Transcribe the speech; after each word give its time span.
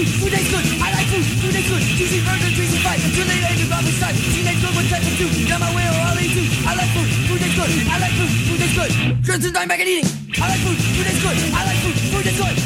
food, 0.00 0.08
food 0.20 0.32
tastes 0.32 0.50
good. 0.50 0.64
I 0.80 0.92
like 0.96 1.06
food, 1.12 1.24
food 1.24 1.52
tastes 1.52 1.68
good. 1.68 1.82
Juicy 1.82 2.24
burger, 2.24 2.48
juicy 2.56 2.78
fight. 2.80 3.00
Until 3.04 3.26
they 3.28 3.36
end 3.44 3.72
up 3.72 3.84
the 3.84 3.92
side. 3.92 4.16
She 4.16 4.42
makes 4.44 4.60
good 4.64 4.74
with 4.76 4.88
type 4.88 5.04
of 5.04 5.12
two. 5.18 5.28
Got 5.48 5.60
my 5.60 5.74
way 5.76 5.84
or 5.84 6.00
I'll 6.08 6.18
eat 6.20 6.32
you. 6.32 6.48
I 6.64 6.74
like 6.74 6.88
food, 6.96 7.08
food 7.28 7.40
tastes 7.40 7.56
good. 7.56 7.70
I 7.88 7.98
like 8.00 8.14
food, 8.16 8.32
food 8.48 8.58
tastes 8.60 8.76
good. 8.76 8.92
Turns 9.24 9.44
to 9.44 9.52
time 9.52 9.68
back 9.68 9.80
and 9.80 9.88
eating. 9.88 10.08
I 10.40 10.48
like 10.48 10.60
food, 10.64 10.78
food 10.80 11.04
tastes 11.04 11.20
good. 11.20 11.36
I 11.52 11.64
like 11.68 11.78
food, 11.84 11.96
food 12.08 12.24
tastes 12.24 12.40
good. 12.40 12.56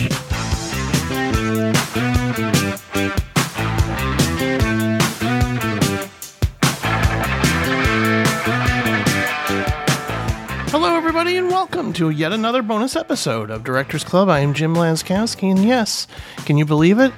Hello, 10.71 10.96
everybody, 10.96 11.37
and 11.37 11.48
welcome 11.48 11.93
to 11.95 12.11
yet 12.11 12.32
another 12.32 12.61
bonus 12.61 12.96
episode 12.96 13.48
of 13.48 13.62
Directors 13.62 14.03
Club. 14.03 14.29
I 14.29 14.41
am 14.41 14.55
Jim 14.55 14.75
Laczkowski, 14.75 15.50
and 15.50 15.64
yes, 15.64 16.08
can 16.46 16.58
you 16.58 16.64
believe 16.64 16.98
it? 16.98 17.12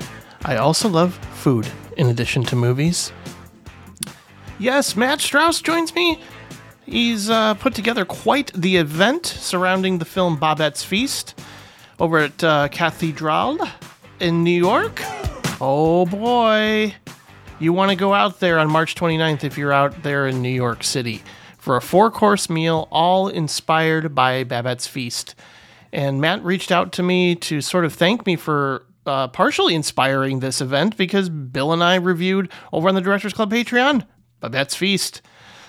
I 0.46 0.58
also 0.58 0.88
love 0.88 1.14
food 1.34 1.66
in 1.96 2.06
addition 2.06 2.44
to 2.44 2.56
movies. 2.56 3.12
Yes, 4.60 4.94
Matt 4.94 5.20
Strauss 5.20 5.60
joins 5.60 5.92
me. 5.92 6.20
He's 6.84 7.28
uh, 7.28 7.54
put 7.54 7.74
together 7.74 8.04
quite 8.04 8.52
the 8.52 8.76
event 8.76 9.26
surrounding 9.26 9.98
the 9.98 10.04
film 10.04 10.38
Babette's 10.38 10.84
Feast 10.84 11.36
over 11.98 12.18
at 12.18 12.44
uh, 12.44 12.68
Cathedral 12.68 13.58
in 14.20 14.44
New 14.44 14.56
York. 14.56 15.02
Oh 15.60 16.06
boy. 16.06 16.94
You 17.58 17.72
want 17.72 17.90
to 17.90 17.96
go 17.96 18.14
out 18.14 18.38
there 18.38 18.60
on 18.60 18.70
March 18.70 18.94
29th 18.94 19.42
if 19.42 19.58
you're 19.58 19.72
out 19.72 20.04
there 20.04 20.28
in 20.28 20.42
New 20.42 20.48
York 20.48 20.84
City 20.84 21.24
for 21.58 21.76
a 21.76 21.82
four 21.82 22.08
course 22.08 22.48
meal, 22.48 22.86
all 22.92 23.26
inspired 23.26 24.14
by 24.14 24.44
Babette's 24.44 24.86
Feast. 24.86 25.34
And 25.92 26.20
Matt 26.20 26.44
reached 26.44 26.70
out 26.70 26.92
to 26.92 27.02
me 27.02 27.34
to 27.34 27.60
sort 27.60 27.84
of 27.84 27.94
thank 27.94 28.26
me 28.26 28.36
for 28.36 28.85
uh, 29.06 29.28
partially 29.28 29.74
inspiring 29.74 30.40
this 30.40 30.60
event 30.60 30.96
because 30.96 31.28
Bill 31.28 31.72
and 31.72 31.82
I 31.82 31.94
reviewed 31.94 32.50
over 32.72 32.88
on 32.88 32.94
the 32.94 33.00
Directors 33.00 33.32
Club 33.32 33.50
Patreon 33.52 34.06
Babette's 34.40 34.74
Feast. 34.74 35.22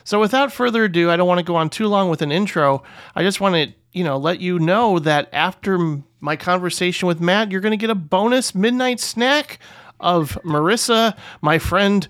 So 0.03 0.19
without 0.19 0.53
further 0.53 0.85
ado, 0.85 1.09
I 1.11 1.17
don't 1.17 1.27
want 1.27 1.39
to 1.39 1.43
go 1.43 1.55
on 1.55 1.69
too 1.69 1.87
long 1.87 2.09
with 2.09 2.21
an 2.21 2.31
intro. 2.31 2.83
I 3.15 3.23
just 3.23 3.41
want 3.41 3.55
to, 3.55 3.73
you 3.91 4.03
know, 4.03 4.17
let 4.17 4.39
you 4.39 4.57
know 4.57 4.99
that 4.99 5.29
after 5.33 6.01
my 6.19 6.35
conversation 6.35 7.07
with 7.07 7.19
Matt, 7.19 7.51
you're 7.51 7.61
going 7.61 7.71
to 7.71 7.77
get 7.77 7.89
a 7.89 7.95
bonus 7.95 8.55
midnight 8.55 8.99
snack 8.99 9.59
of 9.99 10.37
Marissa, 10.45 11.17
my 11.41 11.59
friend, 11.59 12.07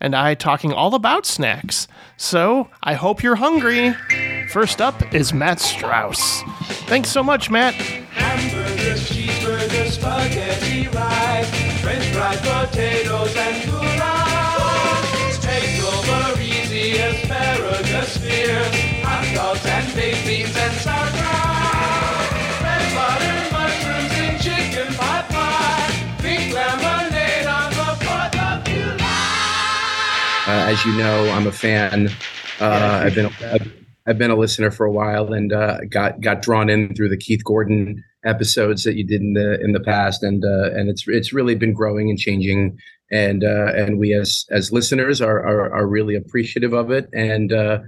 and 0.00 0.14
I 0.14 0.34
talking 0.34 0.72
all 0.72 0.94
about 0.94 1.26
snacks. 1.26 1.88
So 2.16 2.70
I 2.82 2.94
hope 2.94 3.22
you're 3.22 3.36
hungry. 3.36 3.94
First 4.50 4.80
up 4.80 5.14
is 5.14 5.32
Matt 5.32 5.60
Strauss. 5.60 6.42
Thanks 6.86 7.10
so 7.10 7.22
much, 7.22 7.50
Matt. 7.50 7.74
Spaghetti, 9.90 10.86
rice, 10.88 11.50
french 11.82 12.06
potatoes, 12.14 13.34
and 13.36 13.70
goulash. 13.70 14.30
Over 15.82 16.40
easy, 16.40 16.98
asparagus, 16.98 18.12
spears, 18.12 18.74
hot 19.02 19.26
dogs, 19.34 19.66
and 19.66 19.94
baked 19.94 20.24
beans 20.24 20.56
and 20.56 20.74
sauerkraut. 20.78 22.30
Red 22.62 22.86
butter, 22.94 23.38
mushrooms, 23.50 24.12
and 24.22 24.40
chicken 24.40 24.94
pot 24.94 25.28
pie. 25.28 25.90
Pink 26.22 26.54
lemonade 26.54 27.46
on 27.46 27.70
the 27.72 28.04
4th 28.04 28.36
of 28.38 28.64
July. 28.64 29.10
Uh, 30.46 30.70
as 30.72 30.84
you 30.84 30.92
know, 30.96 31.30
I'm 31.32 31.46
a 31.46 31.52
fan. 31.52 32.08
Uh, 32.60 33.02
I've 33.04 33.14
been 33.14 33.26
I've, 33.26 33.79
I've 34.10 34.18
been 34.18 34.32
a 34.32 34.36
listener 34.36 34.72
for 34.72 34.84
a 34.84 34.90
while, 34.90 35.32
and 35.32 35.52
uh, 35.52 35.78
got 35.88 36.20
got 36.20 36.42
drawn 36.42 36.68
in 36.68 36.96
through 36.96 37.10
the 37.10 37.16
Keith 37.16 37.44
Gordon 37.44 38.02
episodes 38.24 38.82
that 38.82 38.96
you 38.96 39.06
did 39.06 39.20
in 39.20 39.34
the 39.34 39.60
in 39.60 39.70
the 39.70 39.78
past, 39.78 40.24
and 40.24 40.44
uh, 40.44 40.72
and 40.72 40.90
it's 40.90 41.04
it's 41.06 41.32
really 41.32 41.54
been 41.54 41.72
growing 41.72 42.10
and 42.10 42.18
changing, 42.18 42.76
and 43.12 43.44
uh, 43.44 43.72
and 43.76 44.00
we 44.00 44.12
as 44.12 44.46
as 44.50 44.72
listeners 44.72 45.20
are 45.20 45.38
are, 45.38 45.72
are 45.72 45.86
really 45.86 46.16
appreciative 46.16 46.72
of 46.72 46.90
it, 46.90 47.08
and 47.12 47.52
uh, 47.52 47.78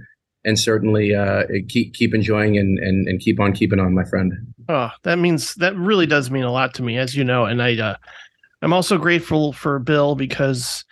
and 0.45 0.57
certainly 0.57 1.13
uh, 1.13 1.43
keep 1.67 1.93
keep 1.93 2.13
enjoying 2.13 2.57
and, 2.57 2.79
and 2.79 3.05
and 3.07 3.19
keep 3.19 3.41
on 3.41 3.51
keeping 3.51 3.81
on, 3.81 3.93
my 3.93 4.05
friend. 4.05 4.33
Oh, 4.69 4.91
that 5.03 5.19
means 5.19 5.55
that 5.55 5.75
really 5.75 6.05
does 6.05 6.31
mean 6.31 6.43
a 6.43 6.51
lot 6.51 6.73
to 6.75 6.83
me, 6.83 6.97
as 6.97 7.15
you 7.15 7.25
know. 7.25 7.43
And 7.43 7.61
I, 7.61 7.77
uh, 7.77 7.95
I'm 8.61 8.71
also 8.71 8.97
grateful 8.97 9.51
for 9.51 9.77
Bill 9.77 10.15
because, 10.15 10.85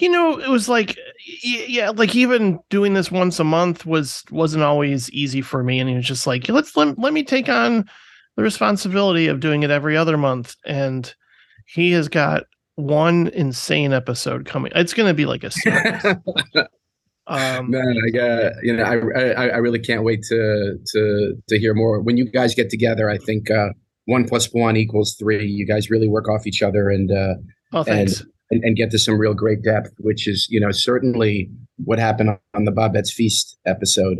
you 0.00 0.08
know, 0.08 0.38
it 0.38 0.48
was 0.48 0.68
like, 0.68 0.96
yeah, 1.42 1.90
like 1.90 2.14
even 2.14 2.60
doing 2.70 2.94
this 2.94 3.10
once 3.10 3.38
a 3.38 3.44
month 3.44 3.86
was 3.86 4.24
wasn't 4.30 4.62
always 4.62 5.10
easy 5.10 5.42
for 5.42 5.62
me. 5.62 5.80
And 5.80 5.88
he 5.88 5.96
was 5.96 6.06
just 6.06 6.26
like, 6.26 6.48
let's 6.48 6.76
let, 6.76 6.98
let 6.98 7.12
me 7.12 7.22
take 7.22 7.48
on 7.48 7.88
the 8.36 8.42
responsibility 8.42 9.26
of 9.26 9.40
doing 9.40 9.62
it 9.62 9.70
every 9.70 9.96
other 9.96 10.16
month. 10.16 10.54
And 10.64 11.12
he 11.66 11.92
has 11.92 12.08
got 12.08 12.44
one 12.76 13.28
insane 13.28 13.92
episode 13.92 14.46
coming. 14.46 14.72
It's 14.74 14.94
going 14.94 15.08
to 15.08 15.14
be 15.14 15.26
like 15.26 15.42
a 15.42 15.50
series. 15.50 16.04
um, 17.26 17.70
Man, 17.70 17.96
I 18.06 18.10
got 18.10 18.52
you 18.62 18.76
know, 18.76 18.84
I, 18.84 19.30
I 19.30 19.48
I 19.48 19.56
really 19.56 19.80
can't 19.80 20.04
wait 20.04 20.22
to 20.28 20.78
to 20.92 21.34
to 21.48 21.58
hear 21.58 21.74
more. 21.74 22.00
When 22.00 22.16
you 22.16 22.30
guys 22.30 22.54
get 22.54 22.70
together, 22.70 23.10
I 23.10 23.18
think 23.18 23.50
uh, 23.50 23.70
one 24.04 24.28
plus 24.28 24.46
one 24.52 24.76
equals 24.76 25.16
three. 25.18 25.46
You 25.46 25.66
guys 25.66 25.90
really 25.90 26.08
work 26.08 26.28
off 26.28 26.46
each 26.46 26.62
other 26.62 26.88
and 26.88 27.10
uh, 27.10 27.34
oh, 27.72 27.82
thanks. 27.82 28.20
and, 28.20 28.30
and 28.50 28.76
get 28.76 28.90
to 28.90 28.98
some 28.98 29.18
real 29.18 29.34
great 29.34 29.62
depth, 29.62 29.92
which 29.98 30.26
is 30.26 30.46
you 30.50 30.60
know 30.60 30.70
certainly 30.70 31.50
what 31.84 31.98
happened 31.98 32.38
on 32.54 32.64
the 32.64 32.72
Babette's 32.72 33.12
Feast 33.12 33.56
episode. 33.66 34.18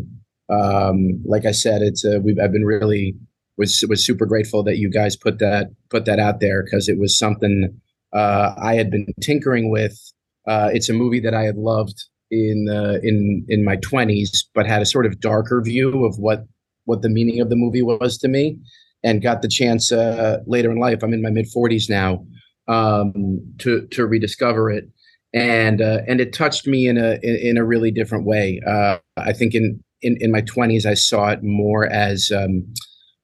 Um, 0.50 1.22
like 1.24 1.44
I 1.44 1.52
said, 1.52 1.82
it's 1.82 2.04
uh, 2.04 2.18
we've 2.22 2.38
I've 2.38 2.52
been 2.52 2.64
really 2.64 3.14
was 3.56 3.84
was 3.88 4.04
super 4.04 4.26
grateful 4.26 4.62
that 4.64 4.78
you 4.78 4.90
guys 4.90 5.16
put 5.16 5.38
that 5.38 5.68
put 5.90 6.04
that 6.04 6.18
out 6.18 6.40
there 6.40 6.62
because 6.62 6.88
it 6.88 6.98
was 6.98 7.16
something 7.16 7.80
uh, 8.12 8.54
I 8.60 8.74
had 8.74 8.90
been 8.90 9.06
tinkering 9.20 9.70
with. 9.70 9.98
Uh, 10.46 10.70
it's 10.72 10.88
a 10.88 10.94
movie 10.94 11.20
that 11.20 11.34
I 11.34 11.42
had 11.42 11.56
loved 11.56 12.04
in 12.30 12.68
uh, 12.70 12.98
in 13.02 13.44
in 13.48 13.64
my 13.64 13.76
twenties, 13.76 14.48
but 14.54 14.66
had 14.66 14.82
a 14.82 14.86
sort 14.86 15.06
of 15.06 15.20
darker 15.20 15.60
view 15.62 16.04
of 16.04 16.18
what 16.18 16.44
what 16.84 17.02
the 17.02 17.10
meaning 17.10 17.40
of 17.40 17.50
the 17.50 17.56
movie 17.56 17.82
was 17.82 18.16
to 18.18 18.28
me, 18.28 18.56
and 19.02 19.22
got 19.22 19.42
the 19.42 19.48
chance 19.48 19.92
uh, 19.92 20.38
later 20.46 20.70
in 20.70 20.78
life. 20.78 21.02
I'm 21.02 21.12
in 21.12 21.22
my 21.22 21.30
mid 21.30 21.48
forties 21.48 21.88
now 21.88 22.24
um, 22.68 23.40
to 23.58 23.86
to 23.88 24.06
rediscover 24.06 24.70
it, 24.70 24.88
and 25.32 25.80
uh, 25.80 26.00
and 26.06 26.20
it 26.20 26.32
touched 26.32 26.66
me 26.66 26.86
in 26.86 26.98
a 26.98 27.18
in, 27.22 27.36
in 27.36 27.56
a 27.56 27.64
really 27.64 27.90
different 27.90 28.24
way. 28.24 28.60
Uh, 28.66 28.98
I 29.16 29.32
think 29.32 29.54
in 29.54 29.82
in 30.02 30.16
in 30.20 30.30
my 30.30 30.42
twenties, 30.42 30.86
I 30.86 30.94
saw 30.94 31.30
it 31.30 31.42
more 31.42 31.86
as 31.86 32.30
um, 32.30 32.72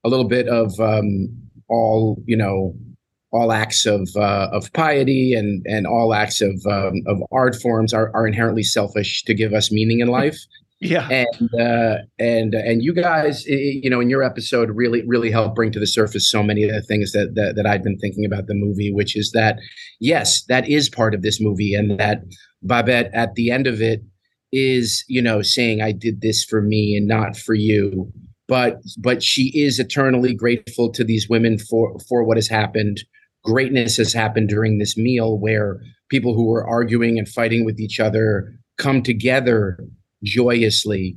a 0.04 0.08
little 0.08 0.28
bit 0.28 0.48
of 0.48 0.78
um, 0.80 1.28
all 1.68 2.22
you 2.26 2.36
know 2.36 2.74
all 3.32 3.52
acts 3.52 3.84
of 3.84 4.08
uh, 4.16 4.48
of 4.52 4.72
piety 4.72 5.34
and 5.34 5.64
and 5.66 5.86
all 5.86 6.14
acts 6.14 6.40
of 6.40 6.54
um, 6.66 7.02
of 7.06 7.22
art 7.32 7.56
forms 7.56 7.92
are, 7.92 8.10
are 8.14 8.26
inherently 8.26 8.62
selfish 8.62 9.22
to 9.24 9.34
give 9.34 9.52
us 9.52 9.70
meaning 9.70 10.00
in 10.00 10.08
life 10.08 10.38
Yeah. 10.80 11.08
and 11.08 11.54
uh, 11.60 11.98
and 12.18 12.54
and 12.54 12.82
you 12.82 12.92
guys 12.92 13.46
you 13.46 13.88
know 13.88 14.00
in 14.00 14.10
your 14.10 14.22
episode 14.22 14.70
really 14.70 15.02
really 15.06 15.30
helped 15.30 15.54
bring 15.54 15.72
to 15.72 15.80
the 15.80 15.86
surface 15.86 16.28
so 16.28 16.42
many 16.42 16.64
of 16.64 16.74
the 16.74 16.82
things 16.82 17.12
that 17.12 17.34
that, 17.36 17.56
that 17.56 17.66
I'd 17.66 17.82
been 17.82 17.98
thinking 17.98 18.24
about 18.24 18.48
the 18.48 18.54
movie 18.54 18.92
which 18.92 19.16
is 19.16 19.30
that 19.32 19.58
yes 20.00 20.44
that 20.46 20.68
is 20.68 20.88
part 20.90 21.14
of 21.14 21.22
this 21.22 21.40
movie 21.40 21.74
and 21.74 21.98
that 21.98 22.22
Babette 22.62 23.10
at 23.14 23.34
the 23.34 23.50
end 23.50 23.66
of 23.66 23.80
it 23.80 24.02
is 24.52 25.04
you 25.08 25.22
know 25.22 25.42
saying 25.42 25.80
I 25.80 25.92
did 25.92 26.20
this 26.20 26.44
for 26.44 26.60
me 26.60 26.96
and 26.96 27.06
not 27.06 27.36
for 27.36 27.54
you 27.54 28.12
but 28.48 28.78
but 28.98 29.22
she 29.22 29.52
is 29.54 29.78
eternally 29.78 30.34
grateful 30.34 30.90
to 30.92 31.04
these 31.04 31.28
women 31.28 31.58
for 31.58 31.96
for 32.08 32.24
what 32.24 32.36
has 32.36 32.48
happened 32.48 33.02
greatness 33.44 33.96
has 33.96 34.12
happened 34.12 34.48
during 34.48 34.78
this 34.78 34.96
meal 34.96 35.38
where 35.38 35.80
people 36.08 36.34
who 36.34 36.46
were 36.46 36.66
arguing 36.66 37.18
and 37.18 37.28
fighting 37.28 37.64
with 37.64 37.78
each 37.80 38.00
other 38.00 38.52
come 38.76 39.02
together 39.02 39.78
joyously. 40.24 41.16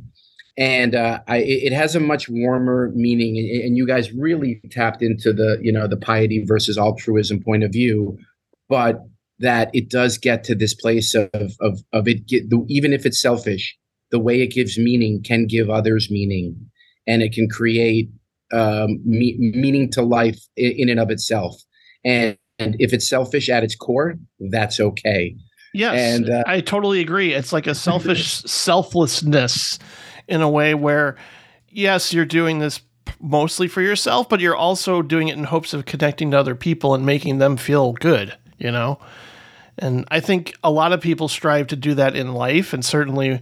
And 0.57 0.95
uh, 0.95 1.19
I, 1.27 1.37
it 1.37 1.71
has 1.71 1.95
a 1.95 1.99
much 1.99 2.27
warmer 2.29 2.91
meaning 2.95 3.37
and, 3.37 3.63
and 3.63 3.77
you 3.77 3.85
guys 3.85 4.11
really 4.11 4.59
tapped 4.71 5.03
into 5.03 5.31
the 5.31 5.59
you 5.61 5.71
know 5.71 5.87
the 5.87 5.97
piety 5.97 6.43
versus 6.43 6.79
altruism 6.79 7.43
point 7.43 7.63
of 7.63 7.71
view 7.71 8.17
but 8.67 8.99
that 9.39 9.69
it 9.73 9.89
does 9.89 10.17
get 10.17 10.43
to 10.45 10.55
this 10.55 10.73
place 10.73 11.13
of 11.13 11.29
of, 11.61 11.79
of 11.93 12.07
it 12.07 12.25
get, 12.25 12.45
even 12.69 12.91
if 12.91 13.05
it's 13.05 13.21
selfish 13.21 13.77
the 14.09 14.17
way 14.17 14.41
it 14.41 14.47
gives 14.47 14.79
meaning 14.79 15.21
can 15.21 15.45
give 15.45 15.69
others 15.69 16.09
meaning 16.09 16.55
and 17.05 17.21
it 17.21 17.33
can 17.33 17.47
create 17.47 18.09
um, 18.51 18.99
me- 19.05 19.37
meaning 19.37 19.91
to 19.91 20.01
life 20.01 20.39
in, 20.55 20.71
in 20.71 20.89
and 20.89 20.99
of 20.99 21.11
itself. 21.11 21.55
And, 22.05 22.37
and 22.59 22.75
if 22.79 22.93
it's 22.93 23.07
selfish 23.07 23.49
at 23.49 23.63
its 23.63 23.75
core 23.75 24.15
that's 24.49 24.79
okay 24.79 25.35
Yes, 25.77 26.15
And, 26.15 26.29
uh, 26.29 26.43
I 26.47 26.61
totally 26.61 26.99
agree. 26.99 27.33
It's 27.33 27.53
like 27.53 27.67
a 27.67 27.75
selfish 27.75 28.27
selflessness 28.45 29.79
in 30.27 30.41
a 30.41 30.49
way 30.49 30.73
where, 30.73 31.15
yes, 31.69 32.13
you're 32.13 32.25
doing 32.25 32.59
this 32.59 32.81
mostly 33.19 33.67
for 33.67 33.81
yourself, 33.81 34.27
but 34.29 34.39
you're 34.39 34.55
also 34.55 35.01
doing 35.01 35.27
it 35.27 35.37
in 35.37 35.45
hopes 35.45 35.73
of 35.73 35.85
connecting 35.85 36.31
to 36.31 36.39
other 36.39 36.55
people 36.55 36.93
and 36.93 37.05
making 37.05 37.37
them 37.37 37.57
feel 37.57 37.93
good, 37.93 38.35
you 38.57 38.71
know? 38.71 38.99
And 39.77 40.05
I 40.09 40.19
think 40.19 40.55
a 40.63 40.71
lot 40.71 40.91
of 40.93 41.01
people 41.01 41.27
strive 41.27 41.67
to 41.67 41.75
do 41.75 41.93
that 41.95 42.15
in 42.15 42.33
life, 42.33 42.73
and 42.73 42.83
certainly 42.83 43.39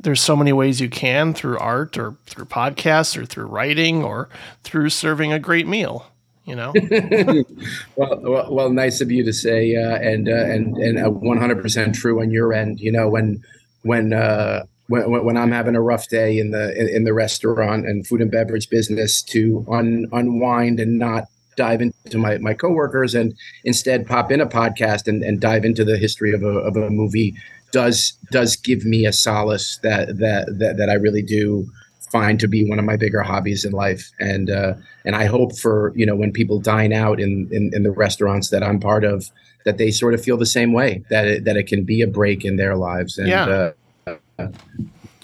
there's 0.00 0.20
so 0.20 0.36
many 0.36 0.52
ways 0.52 0.80
you 0.80 0.90
can 0.90 1.32
through 1.32 1.58
art 1.58 1.96
or 1.96 2.16
through 2.26 2.46
podcasts 2.46 3.16
or 3.16 3.24
through 3.24 3.46
writing 3.46 4.02
or 4.02 4.28
through 4.62 4.90
serving 4.90 5.32
a 5.32 5.38
great 5.38 5.66
meal, 5.66 6.06
You 6.46 6.54
know. 6.54 6.72
well, 7.96 8.20
well, 8.22 8.54
well, 8.54 8.70
nice 8.70 9.00
of 9.00 9.10
you 9.10 9.24
to 9.24 9.32
say, 9.32 9.74
uh, 9.76 9.96
and 9.96 10.28
uh, 10.28 10.32
and 10.32 10.76
and 10.76 11.04
uh, 11.04 11.10
one 11.10 11.38
hundred 11.38 11.60
percent 11.60 11.94
true 11.94 12.20
on 12.20 12.30
your 12.30 12.52
end. 12.52 12.80
You 12.80 12.92
know, 12.92 13.08
when 13.08 13.42
when 13.82 14.12
uh, 14.12 14.64
when 14.86 15.24
when 15.24 15.36
I'm 15.36 15.50
having 15.50 15.74
a 15.74 15.82
rough 15.82 16.08
day 16.08 16.38
in 16.38 16.52
the 16.52 16.72
in, 16.78 16.88
in 16.88 17.04
the 17.04 17.12
restaurant 17.12 17.86
and 17.86 18.06
food 18.06 18.20
and 18.20 18.30
beverage 18.30 18.70
business, 18.70 19.22
to 19.22 19.66
un, 19.68 20.06
unwind 20.12 20.78
and 20.78 20.98
not 20.98 21.24
dive 21.56 21.80
into 21.80 22.18
my 22.18 22.38
my 22.38 22.54
coworkers 22.54 23.14
and 23.14 23.34
instead 23.64 24.06
pop 24.06 24.30
in 24.30 24.40
a 24.40 24.46
podcast 24.46 25.08
and, 25.08 25.24
and 25.24 25.40
dive 25.40 25.64
into 25.64 25.84
the 25.84 25.96
history 25.96 26.32
of 26.32 26.42
a 26.42 26.46
of 26.46 26.76
a 26.76 26.90
movie 26.90 27.34
does 27.72 28.12
does 28.30 28.56
give 28.56 28.84
me 28.84 29.06
a 29.06 29.12
solace 29.12 29.78
that 29.82 30.18
that 30.18 30.46
that, 30.58 30.76
that 30.76 30.90
I 30.90 30.94
really 30.94 31.22
do 31.22 31.68
find 32.10 32.38
to 32.40 32.48
be 32.48 32.68
one 32.68 32.78
of 32.78 32.84
my 32.84 32.96
bigger 32.96 33.20
hobbies 33.22 33.64
in 33.64 33.72
life 33.72 34.10
and 34.20 34.48
uh, 34.50 34.74
and 35.04 35.16
I 35.16 35.24
hope 35.26 35.56
for 35.58 35.92
you 35.96 36.06
know 36.06 36.14
when 36.16 36.32
people 36.32 36.58
dine 36.60 36.92
out 36.92 37.20
in, 37.20 37.48
in 37.50 37.70
in 37.74 37.82
the 37.82 37.90
restaurants 37.90 38.50
that 38.50 38.62
I'm 38.62 38.78
part 38.80 39.04
of 39.04 39.30
that 39.64 39.78
they 39.78 39.90
sort 39.90 40.14
of 40.14 40.22
feel 40.22 40.36
the 40.36 40.46
same 40.46 40.72
way 40.72 41.02
that 41.10 41.26
it, 41.26 41.44
that 41.44 41.56
it 41.56 41.66
can 41.66 41.82
be 41.84 42.00
a 42.02 42.06
break 42.06 42.44
in 42.44 42.56
their 42.56 42.76
lives 42.76 43.18
and 43.18 43.28
Yeah. 43.28 43.72
uh, 44.06 44.48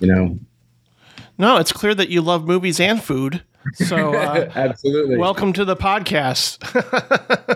you 0.01 0.07
know 0.09 0.39
No, 1.39 1.57
it's 1.59 1.73
clear 1.73 1.95
that 1.95 2.09
you 2.09 2.21
love 2.21 2.47
movies 2.47 2.79
and 2.81 3.03
food. 3.03 3.43
So, 3.75 4.15
uh, 4.15 4.51
absolutely 4.57 5.17
welcome 5.17 5.53
to 5.53 5.65
the 5.65 5.77
podcast. 5.77 6.59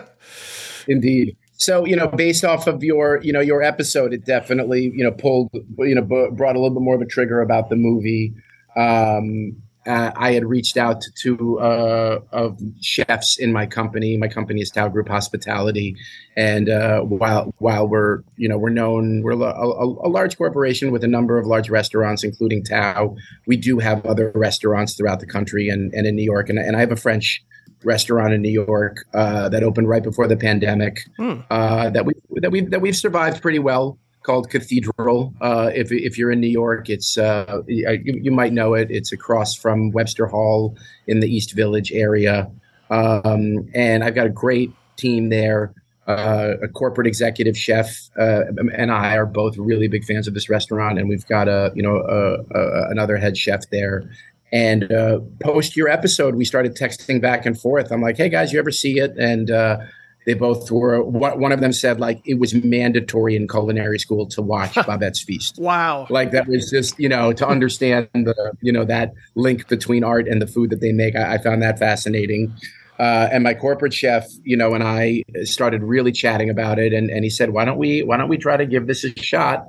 Indeed. 0.88 1.36
So 1.58 1.84
you 1.84 1.96
know, 1.96 2.06
based 2.06 2.44
off 2.44 2.66
of 2.66 2.84
your 2.84 3.20
you 3.22 3.32
know 3.32 3.40
your 3.40 3.62
episode, 3.62 4.12
it 4.12 4.24
definitely 4.24 4.92
you 4.94 5.02
know 5.02 5.10
pulled 5.10 5.50
you 5.78 5.94
know 5.94 6.02
b- 6.02 6.28
brought 6.32 6.54
a 6.54 6.60
little 6.60 6.74
bit 6.74 6.82
more 6.82 6.94
of 6.94 7.00
a 7.00 7.06
trigger 7.06 7.40
about 7.40 7.70
the 7.70 7.76
movie. 7.76 8.32
Um, 8.76 9.56
uh, 9.86 10.10
I 10.16 10.32
had 10.32 10.44
reached 10.44 10.76
out 10.76 11.04
to 11.22 11.60
uh, 11.60 12.18
of 12.32 12.58
chefs 12.80 13.38
in 13.38 13.52
my 13.52 13.66
company. 13.66 14.16
My 14.16 14.28
company 14.28 14.60
is 14.60 14.70
Tao 14.70 14.88
Group 14.88 15.08
Hospitality, 15.08 15.94
and 16.36 16.68
uh, 16.68 17.02
while 17.02 17.54
while 17.58 17.86
we're 17.86 18.22
you 18.36 18.48
know 18.48 18.58
we're 18.58 18.70
known 18.70 19.22
we're 19.22 19.32
a, 19.32 19.36
a, 19.36 20.06
a 20.06 20.10
large 20.10 20.36
corporation 20.36 20.90
with 20.90 21.04
a 21.04 21.08
number 21.08 21.38
of 21.38 21.46
large 21.46 21.70
restaurants, 21.70 22.24
including 22.24 22.64
Tao. 22.64 23.16
We 23.46 23.56
do 23.56 23.78
have 23.78 24.04
other 24.04 24.32
restaurants 24.34 24.94
throughout 24.94 25.20
the 25.20 25.26
country 25.26 25.68
and, 25.68 25.94
and 25.94 26.06
in 26.06 26.16
New 26.16 26.24
York, 26.24 26.48
and, 26.48 26.58
and 26.58 26.76
I 26.76 26.80
have 26.80 26.92
a 26.92 26.96
French 26.96 27.44
restaurant 27.84 28.32
in 28.32 28.42
New 28.42 28.50
York 28.50 29.04
uh, 29.14 29.48
that 29.50 29.62
opened 29.62 29.88
right 29.88 30.02
before 30.02 30.26
the 30.26 30.36
pandemic. 30.36 30.98
Hmm. 31.16 31.40
Uh, 31.48 31.90
that 31.90 32.04
we 32.04 32.14
that 32.40 32.50
we 32.50 32.62
that 32.62 32.80
we've 32.80 32.96
survived 32.96 33.40
pretty 33.40 33.60
well. 33.60 33.98
Called 34.26 34.50
Cathedral. 34.50 35.32
Uh, 35.40 35.70
if 35.72 35.92
if 35.92 36.18
you're 36.18 36.32
in 36.32 36.40
New 36.40 36.48
York, 36.48 36.90
it's 36.90 37.16
uh, 37.16 37.62
you, 37.68 38.02
you 38.04 38.32
might 38.32 38.52
know 38.52 38.74
it. 38.74 38.90
It's 38.90 39.12
across 39.12 39.54
from 39.54 39.92
Webster 39.92 40.26
Hall 40.26 40.76
in 41.06 41.20
the 41.20 41.28
East 41.28 41.52
Village 41.52 41.92
area, 41.92 42.50
um, 42.90 43.70
and 43.72 44.02
I've 44.02 44.16
got 44.16 44.26
a 44.26 44.30
great 44.30 44.72
team 44.96 45.28
there. 45.28 45.72
Uh, 46.08 46.54
a 46.60 46.66
corporate 46.66 47.06
executive 47.06 47.56
chef 47.56 48.10
uh, 48.18 48.42
and 48.74 48.90
I 48.90 49.16
are 49.16 49.26
both 49.26 49.56
really 49.58 49.86
big 49.86 50.04
fans 50.04 50.26
of 50.26 50.34
this 50.34 50.48
restaurant, 50.48 50.98
and 50.98 51.08
we've 51.08 51.26
got 51.28 51.46
a 51.46 51.70
you 51.76 51.82
know 51.84 51.98
a, 51.98 52.58
a, 52.58 52.90
another 52.90 53.18
head 53.18 53.38
chef 53.38 53.70
there. 53.70 54.10
And 54.50 54.90
uh, 54.90 55.20
post 55.38 55.76
your 55.76 55.88
episode, 55.88 56.34
we 56.34 56.44
started 56.44 56.74
texting 56.74 57.20
back 57.20 57.46
and 57.46 57.60
forth. 57.60 57.92
I'm 57.92 58.02
like, 58.02 58.16
"Hey 58.16 58.28
guys, 58.28 58.52
you 58.52 58.58
ever 58.58 58.72
see 58.72 58.98
it?" 58.98 59.16
And 59.16 59.52
uh, 59.52 59.78
they 60.26 60.34
both 60.34 60.70
were. 60.70 61.02
One 61.02 61.40
one 61.40 61.52
of 61.52 61.60
them 61.60 61.72
said 61.72 62.00
like 62.00 62.20
it 62.26 62.38
was 62.38 62.52
mandatory 62.52 63.36
in 63.36 63.48
culinary 63.48 63.98
school 63.98 64.26
to 64.26 64.42
watch 64.42 64.74
Babette's 64.74 65.22
Feast. 65.22 65.58
wow. 65.58 66.06
Like 66.10 66.32
that 66.32 66.48
was 66.48 66.68
just 66.68 66.98
you 66.98 67.08
know 67.08 67.32
to 67.32 67.46
understand 67.46 68.08
the 68.12 68.52
you 68.60 68.72
know 68.72 68.84
that 68.84 69.14
link 69.36 69.68
between 69.68 70.04
art 70.04 70.28
and 70.28 70.42
the 70.42 70.46
food 70.46 70.70
that 70.70 70.80
they 70.80 70.92
make. 70.92 71.16
I, 71.16 71.34
I 71.34 71.38
found 71.38 71.62
that 71.62 71.78
fascinating. 71.78 72.54
Uh, 72.98 73.28
and 73.30 73.44
my 73.44 73.52
corporate 73.52 73.92
chef, 73.92 74.26
you 74.42 74.56
know, 74.56 74.72
and 74.72 74.82
I 74.82 75.22
started 75.44 75.82
really 75.82 76.12
chatting 76.12 76.48
about 76.48 76.78
it, 76.78 76.94
and, 76.94 77.10
and 77.10 77.24
he 77.24 77.30
said, 77.30 77.50
"Why 77.50 77.64
don't 77.64 77.78
we 77.78 78.02
Why 78.02 78.16
don't 78.16 78.28
we 78.28 78.38
try 78.38 78.56
to 78.56 78.66
give 78.66 78.86
this 78.86 79.04
a 79.04 79.14
shot?" 79.16 79.66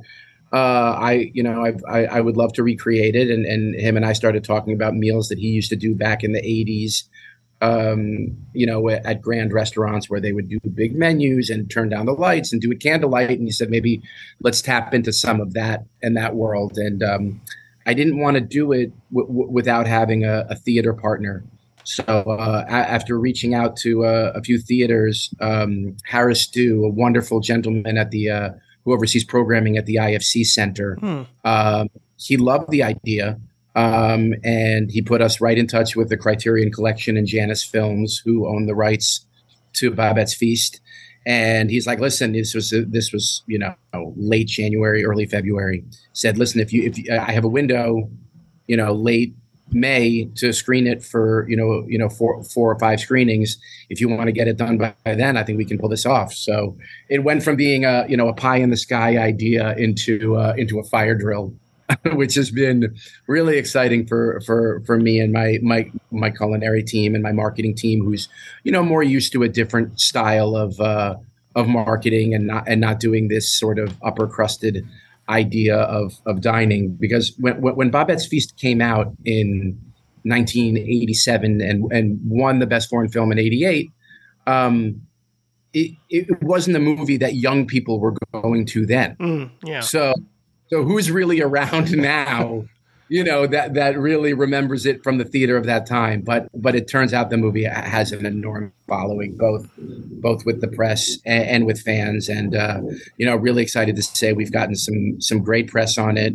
Uh, 0.54 0.96
I, 0.98 1.30
you 1.34 1.44
know, 1.44 1.66
I've, 1.66 1.84
I 1.88 2.06
I 2.06 2.22
would 2.22 2.38
love 2.38 2.54
to 2.54 2.64
recreate 2.64 3.16
it, 3.16 3.30
and 3.30 3.46
and 3.46 3.76
him 3.76 3.98
and 3.98 4.06
I 4.06 4.14
started 4.14 4.44
talking 4.44 4.74
about 4.74 4.96
meals 4.96 5.28
that 5.28 5.38
he 5.38 5.48
used 5.48 5.70
to 5.70 5.76
do 5.76 5.94
back 5.94 6.24
in 6.24 6.32
the 6.32 6.42
'80s. 6.42 7.04
Um, 7.60 8.38
you 8.54 8.68
know, 8.68 8.88
at, 8.90 9.04
at 9.04 9.20
grand 9.22 9.52
restaurants 9.52 10.10
where 10.12 10.20
they 10.20 10.32
would 10.32 10.48
do 10.48 10.60
big 10.76 10.96
menus 10.96 11.50
and 11.50 11.68
turn 11.72 11.90
down 11.90 12.06
the 12.06 12.14
lights 12.14 12.54
and 12.54 12.62
do 12.62 12.72
a 12.72 12.76
candlelight. 12.76 13.32
And 13.32 13.48
he 13.48 13.52
said, 13.52 13.72
maybe 13.72 14.00
let's 14.42 14.62
tap 14.62 14.94
into 14.94 15.12
some 15.12 15.42
of 15.42 15.54
that 15.54 15.84
and 16.04 16.16
that 16.16 16.36
world. 16.36 16.78
And 16.78 17.02
um, 17.02 17.42
I 17.88 17.96
didn't 17.96 18.20
want 18.20 18.36
to 18.36 18.42
do 18.42 18.72
it 18.74 18.92
w- 19.12 19.28
w- 19.28 19.50
without 19.50 19.88
having 19.88 20.24
a, 20.24 20.46
a 20.52 20.56
theater 20.56 20.94
partner. 20.94 21.44
So 21.84 22.04
uh, 22.06 22.64
a- 22.68 22.72
after 22.72 23.18
reaching 23.20 23.56
out 23.56 23.76
to 23.78 24.06
uh, 24.06 24.34
a 24.36 24.42
few 24.44 24.60
theaters, 24.60 25.34
um, 25.42 25.98
Harris 26.06 26.46
Dew, 26.46 26.86
a 26.86 26.90
wonderful 26.90 27.40
gentleman 27.40 27.98
at 27.98 28.12
the 28.12 28.30
uh, 28.30 28.50
who 28.86 28.94
oversees 28.94 29.24
programming 29.24 29.78
at 29.78 29.88
the 29.88 29.96
IFC 29.96 30.46
Center, 30.46 30.96
Hmm. 31.00 31.22
um, 31.44 31.90
he 32.18 32.38
loved 32.38 32.70
the 32.70 32.84
idea, 32.84 33.40
um, 33.78 34.34
and 34.44 34.90
he 34.90 35.04
put 35.04 35.22
us 35.22 35.40
right 35.40 35.58
in 35.58 35.68
touch 35.68 35.96
with 35.96 36.10
the 36.10 36.18
Criterion 36.18 36.72
Collection 36.72 37.16
and 37.16 37.28
Janus 37.28 37.64
Films, 37.64 38.18
who 38.18 38.48
own 38.48 38.66
the 38.66 38.74
rights 38.74 39.24
to 39.74 39.92
Babette's 39.92 40.34
Feast. 40.34 40.82
And 41.28 41.70
he's 41.70 41.86
like, 41.86 42.00
"Listen, 42.00 42.32
this 42.32 42.56
was 42.56 42.72
this 42.72 43.14
was 43.14 43.44
you 43.46 43.60
know 43.60 43.76
late 44.16 44.48
January, 44.48 45.06
early 45.06 45.28
February. 45.28 45.84
Said, 46.14 46.40
listen, 46.40 46.60
if 46.60 46.74
you 46.74 46.84
if 46.84 46.98
you, 46.98 47.14
I 47.14 47.32
have 47.32 47.44
a 47.44 47.50
window, 47.50 48.10
you 48.66 48.76
know, 48.76 48.94
late 48.94 49.36
May 49.72 50.26
to 50.36 50.54
screen 50.54 50.88
it 50.88 51.04
for 51.04 51.48
you 51.48 51.56
know 51.56 51.86
you 51.88 52.00
know 52.00 52.10
four 52.10 52.44
four 52.46 52.72
or 52.72 52.80
five 52.80 53.00
screenings. 53.00 53.60
If 53.90 54.02
you 54.02 54.10
want 54.10 54.26
to 54.26 54.32
get 54.32 54.48
it 54.48 54.58
done 54.58 54.80
by, 54.80 54.96
by 55.06 55.14
then, 55.14 55.38
I 55.38 55.44
think 55.44 55.58
we 55.58 55.66
can 55.66 55.78
pull 55.78 55.90
this 55.90 56.06
off. 56.06 56.34
So 56.34 56.76
it 57.10 57.20
went 57.20 57.44
from 57.44 57.58
being 57.58 57.86
a 57.86 58.08
you 58.10 58.18
know 58.18 58.28
a 58.28 58.34
pie 58.34 58.58
in 58.58 58.72
the 58.72 58.78
sky 58.78 59.18
idea 59.18 59.76
into 59.76 60.36
uh, 60.36 60.56
into 60.58 60.80
a 60.80 60.84
fire 60.84 61.14
drill, 61.14 61.54
which 62.14 62.36
has 62.36 62.52
been 62.52 62.96
really 63.28 63.58
exciting 63.58 64.06
for 64.06 64.42
for 64.46 64.82
for 64.86 64.98
me 65.00 65.20
and 65.20 65.32
my 65.32 65.58
my 65.62 65.90
my 66.12 66.30
culinary 66.30 66.84
team 66.84 67.14
and 67.14 67.24
my 67.24 67.32
marketing 67.32 67.76
team, 67.76 68.04
who's 68.04 68.28
you 68.64 68.72
know 68.72 68.84
more 68.84 69.04
used 69.04 69.32
to 69.32 69.44
a 69.44 69.50
different 69.50 70.00
style 70.00 70.56
of 70.56 70.80
uh, 70.82 71.16
of 71.56 71.68
marketing 71.68 72.34
and 72.34 72.48
not 72.48 72.64
and 72.68 72.82
not 72.82 73.00
doing 73.00 73.30
this 73.30 73.50
sort 73.50 73.80
of 73.80 73.96
upper 74.04 74.28
crusted 74.28 74.88
idea 75.30 75.78
of 75.78 76.14
of 76.26 76.42
dining 76.42 76.90
because 76.90 77.34
when 77.38 77.62
when 77.62 77.90
Babette's 77.90 78.26
Feast 78.26 78.58
came 78.58 78.82
out 78.82 79.14
in 79.26 79.78
1987 80.24 81.62
and 81.62 81.92
and 81.92 82.20
won 82.26 82.60
the 82.60 82.66
best 82.66 82.90
foreign 82.90 83.10
film 83.10 83.32
in 83.32 83.40
88 83.40 83.92
um 84.46 85.02
it, 85.74 85.92
it 86.10 86.42
wasn't 86.42 86.76
a 86.76 86.80
movie 86.80 87.18
that 87.18 87.36
young 87.36 87.68
people 87.68 88.00
were 88.00 88.16
going 88.32 88.66
to 88.68 88.86
then 88.86 89.16
Mm, 89.20 89.52
yeah. 89.64 89.82
so 89.82 90.14
so 90.70 90.84
who's 90.84 91.12
really 91.12 91.42
around 91.42 91.92
now 91.98 92.64
you 93.10 93.24
know 93.24 93.48
that 93.48 93.74
that 93.74 93.98
really 93.98 94.34
remembers 94.34 94.86
it 94.86 95.04
from 95.04 95.18
the 95.18 95.26
theater 95.26 95.58
of 95.58 95.66
that 95.66 95.86
time. 95.86 96.22
But 96.22 96.50
but 96.54 96.76
it 96.76 96.88
turns 96.88 97.14
out 97.14 97.30
the 97.30 97.38
movie 97.38 97.64
has 97.64 98.12
an 98.12 98.26
enormous 98.26 98.72
following 98.88 99.36
both 99.38 99.70
both 99.78 100.46
with 100.46 100.62
the 100.62 100.68
press 100.68 101.18
and, 101.26 101.44
and 101.50 101.66
with 101.66 101.82
fans. 101.82 102.30
And 102.30 102.56
uh, 102.56 102.82
you 103.18 103.26
know 103.26 103.36
really 103.36 103.64
excited 103.64 103.96
to 103.96 104.04
say 104.04 104.34
we've 104.34 104.52
gotten 104.52 104.76
some 104.76 105.22
some 105.22 105.40
great 105.42 105.68
press 105.68 105.98
on 105.98 106.18
it 106.18 106.34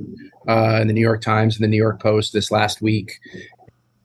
uh, 0.48 0.78
in 0.80 0.88
the 0.88 0.94
new 0.94 1.00
york 1.00 1.20
times 1.20 1.56
and 1.56 1.64
the 1.64 1.68
new 1.68 1.76
york 1.76 2.00
post 2.00 2.32
this 2.32 2.50
last 2.50 2.80
week. 2.80 3.20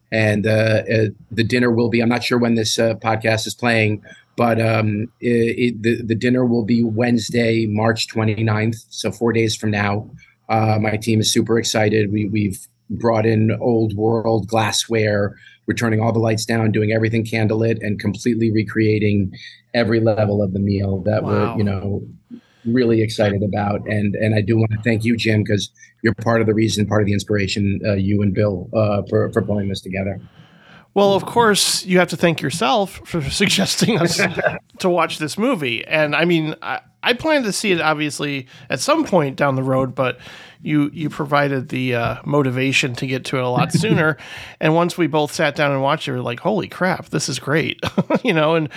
And 0.10 0.48
uh, 0.48 0.84
uh, 0.89 1.05
the 1.31 1.43
dinner 1.43 1.72
will 1.72 1.89
be 1.89 2.01
i'm 2.01 2.10
not 2.10 2.24
sure 2.24 2.38
when 2.38 2.55
this 2.55 2.79
uh, 2.79 2.96
podcast 2.96 3.48
is 3.48 3.55
playing 3.55 4.03
but 4.38 4.62
um, 4.62 5.12
it, 5.20 5.58
it, 5.75 5.84
the, 5.84 6.01
the 6.03 6.15
dinner 6.15 6.46
will 6.46 6.63
be 6.63 6.84
wednesday 6.84 7.65
march 7.65 8.08
29th 8.08 8.77
so 8.89 9.12
four 9.12 9.34
days 9.34 9.56
from 9.56 9.72
now. 9.72 10.10
Uh, 10.50 10.77
my 10.79 10.96
team 10.96 11.20
is 11.20 11.32
super 11.34 11.60
excited. 11.60 12.10
We, 12.13 12.29
we've 12.29 12.58
brought 12.89 13.25
in 13.25 13.51
old 13.60 13.94
world 13.98 14.48
glassware. 14.48 15.36
We're 15.65 15.74
turning 15.74 16.00
all 16.00 16.13
the 16.13 16.20
lights 16.20 16.46
down 16.46 16.72
doing 16.72 16.94
everything 16.94 17.25
candlelit 17.25 17.79
and 17.86 18.00
completely 18.00 18.50
recreating 18.51 19.34
every 19.74 20.00
level 20.00 20.41
of 20.41 20.53
the 20.53 20.60
meal 20.60 21.01
that 21.01 21.24
Wow. 21.24 21.29
we're 21.29 21.58
you 21.58 21.63
know 21.65 22.08
really 22.65 23.01
excited 23.01 23.44
about. 23.44 23.82
And 23.88 24.15
and 24.15 24.36
i 24.36 24.41
do 24.41 24.56
want 24.58 24.72
to 24.72 24.82
thank 24.84 25.03
you 25.03 25.17
jim 25.17 25.44
because 25.44 25.70
you're 26.01 26.13
part 26.15 26.39
of 26.41 26.48
the 26.48 26.53
reason 26.53 26.86
part 26.86 27.01
of 27.01 27.08
the 27.08 27.13
inspiration 27.13 27.82
uh, 27.86 27.94
you 27.94 28.22
and 28.22 28.34
bill 28.34 28.70
uh, 28.74 29.01
for, 29.10 29.32
for 29.34 29.41
pulling 29.41 29.67
this 29.70 29.82
together 29.82 30.20
Well, 30.98 31.13
of 31.13 31.27
course, 31.27 31.86
you 31.86 32.00
have 32.00 32.08
to 32.08 32.18
thank 32.18 32.42
yourself 32.42 33.01
for 33.06 33.22
suggesting 33.30 34.00
us 34.00 34.20
to 34.80 34.89
watch 34.89 35.20
this 35.20 35.38
movie. 35.38 35.86
And 35.86 36.16
I 36.16 36.25
mean, 36.25 36.56
I, 36.63 36.80
I 37.04 37.13
plan 37.13 37.44
to 37.44 37.51
see 37.51 37.72
it 37.72 37.80
obviously 37.80 38.48
at 38.72 38.80
some 38.80 39.06
point 39.06 39.36
down 39.36 39.54
the 39.54 39.62
road, 39.62 39.94
but 39.94 40.18
you 40.60 40.89
you 40.92 41.12
provided 41.12 41.70
the 41.70 41.94
uh, 41.94 42.16
motivation 42.25 42.96
to 42.96 43.06
get 43.06 43.25
to 43.25 43.38
it 43.38 43.44
a 43.44 43.48
lot 43.48 43.72
sooner. 43.84 44.18
and 44.60 44.74
once 44.74 44.98
we 44.98 45.06
both 45.06 45.32
sat 45.32 45.56
down 45.56 45.72
and 45.72 45.84
watched 45.84 46.08
it, 46.08 46.13
we 46.13 46.18
were 46.18 46.24
like, 46.24 46.39
"Holy 46.39 46.68
crap, 46.68 47.10
this 47.10 47.30
is 47.30 47.38
great!" 47.38 47.80
you 48.24 48.34
know. 48.34 48.56
And 48.56 48.70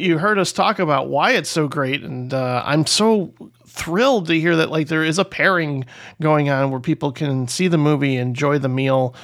you 0.00 0.18
heard 0.18 0.38
us 0.38 0.52
talk 0.52 0.78
about 0.78 1.08
why 1.08 1.30
it's 1.30 1.48
so 1.48 1.66
great, 1.66 2.02
and 2.02 2.34
uh, 2.34 2.62
I'm 2.66 2.84
so 2.84 3.32
thrilled 3.66 4.26
to 4.26 4.38
hear 4.38 4.54
that 4.56 4.70
like 4.70 4.88
there 4.88 5.02
is 5.02 5.18
a 5.18 5.24
pairing 5.24 5.86
going 6.20 6.50
on 6.50 6.70
where 6.70 6.80
people 6.80 7.10
can 7.10 7.48
see 7.48 7.68
the 7.68 7.78
movie, 7.78 8.16
enjoy 8.16 8.58
the 8.58 8.68
meal 8.68 9.14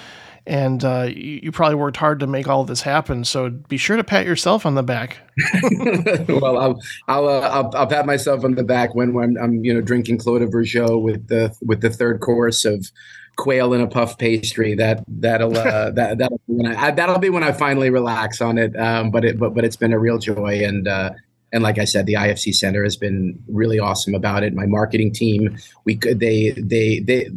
and 0.47 0.85
uh, 0.85 1.07
you, 1.09 1.41
you 1.45 1.53
probably 1.53 1.77
worked 1.77 1.97
hard 1.97 2.21
to 2.21 2.27
make 2.27 2.49
all 2.49 2.63
of 2.63 2.67
this 2.67 2.83
happen. 2.83 3.25
So 3.25 3.51
be 3.51 3.77
sure 3.77 3.97
to 3.97 4.05
pat 4.05 4.27
yourself 4.27 4.67
on 4.67 4.75
the 4.75 4.83
back. 4.83 5.19
well, 6.29 6.59
I'll 6.59 6.81
I'll, 7.09 7.29
uh, 7.29 7.41
I'll 7.41 7.71
I'll 7.75 7.87
pat 7.87 8.07
myself 8.07 8.45
on 8.45 8.55
the 8.55 8.65
back 8.65 8.95
when, 8.95 9.13
when 9.15 9.37
I'm 9.39 9.65
you 9.65 9.75
know 9.75 9.81
drinking 9.81 10.19
Clos 10.19 10.41
de 10.41 10.47
Vougeot 10.47 11.03
with 11.03 11.29
the 11.29 11.55
with 11.63 11.81
the 11.81 11.91
third 11.91 12.21
course 12.21 12.65
of 12.65 12.91
quail 13.37 13.73
in 13.73 13.81
a 13.81 13.87
puff 13.87 14.19
pastry. 14.19 14.75
That 14.75 15.05
that'll 15.09 15.57
uh, 15.57 15.91
that 15.95 16.19
that'll 16.19 16.41
be 16.47 16.55
when 16.55 16.67
I, 16.75 16.91
that'll 16.91 17.19
be 17.19 17.31
when 17.31 17.43
I 17.43 17.53
finally 17.53 17.91
relax 17.91 18.41
on 18.41 18.59
it. 18.59 18.77
Um, 18.79 19.11
but 19.11 19.25
it 19.25 19.39
but 19.39 19.55
but 19.55 19.65
it's 19.65 19.77
been 19.77 19.93
a 19.93 19.99
real 19.99 20.19
joy 20.19 20.65
and. 20.65 20.89
Uh, 20.89 21.11
and 21.53 21.65
like 21.65 21.79
I 21.79 21.85
said, 21.85 22.07
the 22.07 22.15
IFC 22.15 22.55
Center 22.55 22.85
has 22.85 22.97
been 22.97 23.37
really 23.49 23.81
awesome 23.81 24.15
about 24.15 24.45
it. 24.45 24.55
My 24.55 24.67
marketing 24.67 25.13
team, 25.13 25.59
we 25.85 25.97
could 25.97 26.21
they 26.21 26.51
they 26.51 27.01
they 27.01 27.29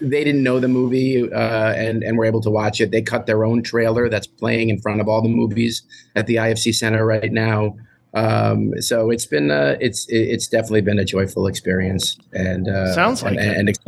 they 0.00 0.24
didn't 0.24 0.42
know 0.42 0.60
the 0.60 0.68
movie 0.68 1.30
uh, 1.30 1.72
and 1.72 2.02
and 2.02 2.18
were 2.18 2.24
able 2.24 2.40
to 2.42 2.50
watch 2.50 2.80
it. 2.80 2.90
They 2.90 3.02
cut 3.02 3.26
their 3.26 3.44
own 3.44 3.62
trailer 3.62 4.08
that's 4.08 4.26
playing 4.26 4.70
in 4.70 4.80
front 4.80 5.00
of 5.00 5.08
all 5.08 5.22
the 5.22 5.28
movies 5.28 5.82
at 6.14 6.26
the 6.26 6.36
IFC 6.36 6.74
Center 6.74 7.04
right 7.04 7.32
now. 7.32 7.76
Um, 8.14 8.72
so 8.80 9.10
it's 9.10 9.26
been 9.26 9.50
uh, 9.50 9.76
it's 9.80 10.06
it's 10.08 10.48
definitely 10.48 10.82
been 10.82 10.98
a 10.98 11.04
joyful 11.04 11.46
experience 11.46 12.18
and 12.32 12.68
uh, 12.68 12.94
Sounds 12.94 13.22
like 13.22 13.36
and, 13.38 13.68
and 13.68 13.78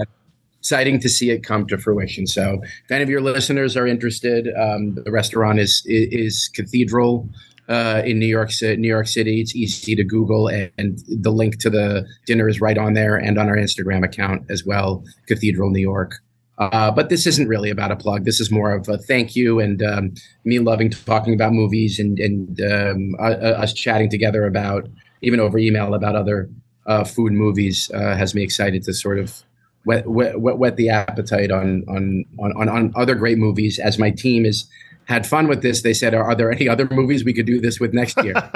exciting 0.61 1.01
to 1.01 1.09
see 1.09 1.31
it 1.31 1.43
come 1.43 1.67
to 1.67 1.79
fruition. 1.79 2.27
So 2.27 2.61
if 2.63 2.91
any 2.91 3.03
of 3.03 3.09
your 3.09 3.21
listeners 3.21 3.77
are 3.77 3.87
interested, 3.87 4.49
um, 4.57 4.95
the 4.95 5.11
restaurant 5.11 5.61
is 5.61 5.83
is 5.87 6.51
Cathedral 6.55 7.29
uh, 7.69 8.03
in 8.05 8.19
New 8.19 8.27
York, 8.27 8.51
Ci- 8.51 8.77
New 8.77 8.89
York 8.89 9.07
City. 9.07 9.41
It's 9.41 9.55
easy 9.55 9.95
to 9.95 10.05
Google, 10.05 10.49
and, 10.49 10.71
and 10.79 10.99
the 11.09 11.31
link 11.31 11.59
to 11.59 11.71
the 11.71 12.07
dinner 12.27 12.49
is 12.49 12.61
right 12.61 12.79
on 12.79 12.95
there 12.95 13.17
and 13.17 13.39
on 13.39 13.49
our 13.49 13.57
Instagram 13.57 14.05
account 14.05 14.45
as 14.51 14.65
well, 14.65 15.05
Cathedral 15.27 15.71
New 15.71 15.81
York. 15.81 16.15
Uh, 16.59 16.91
but 16.91 17.09
this 17.09 17.27
isn't 17.27 17.47
really 17.47 17.71
about 17.71 17.93
a 17.93 17.97
plug. 17.97 18.25
This 18.25 18.41
is 18.41 18.51
more 18.51 18.73
of 18.73 18.89
a 18.89 18.99
thank 18.99 19.37
you 19.37 19.61
and 19.61 19.81
um, 19.83 20.15
me 20.45 20.59
loving 20.59 20.91
talking 20.91 21.33
about 21.33 21.53
movies 21.53 22.01
and 22.01 22.19
and 22.19 22.61
um, 22.61 23.15
us 23.21 23.73
chatting 23.73 24.11
together 24.11 24.45
about 24.45 24.89
even 25.23 25.39
over 25.39 25.57
email 25.57 25.95
about 25.95 26.17
other 26.17 26.51
uh, 26.87 27.05
food 27.05 27.33
movies 27.33 27.91
uh, 27.95 28.17
has 28.17 28.35
me 28.35 28.43
excited 28.43 28.83
to 28.83 28.93
sort 28.93 29.21
of 29.21 29.45
whet, 29.85 30.09
whet, 30.09 30.41
whet 30.41 30.77
the 30.77 30.89
appetite 30.89 31.53
on 31.53 31.85
on 31.89 32.25
on 32.41 32.69
on 32.69 32.93
other 32.97 33.15
great 33.15 33.39
movies. 33.39 33.79
As 33.79 33.99
my 33.99 34.11
team 34.11 34.45
is 34.45 34.67
had 35.09 35.27
fun 35.27 35.49
with 35.49 35.63
this, 35.63 35.81
they 35.81 35.95
said, 35.95 36.13
"Are, 36.15 36.23
are 36.23 36.35
there 36.35 36.53
any 36.53 36.69
other 36.69 36.87
movies 36.91 37.25
we 37.25 37.33
could 37.33 37.47
do 37.47 37.61
this 37.61 37.81
with 37.81 37.95
next 37.95 38.23
year?" 38.23 38.35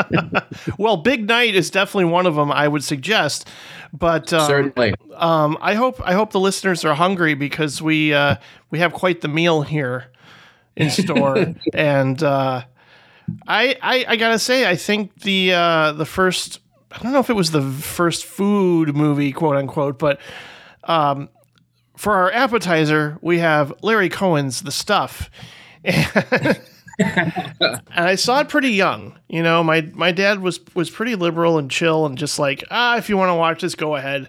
Well, 0.78 0.98
Big 0.98 1.26
Night 1.26 1.54
is 1.54 1.70
definitely 1.70 2.04
one 2.06 2.26
of 2.26 2.34
them. 2.34 2.52
I 2.52 2.68
would 2.68 2.84
suggest, 2.84 3.48
but 3.92 4.32
um, 4.32 4.46
Certainly. 4.46 4.94
um, 5.16 5.56
I 5.60 5.74
hope 5.74 6.00
I 6.06 6.12
hope 6.12 6.32
the 6.32 6.40
listeners 6.40 6.84
are 6.84 6.94
hungry 6.94 7.34
because 7.34 7.80
we 7.80 8.12
uh, 8.12 8.36
we 8.70 8.78
have 8.80 8.92
quite 8.92 9.22
the 9.22 9.28
meal 9.28 9.62
here 9.62 10.06
in 10.76 10.90
store, 10.90 11.54
and 11.74 12.22
uh, 12.22 12.64
I, 13.46 13.76
I 13.80 14.04
I 14.08 14.16
gotta 14.16 14.38
say 14.38 14.68
I 14.68 14.76
think 14.76 15.22
the 15.22 15.54
uh, 15.54 15.92
the 15.92 16.06
first 16.06 16.60
I 16.90 16.98
don't 17.02 17.12
know 17.12 17.20
if 17.20 17.30
it 17.30 17.36
was 17.36 17.50
the 17.50 17.62
first 17.62 18.26
food 18.26 18.94
movie 18.94 19.32
quote 19.32 19.56
unquote, 19.56 19.98
but 19.98 20.20
um, 20.84 21.30
for 21.96 22.14
our 22.14 22.30
appetizer 22.30 23.18
we 23.22 23.38
have 23.38 23.72
Larry 23.82 24.10
Cohen's 24.10 24.60
The 24.62 24.72
Stuff. 24.72 25.30
and 25.84 26.60
I 27.90 28.14
saw 28.14 28.40
it 28.40 28.48
pretty 28.48 28.70
young. 28.70 29.18
You 29.28 29.42
know, 29.42 29.62
my 29.64 29.82
my 29.92 30.12
dad 30.12 30.40
was 30.40 30.60
was 30.74 30.90
pretty 30.90 31.14
liberal 31.14 31.58
and 31.58 31.70
chill 31.70 32.06
and 32.06 32.16
just 32.16 32.38
like, 32.38 32.64
ah, 32.70 32.96
if 32.96 33.08
you 33.08 33.16
want 33.16 33.30
to 33.30 33.34
watch 33.34 33.62
this, 33.62 33.74
go 33.74 33.96
ahead. 33.96 34.28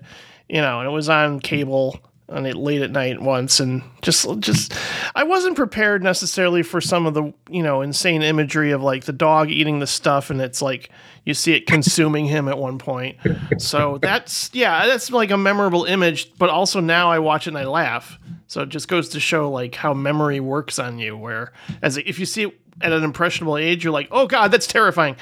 You 0.50 0.62
know, 0.62 0.80
and 0.80 0.88
it 0.88 0.92
was 0.92 1.10
on 1.10 1.40
cable 1.40 2.00
on 2.30 2.46
it 2.46 2.56
late 2.56 2.82
at 2.82 2.92
night 2.92 3.22
once, 3.22 3.60
and 3.60 3.84
just 4.02 4.28
just 4.40 4.74
I 5.16 5.24
wasn't 5.24 5.56
prepared 5.56 6.04
necessarily 6.04 6.64
for 6.64 6.82
some 6.82 7.06
of 7.06 7.14
the 7.14 7.34
you 7.50 7.64
know 7.64 7.82
insane 7.82 8.22
imagery 8.22 8.72
of 8.72 8.82
like 8.82 9.06
the 9.06 9.14
dog 9.14 9.50
eating 9.52 9.80
the 9.80 9.88
stuff, 9.88 10.30
and 10.30 10.42
it's 10.42 10.62
like 10.62 10.90
you 11.26 11.34
see 11.34 11.54
it 11.54 11.68
consuming 11.68 12.26
him 12.26 12.48
at 12.48 12.58
one 12.58 12.78
point. 12.78 13.18
So 13.58 13.98
that's 14.02 14.50
yeah, 14.54 14.86
that's 14.86 15.12
like 15.12 15.32
a 15.32 15.38
memorable 15.38 15.86
image. 15.86 16.34
But 16.38 16.50
also 16.50 16.80
now 16.80 17.12
I 17.12 17.20
watch 17.20 17.48
it 17.48 17.52
and 17.52 17.58
I 17.58 17.66
laugh. 17.66 18.20
So 18.54 18.62
it 18.62 18.70
just 18.70 18.88
goes 18.88 19.10
to 19.10 19.20
show 19.20 19.50
like 19.50 19.74
how 19.74 19.96
memory 19.96 20.40
works 20.40 20.78
on 20.78 21.00
you. 21.00 21.18
Where 21.18 21.52
as 21.82 21.98
if 21.98 22.20
you 22.20 22.28
see 22.28 22.44
it 22.44 22.60
at 22.82 22.92
an 22.94 23.04
impressionable 23.04 23.58
age, 23.58 23.84
you're 23.84 23.92
like, 23.92 24.08
oh 24.12 24.28
god, 24.28 24.52
that's 24.52 24.68
terrifying, 24.68 25.16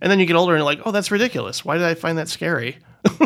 and 0.00 0.10
then 0.10 0.18
you 0.18 0.24
get 0.24 0.36
older 0.36 0.54
and 0.54 0.60
you're 0.60 0.64
like, 0.64 0.80
oh, 0.86 0.90
that's 0.90 1.10
ridiculous. 1.10 1.66
Why 1.66 1.76
did 1.76 1.84
I 1.84 1.92
find 1.94 2.16
that 2.16 2.28
scary? 2.28 2.78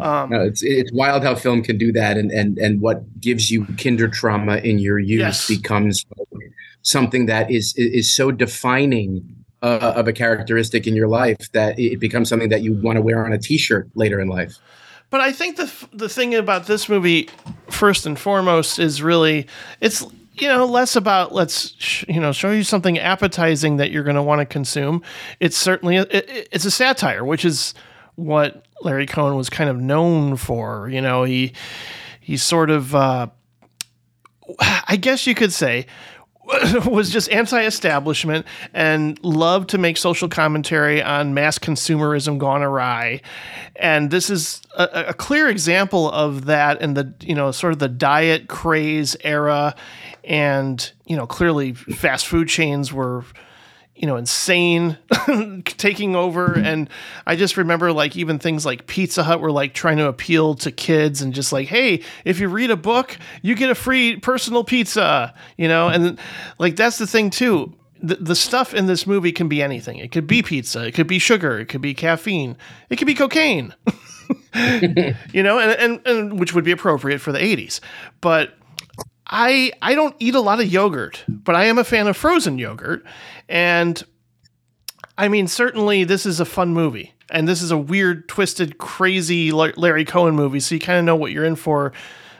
No, 0.00 0.40
it's 0.40 0.64
it's 0.64 0.92
wild 0.92 1.22
how 1.22 1.36
film 1.36 1.62
can 1.62 1.78
do 1.78 1.92
that, 1.92 2.16
and 2.16 2.32
and 2.32 2.58
and 2.58 2.80
what 2.80 3.20
gives 3.20 3.52
you 3.52 3.64
kinder 3.78 4.08
trauma 4.08 4.56
in 4.56 4.80
your 4.80 4.98
youth 4.98 5.20
Yes. 5.20 5.46
becomes 5.46 6.04
something 6.82 7.26
that 7.26 7.48
is 7.52 7.72
is 7.76 8.12
so 8.12 8.32
defining 8.32 9.44
uh, 9.62 9.92
of 9.94 10.08
a 10.08 10.12
characteristic 10.12 10.88
in 10.88 10.96
your 10.96 11.06
life 11.06 11.52
that 11.52 11.78
it 11.78 12.00
becomes 12.00 12.28
something 12.28 12.48
that 12.48 12.62
you 12.62 12.72
want 12.72 12.96
to 12.96 13.02
wear 13.02 13.24
on 13.24 13.32
a 13.32 13.38
T-shirt 13.38 13.88
later 13.94 14.20
in 14.20 14.26
life. 14.26 14.58
But 15.12 15.20
I 15.20 15.30
think 15.30 15.56
the 15.58 15.70
the 15.92 16.08
thing 16.08 16.34
about 16.34 16.66
this 16.66 16.88
movie, 16.88 17.28
first 17.68 18.06
and 18.06 18.18
foremost, 18.18 18.78
is 18.78 19.02
really 19.02 19.46
it's 19.78 20.02
you 20.32 20.48
know 20.48 20.64
less 20.64 20.96
about 20.96 21.34
let's 21.34 21.74
sh- 21.78 22.06
you 22.08 22.18
know 22.18 22.32
show 22.32 22.50
you 22.50 22.64
something 22.64 22.98
appetizing 22.98 23.76
that 23.76 23.90
you're 23.90 24.04
going 24.04 24.16
to 24.16 24.22
want 24.22 24.38
to 24.40 24.46
consume. 24.46 25.02
It's 25.38 25.58
certainly 25.58 25.98
a, 25.98 26.06
it, 26.10 26.48
it's 26.50 26.64
a 26.64 26.70
satire, 26.70 27.26
which 27.26 27.44
is 27.44 27.74
what 28.14 28.64
Larry 28.80 29.04
Cohen 29.04 29.36
was 29.36 29.50
kind 29.50 29.68
of 29.68 29.78
known 29.78 30.36
for. 30.36 30.88
You 30.88 31.02
know, 31.02 31.24
he 31.24 31.52
he 32.18 32.38
sort 32.38 32.70
of 32.70 32.94
uh, 32.94 33.26
I 34.88 34.96
guess 34.96 35.26
you 35.26 35.34
could 35.34 35.52
say 35.52 35.84
was 36.86 37.10
just 37.10 37.30
anti-establishment 37.30 38.46
and 38.74 39.22
loved 39.24 39.70
to 39.70 39.78
make 39.78 39.96
social 39.96 40.28
commentary 40.28 41.02
on 41.02 41.34
mass 41.34 41.58
consumerism 41.58 42.38
gone 42.38 42.62
awry. 42.62 43.20
And 43.76 44.10
this 44.10 44.28
is 44.28 44.60
a, 44.76 45.06
a 45.08 45.14
clear 45.14 45.48
example 45.48 46.10
of 46.10 46.46
that 46.46 46.80
in 46.80 46.94
the 46.94 47.14
you 47.20 47.34
know 47.34 47.50
sort 47.52 47.72
of 47.72 47.78
the 47.78 47.88
diet 47.88 48.48
craze 48.48 49.16
era. 49.22 49.74
And 50.24 50.92
you 51.06 51.16
know 51.16 51.26
clearly 51.26 51.74
fast 51.74 52.26
food 52.26 52.48
chains 52.48 52.92
were 52.92 53.24
you 53.94 54.06
know 54.06 54.16
insane 54.16 54.98
taking 55.64 56.16
over. 56.16 56.54
And 56.54 56.88
i 57.26 57.36
just 57.36 57.56
remember 57.56 57.92
like 57.92 58.16
even 58.16 58.38
things 58.38 58.64
like 58.66 58.86
pizza 58.86 59.22
hut 59.22 59.40
were 59.40 59.52
like 59.52 59.74
trying 59.74 59.98
to 59.98 60.06
appeal 60.06 60.54
to 60.56 60.72
kids 60.72 61.22
and 61.22 61.32
just 61.34 61.52
like 61.52 61.68
hey 61.68 62.02
if 62.24 62.40
you 62.40 62.48
read 62.48 62.70
a 62.70 62.76
book 62.76 63.16
you 63.42 63.54
get 63.54 63.70
a 63.70 63.74
free 63.74 64.16
personal 64.16 64.64
pizza 64.64 65.34
you 65.56 65.68
know? 65.68 65.88
And 65.88 66.18
like 66.58 66.76
that's 66.76 66.98
the 66.98 67.06
thing 67.06 67.30
too. 67.30 67.74
The, 68.02 68.16
the 68.16 68.34
stuff 68.34 68.74
in 68.74 68.86
this 68.86 69.06
movie 69.06 69.30
can 69.30 69.48
be 69.48 69.62
anything. 69.62 69.98
It 69.98 70.10
could 70.10 70.26
be 70.26 70.42
pizza. 70.42 70.84
It 70.84 70.92
could 70.92 71.06
be 71.06 71.20
sugar. 71.20 71.60
It 71.60 71.66
could 71.66 71.80
be 71.80 71.94
caffeine. 71.94 72.56
It 72.90 72.96
could 72.96 73.06
be 73.06 73.14
cocaine. 73.14 73.74
You 75.32 75.42
know? 75.42 75.58
And, 75.58 75.72
and, 75.72 76.06
and 76.06 76.40
which 76.40 76.54
would 76.54 76.64
be 76.64 76.72
appropriate 76.72 77.20
for 77.20 77.32
the 77.32 77.38
80s 77.38 77.80
but 78.20 78.54
I 79.32 79.72
I 79.80 79.94
don't 79.94 80.14
eat 80.18 80.34
a 80.34 80.40
lot 80.40 80.60
of 80.60 80.70
yogurt, 80.70 81.24
but 81.26 81.56
I 81.56 81.64
am 81.64 81.78
a 81.78 81.84
fan 81.84 82.06
of 82.06 82.16
frozen 82.16 82.58
yogurt, 82.58 83.02
and 83.48 84.00
I 85.16 85.28
mean 85.28 85.48
certainly 85.48 86.04
this 86.04 86.26
is 86.26 86.38
a 86.38 86.44
fun 86.44 86.74
movie, 86.74 87.14
and 87.30 87.48
this 87.48 87.62
is 87.62 87.70
a 87.70 87.78
weird, 87.78 88.28
twisted, 88.28 88.76
crazy 88.76 89.50
Larry 89.50 90.04
Cohen 90.04 90.34
movie, 90.36 90.60
so 90.60 90.74
you 90.74 90.80
kind 90.80 90.98
of 90.98 91.06
know 91.06 91.16
what 91.16 91.32
you're 91.32 91.46
in 91.46 91.56
for, 91.56 91.92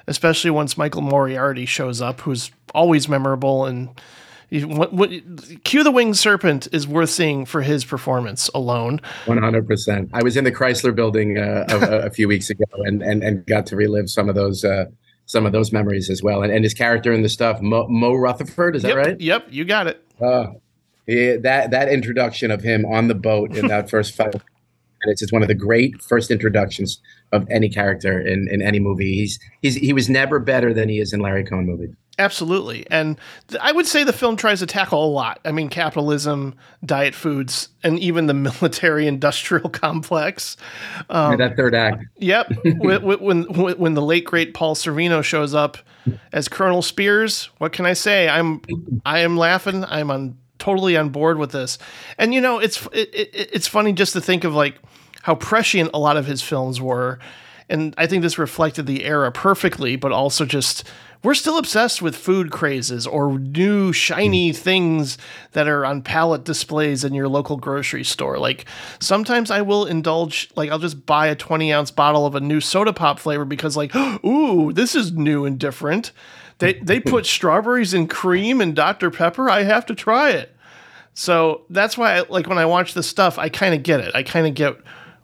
especially 0.06 0.50
once 0.50 0.76
Michael 0.76 1.00
Moriarty 1.00 1.64
shows 1.64 2.02
up, 2.02 2.20
who's 2.20 2.52
always 2.74 3.08
memorable 3.08 3.64
and. 3.64 3.98
What, 4.54 4.92
what, 4.92 5.10
Q 5.64 5.82
the 5.82 5.90
Winged 5.90 6.18
Serpent 6.18 6.68
is 6.72 6.86
worth 6.86 7.08
seeing 7.08 7.46
for 7.46 7.62
his 7.62 7.86
performance 7.86 8.50
alone. 8.54 9.00
One 9.24 9.38
hundred 9.38 9.66
percent. 9.66 10.10
I 10.12 10.22
was 10.22 10.36
in 10.36 10.44
the 10.44 10.52
Chrysler 10.52 10.94
Building 10.94 11.38
uh, 11.38 11.64
a, 11.70 12.08
a 12.08 12.10
few 12.10 12.28
weeks 12.28 12.50
ago, 12.50 12.66
and, 12.84 13.00
and 13.00 13.22
and 13.22 13.46
got 13.46 13.64
to 13.68 13.76
relive 13.76 14.10
some 14.10 14.28
of 14.28 14.34
those 14.34 14.62
uh, 14.62 14.84
some 15.32 15.46
of 15.46 15.52
those 15.52 15.72
memories 15.72 16.10
as 16.10 16.22
well. 16.22 16.42
And, 16.42 16.52
and 16.52 16.62
his 16.62 16.74
character 16.74 17.12
in 17.12 17.22
the 17.22 17.28
stuff, 17.28 17.60
Mo, 17.60 17.88
Mo 17.88 18.14
Rutherford, 18.14 18.76
is 18.76 18.84
yep, 18.84 18.94
that 18.94 18.96
right? 18.98 19.20
Yep, 19.20 19.46
you 19.50 19.64
got 19.64 19.86
it. 19.86 20.04
Uh, 20.20 20.48
yeah, 21.06 21.36
that 21.42 21.72
that 21.72 21.88
introduction 21.88 22.50
of 22.50 22.62
him 22.62 22.84
on 22.84 23.08
the 23.08 23.14
boat 23.14 23.56
in 23.56 23.66
that 23.66 23.90
first 23.90 24.14
five 24.14 24.34
minutes 25.04 25.22
is 25.22 25.32
one 25.32 25.42
of 25.42 25.48
the 25.48 25.54
great 25.54 26.00
first 26.00 26.30
introductions 26.30 27.00
of 27.32 27.46
any 27.50 27.68
character 27.68 28.20
in, 28.20 28.46
in 28.48 28.62
any 28.62 28.78
movie. 28.78 29.14
He's 29.14 29.40
he's 29.62 29.74
he 29.74 29.92
was 29.92 30.08
never 30.08 30.38
better 30.38 30.72
than 30.72 30.88
he 30.88 31.00
is 31.00 31.12
in 31.12 31.20
Larry 31.20 31.44
Cohen 31.44 31.66
movies. 31.66 31.94
Absolutely. 32.18 32.86
And 32.90 33.18
th- 33.48 33.60
I 33.62 33.72
would 33.72 33.86
say 33.86 34.04
the 34.04 34.12
film 34.12 34.36
tries 34.36 34.60
to 34.60 34.66
tackle 34.66 35.02
a 35.02 35.08
lot. 35.10 35.40
I 35.44 35.52
mean, 35.52 35.68
capitalism, 35.68 36.54
diet 36.84 37.14
foods, 37.14 37.68
and 37.82 37.98
even 37.98 38.26
the 38.26 38.34
military 38.60 39.06
industrial 39.06 39.70
complex. 39.70 40.56
Um, 41.08 41.38
that 41.38 41.56
third 41.56 41.74
act. 41.74 42.04
Yep. 42.18 42.52
when, 42.78 43.02
when, 43.02 43.42
when 43.44 43.78
when 43.78 43.94
the 43.94 44.02
late 44.02 44.24
great 44.24 44.52
Paul 44.52 44.74
Sorvino 44.74 45.22
shows 45.24 45.54
up 45.54 45.78
as 46.32 46.48
Colonel 46.48 46.82
Spears, 46.82 47.48
what 47.58 47.72
can 47.72 47.86
I 47.86 47.94
say? 47.94 48.28
I'm 48.28 48.60
I 49.06 49.20
am 49.20 49.36
laughing. 49.36 49.84
I'm 49.84 50.10
on 50.10 50.36
totally 50.58 50.96
on 50.96 51.08
board 51.08 51.38
with 51.38 51.50
this. 51.50 51.78
And 52.18 52.34
you 52.34 52.40
know, 52.40 52.58
it's 52.58 52.86
it, 52.92 53.12
it, 53.14 53.50
it's 53.52 53.66
funny 53.66 53.92
just 53.92 54.12
to 54.12 54.20
think 54.20 54.44
of 54.44 54.54
like 54.54 54.78
how 55.22 55.34
prescient 55.34 55.90
a 55.94 55.98
lot 55.98 56.16
of 56.16 56.26
his 56.26 56.42
films 56.42 56.80
were. 56.80 57.18
And 57.68 57.94
I 57.96 58.06
think 58.06 58.22
this 58.22 58.38
reflected 58.38 58.86
the 58.86 59.04
era 59.04 59.32
perfectly, 59.32 59.96
but 59.96 60.12
also 60.12 60.44
just 60.44 60.84
we're 61.22 61.34
still 61.34 61.56
obsessed 61.56 62.02
with 62.02 62.16
food 62.16 62.50
crazes 62.50 63.06
or 63.06 63.38
new 63.38 63.92
shiny 63.92 64.50
hmm. 64.50 64.56
things 64.56 65.18
that 65.52 65.68
are 65.68 65.84
on 65.84 66.02
pallet 66.02 66.44
displays 66.44 67.04
in 67.04 67.14
your 67.14 67.28
local 67.28 67.56
grocery 67.56 68.04
store. 68.04 68.38
Like 68.38 68.66
sometimes 69.00 69.50
I 69.50 69.62
will 69.62 69.86
indulge, 69.86 70.50
like 70.56 70.70
I'll 70.70 70.78
just 70.78 71.06
buy 71.06 71.28
a 71.28 71.36
20 71.36 71.72
ounce 71.72 71.90
bottle 71.90 72.26
of 72.26 72.34
a 72.34 72.40
new 72.40 72.60
soda 72.60 72.92
pop 72.92 73.18
flavor 73.18 73.44
because, 73.44 73.76
like, 73.76 73.94
ooh, 74.24 74.72
this 74.72 74.94
is 74.94 75.12
new 75.12 75.44
and 75.44 75.58
different. 75.58 76.12
They 76.58 76.74
they 76.82 77.00
put 77.00 77.26
strawberries 77.26 77.94
and 77.94 78.08
cream 78.10 78.60
and 78.60 78.74
Dr 78.74 79.10
Pepper. 79.10 79.48
I 79.48 79.62
have 79.62 79.86
to 79.86 79.94
try 79.94 80.30
it. 80.30 80.54
So 81.14 81.66
that's 81.68 81.98
why, 81.98 82.16
I, 82.16 82.20
like, 82.20 82.46
when 82.46 82.56
I 82.56 82.64
watch 82.64 82.94
this 82.94 83.06
stuff, 83.06 83.38
I 83.38 83.50
kind 83.50 83.74
of 83.74 83.82
get 83.82 84.00
it. 84.00 84.14
I 84.14 84.22
kind 84.22 84.46
of 84.46 84.54
get 84.54 84.78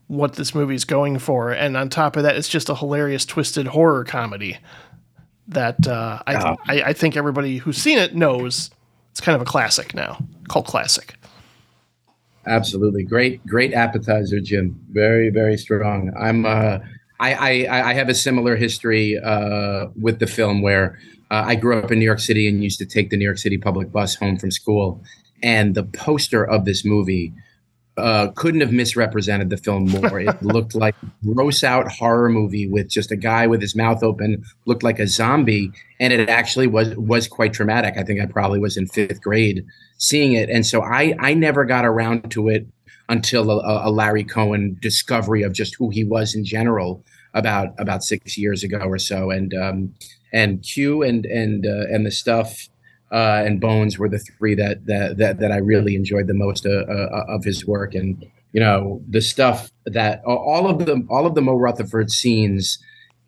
what 0.06 0.34
this 0.34 0.54
movie's 0.54 0.84
going 0.84 1.18
for, 1.18 1.50
and 1.50 1.76
on 1.76 1.88
top 1.88 2.16
of 2.16 2.22
that, 2.22 2.36
it's 2.36 2.48
just 2.48 2.68
a 2.68 2.74
hilarious, 2.74 3.24
twisted 3.24 3.68
horror 3.68 4.04
comedy 4.04 4.58
that 5.48 5.86
uh, 5.86 6.22
I. 6.26 6.56
I 6.66 6.82
I 6.82 6.92
think 6.92 7.16
everybody 7.16 7.58
who's 7.58 7.78
seen 7.78 7.98
it 7.98 8.14
knows. 8.14 8.70
It's 9.10 9.20
kind 9.20 9.34
of 9.34 9.42
a 9.42 9.44
classic 9.44 9.94
now, 9.94 10.18
cult 10.48 10.66
classic. 10.66 11.16
Absolutely, 12.46 13.02
great, 13.02 13.44
great 13.46 13.74
appetizer, 13.74 14.40
Jim. 14.40 14.80
Very, 14.90 15.30
very 15.30 15.56
strong. 15.56 16.12
I'm. 16.18 16.46
Uh, 16.46 16.78
I, 17.20 17.34
I 17.66 17.90
I 17.90 17.94
have 17.94 18.08
a 18.08 18.14
similar 18.14 18.54
history 18.56 19.18
uh, 19.18 19.86
with 20.00 20.20
the 20.20 20.26
film 20.26 20.62
where 20.62 20.98
uh, 21.30 21.42
I 21.46 21.56
grew 21.56 21.78
up 21.78 21.90
in 21.90 21.98
New 21.98 22.04
York 22.04 22.20
City 22.20 22.46
and 22.46 22.62
used 22.62 22.78
to 22.78 22.86
take 22.86 23.10
the 23.10 23.16
New 23.16 23.24
York 23.24 23.38
City 23.38 23.58
public 23.58 23.90
bus 23.90 24.14
home 24.14 24.38
from 24.38 24.50
school, 24.50 25.02
and 25.42 25.74
the 25.74 25.82
poster 25.82 26.44
of 26.44 26.64
this 26.64 26.84
movie 26.84 27.32
uh, 27.98 28.30
couldn't 28.36 28.60
have 28.60 28.72
misrepresented 28.72 29.50
the 29.50 29.56
film 29.56 29.88
more. 29.88 30.20
It 30.20 30.42
looked 30.42 30.74
like 30.74 30.94
a 31.02 31.26
gross 31.26 31.62
out 31.64 31.90
horror 31.90 32.28
movie 32.28 32.66
with 32.68 32.88
just 32.88 33.10
a 33.10 33.16
guy 33.16 33.46
with 33.46 33.60
his 33.60 33.74
mouth 33.74 34.02
open, 34.02 34.44
looked 34.66 34.82
like 34.82 34.98
a 34.98 35.06
zombie, 35.06 35.70
and 36.00 36.12
it 36.12 36.28
actually 36.28 36.66
was 36.66 36.94
was 36.96 37.28
quite 37.28 37.52
traumatic. 37.52 37.94
I 37.96 38.02
think 38.02 38.20
I 38.20 38.26
probably 38.26 38.58
was 38.58 38.76
in 38.76 38.86
fifth 38.86 39.20
grade 39.20 39.64
seeing 39.98 40.32
it, 40.32 40.48
and 40.48 40.66
so 40.66 40.82
I 40.82 41.14
I 41.18 41.34
never 41.34 41.64
got 41.64 41.84
around 41.84 42.30
to 42.30 42.48
it 42.48 42.66
until 43.08 43.50
a, 43.50 43.88
a 43.88 43.90
Larry 43.90 44.24
Cohen 44.24 44.76
discovery 44.80 45.42
of 45.42 45.52
just 45.52 45.74
who 45.76 45.90
he 45.90 46.04
was 46.04 46.34
in 46.34 46.44
general 46.44 47.04
about 47.34 47.74
about 47.78 48.04
six 48.04 48.38
years 48.38 48.62
ago 48.62 48.78
or 48.78 48.98
so, 48.98 49.30
and 49.30 49.54
um, 49.54 49.94
and 50.32 50.62
Q 50.62 51.02
and 51.02 51.26
and 51.26 51.66
uh, 51.66 51.86
and 51.90 52.06
the 52.06 52.10
stuff 52.10 52.68
uh, 53.10 53.42
and 53.44 53.60
Bones 53.60 53.98
were 53.98 54.08
the 54.08 54.18
three 54.18 54.54
that 54.54 54.86
that 54.86 55.16
that, 55.18 55.38
that 55.40 55.52
I 55.52 55.56
really 55.56 55.94
enjoyed 55.94 56.26
the 56.26 56.34
most 56.34 56.66
uh, 56.66 56.84
uh, 56.88 57.24
of 57.28 57.44
his 57.44 57.66
work, 57.66 57.94
and 57.94 58.24
you 58.52 58.60
know 58.60 59.02
the 59.08 59.20
stuff 59.20 59.70
that 59.86 60.22
all 60.24 60.68
of 60.68 60.84
the 60.84 61.06
all 61.08 61.26
of 61.26 61.34
the 61.34 61.42
Mo 61.42 61.54
Rutherford 61.54 62.10
scenes 62.10 62.78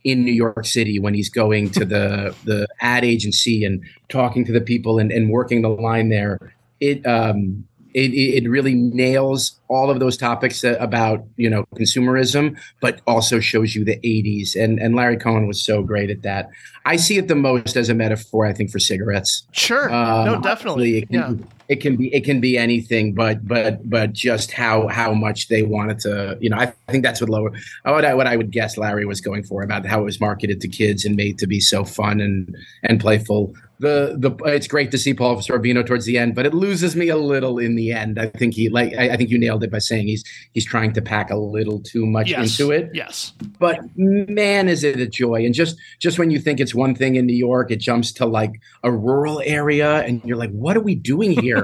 in 0.04 0.24
New 0.24 0.32
York 0.32 0.64
City 0.64 0.98
when 0.98 1.14
he's 1.14 1.28
going 1.28 1.70
to 1.70 1.84
the 1.84 2.34
the 2.44 2.66
ad 2.80 3.04
agency 3.04 3.64
and 3.64 3.82
talking 4.08 4.44
to 4.44 4.52
the 4.52 4.60
people 4.60 4.98
and, 4.98 5.10
and 5.12 5.30
working 5.30 5.62
the 5.62 5.68
line 5.68 6.08
there. 6.08 6.54
It 6.80 7.06
um 7.06 7.64
it, 7.92 8.12
it 8.12 8.48
really 8.48 8.74
nails 8.74 9.58
all 9.66 9.90
of 9.90 9.98
those 9.98 10.16
topics 10.16 10.60
that- 10.60 10.80
about 10.82 11.24
you 11.36 11.50
know 11.50 11.64
consumerism, 11.74 12.56
but 12.80 13.00
also 13.06 13.40
shows 13.40 13.74
you 13.74 13.84
the 13.84 13.98
80s. 13.98 14.54
And 14.56 14.78
and 14.78 14.94
Larry 14.94 15.16
Cohen 15.16 15.46
was 15.46 15.62
so 15.62 15.82
great 15.82 16.10
at 16.10 16.22
that. 16.22 16.50
I 16.84 16.96
see 16.96 17.18
it 17.18 17.28
the 17.28 17.34
most 17.34 17.76
as 17.76 17.88
a 17.88 17.94
metaphor, 17.94 18.46
I 18.46 18.52
think, 18.52 18.70
for 18.70 18.78
cigarettes. 18.78 19.46
Sure, 19.52 19.92
Um, 19.92 20.26
no, 20.26 20.40
definitely, 20.40 20.98
It 20.98 21.08
can, 21.08 21.14
yeah. 21.38 21.46
It 21.70 21.80
can 21.80 21.96
be 21.96 22.12
it 22.12 22.24
can 22.24 22.40
be 22.40 22.58
anything, 22.58 23.14
but 23.14 23.46
but 23.46 23.88
but 23.88 24.12
just 24.12 24.50
how 24.50 24.88
how 24.88 25.14
much 25.14 25.46
they 25.48 25.62
wanted 25.62 26.00
to, 26.00 26.36
you 26.40 26.50
know, 26.50 26.56
I 26.56 26.72
I 26.88 26.92
think 26.92 27.04
that's 27.04 27.20
what 27.20 27.30
lower 27.30 27.52
what 27.84 28.04
I, 28.04 28.12
what 28.14 28.26
I 28.26 28.36
would 28.36 28.50
guess 28.50 28.76
Larry 28.76 29.06
was 29.06 29.20
going 29.20 29.44
for 29.44 29.62
about 29.62 29.86
how 29.86 30.00
it 30.00 30.04
was 30.04 30.20
marketed 30.20 30.60
to 30.62 30.68
kids 30.68 31.04
and 31.04 31.14
made 31.14 31.38
to 31.38 31.46
be 31.46 31.60
so 31.60 31.84
fun 31.84 32.20
and 32.20 32.56
and 32.82 33.00
playful. 33.00 33.54
The 33.78 34.16
the 34.18 34.30
it's 34.44 34.66
great 34.66 34.90
to 34.90 34.98
see 34.98 35.14
Paul 35.14 35.36
Sorvino 35.36 35.86
towards 35.86 36.04
the 36.04 36.18
end, 36.18 36.34
but 36.34 36.44
it 36.44 36.52
loses 36.52 36.94
me 36.96 37.08
a 37.08 37.16
little 37.16 37.58
in 37.58 37.76
the 37.76 37.92
end. 37.92 38.18
I 38.18 38.26
think 38.26 38.52
he 38.52 38.68
like 38.68 38.92
I, 38.98 39.10
I 39.10 39.16
think 39.16 39.30
you 39.30 39.38
nailed 39.38 39.62
it 39.64 39.70
by 39.70 39.78
saying 39.78 40.06
he's 40.06 40.22
he's 40.52 40.66
trying 40.66 40.92
to 40.94 41.00
pack 41.00 41.30
a 41.30 41.36
little 41.36 41.80
too 41.80 42.04
much 42.04 42.28
Yes, 42.28 42.60
into 42.60 42.72
it. 42.72 42.90
Yes, 42.92 43.32
but 43.58 43.78
man 43.96 44.68
is 44.68 44.84
it 44.84 45.00
a 45.00 45.06
joy. 45.06 45.46
And 45.46 45.54
just 45.54 45.78
just 45.98 46.18
when 46.18 46.30
you 46.30 46.38
think 46.38 46.60
it's 46.60 46.74
one 46.74 46.94
thing 46.94 47.14
in 47.16 47.24
new 47.26 47.40
york 47.48 47.70
it 47.70 47.80
jumps 47.80 48.12
to 48.18 48.26
like 48.26 48.52
a 48.82 48.90
rural 48.92 49.40
area 49.44 49.90
and 50.06 50.22
you're 50.24 50.36
like 50.44 50.52
what 50.64 50.76
are 50.76 50.84
we 50.90 50.94
doing 50.94 51.32
here 51.32 51.59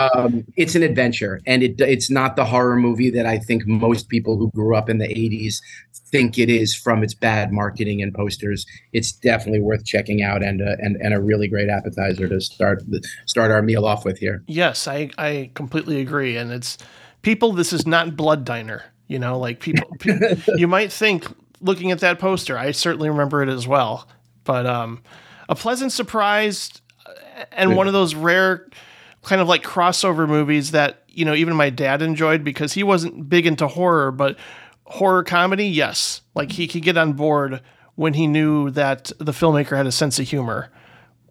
um, 0.00 0.44
it's 0.56 0.74
an 0.74 0.82
adventure 0.82 1.40
and 1.46 1.62
it 1.62 1.80
it's 1.80 2.10
not 2.10 2.36
the 2.36 2.44
horror 2.44 2.76
movie 2.76 3.10
that 3.10 3.26
i 3.26 3.38
think 3.38 3.66
most 3.66 4.08
people 4.08 4.36
who 4.36 4.50
grew 4.52 4.76
up 4.76 4.88
in 4.88 4.98
the 4.98 5.08
80s 5.08 5.56
think 6.10 6.38
it 6.38 6.48
is 6.48 6.74
from 6.74 7.02
its 7.02 7.14
bad 7.14 7.52
marketing 7.52 8.00
and 8.00 8.14
posters 8.14 8.64
it's 8.92 9.12
definitely 9.12 9.60
worth 9.60 9.84
checking 9.84 10.22
out 10.22 10.42
and 10.42 10.62
uh, 10.62 10.76
and 10.78 10.96
and 10.96 11.12
a 11.12 11.20
really 11.20 11.48
great 11.48 11.68
appetizer 11.68 12.28
to 12.28 12.40
start 12.40 12.82
start 13.26 13.50
our 13.50 13.62
meal 13.62 13.84
off 13.84 14.04
with 14.04 14.18
here 14.18 14.42
yes. 14.46 14.86
I 14.86 15.10
I 15.18 15.50
completely 15.54 16.00
agree, 16.00 16.36
and 16.36 16.50
it's 16.52 16.78
people. 17.22 17.52
This 17.52 17.72
is 17.72 17.86
not 17.86 18.16
Blood 18.16 18.44
Diner. 18.44 18.84
You 19.08 19.18
know, 19.18 19.38
like 19.38 19.60
people. 19.60 19.88
pe- 19.98 20.36
you 20.56 20.66
might 20.66 20.92
think 20.92 21.26
looking 21.60 21.90
at 21.90 22.00
that 22.00 22.18
poster. 22.18 22.58
I 22.58 22.72
certainly 22.72 23.08
remember 23.08 23.42
it 23.42 23.48
as 23.48 23.66
well, 23.66 24.08
but 24.44 24.66
um, 24.66 25.02
a 25.48 25.54
pleasant 25.54 25.92
surprise, 25.92 26.70
uh, 27.06 27.44
and 27.52 27.76
one 27.76 27.86
of 27.86 27.92
those 27.92 28.14
rare 28.14 28.68
kind 29.26 29.40
of 29.40 29.48
like 29.48 29.64
crossover 29.64 30.28
movies 30.28 30.70
that 30.70 31.02
you 31.08 31.24
know 31.24 31.34
even 31.34 31.54
my 31.54 31.68
dad 31.68 32.00
enjoyed 32.00 32.44
because 32.44 32.72
he 32.72 32.82
wasn't 32.82 33.28
big 33.28 33.44
into 33.44 33.66
horror, 33.66 34.12
but 34.12 34.38
horror 34.84 35.24
comedy, 35.24 35.66
yes, 35.66 36.22
like 36.34 36.52
he 36.52 36.68
could 36.68 36.82
get 36.82 36.96
on 36.96 37.12
board 37.12 37.60
when 37.96 38.14
he 38.14 38.26
knew 38.26 38.70
that 38.70 39.10
the 39.18 39.32
filmmaker 39.32 39.76
had 39.76 39.86
a 39.86 39.92
sense 39.92 40.18
of 40.18 40.28
humor 40.28 40.70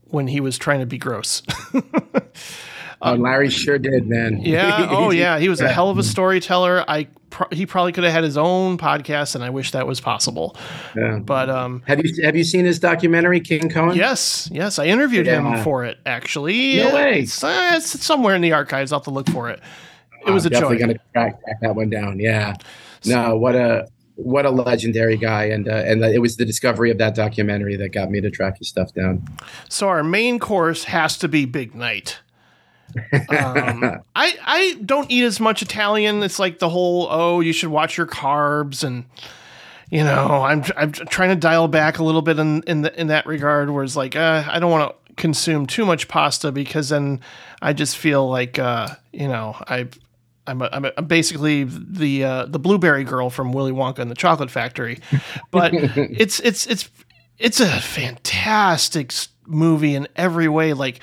when 0.03 0.27
he 0.27 0.39
was 0.39 0.57
trying 0.57 0.81
to 0.81 0.85
be 0.85 0.97
gross. 0.97 1.41
oh, 3.05 3.15
larry 3.15 3.49
sure 3.49 3.77
did 3.77 4.07
man 4.07 4.37
Yeah. 4.41 4.87
Oh, 4.89 5.11
yeah. 5.11 5.39
He 5.39 5.49
was 5.49 5.61
a 5.61 5.69
hell 5.69 5.89
of 5.89 5.97
a 5.97 6.03
storyteller. 6.03 6.83
I 6.87 7.07
pro- 7.29 7.47
he 7.51 7.65
probably 7.65 7.91
could 7.91 8.03
have 8.03 8.13
had 8.13 8.23
his 8.23 8.37
own 8.37 8.77
podcast, 8.77 9.35
and 9.35 9.43
I 9.43 9.49
wish 9.49 9.71
that 9.71 9.87
was 9.87 9.99
possible. 9.99 10.55
Yeah. 10.95 11.19
But 11.19 11.49
um, 11.49 11.83
have 11.87 12.03
you 12.05 12.23
have 12.23 12.35
you 12.35 12.43
seen 12.43 12.65
his 12.65 12.79
documentary 12.79 13.39
king 13.39 13.69
cohen 13.69 13.95
yes, 13.95 14.49
yes, 14.51 14.79
I 14.79 14.85
interviewed 14.85 15.27
him 15.27 15.61
for 15.63 15.85
it. 15.85 15.97
Actually, 16.05 16.77
No 16.77 16.95
way. 16.95 17.21
It's, 17.21 17.43
uh, 17.43 17.73
it's 17.75 18.03
somewhere 18.03 18.35
in 18.35 18.41
the 18.41 18.53
archives. 18.53 18.91
I'll 18.91 18.99
have 18.99 19.05
to 19.05 19.11
look 19.11 19.29
for 19.29 19.49
it. 19.49 19.61
It 20.25 20.31
was 20.31 20.45
a 20.45 20.47
I'm 20.47 20.53
definitely 20.53 20.77
joy. 20.77 20.85
going 20.85 20.97
to 20.97 21.01
track, 21.13 21.43
track 21.43 21.61
that 21.61 21.75
one 21.75 21.89
down. 21.89 22.19
Yeah. 22.19 22.55
No, 23.05 23.37
what 23.37 23.55
a 23.55 23.87
what 24.15 24.45
a 24.45 24.49
legendary 24.49 25.17
guy, 25.17 25.45
and 25.45 25.67
uh, 25.67 25.71
and 25.71 26.03
it 26.03 26.19
was 26.19 26.37
the 26.37 26.45
discovery 26.45 26.89
of 26.89 26.97
that 26.97 27.15
documentary 27.15 27.75
that 27.75 27.89
got 27.89 28.09
me 28.09 28.21
to 28.21 28.31
track 28.31 28.57
his 28.57 28.69
stuff 28.69 28.93
down. 28.93 29.27
So 29.69 29.89
our 29.89 30.03
main 30.03 30.39
course 30.39 30.85
has 30.85 31.17
to 31.19 31.27
be 31.27 31.45
Big 31.45 31.75
Night. 31.75 32.19
Um, 33.29 33.83
I 34.15 34.37
I 34.45 34.77
don't 34.83 35.09
eat 35.11 35.23
as 35.23 35.39
much 35.39 35.61
Italian. 35.61 36.23
It's 36.23 36.39
like 36.39 36.59
the 36.59 36.69
whole 36.69 37.07
oh 37.09 37.39
you 37.39 37.53
should 37.53 37.69
watch 37.69 37.97
your 37.97 38.07
carbs 38.07 38.83
and 38.83 39.05
you 39.89 40.03
know 40.03 40.43
I'm 40.43 40.63
I'm 40.75 40.91
trying 40.91 41.29
to 41.29 41.35
dial 41.35 41.67
back 41.67 41.99
a 41.99 42.03
little 42.03 42.21
bit 42.21 42.39
in 42.39 42.63
in, 42.63 42.81
the, 42.81 42.99
in 42.99 43.07
that 43.07 43.25
regard. 43.25 43.69
Where 43.69 43.83
it's 43.83 43.95
like 43.95 44.15
uh, 44.15 44.43
I 44.49 44.59
don't 44.59 44.71
want 44.71 44.91
to 44.91 45.13
consume 45.15 45.65
too 45.65 45.85
much 45.85 46.07
pasta 46.07 46.51
because 46.51 46.89
then 46.89 47.21
I 47.61 47.73
just 47.73 47.97
feel 47.97 48.29
like 48.29 48.59
uh, 48.59 48.89
you 49.11 49.27
know 49.27 49.55
I. 49.67 49.87
I'm, 50.47 50.61
a, 50.61 50.69
I'm, 50.71 50.85
a, 50.85 50.91
I'm 50.95 51.05
basically 51.07 51.63
the 51.63 52.23
uh, 52.23 52.45
the 52.45 52.59
blueberry 52.59 53.03
girl 53.03 53.31
from 53.31 53.51
Willy 53.51 53.71
Wonka 53.71 53.97
and 53.97 54.11
the 54.11 54.15
Chocolate 54.15 54.51
Factory, 54.51 54.99
but 55.49 55.71
it's 55.73 56.39
it's 56.41 56.67
it's 56.67 56.87
it's 57.37 57.59
a 57.59 57.79
fantastic 57.81 59.11
movie 59.45 59.95
in 59.95 60.07
every 60.15 60.47
way. 60.47 60.73
Like, 60.73 60.99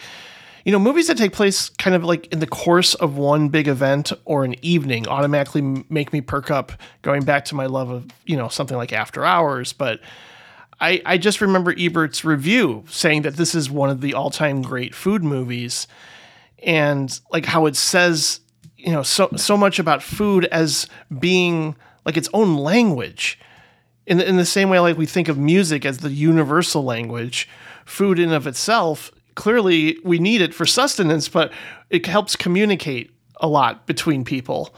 you 0.64 0.72
know, 0.72 0.78
movies 0.78 1.08
that 1.08 1.16
take 1.16 1.32
place 1.32 1.68
kind 1.70 1.96
of 1.96 2.04
like 2.04 2.32
in 2.32 2.38
the 2.38 2.46
course 2.46 2.94
of 2.94 3.16
one 3.16 3.48
big 3.48 3.68
event 3.68 4.12
or 4.24 4.44
an 4.44 4.54
evening 4.64 5.08
automatically 5.08 5.84
make 5.88 6.12
me 6.12 6.20
perk 6.20 6.50
up. 6.50 6.72
Going 7.02 7.24
back 7.24 7.44
to 7.46 7.54
my 7.54 7.66
love 7.66 7.90
of 7.90 8.06
you 8.26 8.36
know 8.36 8.48
something 8.48 8.76
like 8.76 8.92
After 8.92 9.24
Hours, 9.24 9.72
but 9.72 10.00
I 10.80 11.02
I 11.04 11.18
just 11.18 11.40
remember 11.40 11.74
Ebert's 11.76 12.24
review 12.24 12.84
saying 12.88 13.22
that 13.22 13.36
this 13.36 13.54
is 13.54 13.70
one 13.70 13.90
of 13.90 14.00
the 14.00 14.14
all 14.14 14.30
time 14.30 14.62
great 14.62 14.94
food 14.94 15.24
movies, 15.24 15.86
and 16.62 17.18
like 17.32 17.46
how 17.46 17.66
it 17.66 17.76
says 17.76 18.40
you 18.76 18.92
know 18.92 19.02
so 19.02 19.30
so 19.36 19.56
much 19.56 19.78
about 19.78 20.02
food 20.02 20.44
as 20.46 20.86
being 21.18 21.76
like 22.04 22.16
its 22.16 22.28
own 22.32 22.56
language 22.56 23.38
in 24.06 24.18
the, 24.18 24.28
in 24.28 24.36
the 24.36 24.44
same 24.44 24.68
way 24.68 24.78
like 24.80 24.98
we 24.98 25.06
think 25.06 25.28
of 25.28 25.38
music 25.38 25.86
as 25.86 25.98
the 25.98 26.10
universal 26.10 26.82
language 26.82 27.48
food 27.84 28.18
in 28.18 28.32
of 28.32 28.46
itself 28.46 29.12
clearly 29.34 29.98
we 30.04 30.18
need 30.18 30.40
it 30.40 30.54
for 30.54 30.66
sustenance 30.66 31.28
but 31.28 31.52
it 31.90 32.06
helps 32.06 32.36
communicate 32.36 33.10
a 33.36 33.48
lot 33.48 33.86
between 33.86 34.24
people. 34.24 34.74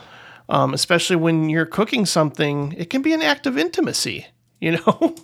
Um, 0.46 0.74
especially 0.74 1.16
when 1.16 1.48
you're 1.48 1.64
cooking 1.64 2.04
something 2.04 2.72
it 2.76 2.90
can 2.90 3.00
be 3.00 3.14
an 3.14 3.22
act 3.22 3.46
of 3.46 3.56
intimacy 3.56 4.26
you 4.60 4.72
know? 4.72 5.14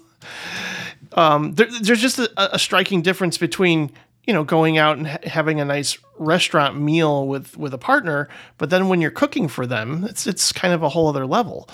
Um, 1.12 1.54
there, 1.54 1.66
there's 1.82 2.00
just 2.00 2.18
a, 2.18 2.54
a 2.54 2.58
striking 2.58 3.02
difference 3.02 3.36
between 3.36 3.90
you 4.26 4.32
know 4.32 4.44
going 4.44 4.78
out 4.78 4.96
and 4.98 5.08
ha- 5.08 5.18
having 5.24 5.60
a 5.60 5.64
nice 5.64 5.98
restaurant 6.18 6.80
meal 6.80 7.26
with 7.26 7.56
with 7.56 7.74
a 7.74 7.78
partner 7.78 8.28
but 8.58 8.70
then 8.70 8.88
when 8.88 9.00
you're 9.00 9.10
cooking 9.10 9.48
for 9.48 9.66
them 9.66 10.04
it's 10.04 10.26
it's 10.26 10.52
kind 10.52 10.72
of 10.72 10.82
a 10.82 10.88
whole 10.88 11.08
other 11.08 11.26
level. 11.26 11.68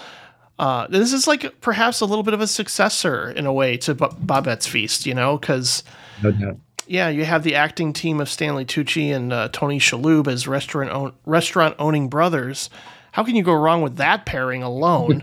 Uh, 0.58 0.86
this 0.88 1.12
is 1.12 1.26
like 1.26 1.60
perhaps 1.60 2.00
a 2.00 2.06
little 2.06 2.22
bit 2.22 2.32
of 2.32 2.40
a 2.40 2.46
successor 2.46 3.30
in 3.30 3.44
a 3.44 3.52
way 3.52 3.76
to 3.76 3.94
B- 3.94 4.06
Babette's 4.20 4.66
Feast, 4.66 5.04
you 5.04 5.12
know, 5.12 5.36
because 5.36 5.84
No. 6.22 6.58
Yeah, 6.86 7.08
you 7.08 7.24
have 7.24 7.42
the 7.42 7.54
acting 7.54 7.92
team 7.92 8.20
of 8.20 8.28
Stanley 8.28 8.64
Tucci 8.64 9.14
and 9.14 9.32
uh, 9.32 9.48
Tony 9.52 9.78
Shalhoub 9.78 10.28
as 10.28 10.46
restaurant 10.46 10.90
own- 10.90 11.12
restaurant 11.24 11.74
owning 11.78 12.08
brothers. 12.08 12.70
How 13.12 13.24
can 13.24 13.34
you 13.34 13.42
go 13.42 13.54
wrong 13.54 13.82
with 13.82 13.96
that 13.96 14.26
pairing 14.26 14.62
alone? 14.62 15.22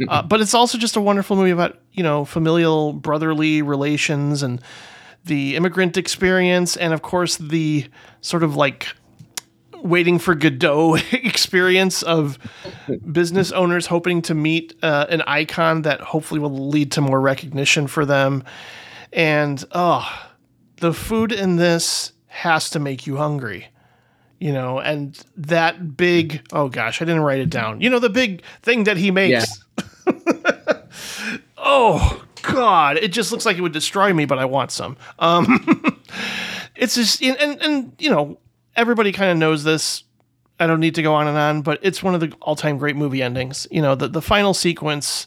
uh, 0.08 0.22
but 0.22 0.40
it's 0.40 0.54
also 0.54 0.78
just 0.78 0.96
a 0.96 1.00
wonderful 1.00 1.36
movie 1.36 1.50
about 1.50 1.78
you 1.92 2.02
know 2.02 2.24
familial 2.24 2.92
brotherly 2.92 3.62
relations 3.62 4.42
and 4.42 4.60
the 5.24 5.56
immigrant 5.56 5.96
experience, 5.96 6.76
and 6.76 6.92
of 6.92 7.02
course 7.02 7.36
the 7.36 7.86
sort 8.20 8.42
of 8.42 8.56
like 8.56 8.88
waiting 9.82 10.18
for 10.18 10.34
Godot 10.34 10.96
experience 11.12 12.02
of 12.02 12.38
business 13.10 13.52
owners 13.52 13.86
hoping 13.86 14.22
to 14.22 14.34
meet 14.34 14.74
uh, 14.82 15.06
an 15.08 15.22
icon 15.22 15.82
that 15.82 16.00
hopefully 16.00 16.40
will 16.40 16.68
lead 16.68 16.92
to 16.92 17.00
more 17.00 17.20
recognition 17.20 17.86
for 17.86 18.04
them. 18.04 18.44
And 19.12 19.64
oh, 19.72 20.29
the 20.80 20.92
food 20.92 21.32
in 21.32 21.56
this 21.56 22.12
has 22.26 22.70
to 22.70 22.80
make 22.80 23.06
you 23.06 23.16
hungry. 23.16 23.68
You 24.38 24.52
know, 24.52 24.78
and 24.78 25.22
that 25.36 25.98
big, 25.98 26.40
oh 26.50 26.68
gosh, 26.68 27.02
I 27.02 27.04
didn't 27.04 27.20
write 27.22 27.40
it 27.40 27.50
down. 27.50 27.82
You 27.82 27.90
know, 27.90 27.98
the 27.98 28.08
big 28.08 28.42
thing 28.62 28.84
that 28.84 28.96
he 28.96 29.10
makes. 29.10 29.62
oh 31.58 32.24
god, 32.42 32.96
it 32.96 33.12
just 33.12 33.32
looks 33.32 33.44
like 33.44 33.58
it 33.58 33.60
would 33.60 33.72
destroy 33.72 34.14
me, 34.14 34.24
but 34.24 34.38
I 34.38 34.46
want 34.46 34.70
some. 34.70 34.96
Um 35.18 36.00
it's 36.76 36.94
just 36.94 37.22
and 37.22 37.36
and, 37.38 37.62
and 37.62 37.92
you 37.98 38.08
know, 38.08 38.38
everybody 38.76 39.12
kind 39.12 39.30
of 39.30 39.36
knows 39.36 39.62
this. 39.62 40.04
I 40.58 40.66
don't 40.66 40.80
need 40.80 40.94
to 40.94 41.02
go 41.02 41.14
on 41.14 41.26
and 41.28 41.36
on, 41.36 41.60
but 41.60 41.78
it's 41.82 42.02
one 42.02 42.14
of 42.14 42.20
the 42.20 42.32
all-time 42.40 42.78
great 42.78 42.96
movie 42.96 43.22
endings. 43.22 43.66
You 43.70 43.82
know, 43.82 43.94
the 43.94 44.08
the 44.08 44.22
final 44.22 44.54
sequence 44.54 45.26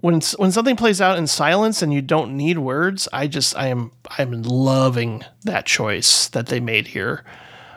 when 0.00 0.20
when 0.36 0.50
something 0.52 0.76
plays 0.76 1.00
out 1.00 1.18
in 1.18 1.26
silence 1.26 1.82
and 1.82 1.92
you 1.92 2.02
don't 2.02 2.36
need 2.36 2.58
words, 2.58 3.08
I 3.12 3.26
just 3.26 3.56
I 3.56 3.68
am 3.68 3.92
I'm 4.18 4.42
loving 4.42 5.24
that 5.44 5.66
choice 5.66 6.28
that 6.28 6.46
they 6.46 6.60
made 6.60 6.88
here. 6.88 7.24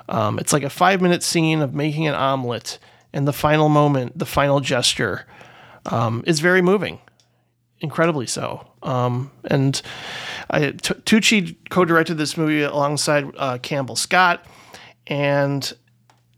Um, 0.10 0.40
it's 0.40 0.54
like 0.54 0.64
a 0.64 0.70
five 0.70 1.02
minute 1.02 1.24
scene 1.24 1.62
of 1.62 1.74
making 1.74 2.08
an 2.08 2.16
omelet, 2.16 2.80
and 3.12 3.28
the 3.28 3.34
final 3.34 3.70
moment, 3.70 4.18
the 4.18 4.26
final 4.26 4.60
gesture, 4.60 5.26
um, 5.86 6.24
is 6.26 6.40
very 6.40 6.62
moving, 6.62 7.00
incredibly 7.80 8.28
so. 8.28 8.68
Um, 8.84 9.32
and 9.46 9.82
I, 10.50 10.72
T- 10.72 10.94
Tucci 11.06 11.56
co-directed 11.70 12.16
this 12.16 12.38
movie 12.38 12.64
alongside 12.64 13.32
uh, 13.38 13.58
Campbell 13.60 13.96
Scott, 13.96 14.46
and 15.08 15.74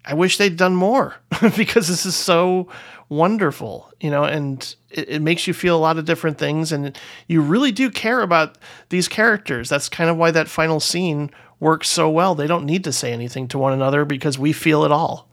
I 0.06 0.14
wish 0.14 0.38
they'd 0.38 0.58
done 0.58 0.76
more 0.76 1.16
because 1.58 1.88
this 1.88 2.06
is 2.06 2.16
so 2.16 2.68
wonderful, 3.10 3.92
you 4.00 4.10
know, 4.10 4.24
and 4.24 4.76
it, 4.90 5.10
it 5.10 5.22
makes 5.22 5.48
you 5.48 5.54
feel 5.54 5.76
a 5.76 5.80
lot 5.80 5.98
of 5.98 6.06
different 6.06 6.38
things, 6.38 6.72
and 6.72 6.98
you 7.28 7.42
really 7.42 7.72
do 7.72 7.90
care 7.90 8.22
about 8.22 8.58
these 8.90 9.08
characters. 9.08 9.70
That's 9.70 9.90
kind 9.90 10.10
of 10.10 10.18
why 10.18 10.32
that 10.32 10.48
final 10.48 10.80
scene 10.80 11.32
works 11.60 11.88
so 11.88 12.10
well. 12.10 12.36
They 12.36 12.48
don't 12.48 12.66
need 12.66 12.84
to 12.84 12.94
say 12.94 13.12
anything 13.12 13.48
to 13.50 13.58
one 13.58 13.74
another 13.74 14.06
because 14.06 14.38
we 14.38 14.54
feel 14.54 14.84
it 14.86 14.92
all 14.92 15.28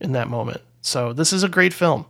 in 0.00 0.12
that 0.12 0.28
moment. 0.28 0.60
So 0.80 1.12
this 1.12 1.32
is 1.32 1.42
a 1.42 1.48
great 1.48 1.72
film. 1.72 2.06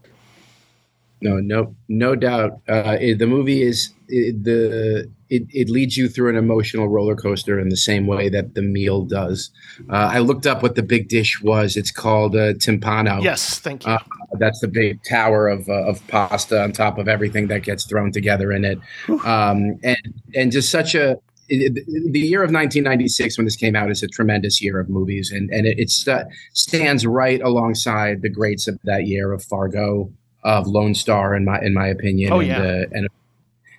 No, 1.20 1.40
no, 1.40 1.74
no 1.88 2.14
doubt. 2.14 2.60
Uh, 2.68 2.96
it, 3.00 3.18
the 3.18 3.26
movie 3.26 3.62
is 3.62 3.92
it, 4.08 4.44
the 4.44 5.10
it, 5.30 5.42
it 5.50 5.68
leads 5.68 5.96
you 5.96 6.08
through 6.08 6.30
an 6.30 6.36
emotional 6.36 6.88
roller 6.88 7.16
coaster 7.16 7.58
in 7.58 7.68
the 7.68 7.76
same 7.76 8.06
way 8.06 8.28
that 8.28 8.54
the 8.54 8.62
meal 8.62 9.04
does. 9.04 9.50
Uh, 9.90 10.10
I 10.12 10.18
looked 10.20 10.46
up 10.46 10.62
what 10.62 10.74
the 10.74 10.82
big 10.82 11.08
dish 11.08 11.42
was. 11.42 11.76
It's 11.76 11.90
called 11.90 12.34
uh, 12.34 12.54
timpano. 12.54 13.22
Yes, 13.22 13.58
thank 13.58 13.84
you. 13.84 13.92
Uh, 13.92 13.98
that's 14.38 14.60
the 14.60 14.68
big 14.68 15.02
tower 15.04 15.48
of 15.48 15.68
uh, 15.68 15.86
of 15.86 16.06
pasta 16.08 16.62
on 16.62 16.72
top 16.72 16.98
of 16.98 17.08
everything 17.08 17.48
that 17.48 17.62
gets 17.62 17.84
thrown 17.84 18.12
together 18.12 18.52
in 18.52 18.64
it, 18.64 18.78
um, 19.24 19.78
and 19.82 20.14
and 20.34 20.52
just 20.52 20.70
such 20.70 20.94
a. 20.94 21.16
the 21.48 22.10
year 22.12 22.42
of 22.42 22.52
1996 22.52 23.38
when 23.38 23.46
this 23.46 23.56
came 23.56 23.74
out 23.74 23.90
is 23.90 24.02
a 24.02 24.08
tremendous 24.08 24.60
year 24.60 24.78
of 24.78 24.90
movies 24.90 25.32
and 25.32 25.50
and 25.50 25.66
it, 25.66 25.78
it 25.78 25.90
st- 25.90 26.26
stands 26.52 27.06
right 27.06 27.40
alongside 27.40 28.20
the 28.20 28.28
greats 28.28 28.68
of 28.68 28.78
that 28.84 29.06
year 29.06 29.32
of 29.32 29.42
Fargo 29.42 30.12
of 30.44 30.66
Lone 30.66 30.94
Star 30.94 31.34
in 31.34 31.44
my 31.44 31.60
in 31.60 31.74
my 31.74 31.86
opinion 31.88 32.32
Oh, 32.32 32.40
and 32.40 32.48
yeah. 32.48 32.60
uh, 32.62 32.84
and 32.92 33.08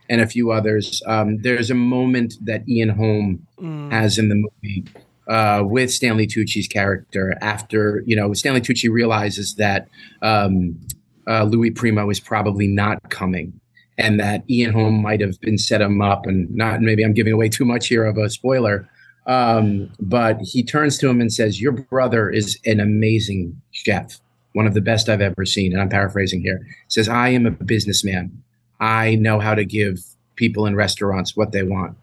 and 0.09 0.21
a 0.21 0.27
few 0.27 0.51
others. 0.51 1.01
Um, 1.05 1.41
there's 1.41 1.69
a 1.69 1.75
moment 1.75 2.35
that 2.41 2.67
Ian 2.67 2.89
Holm 2.89 3.45
Mm, 3.59 3.91
has 3.91 4.17
in 4.17 4.29
the 4.29 4.35
movie 4.35 4.85
uh, 5.27 5.61
with 5.65 5.91
Stanley 5.91 6.25
Tucci's 6.25 6.67
character 6.67 7.37
after 7.41 8.03
you 8.05 8.15
know 8.15 8.33
Stanley 8.33 8.61
Tucci 8.61 8.89
realizes 8.89 9.55
that 9.55 9.87
um, 10.21 10.79
uh, 11.27 11.43
Louis 11.43 11.71
Prima 11.71 12.07
is 12.07 12.19
probably 12.21 12.67
not 12.67 13.09
coming 13.09 13.59
and 13.97 14.17
that 14.19 14.43
Ian 14.49 14.71
Holm 14.73 15.01
might 15.01 15.19
have 15.19 15.39
been 15.41 15.57
set 15.57 15.81
him 15.81 16.01
up 16.01 16.25
and 16.25 16.49
not 16.55 16.81
maybe 16.81 17.03
I'm 17.03 17.13
giving 17.13 17.33
away 17.33 17.49
too 17.49 17.65
much 17.65 17.87
here 17.87 18.05
of 18.05 18.17
a 18.17 18.29
spoiler 18.29 18.87
um, 19.27 19.91
but 19.99 20.39
he 20.41 20.63
turns 20.63 20.97
to 20.99 21.09
him 21.09 21.19
and 21.21 21.31
says 21.31 21.61
your 21.61 21.73
brother 21.73 22.29
is 22.29 22.57
an 22.65 22.79
amazing 22.79 23.61
chef 23.71 24.19
one 24.53 24.67
of 24.67 24.73
the 24.73 24.81
best 24.81 25.09
I've 25.09 25.21
ever 25.21 25.45
seen 25.45 25.73
and 25.73 25.81
I'm 25.81 25.89
paraphrasing 25.89 26.41
here 26.41 26.65
says 26.87 27.07
I 27.07 27.29
am 27.29 27.45
a 27.45 27.51
businessman. 27.51 28.43
I 28.79 29.15
know 29.15 29.39
how 29.39 29.55
to 29.55 29.65
give 29.65 29.99
people 30.35 30.65
in 30.65 30.75
restaurants 30.75 31.35
what 31.35 31.51
they 31.51 31.63
want 31.63 31.97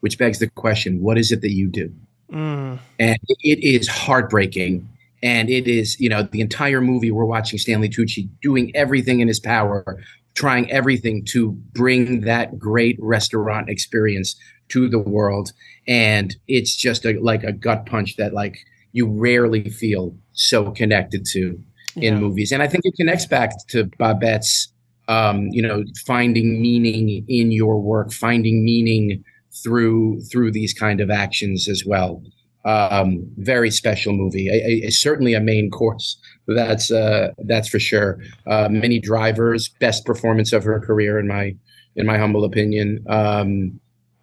which 0.00 0.18
begs 0.18 0.38
the 0.38 0.50
question 0.50 1.00
what 1.00 1.16
is 1.16 1.32
it 1.32 1.40
that 1.40 1.52
you 1.52 1.68
do? 1.68 1.92
Mm, 2.30 2.78
and 2.98 3.18
it 3.40 3.58
is 3.64 3.88
heartbreaking. 3.88 4.88
And 5.22 5.48
it 5.48 5.66
is 5.66 5.98
you 5.98 6.10
know 6.10 6.22
the 6.22 6.42
entire 6.42 6.80
movie 6.80 7.10
we're 7.10 7.24
watching 7.24 7.58
stanley 7.58 7.88
tucci 7.88 8.28
doing 8.42 8.70
everything 8.76 9.20
in 9.20 9.28
his 9.28 9.40
power 9.40 9.98
trying 10.34 10.70
everything 10.70 11.24
to 11.24 11.52
bring 11.72 12.22
that 12.22 12.58
great 12.58 12.98
restaurant 13.00 13.68
experience 13.68 14.36
to 14.68 14.88
the 14.88 14.98
world. 14.98 15.52
And 15.86 16.34
it's 16.48 16.74
just 16.74 17.04
a, 17.04 17.18
like 17.20 17.44
a 17.44 17.52
gut 17.52 17.86
punch 17.86 18.16
that 18.16 18.34
like 18.34 18.58
you 18.94 19.06
rarely 19.06 19.68
feel 19.68 20.16
so 20.32 20.70
connected 20.70 21.26
to 21.26 21.60
in 21.96 22.14
yeah. 22.14 22.18
movies 22.18 22.50
and 22.50 22.62
i 22.62 22.66
think 22.66 22.82
it 22.86 22.94
connects 22.96 23.26
back 23.26 23.50
to 23.68 23.84
babette's 23.98 24.72
um, 25.06 25.48
you 25.50 25.60
know 25.60 25.84
finding 26.06 26.62
meaning 26.62 27.26
in 27.28 27.52
your 27.52 27.78
work 27.78 28.10
finding 28.10 28.64
meaning 28.64 29.22
through 29.62 30.18
through 30.32 30.50
these 30.50 30.72
kind 30.72 31.00
of 31.02 31.10
actions 31.10 31.68
as 31.68 31.84
well 31.84 32.22
um, 32.64 33.30
very 33.36 33.70
special 33.70 34.14
movie 34.14 34.48
a, 34.48 34.86
a, 34.86 34.90
certainly 34.90 35.34
a 35.34 35.40
main 35.40 35.70
course 35.70 36.18
that's 36.46 36.90
uh, 36.90 37.32
that's 37.44 37.68
for 37.68 37.78
sure 37.78 38.18
uh, 38.46 38.68
Minnie 38.70 38.98
Driver's 38.98 39.68
best 39.78 40.06
performance 40.06 40.54
of 40.54 40.64
her 40.64 40.80
career 40.80 41.18
in 41.18 41.28
my 41.28 41.54
in 41.96 42.06
my 42.06 42.16
humble 42.16 42.44
opinion 42.44 43.04
um, 43.08 43.78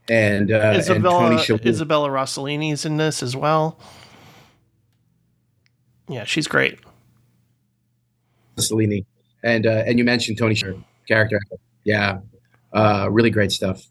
and, 0.09 0.51
uh, 0.51 0.55
and 0.55 0.77
Isabella 0.77 1.35
Shalhoub. 1.37 1.65
Isabella 1.65 2.09
Rossellini's 2.09 2.85
in 2.85 2.97
this 2.97 3.23
as 3.23 3.35
well. 3.35 3.79
Yeah, 6.11 6.25
she's 6.25 6.47
great. 6.47 6.79
Mussolini, 8.57 9.05
and 9.43 9.65
uh, 9.65 9.83
and 9.85 9.97
you 9.97 10.03
mentioned 10.03 10.37
Tony 10.37 10.55
character, 11.07 11.39
yeah, 11.83 12.19
uh, 12.73 13.07
really 13.09 13.29
great 13.29 13.51
stuff. 13.51 13.87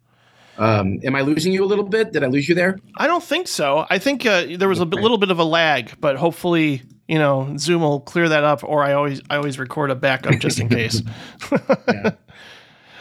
Um, 0.59 1.01
am 1.03 1.17
I 1.17 1.23
losing 1.23 1.53
you 1.53 1.65
a 1.65 1.67
little 1.67 1.85
bit? 1.85 2.13
Did 2.13 2.23
I 2.23 2.27
lose 2.27 2.47
you 2.49 2.55
there? 2.55 2.79
I 2.99 3.07
don't 3.07 3.25
think 3.25 3.49
so. 3.49 3.87
I 3.89 3.99
think 3.99 4.27
uh, 4.27 4.45
there 4.59 4.69
was 4.69 4.79
a 4.79 4.85
little 4.85 5.17
bit 5.17 5.31
of 5.31 5.39
a 5.39 5.45
lag, 5.45 5.99
but 6.01 6.17
hopefully, 6.17 6.83
you 7.09 7.19
know, 7.19 7.57
Zoom 7.57 7.81
will 7.81 8.01
clear 8.01 8.29
that 8.29 8.45
up. 8.45 8.63
Or 8.63 8.85
I 8.85 8.93
always, 8.93 9.23
I 9.31 9.37
always 9.37 9.59
record 9.59 9.91
a 9.91 9.95
backup 9.95 10.39
just 10.39 10.61
in 10.61 10.69
case. 10.69 11.03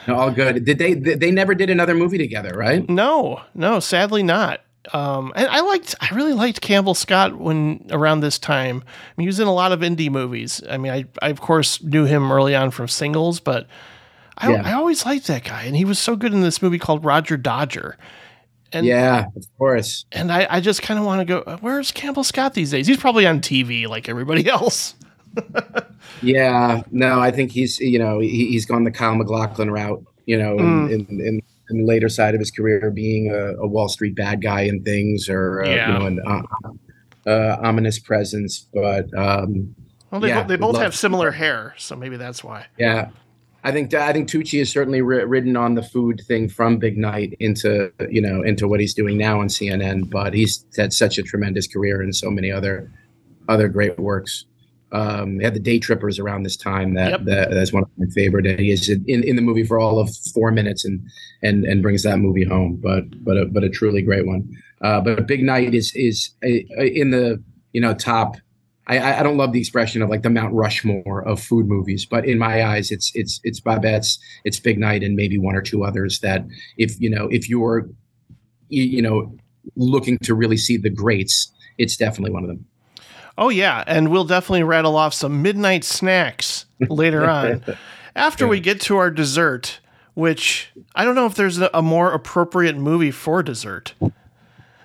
No, 0.08 0.16
all 0.16 0.32
good. 0.32 0.66
Did? 0.66 0.80
They 0.80 0.94
they 0.96 1.30
never 1.30 1.54
did 1.54 1.70
another 1.70 1.94
movie 1.94 2.18
together, 2.18 2.52
right? 2.56 2.88
no, 2.90 3.42
no, 3.54 3.80
sadly 3.80 4.24
not. 4.24 4.62
Um, 4.94 5.34
and 5.36 5.48
I 5.48 5.60
liked, 5.62 5.94
I 6.00 6.14
really 6.16 6.34
liked 6.34 6.62
Campbell 6.62 6.96
Scott 6.96 7.38
when 7.38 7.86
around 7.92 8.22
this 8.22 8.40
time. 8.40 8.78
I 8.86 9.12
mean, 9.18 9.24
he 9.24 9.28
was 9.28 9.40
in 9.40 9.48
a 9.48 9.54
lot 9.54 9.72
of 9.72 9.82
indie 9.82 10.10
movies. 10.10 10.62
I 10.70 10.78
mean, 10.78 10.92
I, 10.92 11.06
I 11.22 11.30
of 11.30 11.42
course 11.42 11.84
knew 11.84 12.06
him 12.06 12.32
early 12.32 12.56
on 12.56 12.72
from 12.72 12.88
singles, 12.88 13.40
but 13.40 13.68
I, 14.38 14.52
Yeah. 14.52 14.62
I 14.66 14.74
always 14.74 15.06
liked 15.06 15.28
that 15.28 15.44
guy, 15.44 15.64
and 15.64 15.76
he 15.76 15.84
was 15.86 16.00
so 16.00 16.16
good 16.16 16.34
in 16.34 16.42
this 16.42 16.62
movie 16.62 16.80
called 16.80 17.04
Roger 17.04 17.36
Dodger. 17.38 17.98
And 18.72 18.86
yeah, 18.86 19.26
of 19.36 19.46
course. 19.58 20.06
and 20.12 20.32
I, 20.32 20.48
I 20.50 20.60
just 20.62 20.82
kind 20.82 21.00
of 21.00 21.06
want 21.06 21.20
to 21.22 21.26
go. 21.26 21.58
Where's 21.62 21.92
Campbell 21.92 22.24
Scott 22.24 22.54
these 22.54 22.72
days? 22.72 22.86
He's 22.88 22.98
probably 22.98 23.26
on 23.28 23.42
TV 23.42 23.88
like 23.88 24.08
everybody 24.08 24.48
else. 24.50 24.96
Yeah, 26.22 26.82
no, 26.92 27.20
I 27.20 27.32
think 27.32 27.52
he's 27.52 27.80
you 27.80 28.00
know 28.00 28.20
he, 28.20 28.48
he's 28.48 28.66
gone 28.66 28.84
the 28.84 28.92
Kyle 28.92 29.16
MacLachlan 29.16 29.72
route. 29.72 30.04
You 30.26 30.38
know, 30.38 30.58
Mm. 30.58 30.92
in, 30.92 31.06
in, 31.08 31.22
in, 31.28 31.42
in 31.70 31.78
the 31.80 31.84
later 31.86 32.10
side 32.10 32.34
of 32.34 32.40
his 32.40 32.52
career, 32.52 32.92
being 32.92 33.30
a, 33.32 33.56
a 33.58 33.68
Wall 33.68 33.90
Street 33.90 34.16
bad 34.16 34.42
guy 34.42 34.62
and 34.62 34.84
things, 34.84 35.30
or 35.30 35.64
uh, 35.64 35.70
Yeah. 35.70 35.94
you 35.94 36.00
know, 36.00 36.06
an 36.08 36.20
uh, 36.26 37.30
uh, 37.30 37.58
ominous 37.62 38.00
presence. 38.00 38.68
But 38.74 39.14
um, 39.18 39.76
Well, 40.12 40.22
they, 40.22 40.30
Yeah, 40.30 40.42
bo- 40.44 40.48
they 40.48 40.56
both 40.58 40.78
have 40.78 40.96
similar 40.96 41.32
hair, 41.32 41.76
so 41.78 41.96
maybe 41.96 42.18
that's 42.18 42.44
why. 42.44 42.66
yeah, 42.78 43.10
I 43.64 43.72
think 43.72 43.94
I 43.94 44.14
think 44.14 44.30
Tucci 44.30 44.60
has 44.60 44.70
certainly 44.72 45.02
ri- 45.02 45.26
ridden 45.26 45.58
on 45.58 45.76
the 45.76 45.84
food 45.84 46.22
thing 46.28 46.48
from 46.50 46.78
Big 46.78 46.98
Night 46.98 47.36
into 47.40 47.92
you 48.10 48.22
know 48.22 48.42
into 48.42 48.68
what 48.68 48.80
he's 48.80 48.94
doing 48.94 49.18
now 49.18 49.42
on 49.42 49.48
CNN. 49.48 50.10
But 50.10 50.34
he's 50.34 50.66
had 50.78 50.94
such 50.94 51.18
a 51.18 51.24
tremendous 51.24 51.68
career 51.68 52.02
and 52.02 52.16
so 52.16 52.32
many 52.32 52.52
other 52.52 52.90
other 53.50 53.68
great 53.68 54.00
works. 54.00 54.46
Um, 54.92 55.38
he 55.40 55.44
had 55.44 55.54
the 55.54 55.60
Day 55.60 55.78
Trippers 55.80 56.18
around 56.20 56.44
this 56.44 56.58
time. 56.58 56.94
That, 56.96 57.12
Yep. 57.12 57.24
that 57.26 57.52
that's 57.52 57.72
one 57.74 57.84
of 57.84 57.90
my 57.98 58.08
favorite. 58.08 58.48
And 58.48 58.60
he 58.60 58.72
is 58.72 58.90
in, 58.90 59.04
in 59.24 59.36
the 59.36 59.42
movie 59.42 59.64
for 59.64 59.80
all 59.80 60.00
of 60.00 60.10
four 60.34 60.52
minutes 60.52 60.84
and 60.86 61.02
and 61.44 61.66
and 61.66 61.82
brings 61.82 62.04
that 62.04 62.18
movie 62.20 62.44
home. 62.46 62.80
But 62.82 63.24
but 63.24 63.38
a, 63.38 63.46
but 63.46 63.64
a 63.64 63.70
truly 63.70 64.02
great 64.02 64.26
one. 64.26 64.50
Uh, 64.82 65.02
but 65.02 65.28
Big 65.28 65.44
Night 65.44 65.74
is 65.76 65.92
is 65.96 66.32
uh, 66.44 66.48
in 66.84 67.12
the 67.12 67.42
you 67.74 67.82
know 67.82 67.94
top. 67.94 68.36
I- 68.88 68.98
I, 68.98 69.20
I 69.20 69.24
don't 69.24 69.38
love 69.38 69.52
the 69.54 69.60
expression 69.60 70.02
of 70.02 70.10
like 70.10 70.24
the 70.24 70.32
Mount 70.32 70.52
Rushmore 70.52 71.22
of 71.28 71.40
food 71.40 71.68
movies, 71.68 72.08
but 72.08 72.26
in 72.26 72.40
my 72.40 72.64
eyes, 72.66 72.90
it's 72.90 73.12
it's 73.14 73.40
it's 73.44 73.60
Babette's, 73.60 74.18
it's 74.46 74.60
Big 74.60 74.80
Night, 74.80 75.04
and 75.04 75.16
maybe 75.16 75.38
one 75.38 75.56
or 75.56 75.62
two 75.62 75.84
others 75.84 76.22
that 76.22 76.44
if 76.78 77.00
you 77.00 77.08
know 77.08 77.28
if 77.28 77.48
you're 77.48 77.88
you, 78.70 78.82
you 78.82 79.02
know 79.04 79.32
looking 79.76 80.18
to 80.24 80.34
really 80.34 80.58
see 80.58 80.76
the 80.78 80.90
greats, 80.90 81.52
it's 81.78 81.98
definitely 81.98 82.32
one 82.32 82.44
of 82.44 82.48
them. 82.50 82.66
Oh 83.40 83.48
yeah, 83.48 83.86
and 83.88 84.10
we'll 84.12 84.26
definitely 84.26 84.64
rattle 84.64 84.98
off 84.98 85.14
some 85.14 85.42
midnight 85.42 85.86
snacks 85.86 86.66
later 86.90 87.26
on. 87.30 87.64
After 88.14 88.46
we 88.46 88.60
get 88.60 88.82
to 88.82 88.98
our 88.98 89.10
dessert, 89.10 89.80
which 90.14 90.70
I 90.94 91.06
don't 91.06 91.16
know 91.16 91.26
if 91.26 91.36
there's 91.36 91.58
a, 91.58 91.70
a 91.74 91.82
more 91.82 92.12
appropriate 92.12 92.76
movie 92.76 93.12
for 93.12 93.42
dessert 93.42 93.94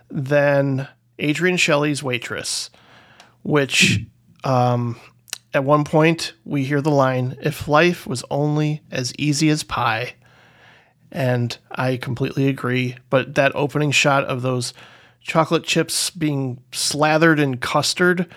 than 0.08 0.86
Adrienne 1.20 1.56
Shelley's 1.56 2.00
Waitress, 2.00 2.70
which 3.42 4.04
um, 4.44 5.00
at 5.52 5.64
one 5.64 5.82
point 5.82 6.34
we 6.44 6.62
hear 6.62 6.80
the 6.80 6.92
line, 6.92 7.36
"If 7.42 7.66
life 7.66 8.06
was 8.06 8.22
only 8.30 8.82
as 8.92 9.12
easy 9.18 9.48
as 9.48 9.64
pie." 9.64 10.14
And 11.10 11.56
I 11.72 11.96
completely 11.96 12.48
agree. 12.48 12.96
But 13.10 13.34
that 13.34 13.52
opening 13.54 13.90
shot 13.90 14.24
of 14.24 14.42
those 14.42 14.74
chocolate 15.24 15.64
chips 15.64 16.10
being 16.10 16.62
slathered 16.70 17.40
in 17.40 17.56
custard, 17.56 18.32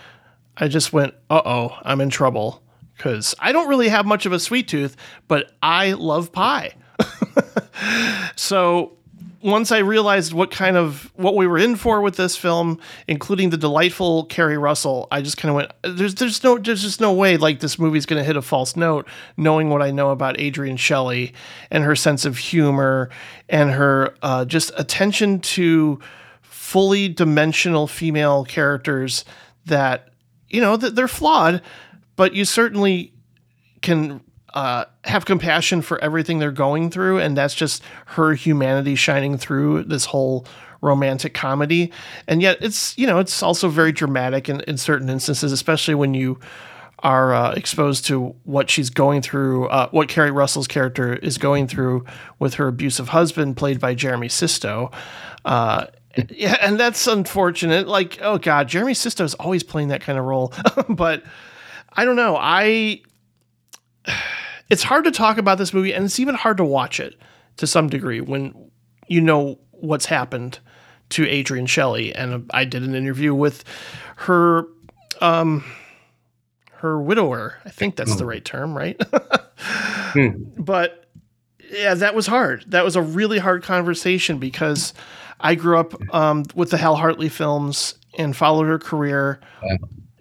I 0.55 0.67
just 0.67 0.91
went, 0.91 1.13
uh 1.29 1.41
oh, 1.45 1.77
I'm 1.83 2.01
in 2.01 2.09
trouble. 2.09 2.63
Because 2.95 3.35
I 3.37 3.51
don't 3.51 3.67
really 3.67 3.89
have 3.89 4.07
much 4.07 4.25
of 4.25 4.31
a 4.31 4.39
sweet 4.39 4.67
tooth, 4.67 4.97
but 5.27 5.51
I 5.61 5.91
love 5.91 6.31
pie. 6.31 6.73
so 8.35 8.97
once 9.43 9.71
I 9.71 9.79
realized 9.79 10.33
what 10.33 10.49
kind 10.49 10.75
of 10.75 11.11
what 11.15 11.35
we 11.35 11.45
were 11.45 11.59
in 11.59 11.75
for 11.75 12.01
with 12.01 12.15
this 12.15 12.35
film, 12.35 12.79
including 13.07 13.51
the 13.51 13.57
delightful 13.57 14.25
Keri 14.25 14.57
Russell, 14.57 15.07
I 15.11 15.21
just 15.21 15.37
kind 15.37 15.51
of 15.51 15.55
went, 15.57 15.97
"There's, 15.97 16.15
there's 16.15 16.43
no, 16.43 16.57
there's 16.57 16.81
just 16.81 16.99
no 16.99 17.13
way 17.13 17.37
like 17.37 17.59
this 17.59 17.77
movie's 17.77 18.07
going 18.07 18.19
to 18.19 18.25
hit 18.25 18.35
a 18.35 18.41
false 18.41 18.75
note." 18.75 19.07
Knowing 19.35 19.69
what 19.69 19.83
I 19.83 19.91
know 19.91 20.09
about 20.09 20.39
Adrienne 20.39 20.77
Shelley 20.77 21.33
and 21.69 21.83
her 21.83 21.95
sense 21.95 22.25
of 22.25 22.39
humor 22.39 23.11
and 23.47 23.69
her 23.71 24.15
uh, 24.23 24.45
just 24.45 24.71
attention 24.75 25.39
to 25.41 25.99
fully 26.67 27.07
dimensional 27.07 27.87
female 27.87 28.43
characters 28.43 29.23
that 29.67 30.09
you 30.49 30.59
know 30.59 30.75
that 30.75 30.95
they're 30.95 31.07
flawed, 31.07 31.61
but 32.17 32.33
you 32.33 32.43
certainly 32.43 33.13
can 33.81 34.19
uh, 34.53 34.83
have 35.05 35.23
compassion 35.23 35.81
for 35.81 35.97
everything 36.03 36.39
they're 36.39 36.51
going 36.51 36.91
through, 36.91 37.19
and 37.19 37.37
that's 37.37 37.55
just 37.55 37.81
her 38.07 38.33
humanity 38.33 38.95
shining 38.95 39.37
through 39.37 39.83
this 39.83 40.03
whole 40.03 40.45
romantic 40.81 41.33
comedy. 41.33 41.89
And 42.27 42.41
yet, 42.41 42.57
it's 42.59 42.97
you 42.97 43.07
know 43.07 43.19
it's 43.19 43.41
also 43.41 43.69
very 43.69 43.93
dramatic 43.93 44.49
in, 44.49 44.59
in 44.67 44.77
certain 44.77 45.09
instances, 45.09 45.53
especially 45.53 45.95
when 45.95 46.13
you 46.13 46.37
are 46.99 47.33
uh, 47.33 47.51
exposed 47.53 48.05
to 48.07 48.35
what 48.43 48.69
she's 48.69 48.89
going 48.89 49.21
through, 49.21 49.67
uh, 49.67 49.87
what 49.91 50.09
Keri 50.09 50.31
Russell's 50.31 50.67
character 50.67 51.13
is 51.13 51.37
going 51.37 51.69
through 51.69 52.03
with 52.39 52.55
her 52.55 52.67
abusive 52.67 53.09
husband, 53.09 53.55
played 53.55 53.79
by 53.79 53.95
Jeremy 53.95 54.27
Sisto. 54.27 54.91
Uh, 55.45 55.85
yeah, 56.29 56.57
and 56.61 56.79
that's 56.79 57.07
unfortunate. 57.07 57.87
Like, 57.87 58.19
oh 58.21 58.37
god, 58.37 58.67
Jeremy 58.67 58.93
Sisto 58.93 59.23
is 59.23 59.33
always 59.35 59.63
playing 59.63 59.89
that 59.89 60.01
kind 60.01 60.17
of 60.17 60.25
role, 60.25 60.53
but 60.89 61.23
I 61.93 62.05
don't 62.05 62.15
know. 62.15 62.37
I 62.39 63.01
it's 64.69 64.83
hard 64.83 65.05
to 65.05 65.11
talk 65.11 65.37
about 65.37 65.57
this 65.57 65.73
movie, 65.73 65.93
and 65.93 66.05
it's 66.05 66.19
even 66.19 66.35
hard 66.35 66.57
to 66.57 66.63
watch 66.63 66.99
it 66.99 67.15
to 67.57 67.67
some 67.67 67.89
degree 67.89 68.21
when 68.21 68.71
you 69.07 69.21
know 69.21 69.59
what's 69.71 70.05
happened 70.05 70.59
to 71.09 71.25
Adrienne 71.27 71.65
Shelley. 71.65 72.13
And 72.13 72.33
uh, 72.33 72.39
I 72.51 72.65
did 72.65 72.83
an 72.83 72.95
interview 72.95 73.33
with 73.33 73.63
her, 74.17 74.65
um, 75.21 75.63
her 76.73 77.01
widower. 77.01 77.57
I 77.65 77.69
think 77.69 77.95
that's 77.95 78.15
the 78.15 78.23
hmm. 78.23 78.29
right 78.29 78.45
term, 78.45 78.77
right? 78.77 78.99
Hmm. 79.59 80.43
But 80.57 81.05
yeah, 81.69 81.93
that 81.95 82.15
was 82.15 82.27
hard. 82.27 82.63
That 82.67 82.85
was 82.85 82.95
a 82.95 83.01
really 83.01 83.39
hard 83.39 83.63
conversation 83.63 84.37
because 84.37 84.93
I 85.39 85.55
grew 85.55 85.77
up 85.77 85.93
um, 86.13 86.45
with 86.55 86.71
the 86.71 86.77
Hal 86.77 86.95
Hartley 86.95 87.29
films 87.29 87.95
and 88.17 88.35
followed 88.35 88.65
her 88.65 88.79
career. 88.79 89.39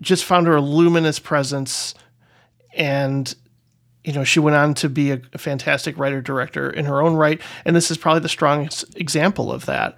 Just 0.01 0.25
found 0.25 0.47
her 0.47 0.57
a 0.57 0.61
luminous 0.61 1.19
presence, 1.19 1.95
and 2.75 3.35
you 4.05 4.13
know 4.13 4.25
she 4.25 4.41
went 4.41 4.57
on 4.57 4.75
to 4.75 4.89
be 4.89 5.11
a, 5.13 5.21
a 5.33 5.39
fantastic 5.39 5.97
writer 5.99 6.21
director 6.21 6.69
in 6.69 6.85
her 6.85 7.01
own 7.01 7.15
right. 7.15 7.41
And 7.65 7.75
this 7.75 7.91
is 7.91 7.97
probably 7.97 8.21
the 8.21 8.29
strongest 8.29 8.97
example 8.97 9.51
of 9.51 9.67
that 9.67 9.97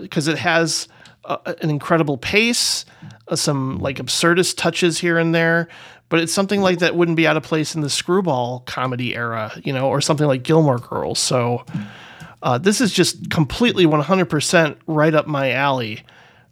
because 0.00 0.28
it 0.28 0.38
has 0.38 0.88
uh, 1.24 1.54
an 1.60 1.70
incredible 1.70 2.16
pace, 2.16 2.84
uh, 3.28 3.36
some 3.36 3.78
like 3.78 3.96
absurdist 3.96 4.56
touches 4.56 4.98
here 4.98 5.18
and 5.18 5.34
there, 5.34 5.68
but 6.08 6.20
it's 6.20 6.32
something 6.32 6.60
like 6.60 6.78
that 6.80 6.96
wouldn't 6.96 7.16
be 7.16 7.26
out 7.26 7.36
of 7.36 7.42
place 7.42 7.74
in 7.74 7.80
the 7.80 7.90
screwball 7.90 8.60
comedy 8.60 9.14
era, 9.14 9.52
you 9.64 9.72
know, 9.72 9.88
or 9.88 10.00
something 10.00 10.26
like 10.26 10.42
Gilmore 10.42 10.78
Girls. 10.78 11.18
So 11.18 11.64
uh, 12.42 12.58
this 12.58 12.80
is 12.80 12.92
just 12.92 13.30
completely 13.30 13.86
100% 13.86 14.76
right 14.86 15.14
up 15.14 15.26
my 15.26 15.52
alley 15.52 16.02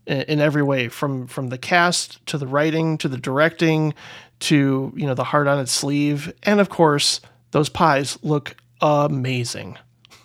in, 0.06 0.22
in 0.22 0.40
every 0.40 0.62
way, 0.62 0.88
from 0.88 1.26
from 1.26 1.48
the 1.48 1.58
cast 1.58 2.24
to 2.26 2.38
the 2.38 2.46
writing 2.46 2.98
to 2.98 3.08
the 3.08 3.18
directing 3.18 3.94
to 4.40 4.92
you 4.96 5.06
know 5.06 5.14
the 5.14 5.24
heart 5.24 5.46
on 5.46 5.58
its 5.58 5.72
sleeve, 5.72 6.32
and 6.42 6.60
of 6.60 6.68
course 6.68 7.20
those 7.50 7.68
pies 7.68 8.18
look 8.22 8.56
amazing. 8.80 9.78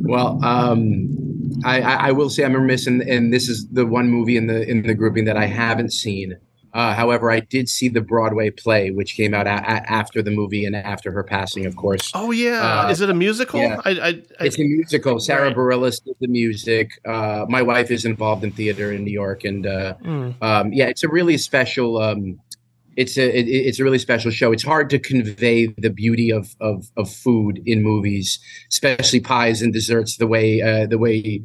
Well, 0.10 0.44
um, 0.44 1.62
I, 1.64 1.82
I, 1.82 2.12
will 2.14 2.32
say 2.32 2.44
I'm 2.44 2.56
remiss, 2.56 2.88
and, 2.88 3.04
and 3.04 3.32
this 3.32 3.48
is 3.48 3.68
the 3.70 3.86
one 3.86 4.10
movie 4.10 4.38
in 4.38 4.48
the 4.48 4.68
in 4.68 4.82
the 4.82 4.96
grouping 4.96 5.26
that 5.26 5.38
I 5.38 5.46
haven't 5.46 5.94
seen. 5.94 6.38
Uh, 6.74 6.94
however, 6.94 7.32
I 7.32 7.40
did 7.40 7.68
see 7.68 7.90
the 7.90 8.02
Broadway 8.02 8.52
play, 8.52 8.92
which 8.92 9.16
came 9.16 9.34
out 9.34 9.48
a- 9.48 9.52
a- 9.64 9.92
after 9.92 10.22
the 10.22 10.30
movie 10.32 10.66
and 10.66 10.76
after 10.76 11.12
her 11.12 11.24
passing, 11.24 11.66
of 11.66 11.76
course. 11.76 12.12
Oh 12.14 12.32
yeah, 12.32 12.86
Uh, 12.86 12.90
is 12.92 13.02
it 13.02 13.10
a 13.10 13.14
musical? 13.14 13.60
yeah. 13.60 13.82
I, 13.86 13.90
I, 13.92 14.08
I, 14.40 14.46
It's 14.46 14.60
a 14.60 14.64
musical. 14.64 15.20
Sara 15.20 15.48
Right. 15.48 15.56
Bareilles 15.56 16.04
did 16.04 16.16
the 16.22 16.28
music. 16.28 16.92
Uh, 17.06 17.46
my 17.50 17.62
wife 17.64 17.90
is 17.90 18.06
involved 18.06 18.44
in 18.44 18.52
theater 18.52 18.92
in 18.92 19.04
New 19.04 19.12
York, 19.12 19.44
and 19.46 19.66
uh, 19.66 19.96
Mm. 20.06 20.36
um, 20.44 20.72
yeah, 20.74 20.86
it's 20.88 21.04
a 21.04 21.10
really 21.10 21.38
special. 21.38 21.98
Um, 21.98 22.40
it's 22.96 23.18
a 23.18 23.26
it, 23.40 23.48
it's 23.48 23.80
a 23.80 23.84
really 23.84 24.00
special 24.00 24.30
show. 24.30 24.52
It's 24.52 24.64
hard 24.64 24.90
to 24.90 25.00
convey 25.00 25.68
the 25.78 25.90
beauty 25.90 26.32
of 26.32 26.56
of, 26.60 26.92
of 26.98 27.10
food 27.10 27.62
in 27.66 27.82
movies, 27.82 28.40
especially 28.70 29.22
pies 29.22 29.62
and 29.62 29.72
desserts, 29.74 30.18
the 30.18 30.28
way 30.28 30.62
uh, 30.62 30.86
the 30.86 30.98
way 30.98 31.42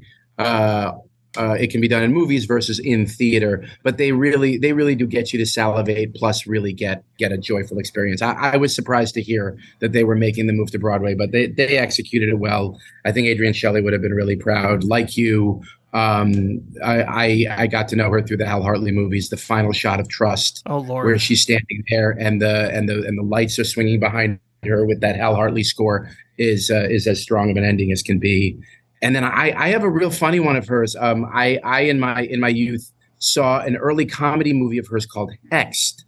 uh, 1.36 1.56
it 1.58 1.70
can 1.70 1.80
be 1.80 1.88
done 1.88 2.02
in 2.02 2.12
movies 2.12 2.44
versus 2.44 2.78
in 2.78 3.06
theater. 3.06 3.64
But 3.82 3.98
they 3.98 4.12
really 4.12 4.56
they 4.58 4.72
really 4.72 4.94
do 4.94 5.06
get 5.06 5.32
you 5.32 5.38
to 5.38 5.46
salivate, 5.46 6.14
plus 6.14 6.46
really 6.46 6.72
get 6.72 7.04
get 7.18 7.32
a 7.32 7.38
joyful 7.38 7.78
experience. 7.78 8.22
I, 8.22 8.32
I 8.32 8.56
was 8.56 8.74
surprised 8.74 9.14
to 9.14 9.22
hear 9.22 9.56
that 9.80 9.92
they 9.92 10.04
were 10.04 10.14
making 10.16 10.46
the 10.46 10.52
move 10.52 10.70
to 10.72 10.78
Broadway, 10.78 11.14
but 11.14 11.32
they 11.32 11.46
they 11.46 11.78
executed 11.78 12.28
it 12.28 12.38
well. 12.38 12.78
I 13.04 13.12
think 13.12 13.28
Adrienne 13.28 13.52
Shelley 13.52 13.80
would 13.80 13.92
have 13.92 14.02
been 14.02 14.14
really 14.14 14.36
proud. 14.36 14.84
Like 14.84 15.16
you, 15.16 15.62
um, 15.92 16.60
I, 16.84 17.02
I 17.02 17.46
I 17.62 17.66
got 17.66 17.88
to 17.88 17.96
know 17.96 18.10
her 18.10 18.22
through 18.22 18.38
the 18.38 18.46
Hal 18.46 18.62
Hartley 18.62 18.92
movies. 18.92 19.28
The 19.28 19.36
final 19.36 19.72
shot 19.72 20.00
of 20.00 20.08
Trust, 20.08 20.62
oh 20.66 20.78
lord, 20.78 21.06
where 21.06 21.18
she's 21.18 21.40
standing 21.40 21.84
there 21.90 22.10
and 22.18 22.40
the 22.42 22.70
and 22.72 22.88
the 22.88 23.04
and 23.06 23.18
the 23.18 23.22
lights 23.22 23.58
are 23.58 23.64
swinging 23.64 24.00
behind 24.00 24.38
her 24.64 24.86
with 24.86 25.00
that 25.00 25.16
Hal 25.16 25.34
Hartley 25.34 25.62
score, 25.62 26.10
is 26.38 26.70
uh, 26.70 26.86
is 26.90 27.06
as 27.06 27.20
strong 27.22 27.50
of 27.50 27.56
an 27.56 27.64
ending 27.64 27.92
as 27.92 28.02
can 28.02 28.18
be. 28.18 28.58
And 29.04 29.14
then 29.14 29.22
I 29.22 29.52
I 29.56 29.68
have 29.68 29.82
a 29.82 29.88
real 29.88 30.10
funny 30.10 30.40
one 30.40 30.56
of 30.56 30.66
hers. 30.66 30.96
Um, 30.96 31.26
I 31.32 31.60
I 31.62 31.80
in 31.82 32.00
my 32.00 32.22
in 32.22 32.40
my 32.40 32.48
youth 32.48 32.90
saw 33.18 33.60
an 33.60 33.76
early 33.76 34.06
comedy 34.06 34.52
movie 34.52 34.78
of 34.78 34.88
hers 34.88 35.06
called 35.06 35.30
Hexed 35.52 36.04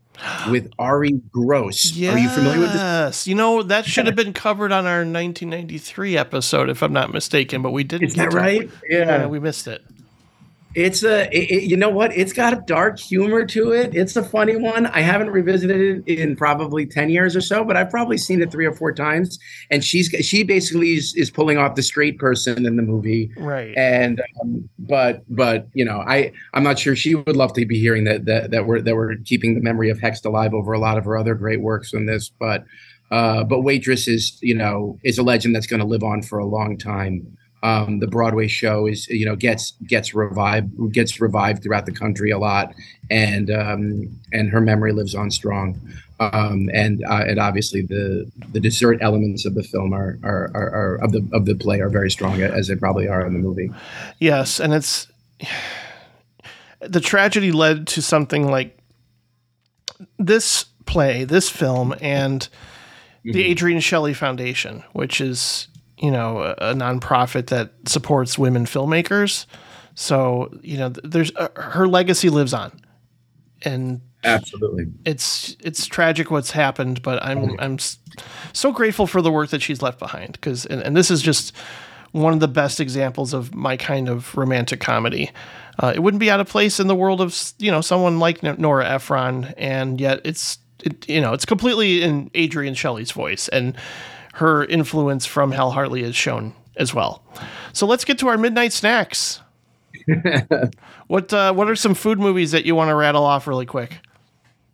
with 0.51 0.71
Arye 0.79 1.21
Gross. 1.31 1.93
Are 1.93 2.19
you 2.19 2.29
familiar 2.31 2.61
with 2.61 2.73
this? 2.73 2.81
Yes. 2.81 3.27
You 3.27 3.35
know, 3.35 3.63
that 3.63 3.85
should 3.85 4.07
have 4.07 4.17
been 4.17 4.33
covered 4.33 4.73
on 4.73 4.87
our 4.87 5.01
1993 5.01 6.17
episode, 6.17 6.71
if 6.71 6.83
I'm 6.83 6.93
not 6.93 7.13
mistaken, 7.13 7.63
but 7.63 7.73
we 7.73 7.85
didn't. 7.85 8.09
Is 8.09 8.15
get 8.15 8.31
that 8.31 8.37
right? 8.37 8.71
Yeah, 8.89 9.27
we 9.27 9.41
missed 9.41 9.67
it. 9.67 9.85
It's 10.77 11.03
a, 11.03 11.27
it, 11.35 11.63
you 11.63 11.75
know 11.75 11.89
what? 11.89 12.15
It's 12.15 12.35
got 12.35 12.53
a 12.53 12.63
dark 12.67 12.99
humor 12.99 13.47
to 13.47 13.73
it. 13.73 13.97
It's 13.97 14.15
a 14.15 14.23
funny 14.23 14.57
one. 14.57 14.85
I 14.85 15.01
haven't 15.01 15.31
revisited 15.31 16.07
it 16.07 16.19
in 16.21 16.37
probably 16.37 16.85
ten 16.85 17.09
years 17.09 17.35
or 17.35 17.41
so, 17.41 17.65
but 17.65 17.79
I've 17.79 17.89
probably 17.89 18.19
seen 18.19 18.43
it 18.43 18.53
three 18.53 18.67
or 18.67 18.75
four 18.75 18.93
times. 18.93 19.39
And 19.71 19.83
she's 19.83 20.09
she 20.21 20.43
basically 20.43 20.97
is, 20.97 21.15
is 21.17 21.31
pulling 21.31 21.57
off 21.57 21.77
the 21.77 21.83
straight 21.83 22.19
person 22.19 22.67
in 22.67 22.77
the 22.77 22.83
movie. 22.83 23.33
Right. 23.39 23.75
And 23.75 24.21
um, 24.43 24.69
but 24.79 25.23
but 25.35 25.67
you 25.73 25.85
know 25.85 26.01
I 26.01 26.31
I'm 26.53 26.63
not 26.63 26.79
sure 26.79 26.95
she 26.95 27.15
would 27.15 27.37
love 27.37 27.55
to 27.55 27.65
be 27.65 27.81
hearing 27.81 28.05
that 28.05 28.27
that 28.27 28.51
that 28.51 28.67
we're 28.67 28.83
that 28.83 28.95
we're 28.95 29.17
keeping 29.25 29.55
the 29.55 29.63
memory 29.63 29.89
of 29.89 29.99
Hexed 29.99 30.27
alive 30.27 30.53
over 30.53 30.75
a 30.75 30.79
lot 30.79 30.99
of 30.99 31.07
her 31.07 31.17
other 31.17 31.35
great 31.35 31.63
works 31.63 31.95
in 31.95 32.05
this. 32.05 32.29
But 32.29 32.67
uh, 33.11 33.45
but 33.45 33.63
Waitress 33.63 34.09
is 34.09 34.39
you 34.43 34.55
know 34.55 34.99
is 35.05 35.17
a 35.17 35.23
legend 35.23 35.55
that's 35.55 35.67
going 35.67 35.81
to 35.81 35.87
live 35.87 36.03
on 36.03 36.21
for 36.21 36.39
a 36.39 36.45
long 36.45 36.77
time. 36.77 37.39
Um, 37.63 37.99
the 38.01 38.07
Broadway 38.07 38.49
show 38.49 38.87
is 38.87 39.09
you 39.09 39.27
know 39.27 39.35
gets 39.35 39.73
gets 39.87 40.15
revived 40.15 40.93
gets 40.93 41.21
revived 41.21 41.63
throughout 41.63 41.87
the 41.87 41.93
country 41.93 42.31
a 42.31 42.39
lot, 42.39 42.75
and 43.11 43.51
um, 43.51 44.21
and 44.33 44.51
her 44.51 44.61
memory 44.61 44.93
lives 44.93 45.15
on 45.15 45.31
strong. 45.31 45.81
Um, 46.19 46.71
and 46.73 47.05
uh, 47.05 47.25
and 47.27 47.39
obviously 47.39 47.83
the 47.83 48.31
the 48.53 48.61
dessert 48.61 48.99
elements 49.01 49.45
of 49.45 49.55
the 49.55 49.63
film 49.63 49.93
are, 49.93 50.19
are 50.23 50.51
are, 50.55 50.71
are 50.71 50.95
of 50.97 51.13
the 51.13 51.27
of 51.33 51.45
the 51.45 51.55
play 51.55 51.81
are 51.81 51.91
very 51.91 52.11
strong 52.11 52.41
as 52.41 52.69
they 52.69 52.77
probably 52.77 53.09
are 53.09 53.27
in 53.27 53.33
the 53.33 53.39
movie. 53.39 53.71
Yes, 54.19 54.61
and 54.61 54.73
it's 54.73 55.09
the 56.81 57.01
tragedy 57.01 57.53
led 57.53 57.87
to 57.89 58.03
something 58.03 58.51
like 58.51 58.79
this 60.19 60.65
play, 60.87 61.25
this 61.25 61.49
film, 61.49 61.95
and 62.01 62.49
the 63.25 63.51
Adrienne 63.51 63.81
Shelley 63.81 64.15
Foundation, 64.15 64.85
which 64.93 65.21
is 65.21 65.69
you 65.99 66.11
know 66.11 66.39
a, 66.43 66.53
a 66.71 66.75
nonprofit 66.75 67.49
that 67.49 67.73
supports 67.87 68.39
women 68.39 68.65
filmmakers. 68.65 69.47
So 69.95 70.51
you 70.63 70.77
know, 70.77 70.91
there's 70.91 71.35
uh, 71.37 71.49
her 71.57 71.89
legacy 71.89 72.29
lives 72.29 72.53
on, 72.53 72.81
and 73.63 74.01
Absolutely. 74.25 74.87
it's 75.05 75.57
it's 75.61 75.87
tragic 75.87 76.31
what's 76.31 76.51
happened, 76.51 77.03
but 77.03 77.23
I'm 77.23 77.59
I'm 77.59 77.79
so 78.53 78.73
grateful 78.73 79.07
for 79.07 79.23
the 79.23 79.31
work 79.31 79.51
that 79.51 79.63
she's 79.63 79.83
left 79.83 79.99
behind 79.99 80.33
because 80.33 80.67
and, 80.67 80.83
and 80.83 80.97
this 80.97 81.11
is 81.11 81.23
just 81.23 81.55
one 82.13 82.33
of 82.33 82.41
the 82.41 82.49
best 82.49 82.81
examples 82.81 83.33
of 83.33 83.55
my 83.55 83.77
kind 83.77 84.09
of 84.09 84.37
romantic 84.37 84.81
comedy. 84.81 85.31
Uh, 85.79 85.93
it 85.95 86.03
wouldn't 86.03 86.21
be 86.21 86.31
out 86.31 86.41
of 86.41 86.49
place 86.49 86.81
in 86.81 86.87
the 86.87 86.95
world 86.95 87.21
of 87.21 87.53
you 87.59 87.71
know 87.71 87.81
someone 87.81 88.19
like 88.19 88.43
Nora 88.43 88.87
Ephron, 88.89 89.55
and 89.57 90.01
yet 90.01 90.21
it's 90.25 90.59
it, 90.83 91.09
you 91.09 91.21
know 91.21 91.33
it's 91.33 91.45
completely 91.45 92.03
in 92.03 92.31
Adrienne 92.37 92.75
Shelley's 92.75 93.13
voice, 93.13 93.49
and 93.49 93.77
her 94.37 94.67
influence 94.67 95.25
from 95.25 95.51
Hal 95.53 95.71
Hartley 95.71 96.03
is 96.03 96.15
shown 96.15 96.53
as 96.77 96.93
well. 96.93 97.23
So 97.73 97.87
let's 97.87 98.05
get 98.05 98.19
to 98.19 98.29
our 98.29 98.37
midnight 98.37 98.75
snacks. 98.75 99.41
what 101.07 101.33
uh, 101.33 101.55
what 101.55 101.71
are 101.71 101.77
some 101.77 101.95
food 101.95 102.19
movies 102.19 102.51
that 102.53 102.67
you 102.67 102.75
want 102.75 102.91
to 102.91 102.95
rattle 102.95 103.25
off 103.25 103.47
really 103.47 103.65
quick? 103.65 103.99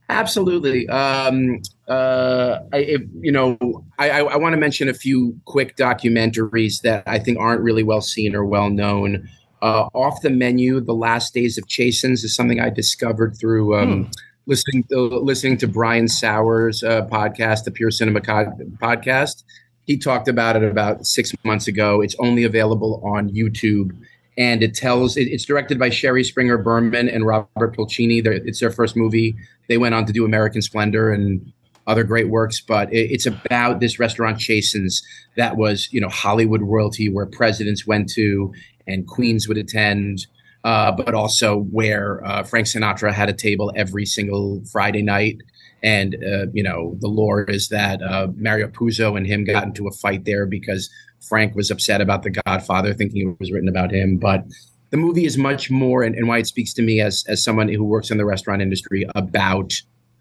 Absolutely. 0.09 0.89
Um, 0.89 1.63
uh, 1.87 2.59
I, 2.73 2.79
if, 2.79 3.03
you 3.21 3.31
know, 3.31 3.57
I, 4.01 4.11
I, 4.11 4.19
I 4.33 4.37
want 4.37 4.53
to 4.55 4.59
mention 4.59 4.89
a 4.89 4.95
few 4.95 5.41
quick 5.45 5.77
documentaries 5.77 6.83
that 6.83 7.05
I 7.07 7.21
think 7.21 7.39
aren't 7.39 7.63
really 7.63 7.85
well 7.85 8.01
seen 8.01 8.35
or 8.35 8.45
well 8.45 8.69
known. 8.69 9.29
Uh, 9.63 9.89
off 9.95 10.21
the 10.23 10.31
menu, 10.31 10.81
The 10.81 10.93
Last 10.93 11.35
Days 11.35 11.57
of 11.57 11.69
Chasen's 11.69 12.25
is 12.25 12.35
something 12.35 12.59
I 12.59 12.69
discovered 12.69 13.37
through 13.39 13.77
um, 13.79 14.11
listening 14.47 14.85
to, 14.85 15.01
listening 15.01 15.57
to 15.59 15.69
Brian 15.69 16.09
Saur's 16.09 16.83
uh, 16.83 17.07
podcast, 17.07 17.65
the 17.65 17.71
Pure 17.71 17.93
Cinema 17.93 18.21
podcast. 18.21 19.45
He 19.87 19.97
talked 19.97 20.29
about 20.29 20.57
it 20.57 20.65
about 20.65 21.07
six 21.07 21.33
months 21.45 21.67
ago. 21.67 22.01
It's 22.01 22.17
only 22.19 22.45
available 22.45 23.03
on 23.05 23.31
YouTube 23.31 23.93
and 24.39 24.63
it 24.63 24.75
tells 24.75 25.17
it, 25.17 25.29
it's 25.29 25.45
directed 25.45 25.79
by 25.79 25.91
Shari 25.91 26.25
Springer 26.25 26.59
Berman 26.59 27.09
and 27.09 27.27
Robert 27.27 27.77
Pulcini. 27.77 28.23
They're, 28.23 28.33
it's 28.33 28.61
their 28.61 28.71
first 28.71 28.97
movie. 28.97 29.37
They 29.69 29.79
went 29.79 29.95
on 29.95 30.07
to 30.07 30.13
do 30.13 30.25
American 30.25 30.63
Splendor 30.63 31.13
and 31.13 31.53
other 31.87 32.05
great 32.05 32.29
works, 32.29 32.61
but 32.61 32.93
it, 32.93 33.11
it's 33.11 33.27
about 33.27 33.81
this 33.81 33.99
restaurant 33.99 34.39
Chasen's 34.39 35.03
that 35.37 35.57
was 35.57 35.93
you 35.93 36.01
know 36.01 36.09
Hollywood 36.09 36.63
royalty 36.63 37.09
where 37.09 37.27
presidents 37.27 37.87
went 37.87 38.09
to 38.11 38.53
and 38.87 39.07
queens 39.07 39.49
would 39.49 39.59
attend. 39.59 40.27
Uh, 40.65 40.93
but 40.93 41.13
also 41.15 41.63
where 41.71 42.25
uh, 42.25 42.43
Frank 42.45 42.69
Sinatra 42.69 43.13
had 43.13 43.29
a 43.29 43.33
table 43.33 43.73
every 43.75 44.07
single 44.07 44.63
Friday 44.71 45.03
night. 45.03 45.39
And, 45.83 46.15
uh, 46.15 46.47
you 46.53 46.63
know, 46.63 46.97
the 47.01 47.09
lore 47.09 47.43
is 47.43 47.69
that 47.69 48.01
uh, 48.01 48.29
Mario 48.37 48.69
Puzo 48.69 49.17
and 49.17 49.27
him 49.27 49.45
got 49.45 49.65
into 49.65 49.89
a 49.89 49.93
fight 49.93 50.25
there 50.25 50.47
because 50.47 50.89
Frank 51.29 51.57
was 51.57 51.71
upset 51.71 52.01
about 52.01 52.23
The 52.23 52.31
Godfather, 52.31 52.95
thinking 52.95 53.31
it 53.31 53.41
was 53.41 53.51
written 53.51 53.69
about 53.69 53.91
him. 53.91 54.19
But 54.19 54.45
the 54.91 54.97
movie 54.97 55.25
is 55.25 55.39
much 55.39 55.71
more, 55.71 56.03
and, 56.03 56.15
and 56.15 56.29
why 56.29 56.39
it 56.39 56.47
speaks 56.47 56.73
to 56.75 56.83
me 56.83 57.01
as 57.01 57.25
as 57.27 57.43
someone 57.43 57.69
who 57.69 57.83
works 57.83 58.11
in 58.11 58.19
the 58.19 58.27
restaurant 58.27 58.63
industry 58.63 59.07
about 59.15 59.73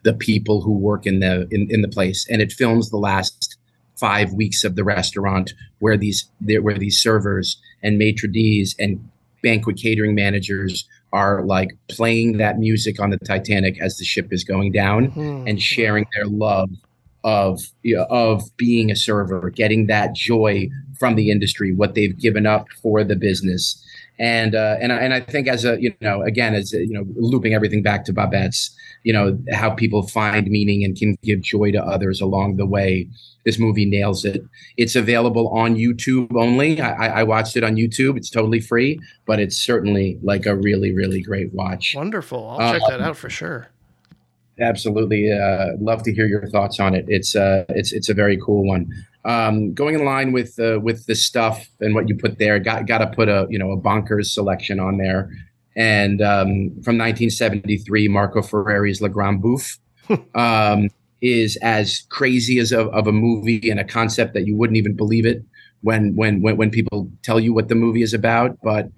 the 0.04 0.13
people 0.13 0.62
who 0.62 0.71
work 0.71 1.06
in 1.06 1.19
the 1.19 1.47
in, 1.51 1.67
in 1.69 1.82
the 1.82 1.88
place, 1.88 2.25
and 2.30 2.41
it 2.41 2.51
films 2.51 2.89
the 2.89 2.97
last 2.97 3.58
five 3.99 4.34
weeks 4.34 4.63
of 4.63 4.75
the 4.75 4.84
restaurant 4.84 5.54
where 5.80 5.97
these 5.97 6.30
there 6.39 6.62
where 6.62 6.77
these 6.77 6.99
servers 6.99 7.62
and 7.84 7.99
maitre 7.99 8.27
d's 8.27 8.75
and 8.80 9.08
banquet 9.43 9.77
catering 9.77 10.15
managers 10.15 10.88
are 11.13 11.43
like 11.43 11.69
playing 11.89 12.38
that 12.38 12.58
music 12.60 12.99
on 12.99 13.10
the 13.10 13.17
Titanic 13.19 13.82
as 13.82 13.97
the 13.97 14.06
ship 14.06 14.32
is 14.32 14.43
going 14.43 14.71
down 14.71 15.06
hmm. 15.06 15.47
and 15.47 15.62
sharing 15.62 16.06
their 16.15 16.25
love 16.25 16.69
of 17.23 17.62
you 17.84 17.95
know, 17.95 18.06
of 18.10 18.43
being 18.58 18.89
a 18.89 18.95
server, 18.95 19.49
getting 19.49 19.88
that 19.88 20.13
joy 20.15 20.69
from 20.97 21.15
the 21.15 21.30
industry, 21.30 21.73
what 21.73 21.95
they've 21.95 22.17
given 22.17 22.45
up 22.45 22.67
for 22.82 23.04
the 23.04 23.15
business. 23.15 23.84
And 24.22 24.54
uh, 24.54 24.78
and 24.80 24.94
I- 24.94 25.00
and 25.00 25.14
I 25.16 25.20
think 25.20 25.48
as 25.48 25.66
a 25.66 25.82
you 25.82 25.92
know 26.00 26.22
again 26.22 26.54
as 26.54 26.74
a, 26.74 26.86
you 26.86 26.94
know 26.94 27.06
looping 27.16 27.56
everything 27.56 27.82
back 27.82 28.06
to 28.06 28.14
Babette's 28.14 28.70
you 29.04 29.12
know 29.12 29.36
how 29.52 29.72
people 29.72 30.04
find 30.08 30.46
meaning 30.48 30.84
and 30.86 30.96
can 30.96 31.18
give 31.24 31.42
joy 31.42 31.72
to 31.72 31.84
others 31.84 32.22
along 32.22 32.58
the 32.58 32.66
way. 32.68 33.08
This 33.46 33.58
movie 33.58 33.86
nails 33.86 34.24
it. 34.24 34.44
It's 34.78 34.96
available 34.96 35.48
on 35.50 35.76
YouTube 35.76 36.36
only. 36.36 36.80
I, 36.80 36.92
I 36.92 37.08
I 37.22 37.24
watched 37.24 37.58
it 37.58 37.64
on 37.64 37.74
YouTube. 37.76 38.16
It's 38.16 38.30
totally 38.30 38.60
free, 38.60 39.00
but 39.26 39.40
it's 39.40 39.58
certainly 39.58 40.20
like 40.22 40.46
a 40.46 40.56
really 40.56 40.94
really 40.94 41.22
great 41.24 41.52
watch. 41.52 41.96
Wonderful. 41.96 42.48
I'll 42.48 42.62
Uh, 42.62 42.74
check 42.74 42.84
that 42.90 43.02
out 43.02 43.18
for 43.18 43.30
sure. 43.32 43.70
Absolutely, 44.60 45.32
uh, 45.32 45.70
love 45.80 46.04
to 46.04 46.14
hear 46.14 46.28
your 46.28 46.46
thoughts 46.48 46.80
on 46.80 46.94
it. 46.94 47.06
It's 47.08 47.36
uh, 47.36 47.66
it's 47.70 47.92
it's 47.94 48.10
a 48.10 48.14
very 48.14 48.38
cool 48.38 48.64
one. 48.68 48.86
Um, 49.24 49.74
going 49.74 49.96
in 49.96 50.04
line 50.04 50.32
with 50.32 50.60
uh, 50.60 50.80
with 50.80 51.06
the 51.06 51.16
stuff 51.16 51.68
and 51.80 51.94
what 51.94 52.10
you 52.10 52.16
put 52.16 52.40
there, 52.40 52.60
got 52.60 52.88
got 52.88 53.00
to 53.00 53.08
put 53.08 53.30
a 53.30 53.48
you 53.50 53.60
know 53.60 53.72
a 53.72 53.78
bonkers 53.78 54.28
selection 54.28 54.80
on 54.80 54.98
there. 54.98 55.30
And 55.76 56.22
um, 56.22 56.48
from 56.84 56.98
1973, 56.98 58.08
Marco 58.08 58.42
Ferreri's 58.42 59.02
Le 59.02 59.10
Grand 59.10 59.42
Bouffe 59.42 59.78
um, 60.36 60.90
is 61.22 61.58
as 61.58 62.02
crazy 62.10 62.60
as 62.60 62.72
a, 62.72 62.88
of 62.88 63.08
a 63.08 63.12
movie 63.12 63.70
and 63.70 63.80
a 63.80 63.84
concept 63.84 64.34
that 64.34 64.46
you 64.46 64.56
wouldn't 64.56 64.78
even 64.78 64.96
believe 64.96 65.26
it 65.26 65.44
when 65.82 66.16
when 66.16 66.42
when 66.42 66.58
when 66.58 66.72
people 66.72 67.10
tell 67.24 67.40
you 67.40 67.54
what 67.54 67.68
the 67.68 67.76
movie 67.76 68.02
is 68.02 68.14
about. 68.14 68.58
But 68.64 68.90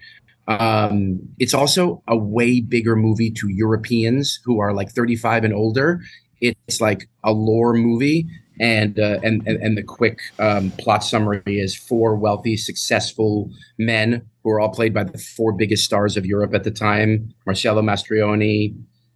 um, 0.47 1.19
it's 1.39 1.53
also 1.53 2.03
a 2.07 2.17
way 2.17 2.59
bigger 2.59 2.95
movie 2.95 3.31
to 3.31 3.47
Europeans 3.49 4.39
who 4.43 4.59
are 4.59 4.73
like 4.73 4.91
35 4.91 5.45
and 5.45 5.53
older. 5.53 6.01
It's 6.41 6.81
like 6.81 7.07
a 7.23 7.31
lore 7.31 7.73
movie, 7.73 8.27
and 8.59 8.99
uh, 8.99 9.19
and, 9.23 9.45
and 9.47 9.77
the 9.77 9.83
quick 9.83 10.19
um, 10.39 10.71
plot 10.71 11.03
summary 11.03 11.41
is 11.59 11.75
four 11.75 12.15
wealthy, 12.15 12.57
successful 12.57 13.49
men 13.77 14.21
who 14.43 14.49
are 14.51 14.59
all 14.59 14.69
played 14.69 14.93
by 14.93 15.03
the 15.03 15.17
four 15.17 15.51
biggest 15.53 15.83
stars 15.85 16.17
of 16.17 16.25
Europe 16.25 16.53
at 16.53 16.63
the 16.63 16.71
time: 16.71 17.33
Marcello 17.45 17.81
Mastroianni, 17.81 18.75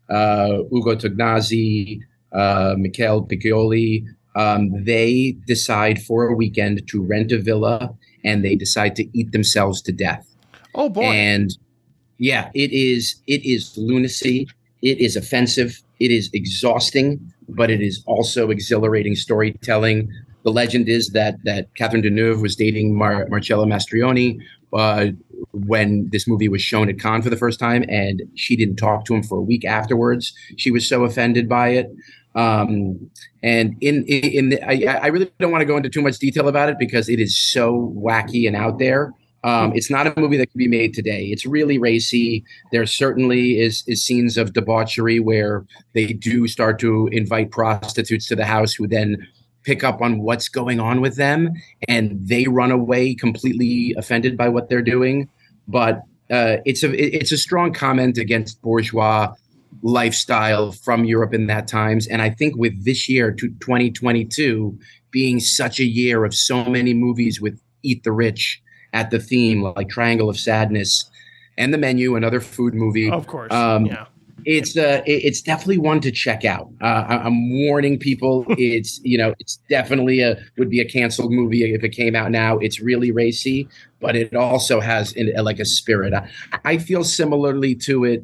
uh, 0.09 0.63
Ugo 0.73 0.95
Tognazzi, 0.95 2.01
uh, 2.33 2.75
Michel 2.77 3.23
Piccoli. 3.23 4.05
Um, 4.35 4.83
they 4.83 5.35
decide 5.47 6.01
for 6.03 6.27
a 6.27 6.35
weekend 6.35 6.87
to 6.89 7.01
rent 7.01 7.31
a 7.31 7.39
villa, 7.39 7.95
and 8.23 8.43
they 8.45 8.55
decide 8.55 8.95
to 8.97 9.17
eat 9.17 9.31
themselves 9.31 9.81
to 9.83 9.91
death 9.91 10.27
Oh 10.75 10.89
boy. 10.89 11.03
and 11.03 11.57
yeah 12.19 12.49
it 12.53 12.71
is 12.71 13.21
it 13.27 13.43
is 13.45 13.75
lunacy 13.77 14.47
it 14.81 14.99
is 14.99 15.15
offensive 15.15 15.81
it 15.99 16.11
is 16.11 16.29
exhausting 16.33 17.31
but 17.49 17.69
it 17.69 17.81
is 17.81 18.03
also 18.07 18.49
exhilarating 18.49 19.15
storytelling 19.15 20.09
the 20.43 20.51
legend 20.51 20.87
is 20.87 21.09
that 21.09 21.35
that 21.43 21.73
catherine 21.75 22.01
deneuve 22.01 22.41
was 22.41 22.55
dating 22.55 22.95
Mar- 22.95 23.27
marcello 23.29 23.65
mastroianni 23.65 24.39
uh, 24.73 25.07
when 25.51 26.09
this 26.11 26.27
movie 26.27 26.49
was 26.49 26.61
shown 26.61 26.89
at 26.89 26.99
Cannes 26.99 27.23
for 27.23 27.29
the 27.29 27.37
first 27.37 27.59
time, 27.59 27.83
and 27.89 28.23
she 28.35 28.55
didn't 28.55 28.77
talk 28.77 29.05
to 29.05 29.15
him 29.15 29.23
for 29.23 29.37
a 29.37 29.41
week 29.41 29.65
afterwards. 29.65 30.33
She 30.57 30.71
was 30.71 30.87
so 30.87 31.03
offended 31.03 31.47
by 31.47 31.69
it. 31.69 31.87
Um, 32.35 33.09
and 33.41 33.75
in 33.81 34.03
in, 34.05 34.31
in 34.31 34.49
the, 34.49 34.61
I, 34.63 34.99
I 35.03 35.07
really 35.07 35.31
don't 35.39 35.51
want 35.51 35.61
to 35.61 35.65
go 35.65 35.77
into 35.77 35.89
too 35.89 36.01
much 36.01 36.19
detail 36.19 36.47
about 36.47 36.69
it 36.69 36.77
because 36.77 37.09
it 37.09 37.19
is 37.19 37.37
so 37.37 37.93
wacky 37.95 38.47
and 38.47 38.55
out 38.55 38.79
there. 38.79 39.13
Um, 39.47 39.71
it's 39.73 39.89
not 39.89 40.05
a 40.07 40.19
movie 40.19 40.35
that 40.35 40.51
can 40.51 40.57
be 40.57 40.67
made 40.67 40.93
today. 40.93 41.27
It's 41.27 41.45
really 41.45 41.77
racy. 41.77 42.43
There 42.73 42.85
certainly 42.85 43.61
is 43.61 43.81
is 43.87 44.03
scenes 44.03 44.37
of 44.37 44.51
debauchery 44.51 45.21
where 45.21 45.65
they 45.93 46.07
do 46.07 46.49
start 46.49 46.79
to 46.79 47.07
invite 47.13 47.51
prostitutes 47.51 48.27
to 48.27 48.35
the 48.35 48.43
house, 48.43 48.73
who 48.73 48.87
then 48.87 49.25
pick 49.63 49.85
up 49.85 50.01
on 50.01 50.19
what's 50.19 50.49
going 50.49 50.81
on 50.81 50.99
with 50.99 51.15
them, 51.15 51.53
and 51.87 52.19
they 52.27 52.47
run 52.47 52.71
away 52.71 53.15
completely 53.15 53.95
offended 53.97 54.35
by 54.35 54.49
what 54.49 54.67
they're 54.67 54.81
doing. 54.81 55.29
But 55.65 56.01
uh, 56.29 56.57
it's 56.65 56.83
a 56.83 56.91
it's 56.91 57.31
a 57.31 57.37
strong 57.37 57.71
comment 57.71 58.17
against 58.17 58.61
bourgeois 58.61 59.33
lifestyle 59.81 60.73
from 60.73 61.05
Europe 61.05 61.33
in 61.33 61.47
that 61.47 61.69
times. 61.69 62.05
And 62.07 62.21
I 62.21 62.31
think 62.31 62.57
with 62.57 62.83
this 62.83 63.07
year, 63.07 63.31
to 63.31 63.47
2022, 63.47 64.77
being 65.09 65.39
such 65.39 65.79
a 65.79 65.85
year 65.85 66.25
of 66.25 66.35
so 66.35 66.65
many 66.65 66.93
movies 66.93 67.39
with 67.39 67.61
Eat 67.81 68.03
the 68.03 68.11
Rich 68.11 68.61
at 68.97 69.11
the 69.11 69.19
theme, 69.19 69.61
like 69.61 69.89
Triangle 69.89 70.29
of 70.29 70.37
Sadness 70.39 71.09
and 71.57 71.73
The 71.73 71.77
Menu, 71.77 72.15
another 72.15 72.41
food 72.41 72.73
movie. 72.73 73.09
of 73.11 73.27
course. 73.27 73.53
um, 73.53 73.85
yeah. 73.85 74.05
it's 74.45 74.75
uh, 74.77 75.01
it's 75.05 75.41
definitely 75.41 75.77
one 75.77 75.99
to 76.01 76.11
check 76.11 76.45
out. 76.45 76.67
Uh, 76.81 77.03
I'm 77.25 77.37
warning 77.67 77.97
people. 77.99 78.45
It's 78.57 78.99
you 79.03 79.17
know, 79.21 79.33
it's 79.39 79.55
definitely 79.69 80.21
a 80.21 80.31
would 80.57 80.69
be 80.69 80.81
a 80.81 80.85
canceled 80.97 81.31
movie 81.31 81.61
if 81.77 81.83
it 81.83 81.93
came 82.01 82.15
out 82.15 82.29
now. 82.31 82.57
It's 82.65 82.79
really 82.79 83.11
racy, 83.11 83.67
but 83.99 84.15
it 84.15 84.35
also 84.35 84.79
has 84.79 85.13
in, 85.13 85.25
like 85.49 85.59
a 85.59 85.65
spirit. 85.65 86.13
I, 86.13 86.29
I 86.71 86.77
feel 86.79 87.03
similarly 87.03 87.75
to 87.87 88.05
it 88.05 88.23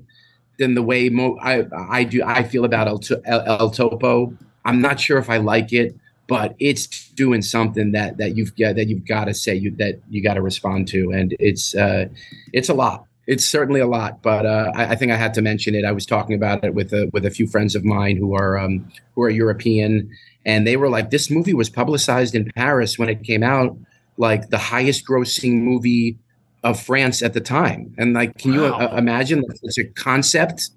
than 0.60 0.76
the 0.76 0.84
way 0.92 1.10
mo- 1.10 1.38
I 1.42 1.66
I 2.00 2.04
do. 2.04 2.22
I 2.26 2.44
feel 2.52 2.66
about 2.66 2.88
El, 2.88 3.00
To- 3.08 3.22
El, 3.26 3.42
El 3.62 3.70
Topo. 3.72 4.34
I'm 4.66 4.80
not 4.82 5.00
sure 5.00 5.18
if 5.18 5.30
I 5.30 5.38
like 5.38 5.74
it, 5.74 5.96
but 6.28 6.56
it's 6.60 7.10
doing 7.10 7.42
something 7.42 7.92
that 7.92 8.18
that 8.18 8.36
you've 8.36 8.56
got 8.56 8.76
that 8.76 8.88
you've 8.88 9.06
got 9.06 9.26
to 9.26 9.34
say 9.34 9.56
you 9.56 9.72
that 9.78 10.00
you 10.10 10.24
got 10.24 10.36
to 10.36 10.42
respond 10.42 10.88
to, 10.90 11.12
and 11.12 11.36
it's 11.40 11.76
uh, 11.76 12.06
it's 12.54 12.70
a 12.70 12.74
lot. 12.74 13.06
It's 13.26 13.46
certainly 13.46 13.80
a 13.80 13.88
lot, 13.88 14.22
but 14.22 14.46
uh, 14.46 14.72
I, 14.76 14.92
I 14.92 14.96
think 14.96 15.12
I 15.12 15.16
had 15.16 15.34
to 15.36 15.42
mention 15.42 15.76
it. 15.76 15.86
I 15.86 15.94
was 15.94 16.06
talking 16.06 16.36
about 16.36 16.64
it 16.64 16.74
with 16.74 16.94
a 16.94 17.10
with 17.14 17.26
a 17.26 17.32
few 17.32 17.48
friends 17.48 17.76
of 17.76 17.84
mine 17.84 18.18
who 18.18 18.36
are 18.36 18.58
um, 18.58 18.90
who 19.16 19.24
are 19.24 19.30
European, 19.30 20.10
and 20.46 20.66
they 20.66 20.78
were 20.78 20.90
like, 20.90 21.10
"This 21.10 21.30
movie 21.30 21.54
was 21.54 21.70
publicized 21.70 22.36
in 22.36 22.52
Paris 22.56 22.98
when 22.98 23.10
it 23.10 23.24
came 23.24 23.44
out, 23.44 23.78
like 24.18 24.50
the 24.50 24.58
highest 24.58 25.06
grossing 25.06 25.62
movie 25.62 26.18
of 26.64 26.80
France 26.80 27.22
at 27.22 27.34
the 27.34 27.42
time." 27.42 27.94
And 27.98 28.14
like, 28.14 28.38
can 28.38 28.54
you 28.54 28.66
uh, 28.66 28.96
imagine 28.98 29.44
it's 29.62 29.78
a 29.78 29.86
concept, 29.86 30.70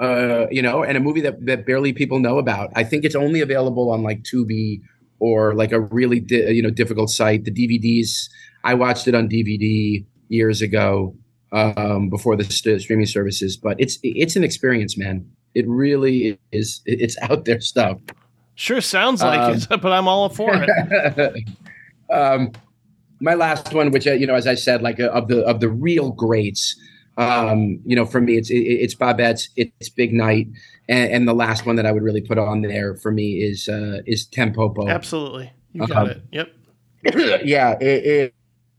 uh, 0.00 0.46
you 0.50 0.62
know, 0.62 0.82
and 0.82 0.96
a 0.96 1.00
movie 1.00 1.20
that 1.22 1.44
that 1.46 1.66
barely 1.66 1.92
people 1.92 2.18
know 2.18 2.38
about? 2.38 2.70
I 2.74 2.84
think 2.84 3.04
it's 3.04 3.14
only 3.14 3.40
available 3.40 3.90
on 3.90 4.02
like 4.02 4.22
Tubi 4.22 4.80
or 5.20 5.54
like 5.54 5.72
a 5.72 5.80
really 5.80 6.20
di- 6.20 6.50
you 6.52 6.62
know 6.62 6.70
difficult 6.70 7.10
site. 7.10 7.44
The 7.44 7.50
DVDs, 7.52 8.28
I 8.64 8.74
watched 8.74 9.06
it 9.08 9.14
on 9.14 9.28
DVD 9.28 10.04
years 10.28 10.62
ago 10.62 11.14
um, 11.52 12.08
before 12.10 12.36
the 12.36 12.44
st- 12.44 12.80
streaming 12.80 13.06
services, 13.06 13.56
but 13.56 13.76
it's 13.78 13.98
it's 14.02 14.36
an 14.36 14.44
experience, 14.44 14.98
man. 14.98 15.24
It 15.54 15.66
really 15.68 16.38
is. 16.50 16.82
It's 16.84 17.16
out 17.22 17.44
there 17.44 17.60
stuff. 17.60 17.98
Sure 18.56 18.80
sounds 18.80 19.22
like 19.22 19.38
Um, 19.40 19.54
it, 19.54 19.66
but 19.82 19.92
I'm 19.92 20.08
all 20.08 20.28
for 20.28 20.50
it. 20.52 21.44
um, 22.12 22.50
my 23.20 23.34
last 23.34 23.72
one, 23.72 23.90
which 23.90 24.06
uh, 24.06 24.12
you 24.12 24.26
know, 24.26 24.34
as 24.34 24.46
I 24.46 24.54
said, 24.54 24.82
like 24.82 24.98
uh, 25.00 25.08
of 25.10 25.28
the 25.28 25.44
of 25.46 25.60
the 25.60 25.68
real 25.68 26.10
greats, 26.10 26.74
um, 27.16 27.80
you 27.84 27.94
know, 27.96 28.06
for 28.06 28.20
me, 28.20 28.36
it's 28.36 28.50
it, 28.50 28.56
it's 28.56 28.94
Babette's, 28.94 29.48
it's 29.56 29.88
Big 29.90 30.12
Night, 30.12 30.48
and, 30.88 31.10
and 31.12 31.28
the 31.28 31.34
last 31.34 31.64
one 31.66 31.76
that 31.76 31.86
I 31.86 31.92
would 31.92 32.02
really 32.02 32.20
put 32.20 32.38
on 32.38 32.62
there 32.62 32.96
for 32.96 33.12
me 33.12 33.34
is 33.42 33.68
uh, 33.68 34.00
is 34.06 34.26
Tampopo. 34.26 34.88
Absolutely. 34.90 35.52
You 35.72 35.86
got 35.86 35.96
Um, 36.04 36.10
it. 36.10 36.22
Yep. 36.32 36.48
yeah, 37.44 37.72
it, 37.80 37.84
it, 38.06 38.34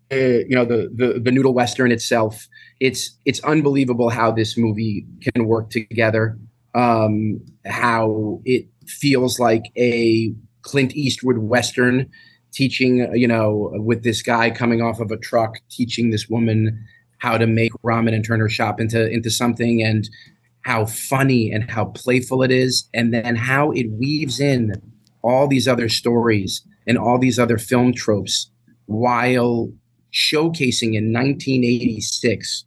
it- 0.09 0.47
you 0.49 0.55
know 0.55 0.65
the, 0.65 0.89
the 0.93 1.19
the 1.19 1.31
noodle 1.31 1.53
western 1.53 1.91
itself. 1.91 2.47
It's 2.79 3.17
it's 3.25 3.39
unbelievable 3.43 4.09
how 4.09 4.31
this 4.31 4.57
movie 4.57 5.05
can 5.21 5.45
work 5.47 5.69
together. 5.71 6.38
Um, 6.75 7.39
how 7.65 8.41
it 8.45 8.67
feels 8.86 9.39
like 9.39 9.63
a 9.77 10.33
Clint 10.61 10.93
Eastwood 10.95 11.38
western, 11.39 12.09
teaching 12.51 12.97
you 13.15 13.27
know 13.27 13.71
with 13.75 14.03
this 14.03 14.21
guy 14.21 14.51
coming 14.51 14.81
off 14.81 14.99
of 14.99 15.09
a 15.11 15.17
truck, 15.17 15.59
teaching 15.69 16.09
this 16.11 16.27
woman 16.29 16.86
how 17.26 17.38
to 17.38 17.47
make 17.47 17.71
ramen 17.84 18.13
and 18.13 18.23
turn 18.23 18.39
her 18.39 18.49
shop 18.49 18.80
into 18.80 19.09
into 19.09 19.32
something, 19.32 19.84
and 19.84 20.07
how 20.61 20.86
funny 20.86 21.51
and 21.51 21.69
how 21.69 21.86
playful 21.86 22.43
it 22.43 22.51
is, 22.51 22.88
and 22.93 23.13
then 23.13 23.36
how 23.36 23.71
it 23.71 23.88
weaves 23.91 24.39
in 24.39 24.73
all 25.23 25.47
these 25.47 25.67
other 25.67 25.89
stories 25.89 26.63
and 26.88 26.97
all 26.99 27.17
these 27.17 27.39
other 27.39 27.57
film 27.57 27.91
tropes 27.93 28.51
while 28.86 29.71
showcasing 30.13 30.93
in 30.93 31.11
1986 31.11 32.63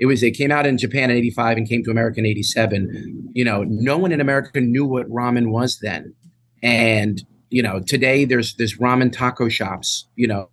it 0.00 0.06
was 0.06 0.22
it 0.22 0.32
came 0.32 0.50
out 0.50 0.66
in 0.66 0.76
japan 0.76 1.08
in 1.08 1.16
85 1.16 1.56
and 1.56 1.68
came 1.68 1.82
to 1.84 1.90
america 1.90 2.18
in 2.18 2.26
87 2.26 3.30
you 3.32 3.44
know 3.44 3.62
no 3.62 3.96
one 3.96 4.12
in 4.12 4.20
america 4.20 4.60
knew 4.60 4.84
what 4.84 5.08
ramen 5.08 5.50
was 5.50 5.78
then. 5.80 6.12
And 6.62 7.24
you 7.48 7.62
know 7.62 7.80
today 7.80 8.24
there's 8.24 8.54
there's 8.56 8.76
ramen 8.78 9.12
taco 9.12 9.48
shops 9.48 10.06
you 10.16 10.28
know 10.28 10.48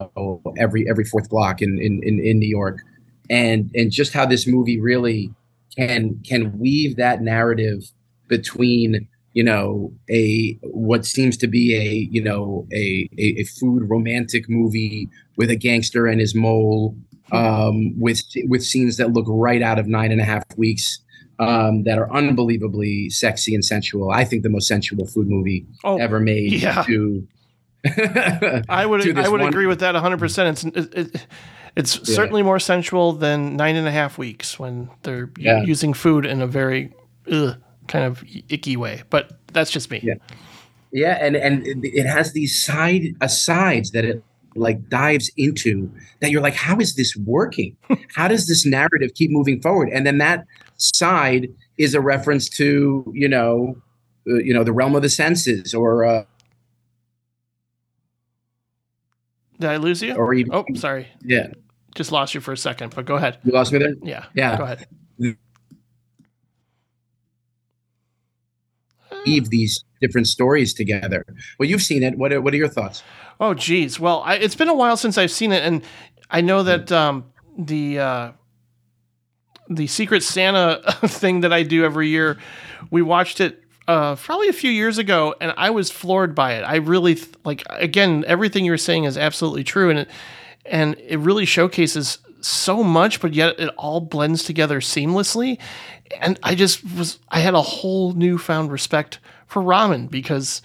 every 0.58 0.90
every 0.90 1.06
fourth 1.06 1.30
block 1.30 1.62
in 1.62 1.80
in 1.80 2.02
in, 2.04 2.20
in 2.20 2.40
new 2.40 2.50
york 2.50 2.80
and 3.30 3.70
and 3.76 3.92
just 3.92 4.14
how 4.14 4.26
this 4.26 4.48
movie 4.48 4.80
really 4.80 5.32
can 5.76 6.20
can 6.28 6.58
weave 6.60 6.96
that 6.98 7.22
narrative 7.22 7.92
between 8.28 9.08
you 9.34 9.44
know 9.44 9.94
a 10.10 10.58
what 10.64 11.06
seems 11.06 11.38
to 11.38 11.48
be 11.48 11.76
a 11.76 11.94
you 12.12 12.22
know 12.22 12.68
a 12.74 13.08
a, 13.18 13.40
a 13.40 13.44
food 13.44 13.90
romantic 13.90 14.50
movie 14.50 15.08
with 15.38 15.50
a 15.52 15.56
gangster 15.56 16.08
and 16.08 16.20
his 16.20 16.34
mole 16.36 16.96
um, 17.32 17.98
with 18.00 18.22
with 18.46 18.64
scenes 18.64 18.98
that 18.98 19.12
look 19.14 19.26
right 19.28 19.62
out 19.62 19.78
of 19.80 19.86
nine 19.88 20.12
and 20.12 20.22
a 20.22 20.24
half 20.24 20.44
weeks 20.58 21.00
um, 21.40 21.84
that 21.84 22.00
are 22.00 22.12
unbelievably 22.12 23.10
sexy 23.12 23.54
and 23.54 23.64
sensual. 23.64 24.10
I 24.10 24.24
think 24.24 24.42
the 24.44 24.50
most 24.50 24.68
sensual 24.68 25.06
food 25.06 25.28
movie 25.28 25.66
Oh, 25.84 25.98
ever 25.98 26.20
made. 26.20 26.54
yeah. 26.54 26.82
To 26.84 27.28
I 28.70 28.86
would 28.86 29.18
I 29.18 29.30
would 29.30 29.42
one- 29.42 29.50
agree 29.50 29.68
with 29.68 29.82
that 29.82 29.94
100. 29.94 30.18
percent 30.20 30.64
It's 31.78 31.96
it, 31.96 31.98
it, 31.98 32.02
it's 32.02 32.10
Yeah. 32.10 32.16
certainly 32.16 32.44
more 32.44 32.60
sensual 32.60 33.14
than 33.14 33.56
nine 33.56 33.76
and 33.76 33.88
a 33.88 33.92
half 33.92 34.18
weeks 34.18 34.60
when 34.60 34.90
they're 35.04 35.30
Yeah. 35.38 35.64
using 35.64 35.94
food 35.94 36.26
in 36.26 36.42
a 36.42 36.48
very 36.48 36.92
ugh, 37.32 37.56
kind 37.88 38.06
of 38.06 38.24
icky 38.50 38.76
way. 38.78 39.04
But 39.10 39.32
that's 39.54 39.72
just 39.72 39.90
me. 39.92 40.00
Yeah. 40.04 40.16
Yeah, 40.92 41.18
and 41.22 41.36
and 41.36 41.68
it 41.68 41.78
it 41.84 42.06
has 42.06 42.32
these 42.34 42.64
side 42.66 43.14
asides 43.22 43.92
that 43.92 44.06
it 44.06 44.24
like 44.56 44.90
dives 44.90 45.30
into 45.38 45.92
that 46.22 46.32
you're 46.32 46.42
like, 46.42 46.56
how 46.56 46.78
is 46.80 46.96
this 46.96 47.16
working? 47.26 47.76
how 48.16 48.28
does 48.30 48.48
this 48.48 48.66
narrative 48.66 49.12
keep 49.14 49.30
moving 49.30 49.62
forward? 49.62 49.90
And 49.94 50.06
then 50.08 50.18
that 50.20 50.46
side 50.78 51.50
is 51.78 51.94
a 51.94 52.02
reference 52.02 52.50
to 52.58 53.04
you 53.14 53.28
know, 53.28 53.76
uh, 54.30 54.36
you 54.36 54.54
know, 54.54 54.64
the 54.64 54.72
realm 54.74 54.96
of 54.96 55.02
the 55.02 55.10
senses, 55.10 55.74
or 55.76 56.06
uh, 56.06 56.24
Did 59.60 59.70
I 59.70 59.78
lose 59.78 60.02
you? 60.02 60.14
or 60.16 60.34
even 60.34 60.54
oh, 60.54 60.66
sorry. 60.76 61.08
yeah, 61.24 61.48
Just 61.98 62.12
lost 62.12 62.36
you 62.36 62.42
for 62.42 62.52
a 62.52 62.58
second. 62.58 62.94
But 62.96 63.06
go 63.06 63.16
ahead. 63.16 63.40
you 63.44 63.52
lost 63.52 63.74
me 63.74 63.80
there. 63.80 63.96
Yeah. 64.04 64.26
Yeah. 64.36 64.56
Go 64.56 64.64
ahead. 64.66 64.88
Weave 69.26 69.50
these 69.50 69.84
different 70.00 70.28
stories 70.28 70.76
together. 70.76 71.26
Well, 71.58 71.68
you've 71.68 71.82
seen 71.82 72.04
it. 72.04 72.16
What 72.16 72.32
are, 72.32 72.40
what 72.40 72.54
are 72.54 72.58
your 72.58 72.68
thoughts? 72.68 73.02
Oh, 73.40 73.56
geez. 73.56 74.00
Well, 74.00 74.22
I, 74.24 74.36
it's 74.36 74.54
been 74.54 74.70
a 74.70 74.76
while 74.76 74.96
since 74.96 75.18
I've 75.18 75.32
seen 75.32 75.52
it, 75.52 75.64
and 75.64 75.82
I 76.30 76.42
know 76.42 76.62
that 76.62 76.92
um, 76.92 77.26
the 77.58 77.98
uh, 77.98 78.32
the 79.70 79.88
Secret 79.88 80.22
Santa 80.22 80.82
thing 81.08 81.42
that 81.42 81.52
I 81.52 81.64
do 81.64 81.84
every 81.84 82.10
year, 82.10 82.38
we 82.92 83.02
watched 83.02 83.42
it 83.42 83.64
uh, 83.88 84.16
probably 84.18 84.50
a 84.50 84.54
few 84.54 84.70
years 84.70 85.00
ago, 85.00 85.34
and 85.42 85.52
I 85.58 85.72
was 85.72 85.90
floored 85.90 86.36
by 86.36 86.54
it. 86.54 86.62
I 86.62 86.76
really 86.76 87.16
th- 87.16 87.30
like 87.44 87.64
again 87.70 88.24
everything 88.28 88.66
you're 88.66 88.78
saying 88.78 89.06
is 89.06 89.18
absolutely 89.18 89.64
true, 89.64 89.90
and 89.90 89.98
it 90.00 90.10
and 90.70 90.96
it 91.00 91.18
really 91.20 91.46
showcases 91.46 92.20
so 92.42 92.84
much, 92.84 93.20
but 93.20 93.34
yet 93.34 93.60
it 93.60 93.70
all 93.78 94.00
blends 94.00 94.44
together 94.44 94.80
seamlessly. 94.80 95.58
And 96.22 96.40
I 96.44 96.56
just 96.56 96.84
was 96.96 97.20
I 97.30 97.40
had 97.40 97.54
a 97.54 97.62
whole 97.62 98.14
newfound 98.14 98.72
respect 98.72 99.20
for 99.48 99.62
ramen 99.62 100.10
because. 100.10 100.62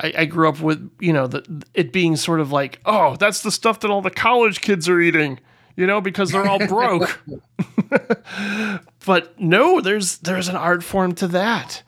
I, 0.00 0.12
I 0.18 0.24
grew 0.26 0.48
up 0.48 0.60
with 0.60 0.92
you 1.00 1.12
know 1.12 1.26
the, 1.26 1.64
it 1.74 1.92
being 1.92 2.14
sort 2.14 2.38
of 2.38 2.52
like 2.52 2.78
oh 2.86 3.16
that's 3.16 3.42
the 3.42 3.50
stuff 3.50 3.80
that 3.80 3.90
all 3.90 4.00
the 4.00 4.12
college 4.12 4.60
kids 4.60 4.88
are 4.88 5.00
eating 5.00 5.40
you 5.74 5.88
know 5.88 6.00
because 6.00 6.30
they're 6.30 6.46
all 6.46 6.64
broke 6.68 7.18
but 9.04 9.40
no 9.40 9.80
there's 9.80 10.18
there's 10.18 10.46
an 10.46 10.54
art 10.54 10.84
form 10.84 11.16
to 11.16 11.26
that 11.26 11.82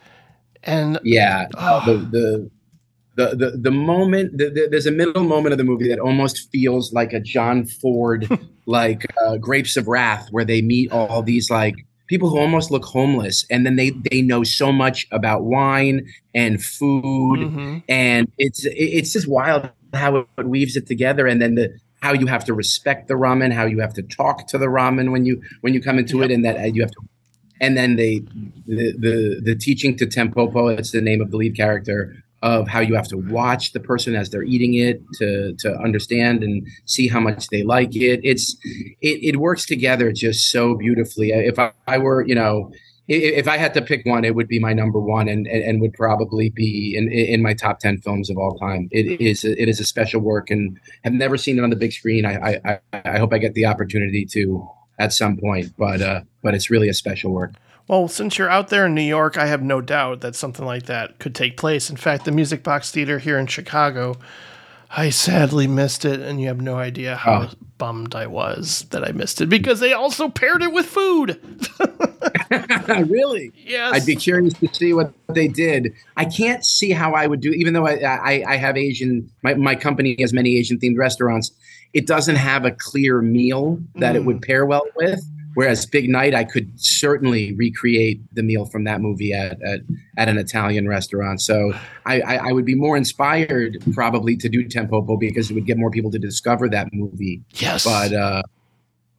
and 0.63 0.99
Yeah, 1.05 1.47
Oh. 1.57 1.83
the 1.87 1.97
the. 1.99 2.51
The, 3.21 3.37
the, 3.43 3.51
the 3.69 3.71
moment 3.71 4.27
the, 4.39 4.47
the, 4.57 4.69
there's 4.71 4.87
a 4.87 4.91
middle 5.01 5.25
moment 5.25 5.53
of 5.53 5.59
the 5.59 5.65
movie 5.73 5.89
that 5.89 5.99
almost 6.09 6.51
feels 6.51 6.85
like 6.99 7.13
a 7.13 7.21
John 7.21 7.67
Ford 7.67 8.23
like 8.67 9.01
uh, 9.25 9.37
Grapes 9.37 9.77
of 9.77 9.85
Wrath 9.89 10.29
where 10.31 10.45
they 10.51 10.63
meet 10.63 10.91
all 10.93 11.23
these 11.23 11.51
like 11.51 11.77
people 12.07 12.29
who 12.31 12.39
almost 12.39 12.71
look 12.71 12.85
homeless 12.85 13.45
and 13.51 13.65
then 13.67 13.77
they 13.77 13.91
they 14.11 14.21
know 14.31 14.43
so 14.43 14.73
much 14.73 15.07
about 15.19 15.41
wine 15.45 15.99
and 16.35 16.63
food 16.63 17.39
Mhm. 17.41 17.83
and 17.89 18.23
it's 18.39 18.65
it- 18.65 18.93
it's 18.99 19.13
just 19.13 19.29
wild 19.29 19.69
how 19.93 20.27
it 20.39 20.47
weaves 20.47 20.75
it 20.77 20.87
together 20.87 21.27
and 21.27 21.39
then 21.43 21.55
the 21.57 21.67
how 22.03 22.13
you 22.15 22.27
have 22.27 22.45
to 22.47 22.55
respect 22.55 23.09
the 23.09 23.15
ramen 23.15 23.53
how 23.53 23.67
you 23.67 23.79
have 23.81 23.95
to 23.95 24.03
talk 24.03 24.47
to 24.49 24.57
the 24.59 24.67
ramen 24.79 25.11
when 25.13 25.25
you 25.29 25.35
when 25.63 25.75
you 25.75 25.81
come 25.83 25.99
into 25.99 26.23
it 26.23 26.31
and 26.31 26.45
that 26.45 26.57
uh, 26.57 26.63
you 26.75 26.81
have 26.83 26.91
to 26.91 27.01
and 27.61 27.77
then 27.77 27.97
they 27.97 28.15
the 28.67 28.87
the, 29.05 29.41
the 29.49 29.55
teaching 29.55 29.97
to 29.97 30.07
tampopo 30.07 30.63
it's 30.79 30.93
the 30.93 31.01
name 31.11 31.21
of 31.21 31.31
the 31.31 31.37
lead 31.37 31.55
character 31.57 31.99
of 32.43 32.67
how 32.69 32.81
you 32.81 32.95
have 32.95 33.09
to 33.09 33.17
watch 33.17 33.73
the 33.73 33.81
person 33.81 34.15
as 34.15 34.31
they're 34.31 34.43
eating 34.43 34.75
it 34.75 35.03
to 35.15 35.55
to 35.59 35.75
understand 35.79 36.43
and 36.43 36.67
see 36.87 37.07
how 37.09 37.21
much 37.21 37.49
they 37.49 37.63
like 37.63 37.95
it 37.95 38.21
it's 38.23 38.57
it, 39.01 39.19
it 39.23 39.37
works 39.37 39.67
together 39.67 40.11
just 40.13 40.51
so 40.51 40.75
beautifully 40.75 41.31
if 41.31 41.59
I, 41.59 41.73
I 41.87 41.99
were 41.99 42.27
you 42.27 42.35
know 42.35 42.71
if 43.13 43.49
I 43.49 43.57
had 43.57 43.75
to 43.75 43.83
pick 43.83 44.07
one, 44.07 44.25
it 44.25 44.37
would 44.37 44.47
be 44.47 44.61
my 44.61 44.73
number 44.73 45.01
one, 45.01 45.29
and 45.29 45.49
and, 45.49 45.81
would 45.81 45.95
probably 45.95 46.51
be 46.51 46.95
in 46.97 47.11
in 47.11 47.43
my 47.43 47.55
top 47.55 47.81
ten 47.81 47.99
films 47.99 48.31
of 48.31 48.39
all 48.39 48.57
time. 48.57 48.89
It 48.93 49.21
is 49.21 49.43
it 49.43 49.69
is 49.69 49.81
a 49.81 49.85
special 49.85 50.21
work, 50.21 50.49
and 50.49 50.79
have 51.03 51.13
never 51.13 51.37
seen 51.37 51.59
it 51.59 51.65
on 51.65 51.71
the 51.71 51.77
big 51.77 51.93
screen. 51.93 52.25
I 52.25 52.35
I, 52.37 52.61
I- 52.65 52.79
I 52.93 53.19
hope 53.19 53.33
I 53.33 53.39
get 53.39 53.55
the 53.55 53.67
opportunity 53.67 54.25
to 54.27 54.69
at 55.01 55.13
some 55.13 55.39
point, 55.39 55.73
but 55.77 56.01
uh, 56.01 56.21
but 56.43 56.55
it's 56.55 56.71
really 56.71 56.89
a 56.89 56.95
special 56.95 57.33
work. 57.33 57.53
Well, 57.91 58.07
since 58.07 58.39
you're 58.39 58.49
out 58.49 58.69
there 58.69 58.87
in 58.87 58.95
New 58.95 59.01
York, 59.03 59.37
I 59.37 59.47
have 59.47 59.65
no 59.65 59.81
doubt 59.81 60.21
that 60.21 60.37
something 60.37 60.65
like 60.65 60.85
that 60.85 61.19
could 61.19 61.35
take 61.35 61.57
place. 61.57 61.91
In 61.91 61.97
fact, 61.97 62.25
the 62.25 62.31
Music 62.31 62.63
Box 62.63 62.93
Theater 62.93 63.19
here 63.19 63.37
in 63.37 63.49
Chicago, 63.49 64.17
I 64.97 65.11
sadly 65.11 65.67
missed 65.67 66.05
it, 66.05 66.21
and 66.21 66.41
you 66.41 66.47
have 66.47 66.61
no 66.61 66.77
idea 66.77 67.17
how 67.17 67.49
Oh. 67.51 67.51
bummed 67.79 68.15
I 68.15 68.29
was 68.29 68.87
that 68.91 69.03
I 69.03 69.11
missed 69.11 69.41
it 69.41 69.47
because 69.47 69.81
they 69.81 69.93
also 69.93 70.29
paired 70.29 70.63
it 70.63 70.73
with 70.73 70.87
food. 70.87 71.41
really? 73.09 73.51
yes. 73.57 73.93
I'd 73.93 74.07
be 74.07 74.15
curious 74.15 74.55
to 74.55 74.73
see 74.73 74.93
what 74.93 75.13
they 75.27 75.49
did. 75.49 75.93
I 76.17 76.27
can't 76.27 76.65
see 76.65 76.93
how 76.93 77.15
I 77.15 77.27
would 77.27 77.41
do, 77.41 77.51
even 77.51 77.75
though 77.75 77.89
I 77.89 77.95
I, 77.95 78.45
I 78.53 78.57
have 78.57 78.77
Asian. 78.77 79.29
My, 79.43 79.55
my 79.55 79.75
company 79.75 80.15
has 80.21 80.33
many 80.33 80.57
Asian 80.59 80.79
themed 80.79 80.97
restaurants. 80.97 81.51
It 81.93 82.07
doesn't 82.07 82.37
have 82.37 82.65
a 82.65 82.71
clear 82.71 83.21
meal 83.21 83.81
that 83.97 84.15
it 84.15 84.25
would 84.25 84.37
mm. 84.37 84.47
pair 84.47 84.65
well 84.65 84.85
with. 84.95 85.21
Whereas 85.55 85.85
Big 85.85 86.09
Night, 86.09 86.35
I 86.35 86.45
could 86.45 86.71
certainly 86.81 87.55
recreate 87.55 88.21
the 88.35 88.43
meal 88.43 88.67
from 88.67 88.85
that 88.85 89.01
movie 89.01 89.33
at 89.33 89.61
at, 89.63 89.81
at 90.17 90.29
an 90.29 90.39
Italian 90.39 90.89
restaurant. 90.89 91.41
So 91.43 91.73
I, 92.07 92.21
I, 92.21 92.49
I 92.49 92.53
would 92.53 92.65
be 92.65 92.75
more 92.75 92.97
inspired 92.97 93.79
probably 93.93 94.37
to 94.37 94.49
do 94.49 94.65
Tampopo 94.65 95.19
because 95.19 95.51
it 95.51 95.55
would 95.55 95.67
get 95.67 95.77
more 95.77 95.91
people 95.91 96.11
to 96.13 96.19
discover 96.19 96.69
that 96.69 96.93
movie. 96.93 97.43
yes. 97.55 97.85
But 97.85 98.13
uh, 98.13 98.43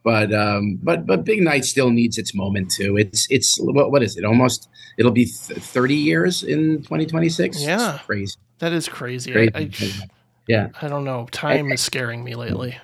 but 0.02 0.32
um, 0.32 0.78
but 0.82 1.06
but 1.06 1.24
Big 1.24 1.42
Night 1.42 1.64
still 1.64 1.90
needs 1.90 2.18
its 2.18 2.34
moment 2.34 2.70
too. 2.70 2.96
It's 2.96 3.26
it's 3.30 3.56
what 3.60 3.90
what 3.90 4.02
is 4.02 4.16
it? 4.16 4.24
Almost 4.24 4.68
it'll 4.98 5.12
be 5.12 5.26
th- 5.26 5.58
thirty 5.58 5.94
years 5.94 6.42
in 6.42 6.82
twenty 6.82 7.06
twenty 7.06 7.28
six. 7.28 7.62
Yeah. 7.62 7.98
crazy. 8.04 8.36
that 8.58 8.72
is 8.72 8.88
crazy. 8.88 9.32
crazy. 9.32 9.50
I, 9.54 9.60
I, 9.60 10.08
yeah, 10.48 10.68
I 10.80 10.88
don't 10.88 11.04
know. 11.04 11.28
Time 11.30 11.70
is 11.70 11.80
scaring 11.80 12.24
me 12.24 12.34
lately. 12.34 12.76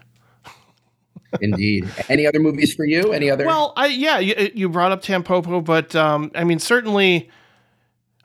Indeed. 1.40 1.88
Any 2.08 2.26
other 2.26 2.40
movies 2.40 2.74
for 2.74 2.84
you? 2.84 3.12
Any 3.12 3.30
other? 3.30 3.46
Well, 3.46 3.72
I 3.76 3.86
yeah, 3.86 4.18
you, 4.18 4.50
you 4.54 4.68
brought 4.68 4.92
up 4.92 5.02
Tampopo, 5.02 5.64
but 5.64 5.94
um, 5.94 6.30
I 6.34 6.44
mean 6.44 6.58
certainly. 6.58 7.30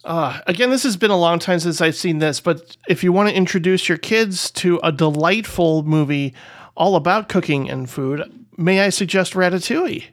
Uh, 0.05 0.41
again, 0.47 0.69
this 0.69 0.83
has 0.83 0.97
been 0.97 1.11
a 1.11 1.17
long 1.17 1.39
time 1.39 1.59
since 1.61 1.79
I've 1.79 1.95
seen 1.95 2.19
this, 2.19 2.41
but 2.41 2.75
if 2.89 3.05
you 3.05 3.13
want 3.13 3.29
to 3.29 3.35
introduce 3.35 3.87
your 3.87 3.97
kids 3.97 4.51
to 4.51 4.77
a 4.83 4.91
delightful 4.91 5.83
movie 5.83 6.33
all 6.75 6.97
about 6.97 7.29
cooking 7.29 7.69
and 7.69 7.89
food, 7.89 8.21
may 8.57 8.81
I 8.81 8.89
suggest 8.89 9.31
Ratatouille? 9.31 10.03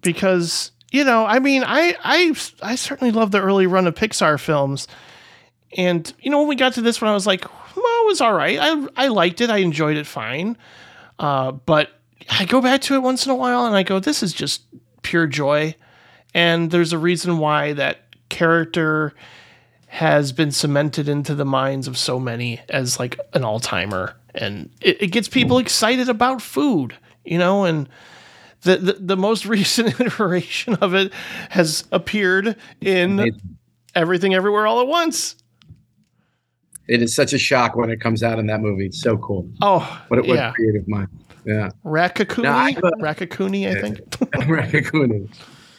Because 0.00 0.72
you 0.90 1.04
know, 1.04 1.26
I 1.26 1.40
mean, 1.40 1.62
I 1.66 1.94
I 2.02 2.34
I 2.62 2.74
certainly 2.76 3.10
love 3.10 3.32
the 3.32 3.42
early 3.42 3.66
run 3.66 3.86
of 3.86 3.94
Pixar 3.94 4.40
films, 4.40 4.88
and 5.76 6.10
you 6.20 6.30
know, 6.30 6.38
when 6.38 6.48
we 6.48 6.56
got 6.56 6.72
to 6.74 6.80
this 6.80 7.02
one, 7.02 7.10
I 7.10 7.14
was 7.14 7.26
like, 7.26 7.44
well, 7.76 8.02
it 8.02 8.06
was 8.06 8.20
all 8.20 8.32
right. 8.32 8.58
I 8.60 8.86
I 8.96 9.08
liked 9.08 9.40
it. 9.40 9.50
I 9.50 9.58
enjoyed 9.58 9.96
it 9.96 10.06
fine. 10.06 10.56
Uh, 11.18 11.52
but 11.52 11.90
I 12.30 12.44
go 12.44 12.60
back 12.60 12.80
to 12.82 12.94
it 12.94 13.02
once 13.02 13.26
in 13.26 13.32
a 13.32 13.34
while 13.34 13.66
and 13.66 13.76
I 13.76 13.82
go, 13.82 13.98
this 13.98 14.22
is 14.22 14.32
just 14.32 14.62
pure 15.02 15.26
joy. 15.26 15.74
And 16.32 16.70
there's 16.70 16.92
a 16.92 16.98
reason 16.98 17.38
why 17.38 17.72
that 17.74 18.00
character 18.28 19.14
has 19.86 20.32
been 20.32 20.50
cemented 20.50 21.08
into 21.08 21.34
the 21.34 21.44
minds 21.44 21.86
of 21.86 21.96
so 21.96 22.18
many 22.18 22.60
as 22.68 22.98
like 22.98 23.18
an 23.32 23.44
all 23.44 23.60
timer. 23.60 24.16
And 24.34 24.70
it, 24.80 25.02
it 25.02 25.06
gets 25.08 25.28
people 25.28 25.58
excited 25.58 26.08
about 26.08 26.42
food, 26.42 26.96
you 27.24 27.38
know, 27.38 27.64
and 27.64 27.88
the, 28.62 28.76
the, 28.78 28.92
the 28.94 29.16
most 29.16 29.46
recent 29.46 30.00
iteration 30.00 30.74
of 30.76 30.94
it 30.94 31.12
has 31.50 31.84
appeared 31.92 32.56
in 32.80 33.20
Amazing. 33.20 33.58
Everything 33.94 34.34
Everywhere 34.34 34.66
All 34.66 34.80
at 34.80 34.88
Once. 34.88 35.36
It 36.88 37.02
is 37.02 37.14
such 37.14 37.32
a 37.32 37.38
shock 37.38 37.76
when 37.76 37.90
it 37.90 38.00
comes 38.00 38.22
out 38.22 38.38
in 38.38 38.46
that 38.46 38.60
movie. 38.60 38.86
It's 38.86 39.00
so 39.00 39.16
cool. 39.18 39.48
Oh, 39.62 39.80
What, 40.08 40.26
what 40.26 40.36
yeah. 40.36 40.50
a 40.50 40.52
creative 40.52 40.86
mind. 40.86 41.08
Yeah. 41.46 41.70
Raccacoonie, 41.84 42.42
Now, 42.44 42.56
I 42.56 42.70
have 42.72 42.84
a- 42.84 42.90
Raccacoonie, 43.02 43.68
I 43.74 43.80
think. 43.80 43.98
Ratatouille. 44.48 45.28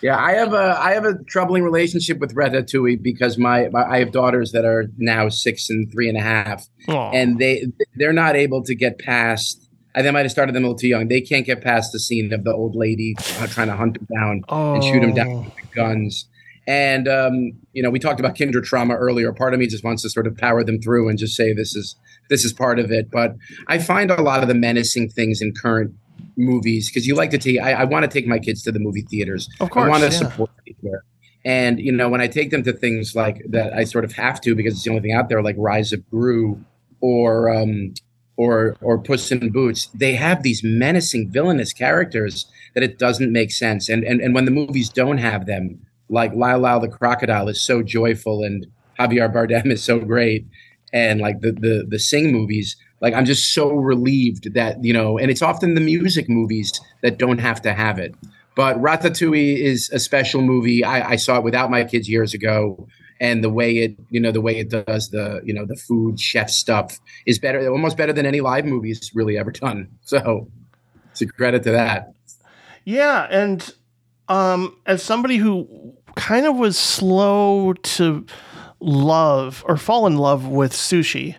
Yeah, 0.01 0.17
I 0.17 0.33
have 0.33 0.53
a 0.53 0.77
I 0.79 0.91
have 0.93 1.05
a 1.05 1.15
troubling 1.23 1.63
relationship 1.63 2.19
with 2.19 2.35
Ratatouille 2.35 3.01
because 3.01 3.37
my, 3.39 3.69
my 3.69 3.83
I 3.83 3.99
have 3.99 4.11
daughters 4.11 4.51
that 4.51 4.63
are 4.65 4.85
now 4.97 5.29
six 5.29 5.69
and 5.69 5.91
three 5.91 6.07
and 6.09 6.17
a 6.17 6.21
half, 6.21 6.67
Aw. 6.89 7.11
and 7.11 7.39
they 7.39 7.65
they're 7.95 8.13
not 8.13 8.35
able 8.35 8.61
to 8.63 8.75
get 8.75 8.99
past. 8.99 9.67
I 9.95 10.01
they 10.03 10.11
might 10.11 10.23
have 10.23 10.31
started 10.31 10.53
them 10.53 10.63
a 10.63 10.67
little 10.67 10.77
too 10.77 10.89
young. 10.89 11.07
They 11.07 11.21
can't 11.21 11.45
get 11.45 11.61
past 11.61 11.91
the 11.91 11.99
scene 11.99 12.31
of 12.33 12.43
the 12.43 12.53
old 12.53 12.75
lady 12.75 13.15
uh, 13.39 13.47
trying 13.47 13.67
to 13.67 13.75
hunt 13.75 13.97
him 13.97 14.07
down 14.13 14.43
and 14.49 14.83
shoot 14.83 15.01
him 15.01 15.13
down 15.15 15.27
Oh. 15.27 15.39
with 15.55 15.71
guns. 15.71 16.27
And 16.67 17.07
um, 17.07 17.53
you 17.73 17.83
know, 17.83 17.89
we 17.89 17.99
talked 17.99 18.19
about 18.19 18.37
kinder 18.37 18.61
trauma 18.61 18.95
earlier. 18.95 19.31
Part 19.31 19.53
of 19.53 19.59
me 19.59 19.67
just 19.67 19.83
wants 19.83 20.01
to 20.01 20.09
sort 20.09 20.25
of 20.25 20.35
power 20.37 20.63
them 20.63 20.81
through 20.81 21.09
and 21.09 21.17
just 21.17 21.35
say 21.35 21.53
this 21.53 21.75
is 21.75 21.95
this 22.29 22.43
is 22.43 22.53
part 22.53 22.79
of 22.79 22.91
it. 22.91 23.11
But 23.11 23.35
I 23.67 23.77
find 23.77 24.09
a 24.09 24.21
lot 24.21 24.41
of 24.41 24.47
the 24.47 24.55
menacing 24.55 25.09
things 25.09 25.41
in 25.41 25.53
current 25.53 25.93
movies 26.37 26.89
because 26.89 27.05
you 27.05 27.15
like 27.15 27.31
to 27.31 27.37
take. 27.37 27.59
I, 27.59 27.73
I 27.73 27.83
want 27.83 28.03
to 28.03 28.09
take 28.09 28.27
my 28.27 28.39
kids 28.39 28.63
to 28.63 28.71
the 28.71 28.79
movie 28.79 29.03
theaters. 29.03 29.49
Of 29.59 29.69
course, 29.69 29.85
I 29.85 29.89
want 29.89 30.03
to 30.03 30.09
yeah. 30.09 30.17
support 30.17 30.49
there. 30.81 31.03
And 31.43 31.79
you 31.79 31.91
know, 31.91 32.09
when 32.09 32.21
I 32.21 32.27
take 32.27 32.49
them 32.49 32.63
to 32.63 32.73
things 32.73 33.15
like 33.15 33.43
that, 33.49 33.73
I 33.73 33.83
sort 33.83 34.03
of 34.03 34.13
have 34.13 34.41
to 34.41 34.55
because 34.55 34.73
it's 34.73 34.83
the 34.83 34.89
only 34.89 35.03
thing 35.03 35.13
out 35.13 35.29
there, 35.29 35.43
like 35.43 35.55
Rise 35.59 35.93
of 35.93 36.09
Gru 36.09 36.59
or 37.01 37.53
um, 37.53 37.93
or 38.37 38.75
or 38.81 38.97
Puss 38.97 39.31
in 39.31 39.51
Boots. 39.51 39.87
They 39.93 40.15
have 40.15 40.41
these 40.41 40.63
menacing, 40.63 41.29
villainous 41.29 41.71
characters 41.71 42.47
that 42.73 42.83
it 42.83 42.97
doesn't 42.97 43.31
make 43.31 43.51
sense. 43.51 43.89
And 43.89 44.03
and 44.03 44.21
and 44.21 44.33
when 44.33 44.45
the 44.45 44.51
movies 44.51 44.89
don't 44.89 45.19
have 45.19 45.45
them, 45.45 45.79
like 46.09 46.33
Lyle 46.33 46.79
the 46.79 46.87
Crocodile 46.87 47.47
is 47.49 47.61
so 47.61 47.81
joyful 47.81 48.43
and 48.43 48.67
Javier 48.99 49.33
Bardem 49.33 49.71
is 49.71 49.83
so 49.83 49.99
great, 49.99 50.45
and 50.93 51.19
like 51.19 51.41
the 51.41 51.51
the 51.51 51.85
the 51.87 51.99
Sing 51.99 52.31
movies, 52.31 52.75
like 53.01 53.13
I'm 53.13 53.25
just 53.25 53.53
so 53.53 53.73
relieved 53.73 54.53
that 54.53 54.83
you 54.83 54.93
know, 54.93 55.17
and 55.17 55.29
it's 55.29 55.41
often 55.41 55.75
the 55.75 55.81
music 55.81 56.29
movies 56.29 56.79
that 57.01 57.17
don't 57.17 57.39
have 57.39 57.61
to 57.63 57.73
have 57.73 57.99
it. 57.99 58.15
But 58.55 58.81
Ratatouille 58.81 59.57
is 59.57 59.89
a 59.91 59.99
special 59.99 60.41
movie. 60.41 60.83
I, 60.83 61.11
I 61.11 61.15
saw 61.17 61.37
it 61.37 61.43
without 61.43 61.69
my 61.69 61.83
kids 61.83 62.09
years 62.09 62.33
ago, 62.33 62.87
and 63.19 63.43
the 63.43 63.49
way 63.49 63.77
it, 63.77 63.97
you 64.09 64.19
know, 64.19 64.31
the 64.31 64.41
way 64.41 64.57
it 64.57 64.69
does 64.69 65.09
the, 65.09 65.41
you 65.43 65.53
know, 65.53 65.65
the 65.65 65.75
food 65.75 66.19
chef 66.19 66.49
stuff 66.49 66.99
is 67.25 67.37
better, 67.37 67.69
almost 67.69 67.97
better 67.97 68.13
than 68.13 68.25
any 68.25 68.39
live 68.39 68.65
movies 68.65 69.11
really 69.13 69.37
ever 69.37 69.51
done. 69.51 69.89
So, 70.05 70.47
it's 71.11 71.21
a 71.21 71.25
credit 71.27 71.63
to 71.63 71.71
that. 71.71 72.13
Yeah, 72.83 73.27
and 73.29 73.73
um, 74.27 74.75
as 74.85 75.03
somebody 75.03 75.37
who 75.37 75.93
kind 76.15 76.45
of 76.45 76.55
was 76.55 76.77
slow 76.77 77.73
to 77.73 78.25
love 78.79 79.63
or 79.67 79.77
fall 79.77 80.07
in 80.07 80.17
love 80.17 80.47
with 80.47 80.73
sushi, 80.73 81.35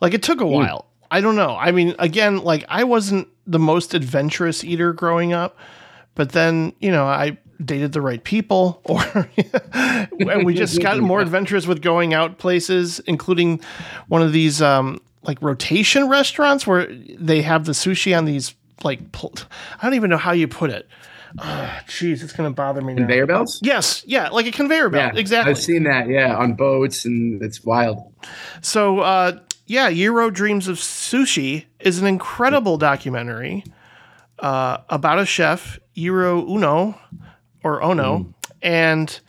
like 0.00 0.14
it 0.14 0.22
took 0.22 0.40
a 0.40 0.46
while. 0.46 0.86
I 1.10 1.20
don't 1.20 1.36
know. 1.36 1.56
I 1.56 1.70
mean, 1.72 1.94
again, 1.98 2.38
like 2.38 2.64
I 2.68 2.84
wasn't 2.84 3.28
the 3.46 3.58
most 3.58 3.94
adventurous 3.94 4.62
eater 4.62 4.92
growing 4.92 5.32
up, 5.32 5.56
but 6.14 6.32
then 6.32 6.72
you 6.80 6.90
know 6.90 7.06
I 7.06 7.38
dated 7.64 7.92
the 7.92 8.00
right 8.00 8.22
people, 8.22 8.80
or 8.84 9.28
and 9.72 10.44
we 10.44 10.54
just 10.54 10.80
got 10.80 10.98
more 11.00 11.20
adventurous 11.22 11.66
with 11.66 11.82
going 11.82 12.14
out 12.14 12.38
places, 12.38 13.00
including 13.00 13.60
one 14.08 14.22
of 14.22 14.32
these 14.32 14.60
um, 14.60 15.00
like 15.22 15.40
rotation 15.40 16.08
restaurants 16.08 16.66
where 16.66 16.86
they 17.18 17.42
have 17.42 17.64
the 17.64 17.72
sushi 17.72 18.16
on 18.16 18.24
these 18.24 18.54
like 18.84 19.12
pl- 19.12 19.34
I 19.80 19.86
don't 19.86 19.94
even 19.94 20.10
know 20.10 20.18
how 20.18 20.32
you 20.32 20.46
put 20.46 20.70
it. 20.70 20.88
Jeez, 21.86 22.22
it's 22.22 22.32
gonna 22.32 22.50
bother 22.50 22.80
me 22.80 22.94
now. 22.94 23.00
Conveyor 23.00 23.26
belts? 23.26 23.60
Yes, 23.62 24.02
yeah, 24.06 24.28
like 24.28 24.46
a 24.46 24.52
conveyor 24.52 24.90
belt. 24.90 25.16
exactly. 25.16 25.50
I've 25.50 25.58
seen 25.58 25.84
that, 25.84 26.08
yeah, 26.08 26.36
on 26.36 26.54
boats, 26.54 27.04
and 27.04 27.42
it's 27.42 27.64
wild. 27.64 27.98
So, 28.60 29.00
uh, 29.00 29.38
yeah, 29.66 29.90
Jiro 29.90 30.30
Dreams 30.30 30.68
of 30.68 30.76
Sushi 30.76 31.66
is 31.80 32.00
an 32.00 32.06
incredible 32.06 32.78
documentary 32.78 33.64
uh, 34.38 34.78
about 34.88 35.18
a 35.18 35.26
chef, 35.26 35.78
Jiro 35.94 36.46
Uno 36.48 36.98
or 37.62 37.82
Ono, 37.82 38.32
and 38.62 39.20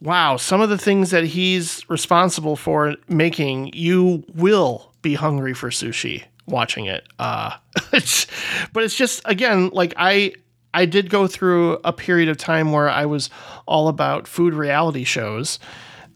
wow, 0.00 0.36
some 0.36 0.60
of 0.60 0.68
the 0.68 0.78
things 0.78 1.10
that 1.10 1.24
he's 1.24 1.88
responsible 1.88 2.56
for 2.56 2.96
making, 3.08 3.70
you 3.72 4.24
will 4.34 4.92
be 5.00 5.14
hungry 5.14 5.54
for 5.54 5.70
sushi 5.70 6.24
watching 6.46 6.86
it. 6.86 7.06
Uh, 7.18 7.56
it's, 7.92 8.26
but 8.72 8.82
it's 8.84 8.94
just 8.94 9.22
again 9.24 9.70
like 9.70 9.94
I. 9.96 10.34
I 10.74 10.86
did 10.86 11.10
go 11.10 11.26
through 11.26 11.78
a 11.84 11.92
period 11.92 12.28
of 12.28 12.36
time 12.36 12.72
where 12.72 12.88
I 12.88 13.06
was 13.06 13.30
all 13.66 13.88
about 13.88 14.26
food 14.26 14.54
reality 14.54 15.04
shows 15.04 15.58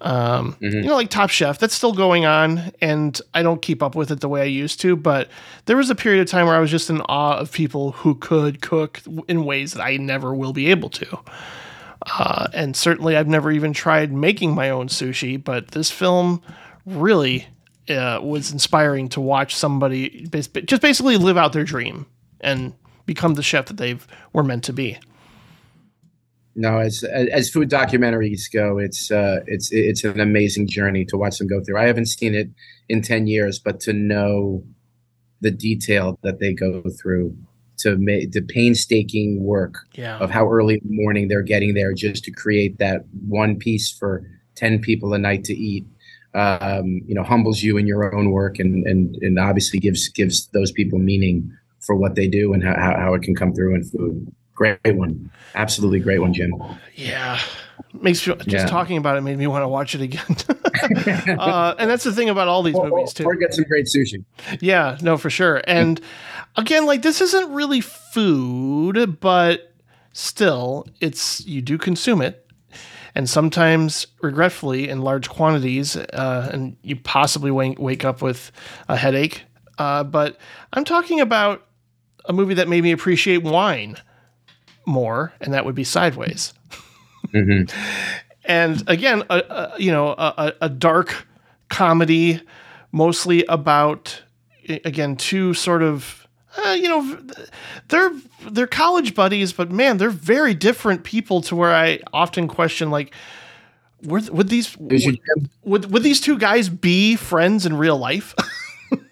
um, 0.01 0.57
you 0.61 0.83
know, 0.83 0.95
like 0.95 1.09
Top 1.09 1.31
Chef, 1.31 1.59
that's 1.59 1.75
still 1.75 1.93
going 1.93 2.27
on, 2.27 2.73
and 2.81 3.19
I 3.33 3.43
don't 3.43 3.63
keep 3.63 3.83
up 3.83 3.95
with 3.95 4.11
it 4.11 4.21
the 4.21 4.29
way 4.29 4.43
I 4.43 4.45
used 4.45 4.81
to. 4.83 4.95
But 4.95 5.29
there 5.65 5.77
was 5.77 5.91
a 5.91 5.95
period 5.95 6.21
of 6.21 6.29
time 6.29 6.47
where 6.47 6.55
I 6.55 6.61
was 6.61 6.71
just 6.71 6.91
in 6.91 7.01
awe 7.03 7.39
of 7.39 7.51
people 7.51 7.93
who 7.93 8.15
could 8.15 8.61
cook 8.61 9.01
in 9.29 9.45
ways 9.45 9.73
that 9.73 9.83
I 9.83 9.97
never 9.97 10.35
will 10.35 10.53
be 10.53 10.71
able 10.71 10.91
to. 10.91 11.19
Uh, 12.19 12.49
and 12.53 12.77
certainly, 12.77 13.17
I've 13.17 13.29
never 13.29 13.51
even 13.51 13.73
tried 13.73 14.13
making 14.13 14.55
my 14.55 14.71
own 14.71 14.89
sushi. 14.89 15.43
But 15.43 15.69
this 15.69 15.91
film 15.91 16.43
really 16.85 17.47
uh, 17.89 18.21
was 18.23 18.53
inspiring 18.53 19.09
to 19.11 19.21
watch 19.21 19.57
somebody 19.57 20.27
bas- 20.27 20.49
just 20.49 20.83
basically 20.83 21.17
live 21.17 21.39
out 21.39 21.53
their 21.53 21.65
dream 21.65 22.07
and 22.41 22.75
become 23.07 23.35
the 23.35 23.43
chef 23.43 23.67
that 23.67 23.77
they 23.77 23.97
were 24.33 24.43
meant 24.43 24.65
to 24.65 24.73
be. 24.73 24.99
No, 26.59 26.79
as 26.79 27.05
as 27.05 27.51
food 27.51 27.69
documentaries 27.71 28.51
go, 28.53 28.79
it's 28.79 29.11
uh, 29.11 29.41
it's 29.47 29.71
it's 29.73 30.05
an 30.05 30.21
amazing 30.21 30.69
journey 30.69 31.05
to 31.07 31.17
watch 31.19 31.39
them 31.39 31.49
go 31.49 31.63
through. 31.63 31.79
I 31.79 31.85
haven't 31.87 32.07
seen 32.07 32.35
it 32.35 32.49
in 32.89 33.03
ten 33.03 33.27
years, 33.27 33.59
but 33.59 33.79
to 33.81 33.93
know 33.93 34.65
the 35.43 35.51
detail 35.51 36.19
that 36.23 36.41
they 36.41 36.55
go 36.55 36.83
through 37.01 37.37
to 37.79 37.97
make 37.99 38.33
the 38.33 38.41
painstaking 38.41 39.45
work 39.45 39.75
Yeah. 39.95 40.17
of 40.17 40.31
how 40.31 40.49
early 40.51 40.77
in 40.77 40.81
the 40.89 40.97
morning 40.97 41.29
they're 41.29 41.43
getting 41.43 41.75
there 41.75 41.93
just 41.93 42.25
to 42.25 42.31
create 42.31 42.79
that 42.79 43.03
one 43.29 43.57
piece 43.59 43.93
for 43.93 44.23
10 44.55 44.81
people 44.81 45.13
a 45.13 45.19
night 45.19 45.45
to 45.45 45.55
eat 45.55 45.85
um, 46.33 47.03
you 47.07 47.15
know 47.15 47.23
humbles 47.23 47.63
you 47.63 47.77
in 47.77 47.87
your 47.87 48.15
own 48.15 48.31
work 48.31 48.59
and 48.59 48.87
and 48.87 49.17
and 49.21 49.39
obviously 49.39 49.79
gives 49.79 50.09
gives 50.09 50.47
those 50.55 50.73
people 50.73 50.99
meaning 50.99 51.53
for 51.87 51.97
what 51.97 52.15
they 52.15 52.27
do 52.29 52.53
and 52.53 52.63
how, 52.65 52.75
how, 52.75 53.15
it 53.15 53.23
can 53.23 53.35
come 53.35 53.55
through 53.55 53.75
in 53.75 53.85
food 53.85 54.33
great 54.55 54.79
one 54.97 55.31
absolutely 55.55 56.01
great 56.01 56.19
one 56.19 56.33
jim 56.33 56.53
Yeah. 56.95 57.39
Makes 58.03 58.27
you 58.27 58.35
just 58.37 58.49
Yeah. 58.49 58.67
talking 58.67 58.99
about 58.99 59.17
it 59.17 59.23
made 59.23 59.39
me 59.39 59.47
want 59.47 59.63
to 59.63 59.69
watch 59.69 59.95
it 59.95 60.03
again. 60.03 60.37
uh, 61.39 61.75
and 61.79 61.89
that's 61.89 62.05
the 62.05 62.13
thing 62.13 62.29
about 62.29 62.49
all 62.49 62.63
these 62.63 62.75
or, 62.75 62.89
movies 62.89 63.15
too. 63.15 63.25
or 63.25 63.35
get 63.37 63.55
some 63.55 63.65
great 63.65 63.87
sushi 63.87 64.25
Yeah, 64.61 64.99
no, 65.01 65.17
for 65.17 65.31
sure. 65.31 65.63
And 65.67 66.01
again, 66.57 66.85
like 66.85 67.03
this 67.03 67.21
isn't 67.23 67.53
really 67.53 67.81
food, 67.81 69.19
but 69.21 69.73
still, 70.13 70.87
it's 71.01 71.47
you 71.47 71.63
do 71.63 71.79
consume 71.79 72.21
it, 72.21 72.47
and 73.15 73.29
sometimes, 73.31 74.07
regretfully, 74.21 74.89
in 74.89 75.01
large 75.01 75.29
quantities, 75.31 75.97
uh, 75.97 76.51
and 76.53 76.77
you 76.83 76.97
possibly 76.97 77.51
wake, 77.51 77.79
wake 77.79 78.05
up 78.05 78.21
with 78.21 78.53
a 78.89 78.97
headache. 78.97 79.45
Uh, 79.79 80.05
but 80.05 80.39
I'm 80.73 80.85
talking 80.85 81.21
about 81.21 81.66
a 82.29 82.33
movie 82.33 82.55
that 82.55 82.69
made 82.69 82.83
me 82.83 82.93
appreciate 82.93 83.43
wine 83.43 83.97
more, 84.87 85.33
and 85.41 85.53
that 85.53 85.65
would 85.65 85.75
be 85.75 85.85
Sideways. 85.85 86.53
And 88.45 88.83
again, 88.87 89.25
a, 89.29 89.39
a, 89.39 89.73
you 89.79 89.91
know, 89.91 90.11
a, 90.11 90.53
a 90.61 90.69
dark 90.69 91.27
comedy, 91.69 92.41
mostly 92.93 93.45
about 93.49 94.23
again 94.69 95.17
two 95.17 95.55
sort 95.55 95.83
of 95.83 96.27
uh, 96.65 96.71
you 96.71 96.89
know 96.89 97.19
they're 97.89 98.13
they're 98.51 98.67
college 98.67 99.15
buddies, 99.15 99.53
but 99.53 99.71
man, 99.71 99.99
they're 99.99 100.11
very 100.11 100.55
different 100.55 101.05
people. 101.05 101.41
To 101.43 101.57
where 101.57 101.75
I 101.75 102.01
often 102.13 102.49
question 102.49 102.91
like. 102.91 103.13
Would, 104.03 104.29
would 104.29 104.51
these 104.51 104.77
Jim? 104.77 105.19
would 105.65 105.91
would 105.91 106.03
these 106.03 106.21
two 106.21 106.39
guys 106.39 106.69
be 106.69 107.17
friends 107.17 107.65
in 107.65 107.79
real 107.79 107.97
life? 107.97 108.35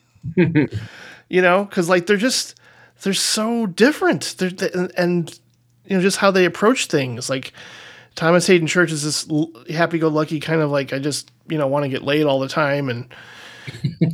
you 0.37 1.43
know, 1.43 1.65
because 1.65 1.89
like 1.89 2.07
they're 2.07 2.17
just 2.17 2.55
they're 3.03 3.15
so 3.15 3.67
different. 3.67 4.35
They're 4.39 4.51
they, 4.51 4.71
and, 4.73 4.93
and 4.97 5.41
you 5.87 5.97
know 5.97 6.03
just 6.03 6.19
how 6.19 6.31
they 6.31 6.45
approach 6.45 6.87
things. 6.87 7.29
Like 7.29 7.53
Thomas 8.15 8.47
Haden 8.47 8.67
Church 8.67 8.93
is 8.93 9.03
this 9.05 9.29
l- 9.29 9.53
happy-go-lucky 9.71 10.41
kind 10.41 10.61
of 10.61 10.71
like 10.71 10.93
I 10.93 10.99
just 10.99 11.31
you 11.49 11.59
know 11.59 11.67
want 11.67 11.85
to 11.85 11.89
get 11.89 12.03
laid 12.03 12.25
all 12.25 12.41
the 12.41 12.49
time, 12.49 12.89
and 12.89 13.09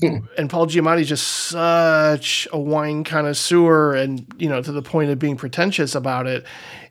and 0.39 0.51
Paul 0.51 0.66
Giamatti's 0.66 1.09
just 1.09 1.26
such 1.26 2.49
a 2.53 2.59
wine 2.59 3.05
connoisseur, 3.05 3.95
and 3.95 4.26
you 4.39 4.49
know 4.49 4.62
to 4.62 4.72
the 4.72 4.83
point 4.83 5.11
of 5.11 5.18
being 5.18 5.37
pretentious 5.37 5.95
about 5.95 6.26
it, 6.26 6.45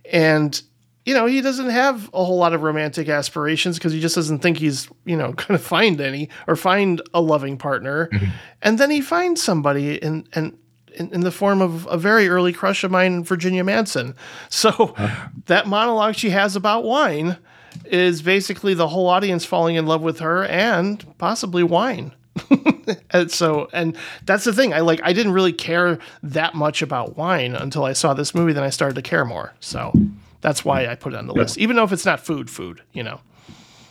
and 0.05 0.61
you 1.09 1.15
know, 1.15 1.25
he 1.25 1.41
doesn't 1.41 1.69
have 1.69 2.07
a 2.13 2.23
whole 2.23 2.37
lot 2.37 2.53
of 2.53 2.61
romantic 2.61 3.09
aspirations 3.09 3.79
because 3.79 3.91
he 3.91 3.99
just 3.99 4.13
doesn't 4.13 4.39
think 4.39 4.57
he's, 4.57 4.87
you 5.05 5.17
know, 5.17 5.31
going 5.33 5.57
to 5.57 5.57
find 5.57 5.99
any 5.99 6.29
or 6.45 6.55
find 6.55 7.01
a 7.15 7.19
loving 7.19 7.57
partner. 7.57 8.09
Mm-hmm. 8.13 8.25
And 8.61 8.77
then 8.77 8.91
he 8.91 9.01
finds 9.01 9.41
somebody 9.41 9.95
in, 9.95 10.27
and 10.33 10.55
in, 10.99 11.13
in 11.13 11.21
the 11.21 11.31
form 11.31 11.61
of 11.61 11.87
a 11.89 11.97
very 11.97 12.27
early 12.27 12.53
crush 12.53 12.83
of 12.83 12.91
mine, 12.91 13.23
Virginia 13.23 13.63
Madsen. 13.63 14.15
So 14.49 14.95
that 15.45 15.67
monologue 15.67 16.15
she 16.15 16.31
has 16.31 16.55
about 16.55 16.83
wine 16.83 17.37
is 17.85 18.21
basically 18.21 18.73
the 18.73 18.87
whole 18.87 19.07
audience 19.07 19.45
falling 19.45 19.75
in 19.75 19.85
love 19.85 20.01
with 20.01 20.19
her 20.19 20.43
and 20.45 21.05
possibly 21.17 21.63
wine. 21.63 22.13
and 23.11 23.31
so 23.31 23.67
and 23.73 23.97
that's 24.25 24.43
the 24.43 24.53
thing. 24.53 24.73
I 24.73 24.79
like 24.79 25.01
i 25.03 25.13
didn't 25.13 25.33
really 25.33 25.53
care 25.53 25.99
that 26.23 26.55
much 26.55 26.81
about 26.81 27.17
wine 27.17 27.55
until 27.55 27.83
i 27.83 27.93
saw 27.93 28.13
this 28.13 28.33
movie 28.33 28.53
then 28.53 28.63
i 28.63 28.69
started 28.69 28.95
to 28.95 29.01
care 29.01 29.25
more. 29.25 29.53
So 29.59 29.91
that's 30.41 30.63
why 30.63 30.87
i 30.87 30.95
put 30.95 31.13
it 31.13 31.17
on 31.17 31.27
the 31.27 31.33
list. 31.33 31.57
Even 31.57 31.75
though 31.75 31.83
if 31.83 31.91
it's 31.91 32.05
not 32.05 32.19
food 32.19 32.49
food 32.49 32.81
you 32.93 33.03
know 33.03 33.19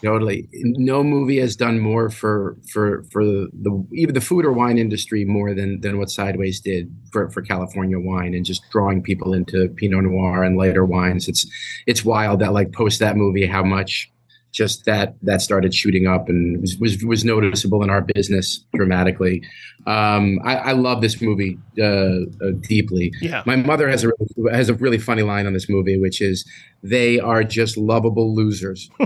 Totally. 0.02 0.48
No 0.52 1.02
movie 1.02 1.40
has 1.40 1.56
done 1.56 1.80
more 1.80 2.08
for 2.08 2.56
for 2.70 3.04
for 3.10 3.24
the, 3.24 3.86
even 3.92 4.14
the 4.14 4.20
food 4.20 4.44
or 4.44 4.52
wine 4.52 4.78
industry 4.78 5.24
more 5.24 5.54
than 5.54 5.80
than 5.80 5.98
what 5.98 6.08
Sideways 6.08 6.60
did 6.60 6.94
for 7.12 7.30
for 7.30 7.42
California 7.42 7.98
wine 7.98 8.32
and 8.34 8.44
just 8.44 8.62
drawing 8.70 9.02
people 9.02 9.34
into 9.34 9.68
Pinot 9.70 10.04
Noir 10.04 10.44
and 10.44 10.56
lighter 10.56 10.84
wines. 10.84 11.26
It's 11.26 11.44
it's 11.88 12.04
wild 12.04 12.38
that 12.40 12.52
like 12.52 12.72
post 12.72 13.00
that 13.00 13.16
movie 13.16 13.44
how 13.44 13.64
much 13.64 14.08
just 14.52 14.84
that 14.84 15.14
that 15.22 15.40
started 15.40 15.74
shooting 15.74 16.06
up 16.06 16.28
and 16.28 16.60
was 16.60 16.76
was, 16.78 17.04
was 17.04 17.24
noticeable 17.24 17.82
in 17.82 17.90
our 17.90 18.00
business 18.00 18.64
dramatically. 18.74 19.42
Um, 19.86 20.38
I, 20.44 20.56
I 20.56 20.72
love 20.72 21.00
this 21.00 21.20
movie 21.20 21.58
uh, 21.78 21.84
uh, 21.84 22.52
deeply. 22.60 23.12
Yeah. 23.20 23.42
My 23.46 23.56
mother 23.56 23.88
has 23.88 24.04
a 24.04 24.08
really, 24.08 24.56
has 24.56 24.68
a 24.68 24.74
really 24.74 24.98
funny 24.98 25.22
line 25.22 25.46
on 25.46 25.52
this 25.52 25.68
movie, 25.68 25.98
which 25.98 26.20
is, 26.20 26.44
"They 26.82 27.18
are 27.18 27.44
just 27.44 27.76
lovable 27.76 28.34
losers." 28.34 28.90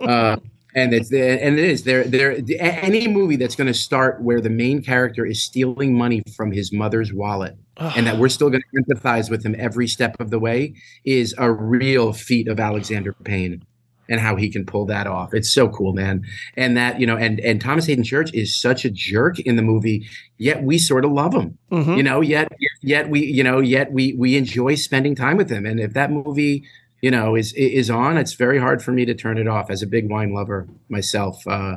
uh, 0.00 0.36
and 0.74 0.94
it's 0.94 1.10
and 1.10 1.58
it 1.58 1.64
is 1.64 1.84
there 1.84 2.04
there 2.04 2.38
any 2.58 3.08
movie 3.08 3.36
that's 3.36 3.56
going 3.56 3.66
to 3.66 3.74
start 3.74 4.20
where 4.22 4.40
the 4.40 4.50
main 4.50 4.82
character 4.82 5.24
is 5.24 5.42
stealing 5.42 5.96
money 5.96 6.22
from 6.36 6.52
his 6.52 6.72
mother's 6.72 7.12
wallet 7.12 7.56
and 7.78 8.06
that 8.06 8.18
we're 8.18 8.28
still 8.28 8.50
going 8.50 8.62
to 8.74 8.82
empathize 8.82 9.30
with 9.30 9.44
him 9.44 9.54
every 9.58 9.86
step 9.86 10.18
of 10.20 10.30
the 10.30 10.38
way 10.38 10.74
is 11.04 11.34
a 11.38 11.50
real 11.50 12.12
feat 12.12 12.48
of 12.48 12.58
Alexander 12.58 13.12
Payne 13.24 13.62
and 14.08 14.20
how 14.20 14.36
he 14.36 14.48
can 14.48 14.64
pull 14.64 14.86
that 14.86 15.06
off. 15.06 15.34
It's 15.34 15.52
so 15.52 15.68
cool, 15.68 15.92
man. 15.92 16.24
And 16.56 16.76
that, 16.76 16.98
you 17.00 17.06
know, 17.06 17.16
and 17.16 17.40
and 17.40 17.60
Thomas 17.60 17.86
Haden 17.86 18.04
Church 18.04 18.32
is 18.32 18.54
such 18.54 18.84
a 18.84 18.90
jerk 18.90 19.38
in 19.40 19.56
the 19.56 19.62
movie, 19.62 20.06
yet 20.38 20.62
we 20.62 20.78
sort 20.78 21.04
of 21.04 21.12
love 21.12 21.34
him. 21.34 21.58
Mhm. 21.70 21.96
You 21.96 22.02
know, 22.02 22.20
yet 22.20 22.50
yet 22.82 23.10
we, 23.10 23.24
you 23.24 23.44
know, 23.44 23.60
yet 23.60 23.92
we 23.92 24.14
we 24.14 24.36
enjoy 24.36 24.74
spending 24.76 25.14
time 25.14 25.36
with 25.36 25.50
him. 25.50 25.66
And 25.66 25.78
if 25.78 25.92
that 25.92 26.10
movie, 26.10 26.64
you 27.02 27.10
know, 27.10 27.36
is 27.36 27.52
is 27.54 27.90
on, 27.90 28.16
it's 28.16 28.34
very 28.34 28.58
hard 28.58 28.82
for 28.82 28.92
me 28.92 29.04
to 29.04 29.14
turn 29.14 29.38
it 29.38 29.46
off 29.46 29.70
as 29.70 29.82
a 29.82 29.86
big 29.86 30.08
wine 30.10 30.32
lover 30.32 30.66
myself. 30.88 31.46
Uh 31.46 31.76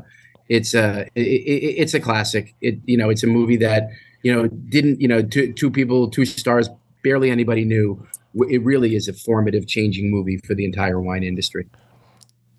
it's 0.50 0.74
a 0.74 1.08
it, 1.16 1.22
it, 1.22 1.76
it's 1.82 1.94
a 1.94 2.00
classic. 2.00 2.56
It 2.62 2.80
you 2.86 2.98
know, 2.98 3.10
it's 3.10 3.24
a 3.24 3.28
movie 3.28 3.58
that, 3.58 3.90
you 4.24 4.34
know, 4.34 4.48
didn't, 4.48 5.00
you 5.00 5.08
know, 5.08 5.22
two 5.22 5.54
two 5.54 5.70
people, 5.72 6.10
two 6.10 6.26
stars, 6.26 6.70
barely 7.04 7.30
anybody 7.32 7.66
knew. 7.66 8.06
It 8.50 8.64
really 8.64 8.96
is 8.96 9.10
a 9.10 9.14
formative 9.14 9.68
changing 9.68 10.10
movie 10.10 10.38
for 10.38 10.56
the 10.56 10.64
entire 10.64 11.02
wine 11.02 11.24
industry. 11.24 11.68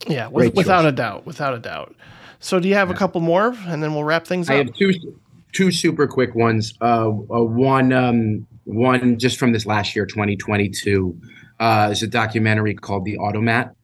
Yeah 0.09 0.27
with, 0.29 0.43
Great 0.43 0.55
without 0.55 0.83
choice. 0.83 0.89
a 0.89 0.93
doubt 0.93 1.27
without 1.27 1.55
a 1.55 1.59
doubt 1.59 1.95
so 2.41 2.59
do 2.59 2.69
you 2.69 2.75
have 2.75 2.91
a 2.91 2.95
couple 2.95 3.21
more 3.21 3.55
and 3.67 3.83
then 3.83 3.95
we'll 3.95 4.05
wrap 4.05 4.27
things 4.27 4.51
I 4.51 4.55
up 4.55 4.61
I 4.61 4.65
have 4.65 4.75
two 4.75 4.93
two 5.53 5.71
super 5.71 6.07
quick 6.07 6.35
ones. 6.35 6.75
Uh, 6.81 7.09
uh, 7.09 7.45
one 7.45 7.93
um, 7.93 8.47
one 8.65 9.19
just 9.19 9.39
from 9.39 9.53
this 9.53 9.67
last 9.67 9.95
year, 9.95 10.07
2022, 10.07 11.19
uh, 11.61 11.89
is 11.93 12.03
a 12.03 12.07
documentary 12.07 12.75
called 12.75 13.05
The 13.05 13.19
Automat. 13.19 13.75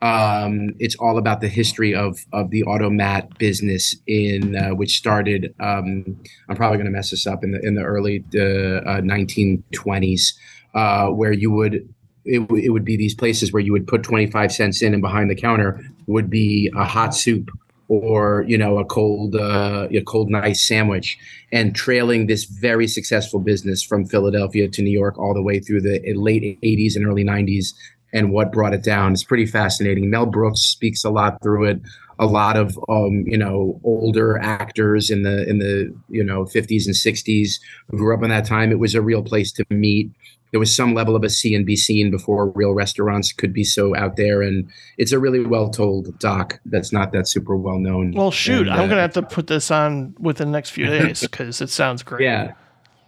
Um, 0.00 0.70
it's 0.78 0.94
all 0.96 1.18
about 1.18 1.40
the 1.40 1.48
history 1.48 1.92
of 1.94 2.24
of 2.32 2.50
the 2.50 2.62
automat 2.64 3.36
business 3.38 3.96
in 4.06 4.54
uh, 4.54 4.70
which 4.70 4.96
started. 4.96 5.54
Um, 5.58 6.20
I'm 6.48 6.56
probably 6.56 6.78
going 6.78 6.86
to 6.86 6.92
mess 6.92 7.10
this 7.10 7.26
up 7.26 7.42
in 7.42 7.50
the 7.50 7.60
in 7.66 7.74
the 7.74 7.82
early 7.82 8.24
uh, 8.34 8.38
uh, 8.38 9.00
1920s, 9.00 10.34
uh, 10.74 11.08
where 11.08 11.32
you 11.32 11.50
would. 11.50 11.92
It, 12.28 12.40
it 12.52 12.70
would 12.70 12.84
be 12.84 12.96
these 12.96 13.14
places 13.14 13.52
where 13.52 13.62
you 13.62 13.72
would 13.72 13.86
put 13.86 14.02
25 14.02 14.52
cents 14.52 14.82
in 14.82 14.92
and 14.92 15.02
behind 15.02 15.30
the 15.30 15.34
counter 15.34 15.82
would 16.06 16.30
be 16.30 16.70
a 16.76 16.84
hot 16.84 17.14
soup 17.14 17.50
or 17.88 18.44
you 18.46 18.58
know 18.58 18.78
a 18.78 18.84
cold 18.84 19.34
uh, 19.34 19.88
a 19.90 20.02
cold 20.02 20.30
nice 20.30 20.62
sandwich 20.62 21.18
and 21.52 21.74
trailing 21.74 22.26
this 22.26 22.44
very 22.44 22.86
successful 22.86 23.40
business 23.40 23.82
from 23.82 24.04
Philadelphia 24.04 24.68
to 24.68 24.82
New 24.82 24.90
York 24.90 25.18
all 25.18 25.34
the 25.34 25.42
way 25.42 25.58
through 25.58 25.80
the 25.80 26.00
late 26.14 26.60
80s 26.62 26.96
and 26.96 27.06
early 27.06 27.24
90s 27.24 27.72
and 28.12 28.32
what 28.32 28.52
brought 28.52 28.72
it 28.72 28.82
down. 28.82 29.12
It's 29.12 29.24
pretty 29.24 29.46
fascinating. 29.46 30.08
Mel 30.08 30.26
Brooks 30.26 30.60
speaks 30.60 31.04
a 31.04 31.10
lot 31.10 31.42
through 31.42 31.64
it. 31.64 31.80
A 32.20 32.26
lot 32.26 32.56
of 32.56 32.76
um, 32.88 33.24
you 33.26 33.38
know 33.38 33.80
older 33.84 34.38
actors 34.38 35.08
in 35.08 35.22
the 35.22 35.48
in 35.48 35.58
the 35.58 35.94
you 36.08 36.24
know 36.24 36.44
50s 36.44 36.86
and 36.86 36.94
60s 36.94 37.60
who 37.88 37.96
grew 37.96 38.12
up 38.12 38.24
in 38.24 38.30
that 38.30 38.44
time 38.44 38.72
it 38.72 38.80
was 38.80 38.96
a 38.96 39.00
real 39.00 39.22
place 39.22 39.52
to 39.52 39.64
meet 39.70 40.10
there 40.50 40.60
was 40.60 40.74
some 40.74 40.94
level 40.94 41.14
of 41.14 41.24
a 41.24 41.30
see 41.30 41.54
and 41.54 41.66
be 41.66 41.76
seen 41.76 42.10
before 42.10 42.50
real 42.50 42.72
restaurants 42.72 43.32
could 43.32 43.52
be 43.52 43.64
so 43.64 43.94
out 43.96 44.16
there. 44.16 44.42
And 44.42 44.68
it's 44.96 45.12
a 45.12 45.18
really 45.18 45.44
well 45.44 45.70
told 45.70 46.18
doc 46.18 46.60
that's 46.66 46.92
not 46.92 47.12
that 47.12 47.28
super 47.28 47.56
well 47.56 47.78
known 47.78 48.12
well 48.12 48.30
shoot 48.30 48.62
And, 48.62 48.70
i'm 48.70 48.80
uh, 48.80 48.86
gonna 48.86 49.00
have 49.00 49.12
to 49.14 49.22
put 49.22 49.46
this 49.46 49.70
on 49.70 50.14
within 50.18 50.48
the 50.48 50.52
next 50.52 50.70
few 50.70 50.86
days 50.86 51.20
because 51.20 51.60
it 51.60 51.70
sounds 51.70 52.02
great. 52.02 52.22
Yeah. 52.22 52.52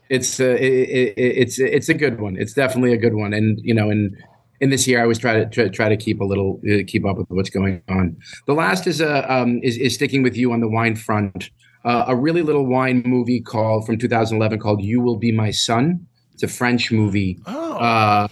It's 0.09 0.41
uh, 0.41 0.45
it, 0.45 0.73
it, 0.73 1.15
it's 1.17 1.59
it's 1.61 1.89
a 1.89 1.95
good 1.95 2.21
one. 2.21 2.37
It's 2.37 2.53
definitely 2.53 2.93
a 2.93 2.97
good 2.97 3.15
one. 3.15 3.33
And 3.33 3.61
you 3.63 3.75
know 3.75 3.91
and 3.91 4.17
in 4.61 4.69
this 4.69 4.87
year 4.87 4.99
i 4.99 5.03
always 5.03 5.19
try 5.19 5.33
to 5.33 5.47
try, 5.47 5.69
try 5.69 5.89
to 5.89 5.97
keep 5.97 6.21
a 6.21 6.25
little 6.25 6.61
uh, 6.71 6.79
keep 6.87 7.07
up 7.07 7.17
with 7.17 7.27
what's 7.31 7.51
going 7.51 7.83
on. 7.89 8.17
The 8.47 8.55
last 8.55 8.87
is 8.87 9.01
a 9.01 9.33
um 9.33 9.61
is, 9.63 9.77
is 9.79 9.95
sticking 9.95 10.23
with 10.23 10.37
you 10.37 10.53
on 10.53 10.61
the 10.61 10.69
wine 10.69 10.97
front. 10.97 11.51
Uh, 11.83 12.05
a 12.09 12.15
really 12.15 12.43
little 12.43 12.67
wine 12.67 13.03
movie 13.07 13.41
called 13.41 13.87
from 13.87 13.97
2011 13.97 14.59
called 14.59 14.83
you 14.83 15.01
will 15.01 15.17
be 15.17 15.33
my 15.33 15.51
son 15.51 16.07
it's 16.41 16.53
a 16.53 16.57
french 16.57 16.91
movie 16.91 17.39
oh 17.47 17.77
uh, 17.77 18.29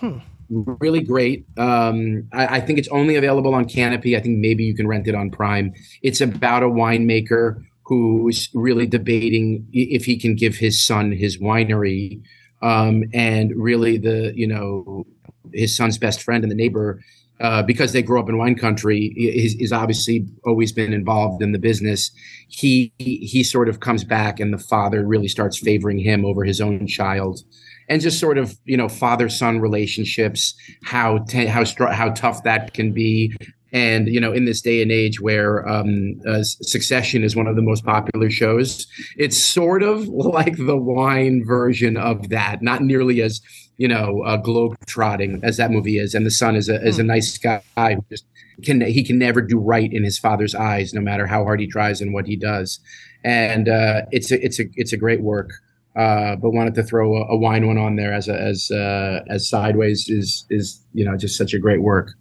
really 0.50 1.00
great. 1.00 1.46
Um, 1.58 2.28
I, 2.32 2.56
I 2.56 2.60
think 2.60 2.78
it's 2.78 2.88
only 2.88 3.16
available 3.16 3.54
on 3.54 3.66
Kanopy. 3.66 4.16
I 4.16 4.20
think 4.20 4.38
maybe 4.38 4.64
you 4.64 4.74
can 4.74 4.86
rent 4.86 5.06
it 5.06 5.14
on 5.14 5.30
Prime. 5.30 5.74
It's 6.02 6.20
about 6.20 6.62
a 6.62 6.66
winemaker 6.66 7.62
who's 7.82 8.48
really 8.54 8.86
debating 8.86 9.66
if 9.72 10.04
he 10.04 10.18
can 10.18 10.34
give 10.34 10.56
his 10.56 10.84
son 10.84 11.12
his 11.12 11.38
winery 11.38 12.22
um, 12.60 13.04
and 13.14 13.52
really 13.56 13.96
the 13.96 14.32
you 14.34 14.46
know 14.46 15.06
his 15.54 15.74
son's 15.74 15.96
best 15.96 16.22
friend 16.22 16.44
and 16.44 16.50
the 16.50 16.56
neighbor 16.56 17.00
uh, 17.40 17.62
because 17.62 17.92
they 17.92 18.02
grew 18.02 18.18
up 18.18 18.28
in 18.28 18.36
wine 18.36 18.56
country, 18.56 19.06
is, 19.16 19.54
is 19.60 19.72
obviously 19.72 20.26
always 20.44 20.72
been 20.72 20.92
involved 20.92 21.40
in 21.40 21.52
the 21.52 21.58
business. 21.58 22.10
He 22.48 22.92
he 22.98 23.44
sort 23.44 23.68
of 23.68 23.80
comes 23.80 24.02
back, 24.02 24.40
and 24.40 24.52
the 24.52 24.58
father 24.58 25.06
really 25.06 25.28
starts 25.28 25.56
favoring 25.56 25.98
him 25.98 26.24
over 26.24 26.42
his 26.42 26.60
own 26.60 26.86
child, 26.88 27.40
and 27.88 28.02
just 28.02 28.20
sort 28.20 28.38
of 28.38 28.56
you 28.64 28.76
know 28.76 28.88
father 28.88 29.28
son 29.28 29.60
relationships, 29.60 30.54
how 30.84 31.18
t- 31.28 31.46
how 31.46 31.64
str- 31.64 31.86
how 31.86 32.10
tough 32.10 32.42
that 32.44 32.74
can 32.74 32.92
be. 32.92 33.34
And 33.72 34.08
you 34.08 34.18
know, 34.18 34.32
in 34.32 34.46
this 34.46 34.62
day 34.62 34.80
and 34.80 34.90
age 34.90 35.20
where 35.20 35.68
um, 35.68 36.20
uh, 36.26 36.42
Succession 36.42 37.22
is 37.22 37.36
one 37.36 37.46
of 37.46 37.56
the 37.56 37.62
most 37.62 37.84
popular 37.84 38.30
shows, 38.30 38.86
it's 39.16 39.36
sort 39.36 39.82
of 39.82 40.08
like 40.08 40.56
the 40.56 40.76
wine 40.76 41.44
version 41.44 41.96
of 41.96 42.30
that. 42.30 42.62
Not 42.62 42.82
nearly 42.82 43.20
as 43.20 43.42
you 43.78 43.86
know, 43.86 44.22
uh, 44.24 44.36
globe 44.36 44.76
trotting 44.86 45.40
as 45.44 45.56
that 45.56 45.70
movie 45.70 45.98
is, 45.98 46.14
and 46.14 46.26
the 46.26 46.30
son 46.30 46.56
is 46.56 46.68
a 46.68 46.84
is 46.84 46.98
a 46.98 47.04
nice 47.04 47.38
guy 47.38 47.62
who 47.76 48.04
just 48.10 48.24
can 48.64 48.80
he 48.80 49.04
can 49.04 49.18
never 49.18 49.40
do 49.40 49.58
right 49.58 49.92
in 49.92 50.02
his 50.02 50.18
father's 50.18 50.54
eyes, 50.54 50.92
no 50.92 51.00
matter 51.00 51.26
how 51.26 51.44
hard 51.44 51.60
he 51.60 51.66
tries 51.66 52.00
and 52.00 52.12
what 52.12 52.26
he 52.26 52.36
does, 52.36 52.80
and 53.24 53.68
uh, 53.68 54.02
it's 54.10 54.30
a 54.32 54.44
it's 54.44 54.58
a 54.58 54.64
it's 54.74 54.92
a 54.92 54.96
great 54.96 55.22
work. 55.22 55.52
Uh, 55.98 56.36
but 56.36 56.50
wanted 56.50 56.76
to 56.76 56.84
throw 56.84 57.16
a, 57.16 57.26
a 57.26 57.36
wine 57.36 57.66
one 57.66 57.76
on 57.76 57.96
there 57.96 58.14
as 58.14 58.28
a, 58.28 58.40
as 58.40 58.70
uh, 58.70 59.24
as 59.28 59.48
sideways 59.48 60.08
is 60.08 60.46
is 60.48 60.80
you 60.94 61.04
know 61.04 61.16
just 61.16 61.36
such 61.36 61.52
a 61.52 61.58
great 61.58 61.82
work. 61.82 62.12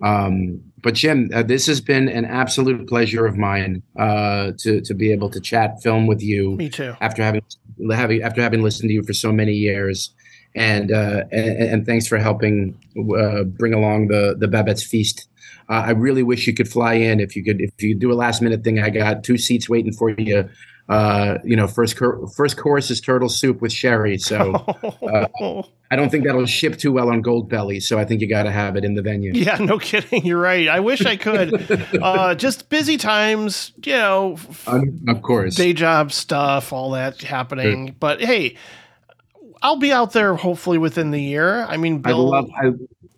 Um, 0.00 0.62
but 0.80 0.94
Jim, 0.94 1.30
uh, 1.34 1.42
this 1.42 1.66
has 1.66 1.80
been 1.80 2.08
an 2.08 2.24
absolute 2.24 2.88
pleasure 2.88 3.26
of 3.26 3.36
mine 3.36 3.82
uh, 3.98 4.52
to 4.58 4.80
to 4.80 4.94
be 4.94 5.10
able 5.10 5.28
to 5.30 5.40
chat 5.40 5.82
film 5.82 6.06
with 6.06 6.22
you. 6.22 6.54
Me 6.54 6.68
too. 6.68 6.94
After 7.00 7.24
having 7.24 7.42
having 7.90 8.22
after 8.22 8.40
having 8.40 8.62
listened 8.62 8.90
to 8.90 8.94
you 8.94 9.02
for 9.02 9.12
so 9.12 9.32
many 9.32 9.54
years, 9.54 10.14
and 10.54 10.92
uh, 10.92 11.24
and, 11.32 11.58
and 11.58 11.86
thanks 11.86 12.06
for 12.06 12.18
helping 12.18 12.78
uh, 13.18 13.42
bring 13.42 13.74
along 13.74 14.06
the 14.06 14.36
the 14.38 14.46
Babette's 14.46 14.84
feast. 14.84 15.26
Uh, 15.68 15.82
I 15.86 15.90
really 15.90 16.22
wish 16.22 16.46
you 16.46 16.54
could 16.54 16.68
fly 16.68 16.94
in 16.94 17.18
if 17.18 17.34
you 17.34 17.42
could 17.42 17.60
if 17.60 17.72
you 17.82 17.96
do 17.96 18.12
a 18.12 18.14
last 18.14 18.40
minute 18.40 18.62
thing. 18.62 18.78
I 18.78 18.90
got 18.90 19.24
two 19.24 19.36
seats 19.36 19.68
waiting 19.68 19.92
for 19.92 20.10
you. 20.10 20.48
Uh, 20.88 21.38
you 21.44 21.56
know, 21.56 21.66
first 21.66 21.96
cur- 21.96 22.24
first 22.36 22.56
course 22.56 22.90
is 22.92 23.00
turtle 23.00 23.28
soup 23.28 23.60
with 23.60 23.72
sherry. 23.72 24.18
So 24.18 24.52
uh, 24.54 25.26
I 25.90 25.96
don't 25.96 26.10
think 26.10 26.24
that'll 26.24 26.46
ship 26.46 26.76
too 26.78 26.92
well 26.92 27.10
on 27.10 27.22
Goldbelly. 27.24 27.82
So 27.82 27.98
I 27.98 28.04
think 28.04 28.20
you 28.20 28.28
got 28.28 28.44
to 28.44 28.52
have 28.52 28.76
it 28.76 28.84
in 28.84 28.94
the 28.94 29.02
venue. 29.02 29.32
Yeah, 29.34 29.56
no 29.56 29.78
kidding. 29.80 30.24
You're 30.24 30.38
right. 30.40 30.68
I 30.68 30.78
wish 30.80 31.04
I 31.04 31.16
could. 31.16 31.98
uh, 32.00 32.34
just 32.36 32.68
busy 32.68 32.98
times, 32.98 33.72
you 33.84 33.94
know, 33.94 34.38
Um, 34.68 35.00
of 35.08 35.22
course. 35.22 35.56
day 35.56 35.72
job 35.72 36.12
stuff, 36.12 36.72
all 36.72 36.92
that 36.92 37.20
happening. 37.20 37.96
But 37.98 38.20
hey, 38.20 38.56
I'll 39.62 39.78
be 39.78 39.92
out 39.92 40.12
there 40.12 40.36
hopefully 40.36 40.78
within 40.78 41.10
the 41.10 41.20
year. 41.20 41.64
I 41.64 41.78
mean, 41.78 41.96
I 42.04 42.08
Bill. 42.10 42.30
love. 42.30 42.48
I 42.56 42.70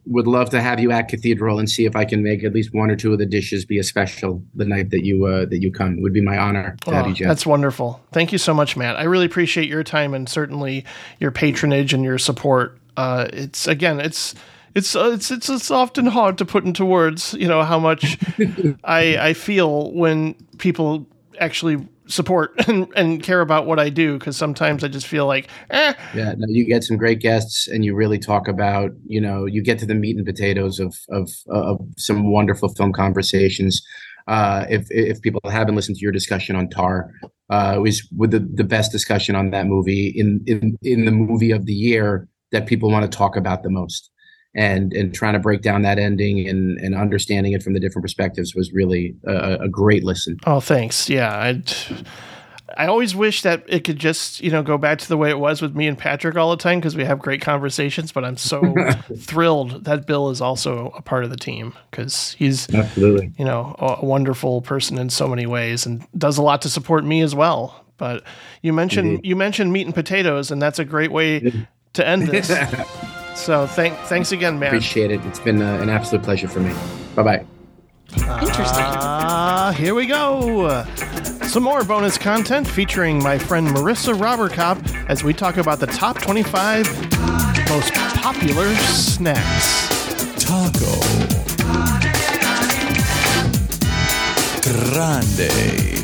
would 0.08 0.26
love 0.26 0.50
to 0.50 0.60
have 0.60 0.80
you 0.80 0.90
at 0.90 1.08
Cathedral 1.08 1.58
and 1.58 1.68
see 1.68 1.84
if 1.84 1.94
I 1.94 2.04
can 2.04 2.22
make 2.22 2.42
at 2.42 2.52
least 2.52 2.74
one 2.74 2.90
or 2.90 2.96
two 2.96 3.12
of 3.12 3.18
the 3.18 3.26
dishes 3.26 3.64
be 3.64 3.78
a 3.78 3.82
special 3.82 4.42
the 4.54 4.64
night 4.64 4.90
that 4.90 5.04
you 5.04 5.26
uh, 5.26 5.44
that 5.46 5.60
you 5.60 5.70
come. 5.70 5.98
It 5.98 6.02
would 6.02 6.12
be 6.12 6.20
my 6.20 6.38
honor 6.38 6.76
Oh, 6.86 7.28
that's 7.28 7.46
wonderful. 7.46 8.00
Thank 8.12 8.32
you 8.32 8.38
so 8.38 8.54
much, 8.54 8.76
Matt. 8.76 8.96
I 8.96 9.04
really 9.04 9.26
appreciate 9.26 9.68
your 9.68 9.84
time 9.84 10.14
and 10.14 10.28
certainly 10.28 10.84
your 11.20 11.30
patronage 11.30 11.92
and 11.92 12.02
your 12.02 12.18
support. 12.18 12.78
Uh, 12.96 13.28
it's 13.32 13.66
again, 13.66 14.00
it's 14.00 14.34
it's 14.74 14.96
uh, 14.96 15.10
it's 15.12 15.30
it's 15.30 15.48
it's 15.48 15.70
often 15.70 16.06
hard 16.06 16.38
to 16.38 16.44
put 16.44 16.64
into 16.64 16.84
words. 16.84 17.34
You 17.34 17.48
know 17.48 17.62
how 17.62 17.78
much 17.78 18.18
I 18.84 19.18
I 19.18 19.32
feel 19.34 19.92
when 19.92 20.34
people 20.58 21.06
actually 21.38 21.86
support 22.08 22.52
and, 22.68 22.88
and 22.96 23.22
care 23.22 23.40
about 23.40 23.66
what 23.66 23.78
I 23.78 23.90
do 23.90 24.18
because 24.18 24.36
sometimes 24.36 24.82
I 24.82 24.88
just 24.88 25.06
feel 25.06 25.26
like, 25.26 25.48
eh, 25.70 25.94
Yeah, 26.14 26.34
no, 26.36 26.46
you 26.48 26.64
get 26.64 26.84
some 26.84 26.96
great 26.96 27.20
guests, 27.20 27.68
and 27.68 27.84
you 27.84 27.94
really 27.94 28.18
talk 28.18 28.48
about, 28.48 28.90
you 29.06 29.20
know, 29.20 29.46
you 29.46 29.62
get 29.62 29.78
to 29.80 29.86
the 29.86 29.94
meat 29.94 30.16
and 30.16 30.26
potatoes 30.26 30.80
of 30.80 30.96
of, 31.10 31.30
of 31.48 31.80
some 31.96 32.32
wonderful 32.32 32.68
film 32.70 32.92
conversations. 32.92 33.82
Uh, 34.26 34.66
if 34.68 34.86
if 34.90 35.20
people 35.22 35.40
haven't 35.50 35.74
listened 35.74 35.96
to 35.96 36.02
your 36.02 36.12
discussion 36.12 36.54
on 36.56 36.68
Tar, 36.68 37.10
uh, 37.50 37.74
it 37.76 37.80
was 37.80 38.06
with 38.16 38.30
the, 38.30 38.40
the 38.40 38.64
best 38.64 38.92
discussion 38.92 39.34
on 39.34 39.50
that 39.50 39.66
movie 39.66 40.08
in 40.08 40.42
in 40.46 40.76
in 40.82 41.04
the 41.04 41.12
movie 41.12 41.50
of 41.50 41.64
the 41.66 41.72
year 41.72 42.28
that 42.52 42.66
people 42.66 42.90
want 42.90 43.10
to 43.10 43.16
talk 43.16 43.36
about 43.36 43.62
the 43.62 43.70
most, 43.70 44.10
and 44.58 44.92
and 44.92 45.14
trying 45.14 45.34
to 45.34 45.38
break 45.38 45.62
down 45.62 45.82
that 45.82 45.98
ending 45.98 46.46
and 46.48 46.78
and 46.78 46.94
understanding 46.94 47.52
it 47.52 47.62
from 47.62 47.74
the 47.74 47.80
different 47.80 48.02
perspectives 48.02 48.56
was 48.56 48.72
really 48.72 49.14
a, 49.24 49.58
a 49.60 49.68
great 49.68 50.02
listen. 50.02 50.36
Oh, 50.46 50.58
thanks. 50.58 51.08
Yeah, 51.08 51.30
I 51.30 51.62
I 52.76 52.88
always 52.88 53.14
wish 53.14 53.42
that 53.42 53.62
it 53.68 53.84
could 53.84 54.00
just 54.00 54.40
you 54.40 54.50
know 54.50 54.64
go 54.64 54.76
back 54.76 54.98
to 54.98 55.08
the 55.08 55.16
way 55.16 55.30
it 55.30 55.38
was 55.38 55.62
with 55.62 55.76
me 55.76 55.86
and 55.86 55.96
Patrick 55.96 56.36
all 56.36 56.50
the 56.50 56.56
time 56.56 56.80
because 56.80 56.96
we 56.96 57.04
have 57.04 57.20
great 57.20 57.40
conversations. 57.40 58.10
But 58.10 58.24
I'm 58.24 58.36
so 58.36 58.74
thrilled 59.16 59.84
that 59.84 60.08
Bill 60.08 60.28
is 60.30 60.40
also 60.40 60.92
a 60.96 61.02
part 61.02 61.22
of 61.22 61.30
the 61.30 61.36
team 61.36 61.74
because 61.92 62.34
he's 62.36 62.72
Absolutely. 62.74 63.32
you 63.38 63.44
know 63.44 63.76
a, 63.78 63.98
a 64.02 64.04
wonderful 64.04 64.60
person 64.62 64.98
in 64.98 65.08
so 65.08 65.28
many 65.28 65.46
ways 65.46 65.86
and 65.86 66.04
does 66.18 66.36
a 66.36 66.42
lot 66.42 66.62
to 66.62 66.68
support 66.68 67.04
me 67.04 67.20
as 67.22 67.32
well. 67.32 67.84
But 67.96 68.24
you 68.62 68.72
mentioned 68.72 69.20
you 69.24 69.36
mentioned 69.36 69.72
meat 69.72 69.86
and 69.86 69.94
potatoes, 69.94 70.50
and 70.50 70.60
that's 70.60 70.80
a 70.80 70.84
great 70.84 71.12
way 71.12 71.66
to 71.92 72.06
end 72.06 72.26
this. 72.26 72.52
so 73.38 73.66
thank 73.66 73.96
thanks 74.00 74.32
again, 74.32 74.58
man. 74.58 74.68
Appreciate 74.68 75.10
it. 75.10 75.24
It's 75.26 75.40
been 75.40 75.62
uh, 75.62 75.78
an 75.80 75.88
absolute 75.88 76.24
pleasure 76.24 76.48
for 76.48 76.60
me. 76.60 76.74
Bye 77.14 77.22
bye. 77.22 77.46
Interesting. 78.14 78.84
Ah, 78.84 79.74
here 79.76 79.94
we 79.94 80.06
go. 80.06 80.84
Some 81.48 81.62
more 81.62 81.84
bonus 81.84 82.18
content 82.18 82.66
featuring 82.66 83.22
my 83.22 83.38
friend 83.38 83.68
Marissa 83.68 84.14
Robertcop 84.18 85.08
as 85.08 85.24
we 85.24 85.32
talk 85.32 85.56
about 85.56 85.78
the 85.78 85.86
top 85.86 86.18
25 86.20 86.86
most 87.68 87.92
popular 87.92 88.74
snacks. 88.76 89.88
Taco. 90.42 91.00
Grande. 94.62 95.97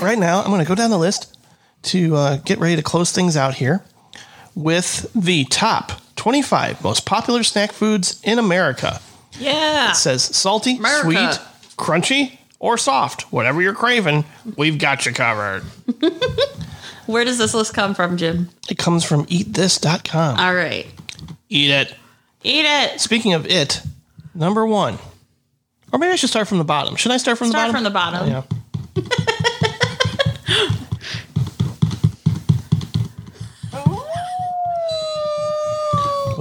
Right 0.00 0.18
now, 0.18 0.40
I'm 0.40 0.48
going 0.50 0.60
to 0.60 0.68
go 0.68 0.74
down 0.74 0.90
the 0.90 0.98
list 0.98 1.36
to 1.84 2.16
uh, 2.16 2.36
get 2.38 2.58
ready 2.58 2.76
to 2.76 2.82
close 2.82 3.12
things 3.12 3.36
out 3.36 3.54
here 3.54 3.84
with 4.54 5.10
the 5.14 5.44
top 5.46 5.92
25 6.16 6.82
most 6.82 7.04
popular 7.06 7.42
snack 7.42 7.72
foods 7.72 8.20
in 8.24 8.38
America. 8.38 9.00
Yeah. 9.38 9.90
It 9.90 9.96
says 9.96 10.22
salty, 10.22 10.76
America. 10.76 11.02
sweet, 11.02 11.40
crunchy, 11.76 12.38
or 12.58 12.78
soft. 12.78 13.32
Whatever 13.32 13.60
you're 13.62 13.74
craving, 13.74 14.24
we've 14.56 14.78
got 14.78 15.06
you 15.06 15.12
covered. 15.12 15.62
Where 17.06 17.24
does 17.24 17.36
this 17.38 17.52
list 17.52 17.74
come 17.74 17.94
from, 17.94 18.16
Jim? 18.16 18.48
It 18.70 18.78
comes 18.78 19.04
from 19.04 19.26
eatthis.com. 19.26 20.38
All 20.38 20.54
right. 20.54 20.86
Eat 21.50 21.70
it. 21.70 21.94
Eat 22.42 22.64
it. 22.66 23.00
Speaking 23.00 23.34
of 23.34 23.46
it, 23.46 23.82
number 24.34 24.66
one. 24.66 24.98
Or 25.92 25.98
maybe 25.98 26.12
I 26.12 26.16
should 26.16 26.30
start 26.30 26.48
from 26.48 26.58
the 26.58 26.64
bottom. 26.64 26.96
Should 26.96 27.12
I 27.12 27.18
start 27.18 27.38
from 27.38 27.48
Start 27.48 27.72
the 27.72 27.82
bottom? 27.82 27.92
Start 27.92 28.22
from 28.22 28.24
the 28.24 28.30
bottom. 28.30 28.30
Yeah. 28.30 29.50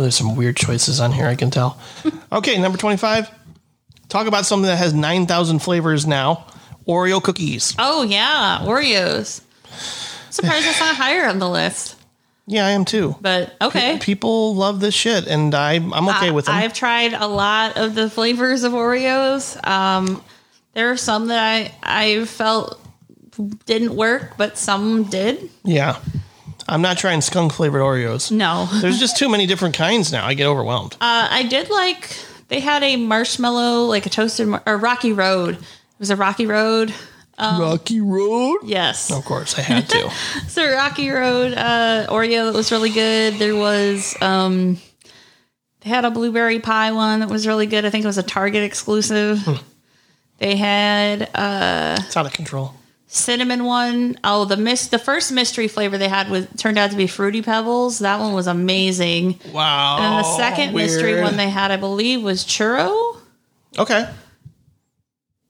there's 0.04 0.16
some 0.16 0.36
weird 0.36 0.56
choices 0.56 1.00
on 1.00 1.12
here, 1.12 1.26
I 1.28 1.36
can 1.36 1.50
tell. 1.52 1.80
Okay, 2.32 2.60
number 2.60 2.80
25. 2.80 3.30
Talk 4.10 4.26
about 4.26 4.48
something 4.48 4.66
that 4.66 4.78
has 4.78 4.92
9,000 4.92 5.60
flavors 5.60 6.08
now 6.08 6.48
Oreo 6.88 7.22
cookies. 7.22 7.76
Oh, 7.78 8.02
yeah. 8.02 8.60
Oreos. 8.64 9.42
Surprised 10.32 10.66
it's 10.68 10.80
not 10.80 10.96
higher 10.96 11.28
on 11.28 11.38
the 11.38 11.48
list. 11.48 11.96
Yeah, 12.46 12.66
I 12.66 12.72
am 12.72 12.86
too. 12.86 13.16
But 13.22 13.56
okay. 13.62 14.00
People 14.02 14.56
love 14.56 14.80
this 14.80 14.94
shit, 14.94 15.28
and 15.28 15.54
I, 15.56 15.74
I'm 15.76 16.10
okay 16.10 16.32
with 16.32 16.46
them. 16.46 16.56
I've 16.56 16.74
tried 16.74 17.14
a 17.14 17.28
lot 17.28 17.78
of 17.78 17.96
the 17.96 18.10
flavors 18.10 18.64
of 18.64 18.74
Oreos. 18.74 19.66
Um, 19.66 20.24
there 20.74 20.92
are 20.92 20.98
some 20.98 21.28
that 21.28 21.40
I 21.42 21.74
I 21.84 22.26
felt 22.26 22.82
didn't 23.66 23.96
work, 23.96 24.34
but 24.38 24.58
some 24.58 25.04
did. 25.06 25.50
yeah. 25.64 26.00
I'm 26.68 26.82
not 26.82 26.98
trying 26.98 27.22
skunk 27.22 27.54
flavored 27.54 27.82
Oreos. 27.82 28.32
No, 28.32 28.68
uh, 28.72 28.80
There's 28.82 29.00
just 29.00 29.18
too 29.18 29.30
many 29.30 29.46
different 29.46 29.76
kinds 29.76 30.12
now. 30.12 30.26
I 30.26 30.34
get 30.34 30.48
overwhelmed. 30.48 30.96
I 31.02 31.44
did 31.44 31.70
like 31.70 32.16
they 32.48 32.60
had 32.60 32.84
a 32.84 32.96
marshmallow, 32.96 33.86
like 33.86 34.06
a 34.06 34.10
toasted 34.10 34.48
mar- 34.48 34.64
or 34.66 34.78
Rocky 34.78 35.14
Road. 35.14 35.56
It 35.56 36.00
was 36.00 36.10
a 36.10 36.16
Rocky 36.16 36.46
Road. 36.46 36.94
Rocky 37.40 38.00
Road? 38.00 38.60
Yes, 38.64 39.12
Of 39.12 39.26
course, 39.26 39.58
I 39.58 39.62
had 39.62 39.90
to. 39.90 40.10
so 40.48 40.72
Rocky 40.72 41.10
Road 41.10 41.54
uh, 41.54 42.06
Oreo 42.10 42.46
that 42.46 42.54
was 42.54 42.72
really 42.72 42.92
good. 42.92 43.34
There 43.36 43.56
was 43.56 44.16
um, 44.22 44.78
they 45.82 45.90
had 45.90 46.06
a 46.06 46.12
blueberry 46.12 46.60
pie 46.60 46.92
one 46.92 47.20
that 47.20 47.30
was 47.30 47.48
really 47.48 47.66
good. 47.66 47.86
I 47.86 47.90
think 47.90 48.04
it 48.04 48.08
was 48.08 48.18
a 48.18 48.24
Target 48.24 48.64
exclusive. 48.64 49.40
Hmm. 49.40 49.56
They 50.38 50.56
had 50.56 51.24
uh, 51.36 51.98
it's 52.00 52.16
out 52.16 52.26
of 52.26 52.34
control. 52.34 52.74
Cinnamon 53.14 53.64
one. 53.64 54.18
Oh, 54.24 54.46
the 54.46 54.58
mist 54.58 54.92
the 54.92 55.00
first 55.00 55.32
mystery 55.32 55.68
flavor 55.68 55.98
they 55.98 56.08
had 56.10 56.30
was 56.30 56.48
turned 56.58 56.78
out 56.78 56.92
to 56.92 56.98
be 56.98 57.08
fruity 57.08 57.42
pebbles. 57.42 58.00
That 58.00 58.20
one 58.20 58.34
was 58.34 58.48
amazing. 58.48 59.40
Wow. 59.54 59.98
And 59.98 60.04
then 60.06 60.18
the 60.18 60.38
second 60.38 60.74
mystery 60.74 61.22
one 61.22 61.38
they 61.38 61.50
had, 61.50 61.72
I 61.72 61.78
believe, 61.78 62.24
was 62.24 62.44
churro. 62.44 63.18
Okay. 63.78 64.10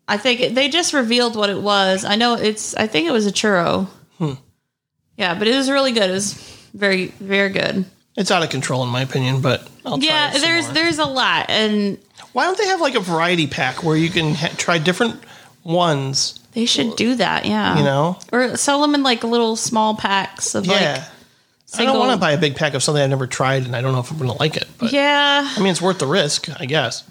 I 0.08 0.18
think 0.18 0.42
it, 0.42 0.56
they 0.56 0.68
just 0.68 0.94
revealed 0.94 1.36
what 1.36 1.50
it 1.50 1.62
was. 1.62 2.04
I 2.04 2.16
know 2.16 2.36
it's. 2.36 2.76
I 2.76 2.88
think 2.88 3.08
it 3.08 3.12
was 3.12 3.26
a 3.26 3.32
churro. 3.32 3.88
Hmm. 4.18 4.34
Yeah, 5.18 5.38
but 5.38 5.48
it 5.48 5.56
was 5.56 5.70
really 5.70 5.94
good. 5.94 6.10
It 6.10 6.14
was 6.14 6.34
very, 6.74 7.08
very 7.08 7.50
good. 7.50 7.86
It's 8.16 8.30
out 8.30 8.44
of 8.44 8.50
control 8.50 8.84
in 8.84 8.90
my 8.90 9.02
opinion, 9.02 9.42
but 9.42 9.68
I'll 9.86 9.98
try 9.98 10.08
yeah, 10.08 10.38
there's 10.38 10.66
more. 10.66 10.74
there's 10.74 11.00
a 11.00 11.06
lot, 11.06 11.50
and 11.50 11.98
Why 12.34 12.46
don't 12.46 12.58
they 12.58 12.68
have 12.68 12.82
like 12.82 12.96
a 12.96 13.00
variety 13.00 13.48
pack 13.48 13.84
where 13.84 13.96
you 13.96 14.10
can 14.10 14.36
ha- 14.36 14.54
try 14.58 14.78
different 14.78 15.20
ones? 15.64 16.40
They 16.54 16.66
should 16.66 16.96
do 16.96 17.16
that. 17.16 17.46
Yeah, 17.46 17.78
You 17.78 17.84
know? 17.84 18.18
or 18.32 18.58
sell 18.58 18.82
them 18.82 18.96
in 18.96 19.04
like 19.04 19.24
little 19.24 19.56
small 19.56 19.96
packs 19.96 20.56
of 20.56 20.66
Yeah. 20.66 20.74
like. 20.74 21.04
I 21.76 21.86
don't 21.86 21.98
want 21.98 22.12
to 22.12 22.18
buy 22.18 22.32
a 22.34 22.38
big 22.38 22.56
pack 22.56 22.76
of 22.76 22.84
something 22.84 23.02
I've 23.02 23.10
never 23.10 23.26
tried 23.26 23.66
and 23.66 23.76
I 23.76 23.82
don't 23.82 23.94
know 23.94 24.00
if 24.00 24.12
I'm 24.12 24.20
going 24.20 24.30
to 24.30 24.38
like 24.38 24.56
it. 24.56 24.68
But 24.78 24.92
Yeah, 24.92 25.52
I 25.56 25.60
mean, 25.60 25.70
it's 25.70 25.82
worth 25.82 25.98
the 25.98 26.06
risk, 26.06 26.48
I 26.60 26.66
guess. 26.66 27.04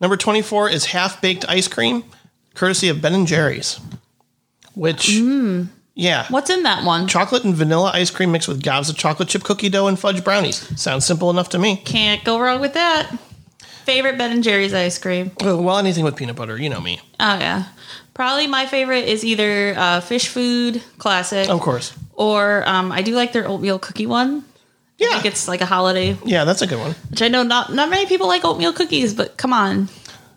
Number 0.00 0.16
24 0.16 0.70
is 0.70 0.86
half 0.86 1.20
baked 1.20 1.48
ice 1.48 1.68
cream, 1.68 2.02
courtesy 2.54 2.88
of 2.88 3.00
Ben 3.00 3.14
and 3.14 3.26
Jerry's. 3.26 3.78
Which, 4.74 5.08
mm. 5.08 5.68
yeah. 5.94 6.26
what's 6.30 6.50
in 6.50 6.64
that 6.64 6.84
one? 6.84 7.06
Chocolate 7.06 7.44
and 7.44 7.54
vanilla 7.54 7.92
ice 7.94 8.10
cream 8.10 8.32
mixed 8.32 8.48
with 8.48 8.62
gobs 8.62 8.88
of 8.88 8.96
chocolate 8.96 9.28
chip 9.28 9.44
cookie 9.44 9.68
dough 9.68 9.86
and 9.86 9.98
fudge 9.98 10.22
brownies. 10.24 10.56
Sounds 10.80 11.04
simple 11.04 11.30
enough 11.30 11.48
to 11.50 11.58
me. 11.58 11.76
Can't 11.76 12.22
go 12.24 12.40
wrong 12.40 12.60
with 12.60 12.74
that. 12.74 13.16
Favorite 13.84 14.18
Ben 14.18 14.32
and 14.32 14.44
Jerry's 14.44 14.74
ice 14.74 14.98
cream. 14.98 15.30
Well, 15.40 15.78
anything 15.78 16.04
with 16.04 16.14
peanut 16.14 16.36
butter, 16.36 16.58
you 16.60 16.68
know 16.68 16.80
me. 16.80 17.00
Oh 17.18 17.38
yeah, 17.38 17.64
probably 18.18 18.48
my 18.48 18.66
favorite 18.66 19.06
is 19.06 19.24
either 19.24 19.74
uh, 19.78 20.00
fish 20.00 20.26
food 20.26 20.82
classic 20.98 21.48
Of 21.48 21.60
course. 21.60 21.94
or 22.14 22.66
um, 22.68 22.90
I 22.90 23.02
do 23.02 23.14
like 23.14 23.30
their 23.32 23.46
oatmeal 23.46 23.78
cookie 23.78 24.06
one. 24.06 24.42
I 24.42 24.42
Yeah. 24.98 25.10
think 25.12 25.26
it's 25.26 25.46
like 25.46 25.60
a 25.62 25.66
holiday, 25.66 26.16
Yeah, 26.24 26.42
that's 26.44 26.60
a 26.60 26.66
good 26.66 26.80
one. 26.80 26.94
which 27.10 27.22
I 27.22 27.28
know 27.28 27.44
not 27.44 27.72
not 27.72 27.88
many 27.90 28.06
people 28.06 28.26
like 28.26 28.44
oatmeal 28.44 28.72
cookies, 28.72 29.14
but 29.14 29.36
come 29.38 29.52
on, 29.52 29.88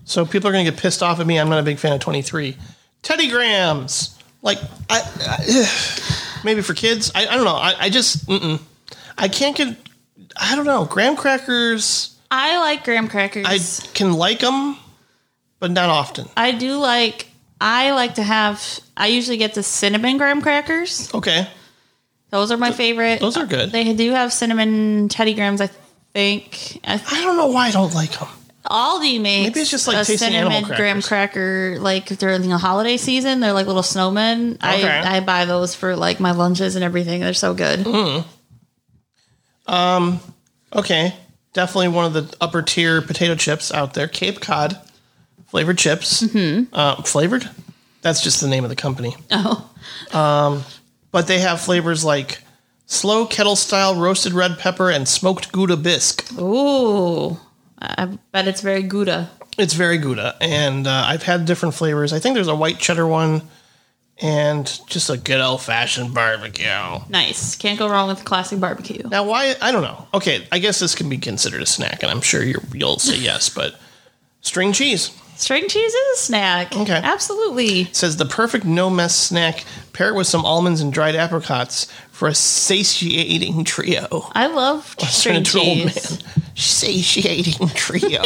So 0.05 0.25
people 0.25 0.47
are 0.49 0.53
going 0.53 0.63
to 0.65 0.71
get 0.71 0.79
pissed 0.79 1.01
off 1.01 1.19
at 1.19 1.25
me. 1.25 1.39
I'm 1.39 1.49
not 1.49 1.57
a 1.59 1.63
big 1.63 1.79
fan 1.79 1.93
of 1.93 1.99
23. 1.99 2.55
Teddy 3.01 3.27
Grahams. 3.29 4.13
Like, 4.43 4.59
I, 4.89 5.01
I 5.01 6.41
maybe 6.43 6.61
for 6.61 6.73
kids. 6.75 7.11
I, 7.15 7.25
I 7.27 7.35
don't 7.35 7.45
know. 7.45 7.55
I, 7.55 7.73
I 7.79 7.89
just, 7.89 8.27
mm-mm. 8.27 8.59
I 9.17 9.27
can't 9.27 9.55
get, 9.57 9.75
I 10.37 10.55
don't 10.55 10.65
know. 10.65 10.85
Graham 10.85 11.15
crackers, 11.15 12.15
I 12.29 12.57
like 12.59 12.83
graham 12.83 13.07
crackers. 13.07 13.45
I 13.47 13.57
can 13.93 14.13
like 14.13 14.39
them, 14.39 14.77
but 15.59 15.71
not 15.71 15.89
often. 15.89 16.27
I 16.37 16.51
do 16.53 16.77
like. 16.77 17.27
I 17.63 17.91
like 17.91 18.15
to 18.15 18.23
have. 18.23 18.79
I 18.97 19.07
usually 19.07 19.37
get 19.37 19.53
the 19.53 19.61
cinnamon 19.61 20.17
graham 20.17 20.41
crackers. 20.41 21.13
Okay. 21.13 21.47
Those 22.31 22.51
are 22.51 22.57
my 22.57 22.71
favorite. 22.71 23.19
Those 23.19 23.37
are 23.37 23.45
good. 23.45 23.71
They 23.71 23.93
do 23.93 24.11
have 24.11 24.33
cinnamon 24.33 25.09
Teddy 25.09 25.35
Grahams. 25.35 25.61
I 25.61 25.69
think. 26.13 26.79
I 26.83 26.93
I 26.93 27.23
don't 27.23 27.37
know 27.37 27.47
why 27.47 27.67
I 27.67 27.71
don't 27.71 27.93
like 27.93 28.17
them. 28.17 28.27
Aldi 28.65 29.21
makes 29.21 29.49
Maybe 29.49 29.59
it's 29.59 29.69
just 29.71 29.87
like 29.87 29.97
a 29.97 30.05
cinnamon 30.05 30.63
graham 30.63 31.01
cracker 31.01 31.77
like 31.79 32.05
during 32.05 32.41
the 32.41 32.57
holiday 32.57 32.97
season. 32.97 33.41
They're 33.41 33.53
like 33.53 33.67
little 33.67 33.81
snowmen. 33.81 34.55
Okay. 34.55 34.87
I 34.87 35.17
I 35.17 35.19
buy 35.19 35.45
those 35.45 35.75
for 35.75 35.95
like 35.95 36.19
my 36.19 36.31
lunches 36.31 36.75
and 36.75 36.83
everything. 36.83 37.21
They're 37.21 37.33
so 37.33 37.53
good. 37.53 37.81
Mm-hmm. 39.67 40.17
Okay. 40.73 41.15
Definitely 41.53 41.89
one 41.89 42.05
of 42.05 42.13
the 42.13 42.33
upper 42.39 42.61
tier 42.61 43.01
potato 43.01 43.35
chips 43.35 43.73
out 43.73 43.93
there. 43.93 44.07
Cape 44.07 44.39
Cod 44.39 44.79
flavored 45.51 45.77
chips. 45.77 46.23
Mm-hmm. 46.23 46.73
Uh, 46.73 47.03
flavored? 47.03 47.49
That's 48.01 48.23
just 48.23 48.41
the 48.41 48.47
name 48.47 48.63
of 48.63 48.69
the 48.69 48.75
company. 48.75 49.15
Oh, 49.31 50.65
but 51.11 51.27
they 51.27 51.39
have 51.39 51.61
flavors 51.61 52.03
like 52.03 52.39
slow 52.85 53.25
kettle 53.25 53.55
style 53.55 53.95
roasted 53.95 54.33
red 54.33 54.57
pepper 54.57 54.89
and 54.89 55.07
smoked 55.07 55.51
gouda 55.51 55.77
bisque. 55.77 56.31
ooh, 56.39 57.37
I 57.79 58.17
bet 58.31 58.47
it's 58.47 58.61
very 58.61 58.83
Gouda. 58.83 59.29
It's 59.57 59.73
very 59.73 59.97
gouda, 59.97 60.35
and 60.39 60.87
uh, 60.87 61.03
I've 61.07 61.23
had 61.23 61.45
different 61.45 61.75
flavors. 61.75 62.13
I 62.13 62.19
think 62.19 62.35
there's 62.35 62.47
a 62.47 62.55
white 62.55 62.79
cheddar 62.79 63.05
one, 63.05 63.41
and 64.21 64.65
just 64.87 65.09
a 65.09 65.17
good 65.17 65.41
old 65.41 65.61
fashioned 65.61 66.13
barbecue. 66.13 66.65
Nice. 67.09 67.55
Can't 67.57 67.77
go 67.77 67.89
wrong 67.89 68.07
with 68.07 68.23
classic 68.23 68.59
barbecue. 68.61 69.03
Now, 69.09 69.25
why? 69.25 69.55
I 69.61 69.71
don't 69.73 69.81
know. 69.83 70.07
Okay, 70.13 70.47
I 70.51 70.59
guess 70.59 70.79
this 70.79 70.95
can 70.95 71.09
be 71.09 71.17
considered 71.17 71.61
a 71.61 71.65
snack, 71.65 72.01
and 72.01 72.09
I'm 72.09 72.21
sure 72.21 72.41
you're, 72.41 72.63
you'll 72.73 72.97
say 72.99 73.17
yes, 73.17 73.49
but 73.49 73.75
string 74.39 74.71
cheese 74.71 75.09
String 75.41 75.67
cheese 75.67 75.91
is 75.91 76.19
a 76.19 76.21
snack. 76.21 76.77
Okay. 76.77 76.93
absolutely. 76.93 77.85
says 77.85 78.15
the 78.17 78.27
perfect 78.27 78.63
no 78.63 78.91
mess 78.91 79.15
snack. 79.15 79.65
Pair 79.91 80.09
it 80.09 80.15
with 80.15 80.27
some 80.27 80.45
almonds 80.45 80.81
and 80.81 80.93
dried 80.93 81.15
apricots 81.15 81.91
for 82.11 82.27
a 82.27 82.35
satiating 82.35 83.63
trio. 83.63 84.29
I 84.33 84.45
love 84.45 84.95
string 84.99 85.37
into 85.37 85.59
an 85.59 85.67
old 85.67 85.77
cheese. 85.93 86.11
man. 86.11 86.53
Satiating 86.55 87.69
trio. 87.69 88.21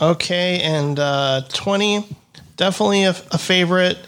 okay, 0.00 0.62
and 0.62 0.98
uh, 0.98 1.42
twenty, 1.52 2.06
definitely 2.56 3.04
a, 3.04 3.10
a 3.10 3.38
favorite. 3.38 3.98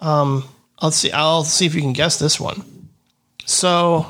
Um, 0.00 0.44
let's 0.80 0.96
see. 0.96 1.10
I'll 1.10 1.42
see 1.42 1.66
if 1.66 1.74
you 1.74 1.80
can 1.80 1.92
guess 1.92 2.20
this 2.20 2.38
one. 2.38 2.62
So, 3.46 4.06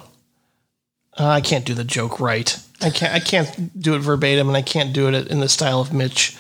uh, 1.18 1.26
I 1.26 1.40
can't 1.40 1.64
do 1.64 1.72
the 1.72 1.82
joke 1.82 2.20
right. 2.20 2.58
I 2.82 2.90
can't. 2.90 3.14
I 3.14 3.20
can't 3.20 3.80
do 3.80 3.94
it 3.94 4.00
verbatim, 4.00 4.48
and 4.48 4.56
I 4.56 4.62
can't 4.62 4.92
do 4.92 5.08
it 5.08 5.28
in 5.28 5.40
the 5.40 5.48
style 5.48 5.80
of 5.80 5.92
Mitch. 5.92 6.36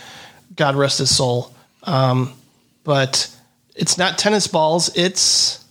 God 0.56 0.76
rest 0.76 0.98
his 0.98 1.14
soul. 1.14 1.54
Um, 1.84 2.34
but 2.84 3.34
it's 3.74 3.98
not 3.98 4.18
tennis 4.18 4.46
balls. 4.46 4.90
It's 4.96 5.64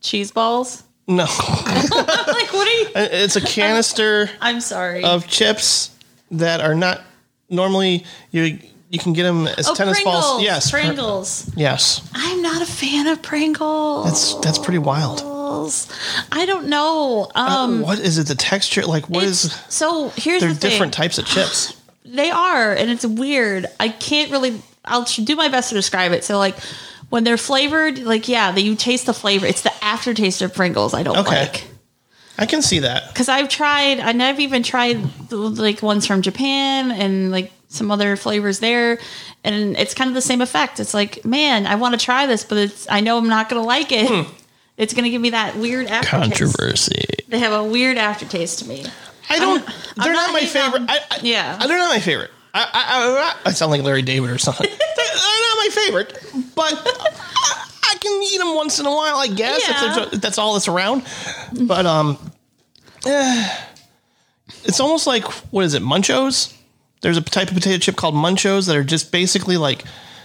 Cheese 0.00 0.30
balls. 0.30 0.82
no. 1.06 1.24
like 1.24 2.52
what 2.52 2.68
are 2.68 2.70
you? 2.70 2.88
it's 2.94 3.36
a 3.36 3.40
canister. 3.40 4.30
I'm 4.40 4.60
sorry. 4.60 5.04
of 5.04 5.26
chips 5.26 5.90
that 6.30 6.60
are 6.60 6.74
not 6.74 7.00
normally 7.48 8.04
you 8.30 8.58
you 8.90 8.98
can 8.98 9.12
get 9.14 9.22
them 9.22 9.46
as 9.46 9.68
oh, 9.68 9.74
tennis 9.74 10.02
Pringles. 10.02 10.24
balls. 10.24 10.42
Yes, 10.42 10.70
pr- 10.70 10.76
Pringles. 10.78 11.50
yes, 11.56 12.08
I'm 12.14 12.42
not 12.42 12.62
a 12.62 12.66
fan 12.66 13.06
of 13.06 13.22
Pringles. 13.22 14.04
that's 14.04 14.34
that's 14.46 14.58
pretty 14.58 14.78
wild. 14.78 15.20
I 16.32 16.46
don't 16.46 16.66
know. 16.68 17.30
Um, 17.34 17.80
what 17.82 17.98
is 17.98 18.18
it? 18.18 18.26
The 18.26 18.34
texture? 18.34 18.82
Like 18.82 19.08
what 19.08 19.24
is? 19.24 19.52
so 19.68 20.08
here's 20.16 20.42
the 20.42 20.54
thing. 20.54 20.70
different 20.70 20.94
types 20.94 21.18
of 21.18 21.26
chips. 21.26 21.76
They 22.04 22.30
are, 22.30 22.72
and 22.74 22.90
it's 22.90 23.06
weird. 23.06 23.66
I 23.80 23.88
can't 23.88 24.30
really. 24.30 24.60
I'll 24.84 25.04
do 25.04 25.34
my 25.36 25.48
best 25.48 25.70
to 25.70 25.74
describe 25.74 26.12
it. 26.12 26.24
So 26.24 26.38
like. 26.38 26.56
When 27.08 27.24
they're 27.24 27.36
flavored, 27.36 27.98
like 27.98 28.26
yeah, 28.26 28.52
that 28.52 28.62
you 28.62 28.74
taste 28.74 29.04
the 29.04 29.12
flavor. 29.12 29.44
It's 29.44 29.60
the 29.60 29.84
aftertaste 29.84 30.40
of 30.40 30.54
Pringles 30.54 30.94
I 30.94 31.02
don't 31.02 31.18
Okay. 31.18 31.40
like. 31.40 31.64
I 32.38 32.46
can 32.46 32.62
see 32.62 32.78
that. 32.78 33.08
Because 33.08 33.28
I've 33.28 33.50
tried, 33.50 34.00
I 34.00 34.12
never 34.12 34.40
even 34.40 34.62
tried 34.62 34.98
like 35.30 35.82
ones 35.82 36.06
from 36.06 36.22
Japan 36.22 36.90
and 36.90 37.30
like 37.30 37.52
some 37.68 37.90
other 37.90 38.16
flavors 38.16 38.60
there, 38.60 38.98
and 39.44 39.76
it's 39.76 39.92
kind 39.92 40.08
of 40.08 40.14
the 40.14 40.22
same 40.22 40.40
effect. 40.40 40.80
It's 40.80 40.94
like, 40.94 41.22
man, 41.22 41.66
I 41.66 41.74
want 41.74 41.98
to 41.98 42.02
try 42.02 42.24
this, 42.26 42.44
but 42.44 42.56
it's 42.56 42.86
I 42.90 43.00
know 43.00 43.18
I'm 43.18 43.28
not 43.28 43.50
gonna 43.50 43.62
like 43.62 43.92
it. 43.92 44.08
Hmm. 44.08 44.32
It's 44.76 44.94
gonna 44.94 45.10
give 45.10 45.20
me 45.20 45.30
that 45.30 45.56
weird 45.56 45.86
aftertaste. 45.86 46.10
Controversy. 46.10 47.04
They 47.28 47.38
have 47.38 47.52
a 47.52 47.62
weird 47.64 47.98
aftertaste 47.98 48.60
to 48.60 48.68
me. 48.68 48.84
I 49.30 49.38
don't. 49.38 49.62
I'm 49.68 49.74
they're 50.04 50.12
not 50.12 50.26
not, 50.28 50.32
my 50.32 50.46
favorite. 50.46 50.82
on- 50.82 50.90
I, 50.90 50.98
I, 51.10 51.18
Yeah. 51.22 51.56
they're 51.58 51.78
not 51.78 51.90
my 51.90 52.00
favorite. 52.00 52.30
I, 52.54 52.62
I, 52.64 53.42
I, 53.44 53.48
I 53.48 53.52
sound 53.52 53.70
like 53.72 53.82
Larry 53.82 54.02
David 54.02 54.30
or 54.30 54.36
something. 54.38 54.66
they're, 54.68 54.78
they're 54.78 55.06
not 55.06 55.56
my 55.56 55.68
favorite, 55.72 56.22
but 56.54 56.72
I, 56.84 57.66
I 57.92 57.94
can 57.98 58.22
eat 58.22 58.38
them 58.38 58.54
once 58.54 58.78
in 58.78 58.84
a 58.86 58.90
while. 58.90 59.16
I 59.16 59.26
guess 59.28 59.62
if, 59.62 59.68
Yeah. 59.70 59.80
there's 59.80 59.96
a, 59.96 60.14
if 60.16 60.20
that's 60.20 60.36
all 60.38 60.52
that's 60.54 60.68
around. 60.68 61.02
But 61.66 61.86
um, 61.86 62.18
eh, 63.06 63.56
it's 64.64 64.80
almost 64.80 65.06
like 65.06 65.24
what 65.52 65.64
is 65.64 65.74
it? 65.74 65.82
Munchos. 65.82 66.54
There's 67.00 67.16
a 67.16 67.20
type 67.22 67.48
of 67.48 67.54
potato 67.54 67.78
chip 67.78 67.96
called 67.96 68.14
Munchos 68.14 68.66
that 68.68 68.76
are 68.76 68.84
just 68.84 69.10
basically 69.12 69.56
like 69.56 69.84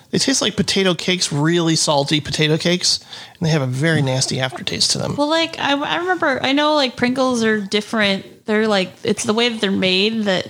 they 0.09 0.17
taste 0.17 0.41
like 0.41 0.55
potato 0.55 0.93
cakes, 0.93 1.31
really 1.31 1.75
salty 1.75 2.21
potato 2.21 2.57
cakes, 2.57 2.99
and 3.37 3.45
they 3.45 3.51
have 3.51 3.61
a 3.61 3.67
very 3.67 4.01
nasty 4.01 4.39
aftertaste 4.39 4.91
to 4.91 4.97
them. 4.97 5.15
Well, 5.15 5.29
like 5.29 5.59
I, 5.59 5.77
I 5.77 5.97
remember, 5.97 6.39
I 6.41 6.53
know 6.53 6.75
like 6.75 6.95
Pringles 6.95 7.43
are 7.43 7.59
different. 7.59 8.45
They're 8.45 8.67
like 8.67 8.91
it's 9.03 9.23
the 9.23 9.33
way 9.33 9.49
that 9.49 9.59
they're 9.59 9.71
made 9.71 10.23
that 10.23 10.49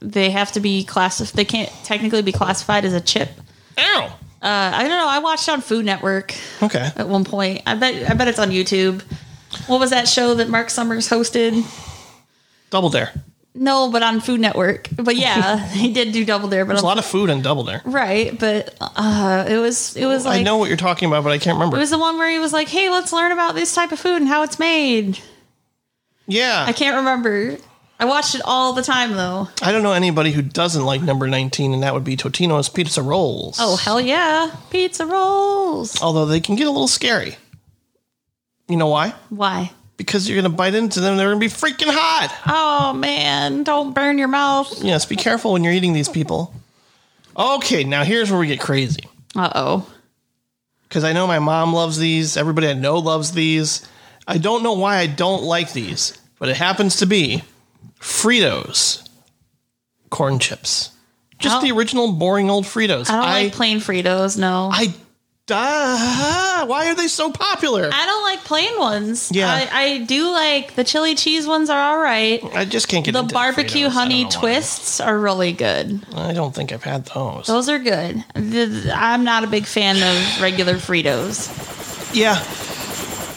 they 0.00 0.30
have 0.30 0.52
to 0.52 0.60
be 0.60 0.84
classified. 0.84 1.36
They 1.36 1.44
can't 1.44 1.70
technically 1.84 2.22
be 2.22 2.32
classified 2.32 2.84
as 2.84 2.94
a 2.94 3.00
chip. 3.00 3.30
Ow. 3.78 4.18
Uh, 4.40 4.46
I 4.74 4.82
don't 4.82 4.90
know. 4.90 5.08
I 5.08 5.18
watched 5.18 5.48
on 5.48 5.60
Food 5.60 5.84
Network. 5.84 6.34
Okay. 6.62 6.88
at 6.94 7.08
one 7.08 7.24
point. 7.24 7.62
I 7.66 7.74
bet 7.74 8.08
I 8.08 8.14
bet 8.14 8.28
it's 8.28 8.38
on 8.38 8.50
YouTube. 8.50 9.02
What 9.66 9.80
was 9.80 9.90
that 9.90 10.06
show 10.06 10.34
that 10.34 10.48
Mark 10.48 10.70
Summers 10.70 11.08
hosted? 11.08 11.64
Double 12.70 12.90
Dare. 12.90 13.12
No, 13.58 13.90
but 13.90 14.02
on 14.04 14.20
Food 14.20 14.40
Network. 14.40 14.88
But 14.94 15.16
yeah, 15.16 15.66
he 15.72 15.92
did 15.92 16.12
do 16.12 16.24
Double 16.24 16.48
Dare. 16.48 16.64
But 16.64 16.74
There's 16.74 16.82
a 16.82 16.86
lot 16.86 16.98
of 16.98 17.04
food 17.04 17.28
in 17.28 17.42
Double 17.42 17.64
Dare. 17.64 17.82
right, 17.84 18.38
but 18.38 18.76
uh, 18.80 19.44
it 19.48 19.58
was 19.58 19.96
it 19.96 20.06
was 20.06 20.24
like 20.24 20.40
I 20.40 20.42
know 20.42 20.56
what 20.58 20.68
you're 20.68 20.76
talking 20.76 21.08
about, 21.08 21.24
but 21.24 21.30
I 21.32 21.38
can't 21.38 21.56
remember. 21.56 21.76
it 21.76 21.80
was 21.80 21.90
the 21.90 21.98
one 21.98 22.16
where 22.18 22.30
he 22.30 22.38
was 22.38 22.52
like, 22.52 22.68
"Hey, 22.68 22.88
let's 22.88 23.12
learn 23.12 23.32
about 23.32 23.54
this 23.54 23.74
type 23.74 23.92
of 23.92 23.98
food 23.98 24.16
and 24.16 24.28
how 24.28 24.42
it's 24.42 24.58
made." 24.58 25.18
yeah. 26.26 26.64
I 26.66 26.72
can't 26.72 26.96
remember. 26.96 27.56
I 28.00 28.04
watched 28.04 28.36
it 28.36 28.42
all 28.44 28.74
the 28.74 28.82
time 28.82 29.14
though. 29.14 29.48
I 29.60 29.72
don't 29.72 29.82
know 29.82 29.92
anybody 29.92 30.30
who 30.30 30.40
doesn't 30.42 30.84
like 30.84 31.02
number 31.02 31.26
19, 31.26 31.74
and 31.74 31.82
that 31.82 31.94
would 31.94 32.04
be 32.04 32.16
Totino's 32.16 32.68
Pizza 32.68 33.02
Rolls. 33.02 33.56
Oh 33.60 33.74
hell 33.76 34.00
yeah, 34.00 34.54
pizza 34.70 35.04
rolls. 35.04 36.00
Although 36.00 36.26
they 36.26 36.38
can 36.40 36.54
get 36.54 36.68
a 36.68 36.70
little 36.70 36.86
scary. 36.86 37.36
You 38.68 38.76
know 38.76 38.86
why? 38.86 39.14
Why? 39.30 39.72
Because 39.98 40.28
you're 40.28 40.40
going 40.40 40.50
to 40.50 40.56
bite 40.56 40.74
into 40.74 41.00
them, 41.00 41.16
they're 41.16 41.28
going 41.28 41.40
to 41.40 41.46
be 41.46 41.52
freaking 41.52 41.92
hot. 41.92 42.34
Oh 42.46 42.94
man, 42.94 43.64
don't 43.64 43.94
burn 43.94 44.16
your 44.16 44.28
mouth. 44.28 44.82
Yes, 44.82 45.04
be 45.04 45.16
careful 45.16 45.52
when 45.52 45.64
you're 45.64 45.74
eating 45.74 45.92
these 45.92 46.08
people. 46.08 46.54
Okay, 47.36 47.84
now 47.84 48.04
here's 48.04 48.30
where 48.30 48.40
we 48.40 48.46
get 48.46 48.60
crazy. 48.60 49.02
Uh 49.36 49.50
oh. 49.54 49.92
Because 50.84 51.04
I 51.04 51.12
know 51.12 51.26
my 51.26 51.38
mom 51.38 51.74
loves 51.74 51.98
these. 51.98 52.36
Everybody 52.36 52.68
I 52.68 52.72
know 52.72 52.98
loves 52.98 53.32
these. 53.32 53.86
I 54.26 54.38
don't 54.38 54.62
know 54.62 54.72
why 54.72 54.96
I 54.96 55.06
don't 55.06 55.42
like 55.42 55.72
these, 55.72 56.16
but 56.38 56.48
it 56.48 56.56
happens 56.56 56.96
to 56.96 57.06
be 57.06 57.42
Fritos 58.00 59.06
corn 60.10 60.38
chips. 60.38 60.92
Just 61.38 61.62
the 61.62 61.70
original 61.70 62.12
boring 62.12 62.50
old 62.50 62.64
Fritos. 62.64 63.08
I 63.08 63.12
don't 63.12 63.24
I, 63.24 63.42
like 63.44 63.52
plain 63.52 63.78
Fritos. 63.78 64.36
No. 64.36 64.70
I, 64.72 64.92
uh, 65.50 66.66
why 66.66 66.88
are 66.90 66.94
they 66.94 67.08
so 67.08 67.30
popular? 67.32 67.90
I 67.92 68.06
don't 68.06 68.22
like 68.24 68.40
plain 68.44 68.78
ones. 68.78 69.30
Yeah. 69.32 69.48
I, 69.50 69.68
I 69.82 69.98
do 69.98 70.30
like 70.30 70.74
the 70.74 70.84
chili 70.84 71.14
cheese 71.14 71.46
ones 71.46 71.70
are 71.70 71.80
all 71.80 71.98
right. 71.98 72.42
I 72.54 72.64
just 72.64 72.88
can't 72.88 73.04
get 73.04 73.12
The 73.12 73.22
barbecue. 73.22 73.88
Honey 73.88 74.28
twists 74.28 75.00
are 75.00 75.18
really 75.18 75.52
good. 75.52 76.04
I 76.14 76.32
don't 76.32 76.54
think 76.54 76.72
I've 76.72 76.82
had 76.84 77.06
those. 77.06 77.46
Those 77.46 77.68
are 77.68 77.78
good. 77.78 78.24
The- 78.34 78.92
I'm 78.94 79.24
not 79.24 79.44
a 79.44 79.46
big 79.46 79.64
fan 79.66 79.96
of 79.96 80.40
regular 80.42 80.74
Fritos. 80.74 82.14
Yeah, 82.14 82.38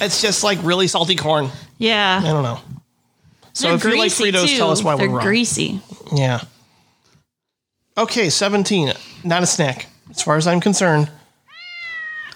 it's 0.05 0.21
just 0.21 0.43
like 0.43 0.59
really 0.63 0.87
salty 0.87 1.15
corn. 1.15 1.49
Yeah, 1.77 2.21
I 2.23 2.27
don't 2.27 2.43
know. 2.43 2.59
So 3.53 3.67
They're 3.67 3.75
if 3.75 3.83
you 3.83 3.99
like 3.99 4.11
Fritos, 4.11 4.47
too. 4.47 4.57
tell 4.57 4.71
us 4.71 4.81
why 4.83 4.95
They're 4.95 5.09
we're 5.09 5.17
wrong. 5.17 5.25
greasy. 5.25 5.81
Yeah. 6.13 6.41
Okay, 7.97 8.29
17. 8.29 8.93
Not 9.25 9.43
a 9.43 9.45
snack, 9.45 9.87
as 10.09 10.21
far 10.21 10.37
as 10.37 10.47
I'm 10.47 10.61
concerned. 10.61 11.09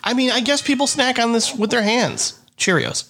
I 0.05 0.13
mean, 0.13 0.31
I 0.31 0.39
guess 0.41 0.61
people 0.61 0.87
snack 0.87 1.17
on 1.19 1.33
this 1.33 1.53
with 1.53 1.71
their 1.71 1.81
hands. 1.81 2.39
Cheerios. 2.57 3.09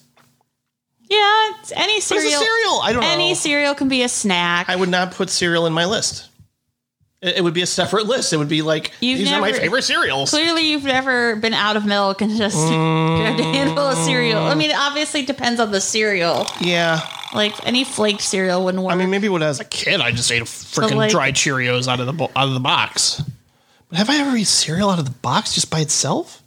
Yeah, 1.07 1.51
it's 1.59 1.71
any 1.73 1.93
But 1.93 1.97
it's 1.97 2.05
cereal. 2.07 2.41
a 2.41 2.43
cereal. 2.45 2.79
I 2.81 2.93
don't 2.93 3.03
Any 3.03 3.29
know. 3.29 3.33
cereal 3.35 3.75
can 3.75 3.89
be 3.89 4.01
a 4.01 4.09
snack. 4.09 4.69
I 4.69 4.75
would 4.75 4.89
not 4.89 5.11
put 5.11 5.29
cereal 5.29 5.67
in 5.67 5.73
my 5.73 5.85
list. 5.85 6.29
It, 7.21 7.37
it 7.37 7.43
would 7.43 7.53
be 7.53 7.61
a 7.61 7.67
separate 7.67 8.07
list. 8.07 8.33
It 8.33 8.37
would 8.37 8.49
be 8.49 8.63
like, 8.63 8.91
You've 9.01 9.19
these 9.19 9.31
are 9.31 9.39
my 9.39 9.51
favorite 9.51 9.83
cereals. 9.83 10.31
Clearly, 10.31 10.71
you've 10.71 10.83
never 10.83 11.35
been 11.35 11.53
out 11.53 11.75
of 11.77 11.85
milk 11.85 12.21
and 12.21 12.35
just 12.35 12.55
grabbed 12.69 13.39
a 13.39 13.43
handful 13.43 13.85
of 13.85 13.97
cereal. 13.99 14.41
I 14.43 14.55
mean, 14.55 14.71
it 14.71 14.77
obviously 14.77 15.23
depends 15.25 15.59
on 15.59 15.71
the 15.71 15.79
cereal. 15.81 16.47
Yeah. 16.59 17.01
Like 17.35 17.53
any 17.67 17.83
flaked 17.83 18.21
cereal 18.21 18.63
wouldn't 18.65 18.83
work. 18.83 18.93
I 18.93 18.95
mean, 18.95 19.11
maybe 19.11 19.29
when 19.29 19.43
I 19.43 19.47
was 19.47 19.59
a 19.59 19.65
kid, 19.65 20.01
I 20.01 20.11
just 20.11 20.31
ate 20.31 20.41
freaking 20.43 20.95
like- 20.95 21.11
dried 21.11 21.35
Cheerios 21.35 21.87
out 21.87 21.99
of 21.99 22.07
the 22.17 22.23
out 22.35 22.47
of 22.47 22.53
the 22.55 22.59
box. 22.59 23.21
But 23.89 23.97
have 23.99 24.09
I 24.09 24.17
ever 24.17 24.31
eaten 24.31 24.45
cereal 24.45 24.89
out 24.89 24.97
of 24.97 25.05
the 25.05 25.11
box 25.11 25.53
just 25.53 25.69
by 25.69 25.81
itself? 25.81 26.41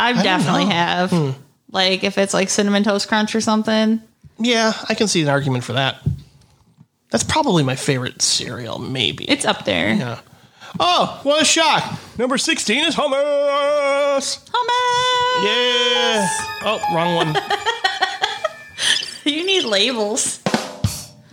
I 0.00 0.22
definitely 0.22 0.64
know. 0.64 0.70
have. 0.70 1.10
Hmm. 1.10 1.30
Like 1.70 2.02
if 2.04 2.18
it's 2.18 2.34
like 2.34 2.48
cinnamon 2.50 2.82
toast 2.84 3.08
crunch 3.08 3.34
or 3.34 3.40
something. 3.40 4.00
Yeah, 4.38 4.72
I 4.88 4.94
can 4.94 5.06
see 5.08 5.22
an 5.22 5.28
argument 5.28 5.64
for 5.64 5.74
that. 5.74 5.96
That's 7.10 7.24
probably 7.24 7.62
my 7.62 7.76
favorite 7.76 8.22
cereal, 8.22 8.78
maybe. 8.78 9.24
It's 9.24 9.44
up 9.44 9.64
there. 9.64 9.92
yeah. 9.94 10.20
Oh, 10.78 11.18
what 11.24 11.42
a 11.42 11.44
shock! 11.44 11.98
Number 12.16 12.38
sixteen 12.38 12.84
is 12.84 12.94
hummus. 12.94 14.38
Hummus. 14.48 15.44
Yeah. 15.44 16.28
Oh, 16.62 16.80
wrong 16.94 17.14
one. 17.16 17.36
You 19.24 19.44
need 19.44 19.64
labels. 19.64 20.40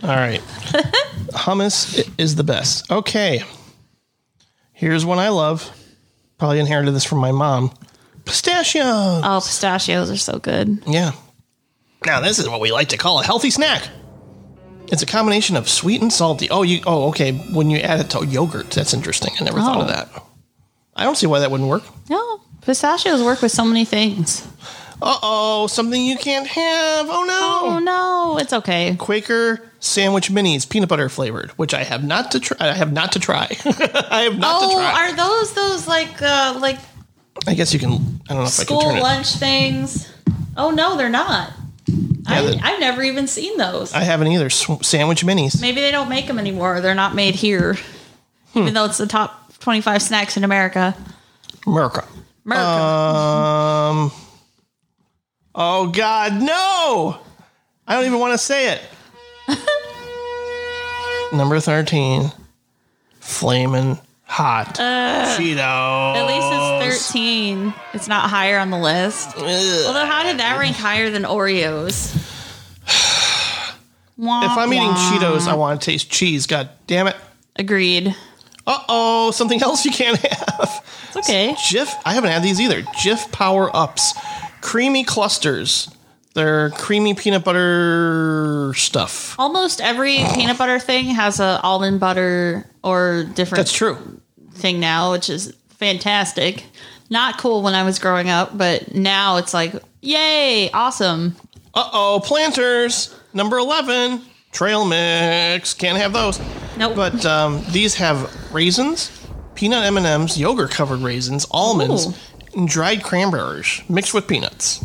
All 0.02 0.10
right. 0.10 0.40
Hummus 1.32 2.08
is 2.18 2.36
the 2.36 2.44
best. 2.44 2.90
Okay. 2.92 3.42
Here's 4.72 5.04
one 5.06 5.18
I 5.18 5.30
love. 5.30 5.68
Probably 6.38 6.60
inherited 6.60 6.92
this 6.94 7.04
from 7.04 7.18
my 7.18 7.32
mom. 7.32 7.72
Pistachios. 8.28 9.22
Oh, 9.24 9.40
pistachios 9.44 10.10
are 10.10 10.16
so 10.16 10.38
good. 10.38 10.82
Yeah. 10.86 11.12
Now 12.06 12.20
this 12.20 12.38
is 12.38 12.48
what 12.48 12.60
we 12.60 12.70
like 12.72 12.90
to 12.90 12.96
call 12.96 13.20
a 13.20 13.24
healthy 13.24 13.50
snack. 13.50 13.88
It's 14.90 15.02
a 15.02 15.06
combination 15.06 15.56
of 15.56 15.68
sweet 15.68 16.00
and 16.00 16.12
salty. 16.12 16.48
Oh, 16.50 16.62
you. 16.62 16.80
Oh, 16.86 17.08
okay. 17.08 17.32
When 17.32 17.68
you 17.70 17.78
add 17.78 18.00
it 18.00 18.10
to 18.10 18.24
yogurt, 18.24 18.70
that's 18.70 18.94
interesting. 18.94 19.32
I 19.40 19.44
never 19.44 19.58
thought 19.60 19.80
of 19.80 19.84
Oh. 19.88 19.90
that. 19.90 20.08
I 20.96 21.04
don't 21.04 21.16
see 21.16 21.26
why 21.26 21.40
that 21.40 21.50
wouldn't 21.50 21.68
work. 21.68 21.82
No, 22.08 22.40
pistachios 22.62 23.22
work 23.22 23.42
with 23.42 23.52
so 23.52 23.64
many 23.64 23.84
things. 23.84 24.46
Uh 25.00 25.16
oh, 25.22 25.66
something 25.68 26.02
you 26.04 26.16
can't 26.16 26.46
have. 26.46 27.06
Oh 27.08 27.24
no. 27.24 27.74
Oh 27.74 27.78
no, 27.78 28.38
it's 28.38 28.52
okay. 28.52 28.96
Quaker 28.98 29.60
sandwich 29.78 30.28
minis, 30.30 30.68
peanut 30.68 30.88
butter 30.88 31.08
flavored, 31.08 31.50
which 31.52 31.72
I 31.72 31.84
have 31.84 32.02
not 32.02 32.32
to 32.32 32.40
try. 32.40 32.56
I 32.60 32.72
have 32.74 32.92
not 32.92 33.12
to 33.12 33.20
try. 33.20 33.46
I 34.10 34.22
have 34.22 34.38
not 34.38 34.60
to 34.60 34.66
Oh, 34.66 34.74
try. 34.76 35.08
are 35.10 35.12
those 35.14 35.52
those 35.54 35.86
like 35.86 36.20
uh 36.20 36.58
like 36.60 36.78
I 37.46 37.54
guess 37.54 37.72
you 37.72 37.78
can. 37.80 37.92
I 37.92 37.96
don't 38.34 38.38
know 38.38 38.42
if 38.42 38.46
I 38.46 38.64
school 38.64 38.80
can 38.80 38.88
turn 38.90 38.98
it. 38.98 39.02
lunch 39.02 39.34
things? 39.34 40.12
Oh 40.56 40.70
no, 40.70 40.96
they're 40.96 41.08
not. 41.08 41.52
I, 42.26 42.42
the- 42.42 42.60
I've 42.62 42.80
never 42.80 43.02
even 43.02 43.26
seen 43.26 43.56
those. 43.56 43.94
I 43.94 44.00
haven't 44.00 44.26
either. 44.28 44.50
Sandwich 44.50 45.24
minis. 45.24 45.60
Maybe 45.60 45.80
they 45.80 45.90
don't 45.90 46.08
make 46.10 46.26
them 46.26 46.38
anymore. 46.38 46.80
They're 46.80 46.94
not 46.94 47.14
made 47.14 47.34
here, 47.34 47.74
Hmm. 48.52 48.58
even 48.60 48.74
though 48.74 48.84
it's 48.84 48.98
the 48.98 49.06
top 49.06 49.52
twenty-five 49.60 50.02
snacks 50.02 50.36
in 50.36 50.44
America. 50.44 50.94
America. 51.66 52.04
America. 52.44 52.68
Um. 52.70 54.12
Oh 55.54 55.88
God, 55.90 56.34
no! 56.42 57.18
I 57.86 57.94
don't 57.94 58.04
even 58.06 58.18
want 58.18 58.32
to 58.34 58.38
say 58.38 58.72
it. 58.72 58.82
Number 61.32 61.60
thirteen, 61.60 62.30
flamin' 63.20 63.98
hot 64.28 64.74
Cheetos. 64.76 66.16
At 66.16 66.26
least 66.26 66.46
it's 66.86 67.08
thirteen. 67.10 67.74
It's 67.94 68.06
not 68.08 68.30
higher 68.30 68.58
on 68.58 68.70
the 68.70 68.78
list. 68.78 69.36
Although, 69.36 70.06
how 70.06 70.22
did 70.22 70.38
that 70.38 70.58
rank 70.58 70.76
higher 70.76 71.10
than 71.10 71.24
Oreos? 71.24 72.14
Wah, 74.16 74.44
If 74.52 74.58
I'm 74.58 74.72
eating. 74.72 74.88
Cheetos, 74.90 75.48
I 75.48 75.54
want 75.54 75.80
to 75.80 75.84
taste 75.90 76.10
cheese. 76.10 76.46
God 76.46 76.68
damn 76.86 77.06
it! 77.08 77.16
agreed. 77.56 78.14
Uh 78.66 78.78
oh, 78.88 79.30
something 79.32 79.60
else 79.62 79.84
you 79.84 79.90
can't 79.90 80.16
have. 80.22 80.84
It's 81.08 81.16
okay. 81.16 81.54
Jif. 81.54 81.92
I 82.04 82.12
haven't 82.14 82.30
had 82.30 82.42
these 82.42 82.60
either. 82.60 82.82
Jif 82.82 83.32
Power 83.32 83.74
Ups, 83.74 84.14
creamy 84.60 85.02
clusters. 85.04 85.88
They're 86.38 86.70
creamy 86.70 87.14
peanut 87.14 87.42
butter 87.42 88.72
stuff. 88.76 89.34
Almost 89.40 89.80
every 89.80 90.18
peanut 90.34 90.56
butter 90.56 90.78
thing 90.78 91.06
has 91.06 91.40
a 91.40 91.60
almond 91.64 91.98
butter 91.98 92.64
or 92.84 93.24
different 93.34 93.56
That's 93.58 93.72
true. 93.72 94.20
thing 94.52 94.78
now, 94.78 95.10
which 95.10 95.28
is 95.28 95.52
fantastic. 95.70 96.64
Not 97.10 97.38
cool 97.38 97.62
when 97.62 97.74
I 97.74 97.82
was 97.82 97.98
growing 97.98 98.28
up, 98.30 98.56
but 98.56 98.94
now 98.94 99.38
it's 99.38 99.52
like, 99.52 99.74
yay, 100.00 100.70
awesome. 100.70 101.34
Uh 101.74 101.90
oh, 101.92 102.20
planters 102.24 103.12
number 103.32 103.58
eleven 103.58 104.22
trail 104.52 104.84
mix. 104.84 105.74
Can't 105.74 105.98
have 105.98 106.12
those. 106.12 106.38
Nope. 106.76 106.94
But 106.94 107.26
um, 107.26 107.64
these 107.70 107.96
have 107.96 108.32
raisins, 108.54 109.10
peanut 109.56 109.84
M 109.84 109.96
and 109.96 110.06
M's, 110.06 110.38
yogurt 110.38 110.70
covered 110.70 111.00
raisins, 111.00 111.48
almonds, 111.50 112.06
Ooh. 112.06 112.14
and 112.54 112.68
dried 112.68 113.02
cranberries 113.02 113.82
mixed 113.88 114.14
with 114.14 114.28
peanuts. 114.28 114.84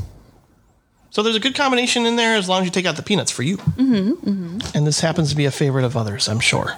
So 1.13 1.21
there's 1.21 1.35
a 1.35 1.39
good 1.39 1.53
combination 1.53 2.07
in 2.07 2.15
there 2.15 2.35
as 2.35 2.49
long 2.49 2.61
as 2.61 2.65
you 2.65 2.71
take 2.71 2.87
out 2.87 2.95
the 2.95 3.03
peanuts 3.03 3.29
for 3.29 3.43
you. 3.43 3.57
Mm-hmm, 3.57 4.75
And 4.75 4.87
this 4.87 4.99
happens 4.99 5.29
to 5.29 5.35
be 5.35 5.45
a 5.45 5.51
favorite 5.51 5.85
of 5.85 5.95
others, 5.95 6.27
I'm 6.27 6.39
sure. 6.39 6.73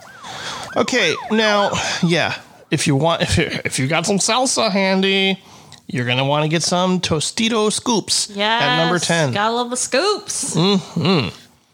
Okay, 0.76 1.16
now, 1.32 1.72
yeah, 2.04 2.38
if 2.70 2.86
you 2.86 2.98
want, 2.98 3.22
if 3.24 3.38
you, 3.38 3.46
if 3.64 3.80
you 3.80 3.88
got 3.88 4.06
some 4.06 4.18
salsa 4.18 4.70
handy, 4.70 5.42
you're 5.88 6.06
gonna 6.06 6.26
want 6.26 6.44
to 6.44 6.50
get 6.50 6.64
some 6.64 7.00
Tostito 7.00 7.72
scoops 7.72 8.30
Yeah, 8.30 8.46
at 8.60 8.84
number 8.84 9.00
ten. 9.00 9.32
Gotta 9.32 9.54
love 9.54 9.70
the 9.70 9.78
scoops. 9.78 10.54
Mm-hmm. 10.54 11.30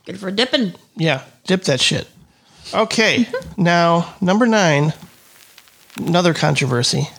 Good 0.06 0.20
for 0.20 0.30
dipping. 0.30 0.76
Yeah, 0.96 1.24
dip 1.48 1.64
that 1.64 1.82
shit. 1.82 2.08
Okay, 2.76 3.28
now 3.58 4.14
number 4.22 4.46
nine, 4.46 4.94
another 5.98 6.36
controversy. 6.36 7.10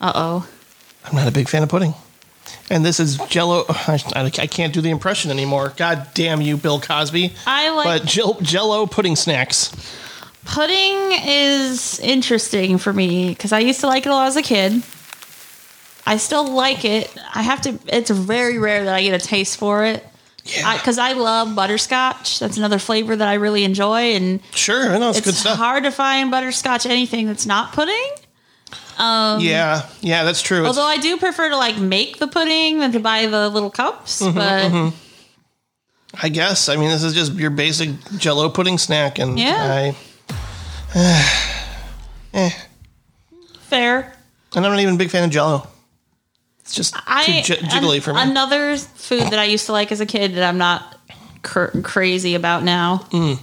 Uh 0.00 0.12
oh. 0.14 0.48
I'm 1.04 1.14
not 1.14 1.28
a 1.28 1.32
big 1.32 1.48
fan 1.50 1.62
of 1.62 1.68
pudding. 1.68 1.92
And 2.70 2.84
this 2.84 3.00
is 3.00 3.16
Jello. 3.28 3.64
I, 3.68 4.00
I 4.38 4.46
can't 4.46 4.72
do 4.74 4.80
the 4.80 4.90
impression 4.90 5.30
anymore. 5.30 5.72
God 5.76 6.08
damn 6.14 6.40
you, 6.42 6.56
Bill 6.56 6.80
Cosby. 6.80 7.32
I 7.46 7.70
like 7.70 7.84
But 7.84 8.04
Jell- 8.08 8.38
Jello 8.42 8.86
pudding 8.86 9.16
snacks. 9.16 9.72
pudding 10.44 10.96
is 11.26 11.98
interesting 12.00 12.78
for 12.78 12.92
me 12.92 13.30
because 13.30 13.52
I 13.52 13.60
used 13.60 13.80
to 13.80 13.86
like 13.86 14.06
it 14.06 14.10
a 14.10 14.12
lot 14.14 14.26
as 14.28 14.36
a 14.36 14.42
kid. 14.42 14.82
I 16.06 16.16
still 16.16 16.46
like 16.46 16.84
it. 16.84 17.14
I 17.34 17.42
have 17.42 17.60
to. 17.62 17.78
It's 17.86 18.10
very 18.10 18.58
rare 18.58 18.84
that 18.84 18.94
I 18.94 19.02
get 19.02 19.14
a 19.20 19.24
taste 19.24 19.58
for 19.58 19.84
it. 19.84 20.06
Yeah, 20.44 20.78
Because 20.78 20.96
I, 20.96 21.12
love 21.12 21.54
butterscotch. 21.54 22.38
That's 22.38 22.56
another 22.56 22.78
flavor 22.78 23.14
that 23.14 23.28
I 23.28 23.34
really 23.34 23.64
enjoy, 23.64 24.14
and 24.14 24.40
sure. 24.54 24.90
I 24.90 24.96
know 24.96 25.10
it's, 25.10 25.18
it's 25.18 25.26
good 25.26 25.34
stuff. 25.34 25.58
hard 25.58 25.84
to 25.84 25.90
find 25.90 26.30
butterscotch 26.30 26.86
anything 26.86 27.26
that's 27.26 27.44
not 27.44 27.74
pudding. 27.74 28.08
Um, 28.98 29.40
yeah, 29.40 29.86
yeah, 30.00 30.24
that's 30.24 30.42
true. 30.42 30.66
Although 30.66 30.84
I 30.84 30.98
do 30.98 31.16
prefer 31.18 31.48
to 31.50 31.56
like 31.56 31.78
make 31.78 32.18
the 32.18 32.26
pudding 32.26 32.80
than 32.80 32.92
to 32.92 33.00
buy 33.00 33.26
the 33.26 33.48
little 33.48 33.70
cups. 33.70 34.20
Mm-hmm, 34.20 34.34
but 34.36 34.72
mm-hmm. 34.72 34.96
I 36.22 36.28
guess. 36.28 36.68
I 36.68 36.76
mean, 36.76 36.88
this 36.88 37.04
is 37.04 37.14
just 37.14 37.34
your 37.34 37.50
basic 37.50 37.90
Jello 38.16 38.48
pudding 38.48 38.78
snack, 38.78 39.18
and 39.18 39.38
Yeah. 39.38 39.56
I, 39.56 39.96
eh. 40.94 41.28
Eh. 42.34 42.50
fair. 43.60 44.12
and 44.56 44.66
I'm 44.66 44.72
not 44.72 44.80
even 44.80 44.94
a 44.94 44.98
big 44.98 45.10
fan 45.10 45.24
of 45.24 45.30
Jello. 45.30 45.66
It's 46.60 46.74
just 46.74 46.94
too 46.94 47.00
I 47.06 47.42
j- 47.42 47.56
jiggly 47.56 47.96
an- 47.96 48.00
for 48.02 48.12
me. 48.12 48.20
Another 48.22 48.76
food 48.76 49.22
that 49.22 49.38
I 49.38 49.44
used 49.44 49.66
to 49.66 49.72
like 49.72 49.90
as 49.92 50.00
a 50.00 50.06
kid 50.06 50.34
that 50.34 50.44
I'm 50.46 50.58
not 50.58 50.98
cr- 51.42 51.80
crazy 51.82 52.34
about 52.34 52.62
now. 52.62 53.06
Mm. 53.10 53.38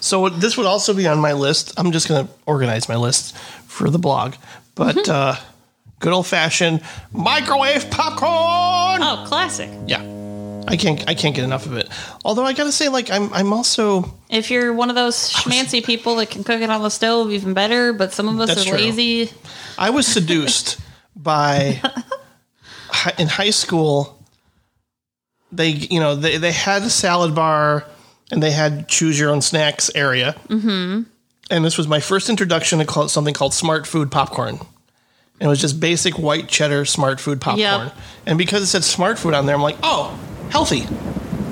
So 0.00 0.28
this 0.28 0.56
would 0.56 0.66
also 0.66 0.94
be 0.94 1.06
on 1.06 1.18
my 1.18 1.32
list. 1.34 1.74
I'm 1.76 1.92
just 1.92 2.08
going 2.08 2.26
to 2.26 2.32
organize 2.46 2.88
my 2.88 2.96
list 2.96 3.36
for 3.66 3.90
the 3.90 3.98
blog. 3.98 4.34
But 4.78 4.94
Mm-hmm. 4.96 5.10
uh, 5.10 5.36
good 6.00 6.12
old 6.12 6.26
fashioned 6.26 6.80
microwave 7.12 7.90
popcorn. 7.90 9.02
Oh, 9.02 9.24
classic. 9.26 9.68
Yeah, 9.88 10.00
I 10.68 10.76
can't 10.76 11.02
I 11.08 11.14
can't 11.14 11.34
get 11.34 11.42
enough 11.44 11.66
of 11.66 11.76
it. 11.76 11.88
Although 12.24 12.44
I 12.44 12.52
got 12.52 12.64
to 12.64 12.72
say, 12.72 12.88
like 12.88 13.10
I'm 13.10 13.32
I'm 13.32 13.52
also 13.52 14.14
If 14.30 14.50
you're 14.52 14.72
one 14.72 14.88
of 14.88 14.94
those 14.96 15.16
schmancy 15.16 15.84
people 15.84 16.14
that 16.16 16.30
can 16.30 16.44
cook 16.44 16.60
it 16.62 16.70
on 16.70 16.82
the 16.82 16.90
stove, 16.90 17.32
even 17.32 17.52
better. 17.54 17.92
But 17.92 18.12
some 18.12 18.28
of 18.28 18.38
us 18.40 18.48
That's 18.48 18.66
are 18.66 18.70
true. 18.70 18.78
lazy. 18.78 19.30
I 19.76 19.90
was 19.90 20.06
seduced 20.06 20.78
by 21.16 21.80
in 23.18 23.26
high 23.26 23.50
school. 23.50 24.14
They 25.50 25.70
you 25.70 25.98
know 25.98 26.14
they 26.14 26.36
they 26.36 26.52
had 26.52 26.82
a 26.82 26.90
salad 26.90 27.34
bar 27.34 27.84
and 28.30 28.40
they 28.42 28.50
had 28.52 28.86
choose 28.88 29.18
your 29.18 29.30
own 29.30 29.40
snacks 29.42 29.90
area. 29.94 30.36
Mm-hmm. 30.48 31.02
And 31.50 31.64
this 31.64 31.78
was 31.78 31.88
my 31.88 32.00
first 32.00 32.28
introduction 32.28 32.78
to 32.78 32.84
call 32.84 33.08
something 33.08 33.34
called 33.34 33.52
Smartfood 33.52 34.10
popcorn. 34.10 34.58
And 35.40 35.46
it 35.46 35.48
was 35.48 35.60
just 35.60 35.80
basic 35.80 36.18
white 36.18 36.48
cheddar 36.48 36.82
Smartfood 36.84 37.40
popcorn. 37.40 37.58
Yep. 37.86 37.96
And 38.26 38.38
because 38.38 38.62
it 38.62 38.66
said 38.66 38.82
Smartfood 38.82 39.36
on 39.36 39.46
there, 39.46 39.54
I'm 39.54 39.62
like, 39.62 39.78
oh, 39.82 40.18
healthy. 40.50 40.82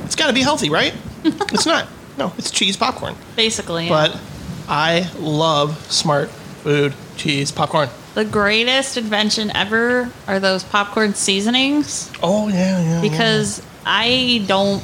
It's 0.05 0.17
got 0.17 0.27
to 0.27 0.33
be 0.33 0.43
healthy, 0.43 0.71
right? 0.71 0.93
it's 1.25 1.67
not. 1.67 1.87
No, 2.19 2.33
it's 2.37 2.51
cheese 2.51 2.77
popcorn. 2.77 3.15
Basically, 3.37 3.85
yeah. 3.85 3.91
But 4.09 4.21
I 4.69 5.11
love 5.19 5.71
Smartfood 5.89 6.95
cheese 7.17 7.53
popcorn. 7.53 7.89
the 8.15 8.25
greatest 8.25 8.97
invention 8.97 9.55
ever 9.55 10.11
are 10.27 10.41
those 10.41 10.65
popcorn 10.65 11.15
seasonings. 11.15 12.11
Oh 12.23 12.49
yeah, 12.49 12.83
yeah. 12.83 13.01
Because 13.01 13.63
I 13.85 14.45
don't. 14.47 14.83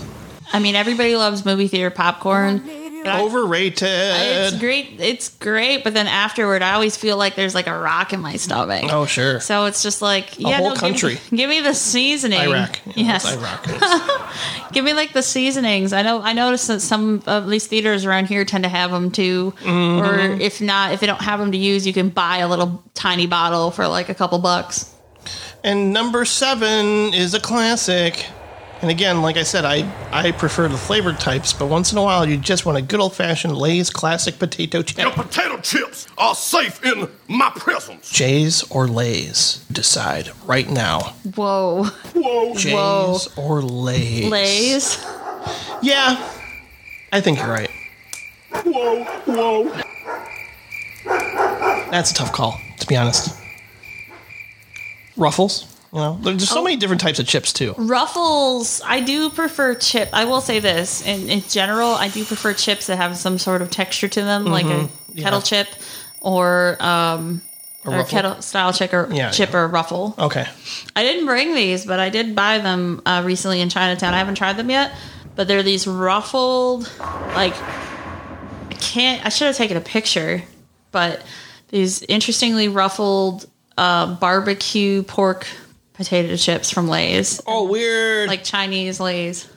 I 0.52 0.58
mean, 0.58 0.74
everybody 0.74 1.16
loves 1.16 1.44
movie 1.44 1.68
theater 1.68 1.90
popcorn. 1.90 2.58
I- 3.06 3.20
Overrated. 3.20 3.82
It's 3.88 4.58
great. 4.58 5.00
It's 5.00 5.28
great, 5.28 5.84
but 5.84 5.94
then 5.94 6.06
afterward, 6.06 6.62
I 6.62 6.74
always 6.74 6.96
feel 6.96 7.16
like 7.16 7.34
there's 7.34 7.54
like 7.54 7.66
a 7.66 7.76
rock 7.78 8.12
in 8.12 8.20
my 8.20 8.36
stomach. 8.36 8.92
oh 8.92 9.06
sure. 9.06 9.40
So 9.40 9.64
it's 9.66 9.82
just 9.82 10.02
like 10.02 10.38
yeah, 10.38 10.56
whole 10.58 10.68
no, 10.68 10.74
give- 10.74 10.80
country. 10.80 11.18
Give, 11.30 11.48
me 11.48 11.60
the 11.60 11.74
seasoning. 11.74 12.40
Iraq. 12.40 12.80
Yes. 12.94 13.24
Iraq. 13.32 13.64
Give 14.72 14.84
me 14.84 14.92
like 14.94 15.12
the 15.12 15.22
seasonings. 15.22 15.92
I 15.92 16.02
know. 16.02 16.20
I 16.22 16.32
noticed 16.32 16.68
that 16.68 16.80
some 16.80 17.22
of 17.26 17.48
these 17.48 17.66
theaters 17.66 18.04
around 18.04 18.26
here 18.26 18.44
tend 18.44 18.64
to 18.64 18.70
have 18.70 18.90
them 18.90 19.10
too. 19.10 19.52
Mm-hmm. 19.60 20.00
Or 20.06 20.40
if 20.40 20.60
not, 20.60 20.92
if 20.92 21.00
they 21.00 21.06
don't 21.06 21.20
have 21.20 21.38
them 21.40 21.52
to 21.52 21.58
use, 21.58 21.86
you 21.86 21.92
can 21.92 22.08
buy 22.08 22.38
a 22.38 22.48
little 22.48 22.82
tiny 22.94 23.26
bottle 23.26 23.70
for 23.70 23.86
like 23.88 24.08
a 24.08 24.14
couple 24.14 24.38
bucks. 24.38 24.92
and 25.64 25.92
number 25.92 26.24
seven 26.24 27.12
is 27.14 27.34
a 27.34 27.40
classic. 27.40 28.26
And 28.82 28.90
again, 28.90 29.22
like 29.22 29.36
I 29.36 29.44
said, 29.44 29.64
I 29.64 29.88
I 30.10 30.32
prefer 30.32 30.66
the 30.66 30.76
flavored 30.76 31.20
types, 31.20 31.52
but 31.52 31.66
once 31.66 31.92
in 31.92 31.98
a 31.98 32.02
while, 32.02 32.28
you 32.28 32.36
just 32.36 32.66
want 32.66 32.78
a 32.78 32.82
good 32.82 32.98
old 32.98 33.14
fashioned 33.14 33.56
Lay's 33.56 33.90
classic 33.90 34.40
potato 34.40 34.82
chip. 34.82 34.98
Your 34.98 35.12
potato 35.12 35.58
chips 35.60 36.08
are 36.18 36.34
safe 36.34 36.84
in 36.84 37.08
my 37.28 37.50
presence. 37.50 38.10
Jay's 38.10 38.64
or 38.72 38.88
Lay's? 38.88 39.64
Decide 39.70 40.32
right 40.46 40.68
now. 40.68 41.14
Whoa, 41.36 41.84
Whoa. 42.14 42.54
Jay's 42.56 42.72
Whoa. 42.74 43.18
or 43.36 43.62
Lay's? 43.62 44.24
Lay's. 44.28 45.04
Yeah, 45.80 46.16
I 47.12 47.20
think 47.20 47.38
you're 47.38 47.48
right. 47.48 47.70
Whoa. 48.64 49.04
Whoa. 49.04 49.82
That's 51.92 52.10
a 52.10 52.14
tough 52.14 52.32
call, 52.32 52.58
to 52.80 52.86
be 52.88 52.96
honest. 52.96 53.36
Ruffles, 55.16 55.71
you 55.92 55.98
know, 55.98 56.18
there's 56.22 56.48
so 56.48 56.62
many 56.62 56.76
different 56.76 57.02
types 57.02 57.18
of 57.18 57.26
chips 57.26 57.52
too. 57.52 57.74
Ruffles, 57.76 58.80
I 58.82 59.00
do 59.00 59.28
prefer 59.28 59.74
chip. 59.74 60.08
I 60.14 60.24
will 60.24 60.40
say 60.40 60.58
this 60.58 61.04
in, 61.06 61.28
in 61.28 61.42
general, 61.42 61.90
I 61.90 62.08
do 62.08 62.24
prefer 62.24 62.54
chips 62.54 62.86
that 62.86 62.96
have 62.96 63.16
some 63.18 63.38
sort 63.38 63.60
of 63.60 63.70
texture 63.70 64.08
to 64.08 64.22
them, 64.22 64.46
like 64.46 64.64
a 64.64 64.88
kettle 65.16 65.42
chip 65.42 65.68
or 66.22 66.78
um, 66.80 67.42
or 67.84 67.92
ruffle? 67.92 68.10
kettle 68.10 68.42
style 68.42 68.72
chip 68.72 68.94
or 68.94 69.08
Yeah, 69.12 69.30
chip 69.32 69.52
or 69.52 69.68
ruffle. 69.68 70.14
Okay, 70.18 70.46
I 70.96 71.02
didn't 71.02 71.26
bring 71.26 71.54
these, 71.54 71.84
but 71.84 72.00
I 72.00 72.08
did 72.08 72.34
buy 72.34 72.58
them 72.58 73.02
uh, 73.04 73.22
recently 73.24 73.60
in 73.60 73.68
Chinatown. 73.68 74.14
I 74.14 74.18
haven't 74.18 74.36
tried 74.36 74.56
them 74.56 74.70
yet, 74.70 74.92
but 75.36 75.46
they're 75.46 75.62
these 75.62 75.86
ruffled, 75.86 76.90
like 77.00 77.54
I 77.60 78.76
can't. 78.80 79.26
I 79.26 79.28
should 79.28 79.46
have 79.48 79.56
taken 79.56 79.76
a 79.76 79.82
picture, 79.82 80.42
but 80.90 81.22
these 81.68 82.02
interestingly 82.04 82.68
ruffled 82.68 83.46
uh, 83.76 84.14
barbecue 84.14 85.02
pork 85.02 85.46
potato 86.02 86.36
chips 86.36 86.70
from 86.70 86.88
Lay's, 86.88 87.40
Oh, 87.46 87.68
weird. 87.68 88.28
like 88.28 88.44
Chinese 88.44 89.00
Lay's. 89.00 89.48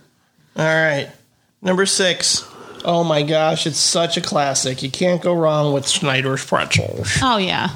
All 0.56 0.64
right. 0.66 1.10
Number 1.62 1.86
six. 1.86 2.46
Oh 2.84 3.04
my 3.04 3.24
gosh, 3.24 3.66
it's 3.66 3.80
such 3.80 4.16
a 4.18 4.22
classic. 4.22 4.84
You 4.84 4.92
can't 4.92 5.22
go 5.22 5.34
wrong 5.34 5.74
with 5.74 5.88
Snyder's 5.88 6.46
pretzels. 6.46 7.18
Oh 7.22 7.38
yeah, 7.38 7.70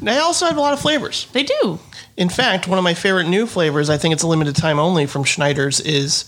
They 0.00 0.16
also 0.18 0.46
have 0.46 0.56
a 0.56 0.60
lot 0.60 0.72
of 0.72 0.80
flavors. 0.80 1.26
they 1.32 1.42
do. 1.42 1.78
In 2.16 2.30
fact, 2.30 2.66
one 2.66 2.78
of 2.78 2.84
my 2.84 2.94
favorite 2.94 3.28
new 3.28 3.46
flavors, 3.46 3.90
I 3.90 3.98
think 3.98 4.14
it's 4.14 4.22
a 4.22 4.26
limited 4.26 4.56
time 4.56 4.78
only 4.78 5.04
from 5.04 5.26
Snyder's, 5.26 5.80
is 5.80 6.24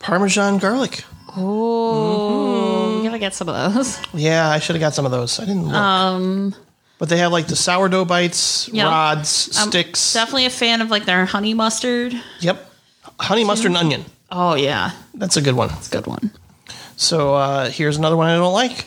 Parmesan 0.00 0.58
garlic. 0.58 1.04
Oh, 1.34 2.98
you 2.98 3.04
gotta 3.04 3.18
get 3.18 3.34
some 3.34 3.48
of 3.48 3.74
those. 3.74 3.98
Yeah, 4.12 4.48
I 4.50 4.58
should 4.58 4.76
have 4.76 4.80
got 4.80 4.92
some 4.94 5.06
of 5.06 5.10
those. 5.12 5.40
I 5.40 5.46
didn't 5.46 5.64
look. 5.66 5.74
Um, 5.74 6.54
but 7.02 7.08
they 7.08 7.16
have 7.18 7.32
like 7.32 7.48
the 7.48 7.56
sourdough 7.56 8.04
bites, 8.04 8.68
Yeah. 8.72 8.84
rods, 8.84 9.58
I'm 9.58 9.70
sticks. 9.70 10.12
Definitely 10.12 10.46
a 10.46 10.50
fan 10.50 10.80
of 10.80 10.88
like 10.88 11.04
their 11.04 11.24
honey 11.26 11.52
mustard. 11.52 12.14
Yep. 12.38 12.70
Honey 13.18 13.42
mustard 13.42 13.72
and 13.72 13.76
onion. 13.76 14.04
Oh 14.30 14.54
yeah, 14.54 14.92
That's 15.12 15.36
a 15.36 15.42
good 15.42 15.56
one. 15.56 15.70
it's 15.72 15.88
a 15.88 15.90
good 15.90 16.06
one. 16.06 16.30
So 16.94 17.34
uh, 17.34 17.70
here's 17.70 17.96
another 17.96 18.16
one 18.16 18.28
I 18.28 18.36
don't 18.36 18.52
like. 18.52 18.86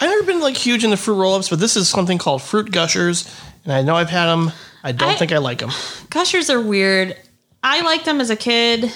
I've 0.00 0.10
never 0.10 0.24
been 0.24 0.40
like 0.40 0.56
huge 0.56 0.82
into 0.82 0.96
fruit 0.96 1.14
roll-ups, 1.14 1.48
but 1.48 1.60
this 1.60 1.76
is 1.76 1.88
something 1.88 2.18
called 2.18 2.42
fruit 2.42 2.72
gushers, 2.72 3.32
and 3.62 3.72
I 3.72 3.82
know 3.82 3.94
I've 3.94 4.10
had 4.10 4.26
them. 4.26 4.50
I 4.82 4.90
don't 4.90 5.10
I- 5.10 5.14
think 5.14 5.30
I 5.30 5.38
like 5.38 5.58
them. 5.58 5.70
Gushers 6.10 6.50
are 6.50 6.60
weird. 6.60 7.16
I 7.62 7.82
liked 7.82 8.06
them 8.06 8.20
as 8.20 8.28
a 8.30 8.36
kid, 8.36 8.92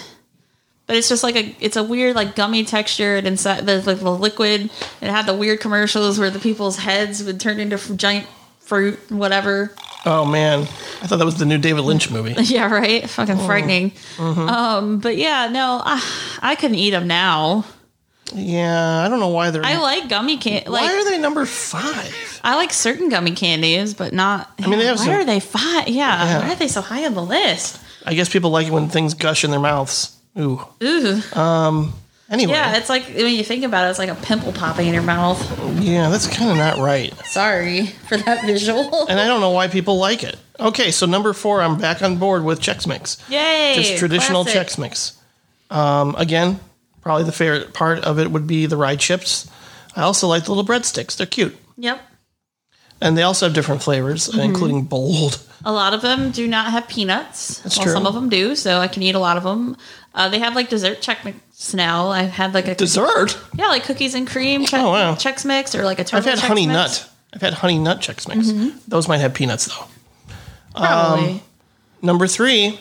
but 0.89 0.97
it's 0.97 1.09
just 1.09 1.23
like 1.23 1.37
a 1.37 1.55
it's 1.61 1.77
a 1.77 1.85
weird 1.85 2.17
like 2.17 2.35
gummy 2.35 2.65
texture 2.65 3.17
and 3.17 3.29
inside 3.29 3.65
the 3.65 3.81
like 3.83 4.01
the 4.01 4.11
liquid. 4.11 4.71
It 5.01 5.09
had 5.09 5.27
the 5.27 5.35
weird 5.35 5.61
commercials 5.61 6.19
where 6.19 6.31
the 6.31 6.41
people's 6.41 6.79
heads 6.79 7.23
would 7.23 7.39
turn 7.39 7.61
into 7.61 7.79
giant 7.97 8.27
fruit, 8.71 8.99
whatever. 9.11 9.73
Oh 10.07 10.25
man, 10.25 10.61
I 10.61 11.07
thought 11.09 11.19
that 11.19 11.25
was 11.27 11.37
the 11.39 11.45
new 11.45 11.59
David 11.59 11.83
Lynch 11.83 12.09
movie. 12.17 12.35
Yeah, 12.43 12.71
right. 12.73 13.11
Fucking 13.11 13.39
Oh. 13.41 13.47
frightening. 13.47 13.91
Mm-hmm. 14.17 14.49
Um, 14.49 14.99
but 15.01 15.17
yeah, 15.17 15.49
no, 15.49 15.83
I, 15.85 16.01
I 16.41 16.55
couldn't 16.55 16.77
eat 16.77 16.91
them 16.91 17.07
now. 17.09 17.65
Yeah, 18.33 19.03
I 19.05 19.09
don't 19.09 19.19
know 19.19 19.29
why 19.29 19.51
they're. 19.51 19.67
I 19.67 19.79
like 19.79 20.09
gummy 20.09 20.37
candy. 20.39 20.71
why 20.71 20.83
Like 20.83 20.91
are 20.91 21.05
they 21.05 21.19
number 21.19 21.45
five? 21.45 22.41
I 22.45 22.55
like 22.55 22.73
certain 22.73 23.09
gummy 23.09 23.33
candies, 23.33 23.93
but 23.93 24.13
not. 24.13 24.49
I 24.63 24.69
mean, 24.69 24.79
they 24.79 24.87
have 24.87 24.99
why 24.99 25.05
some- 25.07 25.15
are 25.15 25.25
they 25.25 25.41
five? 25.41 25.89
Yeah, 25.89 26.25
Yeah. 26.25 26.39
why 26.39 26.53
are 26.53 26.57
they 26.57 26.69
so 26.69 26.81
high 26.81 27.05
on 27.07 27.15
the 27.15 27.25
list? 27.25 27.81
I 28.07 28.15
guess 28.15 28.29
people 28.29 28.51
like 28.51 28.69
it 28.69 28.73
when 28.73 28.89
things 28.89 29.15
gush 29.15 29.43
in 29.45 29.51
their 29.51 29.59
mouths. 29.61 30.17
Ooh. 30.39 30.65
Ooh. 30.83 31.21
Anyway, 32.31 32.53
Yeah, 32.53 32.77
it's 32.77 32.89
like 32.89 33.07
when 33.09 33.35
you 33.35 33.43
think 33.43 33.65
about 33.65 33.87
it, 33.87 33.91
it's 33.91 33.99
like 33.99 34.09
a 34.09 34.15
pimple 34.15 34.53
popping 34.53 34.87
in 34.87 34.95
your 34.95 35.03
mouth. 35.03 35.41
Yeah, 35.81 36.11
that's 36.11 36.29
kind 36.29 36.51
of 36.51 36.57
not 36.57 36.79
right. 36.79 37.13
Sorry 37.27 37.87
for 37.87 38.17
that 38.19 38.47
visual. 38.47 39.07
And 39.09 39.19
I 39.19 39.27
don't 39.27 39.41
know 39.41 39.51
why 39.51 39.67
people 39.67 39.99
like 39.99 40.23
it. 40.23 40.37
Okay, 40.61 40.93
so 40.93 41.07
number 41.07 41.33
four, 41.33 41.61
I'm 41.61 41.77
back 41.79 42.03
on 42.03 42.19
board 42.19 42.45
with 42.45 42.61
Chex 42.61 42.87
Mix. 42.87 43.19
Yay! 43.29 43.75
Just 43.75 43.99
traditional 43.99 44.45
classic. 44.45 44.69
Chex 44.69 44.79
Mix. 44.79 45.19
Um, 45.71 46.15
again, 46.17 46.61
probably 47.01 47.25
the 47.25 47.33
favorite 47.33 47.75
part 47.75 47.99
of 48.01 48.19
it 48.21 48.31
would 48.31 48.47
be 48.47 48.67
the 48.67 48.77
rye 48.77 48.97
chips. 48.97 49.51
I 49.97 50.03
also 50.03 50.29
like 50.29 50.45
the 50.45 50.53
little 50.53 50.65
breadsticks. 50.65 51.17
They're 51.17 51.27
cute. 51.27 51.57
Yep. 51.79 52.01
And 53.01 53.17
they 53.17 53.23
also 53.23 53.47
have 53.47 53.55
different 53.55 53.83
flavors, 53.83 54.29
Mm-hmm. 54.29 54.41
including 54.41 54.83
bold. 54.85 55.41
A 55.65 55.73
lot 55.73 55.95
of 55.95 56.03
them 56.03 56.31
do 56.31 56.47
not 56.47 56.71
have 56.71 56.89
peanuts. 56.89 57.61
That's 57.61 57.77
well, 57.77 57.85
true. 57.85 57.93
some 57.93 58.07
of 58.07 58.15
them 58.15 58.29
do, 58.29 58.55
so 58.55 58.79
I 58.79 58.89
can 58.89 59.03
eat 59.03 59.15
a 59.15 59.19
lot 59.19 59.37
of 59.37 59.43
them. 59.43 59.77
Uh, 60.15 60.29
they 60.29 60.39
have 60.39 60.55
like 60.55 60.69
dessert 60.71 61.01
Chex 61.01 61.25
Mix 61.25 61.73
now. 61.75 62.09
I've 62.09 62.31
had 62.31 62.53
like 62.55 62.67
a 62.67 62.75
Dessert? 62.75 63.39
yeah, 63.55 63.69
like 63.69 63.85
cookies 63.85 64.15
and 64.15 64.27
cream 64.27 64.65
che- 64.67 64.79
Oh, 64.81 64.91
wow. 64.91 65.15
Chex 65.15 65.45
Mix 65.45 65.75
or 65.75 65.85
like 65.85 65.99
a 65.99 66.17
I've 66.17 66.25
had 66.25 66.39
Chex 66.39 66.49
honey 66.49 66.67
Mix. 66.67 66.75
nut. 67.01 67.11
I've 67.35 67.43
had 67.43 67.55
honey 67.55 67.79
nut 67.79 68.01
Chex 68.01 68.27
Mix. 68.29 68.49
Mm-hmm. 68.49 68.79
Those 68.89 69.07
might 69.09 69.19
have 69.19 69.35
peanuts, 69.35 69.67
though. 69.67 69.87
Probably. 70.75 71.43
Number 72.03 72.27
three, 72.27 72.79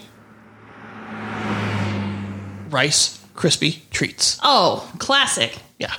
Rice 2.70 3.18
Krispie 3.36 3.80
Treats. 3.92 4.40
oh, 4.44 4.90
classic. 5.00 5.58
Yeah, 5.80 5.94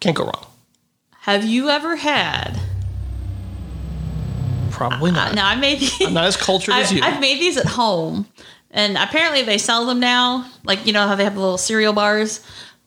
can't 0.00 0.16
go 0.16 0.24
wrong. 0.24 0.46
Have 1.20 1.44
you 1.44 1.68
ever 1.68 1.96
had? 1.96 2.58
Probably 4.78 5.10
not. 5.10 5.34
Now 5.34 5.48
I 5.48 5.56
made 5.56 5.80
these. 5.80 6.00
I'm 6.00 6.14
not 6.14 6.24
as 6.24 6.36
cultured 6.36 6.74
as 6.74 6.92
you. 6.92 7.02
I've 7.02 7.20
made 7.20 7.40
these 7.40 7.56
at 7.56 7.66
home, 7.66 8.26
and 8.70 8.96
apparently 8.96 9.42
they 9.42 9.58
sell 9.58 9.84
them 9.86 9.98
now. 9.98 10.48
Like 10.62 10.86
you 10.86 10.92
know 10.92 11.08
how 11.08 11.16
they 11.16 11.24
have 11.24 11.34
the 11.34 11.40
little 11.40 11.58
cereal 11.58 11.92
bars, 11.92 12.40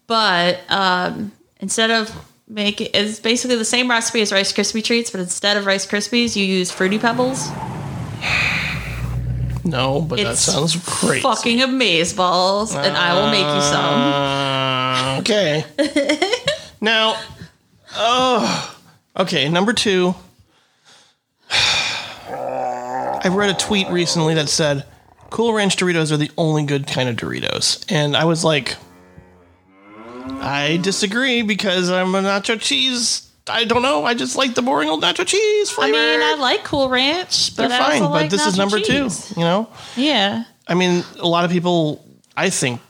but 0.07 0.61
um, 0.69 1.33
instead 1.59 1.91
of 1.91 2.09
make 2.47 2.79
it, 2.79 2.91
it's 2.93 3.19
basically 3.19 3.57
the 3.57 3.65
same 3.65 3.89
recipe 3.89 4.21
as 4.21 4.31
Rice 4.31 4.53
Krispie 4.53 4.81
treats, 4.83 5.09
but 5.09 5.19
instead 5.19 5.57
of 5.57 5.65
Rice 5.65 5.85
Krispies, 5.85 6.33
you 6.35 6.45
use 6.45 6.71
Fruity 6.71 6.97
Pebbles. 6.97 7.49
no, 9.65 10.01
but 10.01 10.17
that 10.19 10.37
sounds 10.37 10.77
crazy. 10.85 11.21
Fucking 11.21 11.61
amaze 11.61 12.13
balls, 12.13 12.73
and 12.73 12.95
I 12.95 13.15
will 13.15 13.29
make 13.29 13.45
you 13.45 13.61
some. 13.61 14.13
Uh, 14.13 15.19
okay. 15.19 15.65
now, 16.81 17.19
oh, 17.95 18.77
Okay, 19.17 19.49
number 19.49 19.73
two. 19.73 20.15
I 23.23 23.27
read 23.29 23.49
a 23.49 23.53
tweet 23.53 23.87
recently 23.89 24.33
that 24.35 24.49
said 24.49 24.85
Cool 25.29 25.53
Ranch 25.53 25.75
Doritos 25.77 26.11
are 26.11 26.17
the 26.17 26.31
only 26.37 26.63
good 26.63 26.87
kind 26.87 27.07
of 27.09 27.15
Doritos. 27.15 27.85
And 27.91 28.15
I 28.17 28.25
was 28.25 28.43
like, 28.43 28.75
I 30.41 30.79
disagree 30.81 31.41
because 31.41 31.89
I'm 31.89 32.13
a 32.15 32.21
nacho 32.21 32.59
cheese. 32.59 33.27
I 33.47 33.63
don't 33.65 33.81
know. 33.81 34.05
I 34.05 34.13
just 34.13 34.35
like 34.35 34.53
the 34.55 34.61
boring 34.61 34.89
old 34.89 35.03
nacho 35.03 35.25
cheese 35.25 35.73
I 35.77 35.91
mean, 35.91 35.95
I 36.21 36.35
like 36.39 36.63
Cool 36.63 36.89
Ranch, 36.89 37.55
but 37.55 37.67
They're 37.69 37.81
I 37.81 37.89
fine, 37.91 38.01
but 38.01 38.11
like 38.11 38.29
this 38.29 38.45
is 38.45 38.57
number 38.57 38.79
cheese. 38.79 39.29
two, 39.33 39.39
you 39.39 39.45
know? 39.45 39.67
Yeah. 39.95 40.43
I 40.67 40.73
mean, 40.75 41.03
a 41.19 41.27
lot 41.27 41.43
of 41.43 41.51
people, 41.51 42.03
I 42.37 42.49
think, 42.49 42.81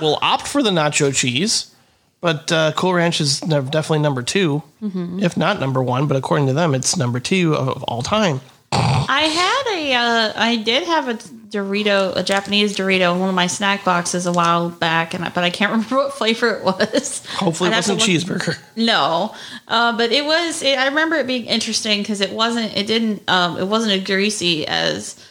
will 0.00 0.18
opt 0.22 0.46
for 0.46 0.62
the 0.62 0.70
nacho 0.70 1.14
cheese, 1.14 1.74
but 2.20 2.50
uh, 2.52 2.72
Cool 2.76 2.94
Ranch 2.94 3.20
is 3.20 3.40
definitely 3.40 3.98
number 4.00 4.22
2 4.22 4.62
Mm-hmm. 4.82 5.18
if 5.24 5.36
not 5.36 5.58
number 5.58 5.82
one. 5.82 6.06
But 6.06 6.16
according 6.16 6.46
to 6.46 6.52
them, 6.52 6.72
it's 6.74 6.96
number 6.96 7.18
two 7.18 7.52
of, 7.56 7.68
of 7.68 7.82
all 7.84 8.00
time. 8.02 8.40
I 8.70 9.22
had 9.22 9.57
uh, 9.78 10.32
I 10.36 10.56
did 10.56 10.84
have 10.84 11.08
a 11.08 11.14
Dorito, 11.14 12.14
a 12.14 12.22
Japanese 12.22 12.76
Dorito 12.76 13.12
in 13.14 13.20
one 13.20 13.28
of 13.28 13.34
my 13.34 13.46
snack 13.46 13.84
boxes 13.84 14.26
a 14.26 14.32
while 14.32 14.68
back, 14.68 15.14
and 15.14 15.24
I, 15.24 15.30
but 15.30 15.44
I 15.44 15.50
can't 15.50 15.72
remember 15.72 15.96
what 15.96 16.14
flavor 16.14 16.56
it 16.56 16.64
was. 16.64 17.24
Hopefully, 17.26 17.70
it 17.70 17.74
wasn't 17.74 18.00
cheeseburger. 18.00 18.58
No, 18.76 19.34
uh, 19.66 19.96
but 19.96 20.12
it 20.12 20.24
was. 20.24 20.62
It, 20.62 20.78
I 20.78 20.88
remember 20.88 21.16
it 21.16 21.26
being 21.26 21.46
interesting 21.46 22.00
because 22.00 22.20
it 22.20 22.30
wasn't. 22.30 22.76
It 22.76 22.86
didn't. 22.86 23.28
Um, 23.28 23.58
it 23.58 23.66
wasn't 23.66 23.92
as 23.92 24.04
greasy 24.04 24.66
as 24.66 25.24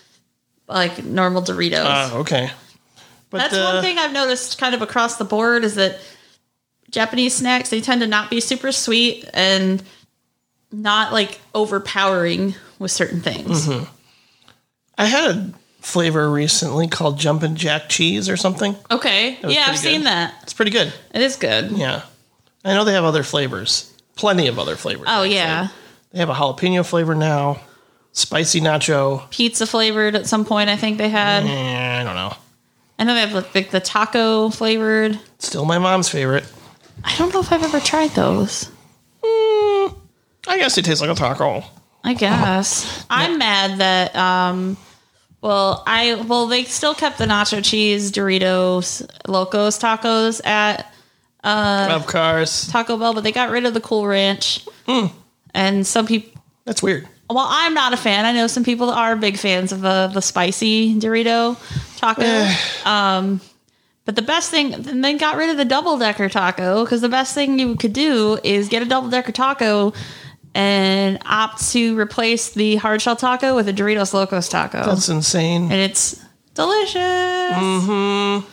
like 0.67 1.03
normal 1.03 1.41
Doritos. 1.41 2.11
Uh, 2.13 2.17
okay. 2.19 2.49
But 3.29 3.37
That's 3.39 3.53
uh, 3.55 3.71
one 3.73 3.83
thing 3.83 3.97
I've 3.97 4.13
noticed 4.13 4.57
kind 4.57 4.73
of 4.73 4.81
across 4.81 5.17
the 5.17 5.25
board 5.25 5.63
is 5.63 5.75
that 5.75 5.99
Japanese 6.89 7.35
snacks 7.35 7.69
they 7.69 7.81
tend 7.81 8.01
to 8.01 8.07
not 8.07 8.29
be 8.29 8.39
super 8.39 8.71
sweet 8.71 9.29
and 9.33 9.83
not 10.71 11.11
like 11.11 11.39
overpowering 11.53 12.55
with 12.79 12.91
certain 12.91 13.21
things. 13.21 13.67
Mm-hmm. 13.67 13.93
I 14.97 15.05
had 15.05 15.31
a 15.31 15.53
flavor 15.81 16.29
recently 16.29 16.87
called 16.87 17.19
Jumpin' 17.19 17.55
Jack 17.55 17.89
Cheese 17.89 18.29
or 18.29 18.37
something. 18.37 18.75
Okay, 18.91 19.37
yeah, 19.43 19.61
I've 19.61 19.65
pretty 19.67 19.77
seen 19.77 20.03
that. 20.05 20.33
It's 20.43 20.53
pretty 20.53 20.71
good. 20.71 20.91
It 21.13 21.21
is 21.21 21.35
good. 21.35 21.71
Yeah. 21.71 22.01
I 22.65 22.73
know 22.73 22.83
they 22.83 22.93
have 22.93 23.03
other 23.05 23.23
flavors. 23.23 23.93
Plenty 24.15 24.47
of 24.47 24.57
other 24.59 24.75
flavors. 24.75 25.05
Oh 25.07 25.21
actually. 25.21 25.35
yeah, 25.35 25.67
They 26.11 26.19
have 26.19 26.29
a 26.29 26.33
jalapeno 26.33 26.85
flavor 26.85 27.13
now, 27.15 27.59
spicy 28.11 28.59
nacho. 28.61 29.29
pizza 29.29 29.67
flavored 29.67 30.15
at 30.15 30.25
some 30.25 30.43
point. 30.43 30.69
I 30.69 30.75
think 30.75 30.97
they 30.97 31.09
had. 31.09 31.43
Eh, 31.45 32.01
I 32.01 32.03
don't 32.03 32.15
know. 32.15 32.33
I 32.99 33.03
know 33.03 33.13
they 33.13 33.21
have 33.21 33.53
like, 33.53 33.69
the 33.69 33.79
taco 33.79 34.49
flavored. 34.49 35.19
Still 35.37 35.65
my 35.65 35.77
mom's 35.77 36.09
favorite. 36.09 36.45
I 37.03 37.15
don't 37.17 37.31
know 37.31 37.41
if 37.41 37.51
I've 37.51 37.61
ever 37.63 37.79
tried 37.79 38.09
those. 38.11 38.71
I 39.23 40.57
guess 40.57 40.77
it 40.77 40.85
tastes 40.85 41.01
like 41.01 41.09
a 41.11 41.15
taco. 41.15 41.63
I 42.03 42.13
guess. 42.13 43.05
I'm 43.09 43.37
mad 43.37 43.79
that 43.79 44.15
um 44.15 44.77
well 45.41 45.83
I 45.87 46.15
well 46.15 46.47
they 46.47 46.63
still 46.63 46.93
kept 46.95 47.17
the 47.17 47.25
nacho 47.25 47.63
cheese 47.63 48.11
Doritos 48.11 49.07
Locos 49.27 49.77
tacos 49.79 50.45
at 50.45 50.91
Uh, 51.43 51.87
of 51.91 52.07
course. 52.07 52.67
Taco 52.67 52.97
Bell, 52.97 53.13
but 53.13 53.23
they 53.23 53.31
got 53.31 53.49
rid 53.51 53.65
of 53.65 53.73
the 53.73 53.79
Cool 53.79 54.05
Ranch. 54.07 54.65
Hmm. 54.85 55.07
And 55.53 55.85
some 55.87 56.05
people 56.05 56.41
That's 56.65 56.83
weird. 56.83 57.07
well, 57.29 57.47
I'm 57.47 57.73
not 57.73 57.93
a 57.93 57.97
fan. 57.97 58.25
I 58.25 58.33
know 58.33 58.47
some 58.47 58.63
people 58.63 58.89
are 58.89 59.15
big 59.15 59.37
fans 59.37 59.71
of 59.71 59.81
the 59.81 60.09
the 60.13 60.21
spicy 60.21 60.95
Dorito 60.99 61.55
taco. 61.97 62.47
um, 62.89 63.39
but 64.05 64.15
the 64.15 64.21
best 64.21 64.49
thing, 64.51 64.71
then 64.81 65.17
got 65.17 65.35
rid 65.35 65.49
of 65.49 65.57
the 65.57 65.65
double 65.65 65.97
decker 65.97 66.29
taco 66.29 66.83
because 66.85 67.01
the 67.01 67.09
best 67.09 67.33
thing 67.35 67.59
you 67.59 67.75
could 67.75 67.91
do 67.93 68.39
is 68.43 68.69
get 68.69 68.81
a 68.81 68.85
double 68.85 69.09
decker 69.09 69.33
taco 69.33 69.93
and 70.55 71.19
opt 71.25 71.69
to 71.71 71.97
replace 71.97 72.49
the 72.51 72.75
hard 72.77 73.01
shell 73.01 73.15
taco 73.15 73.55
with 73.55 73.67
a 73.67 73.73
Doritos 73.73 74.13
Locos 74.13 74.49
taco, 74.49 74.83
That's 74.85 75.09
insane. 75.09 75.63
and 75.63 75.73
it's 75.73 76.23
delicious. 76.55 76.95
Mm-hmm. 77.01 78.47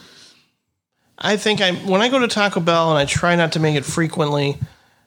I 1.18 1.36
think 1.36 1.60
I 1.60 1.72
when 1.72 2.02
I 2.02 2.08
go 2.08 2.18
to 2.18 2.28
Taco 2.28 2.60
Bell 2.60 2.90
and 2.90 2.98
I 2.98 3.04
try 3.04 3.36
not 3.36 3.52
to 3.52 3.60
make 3.60 3.76
it 3.76 3.84
frequently, 3.84 4.58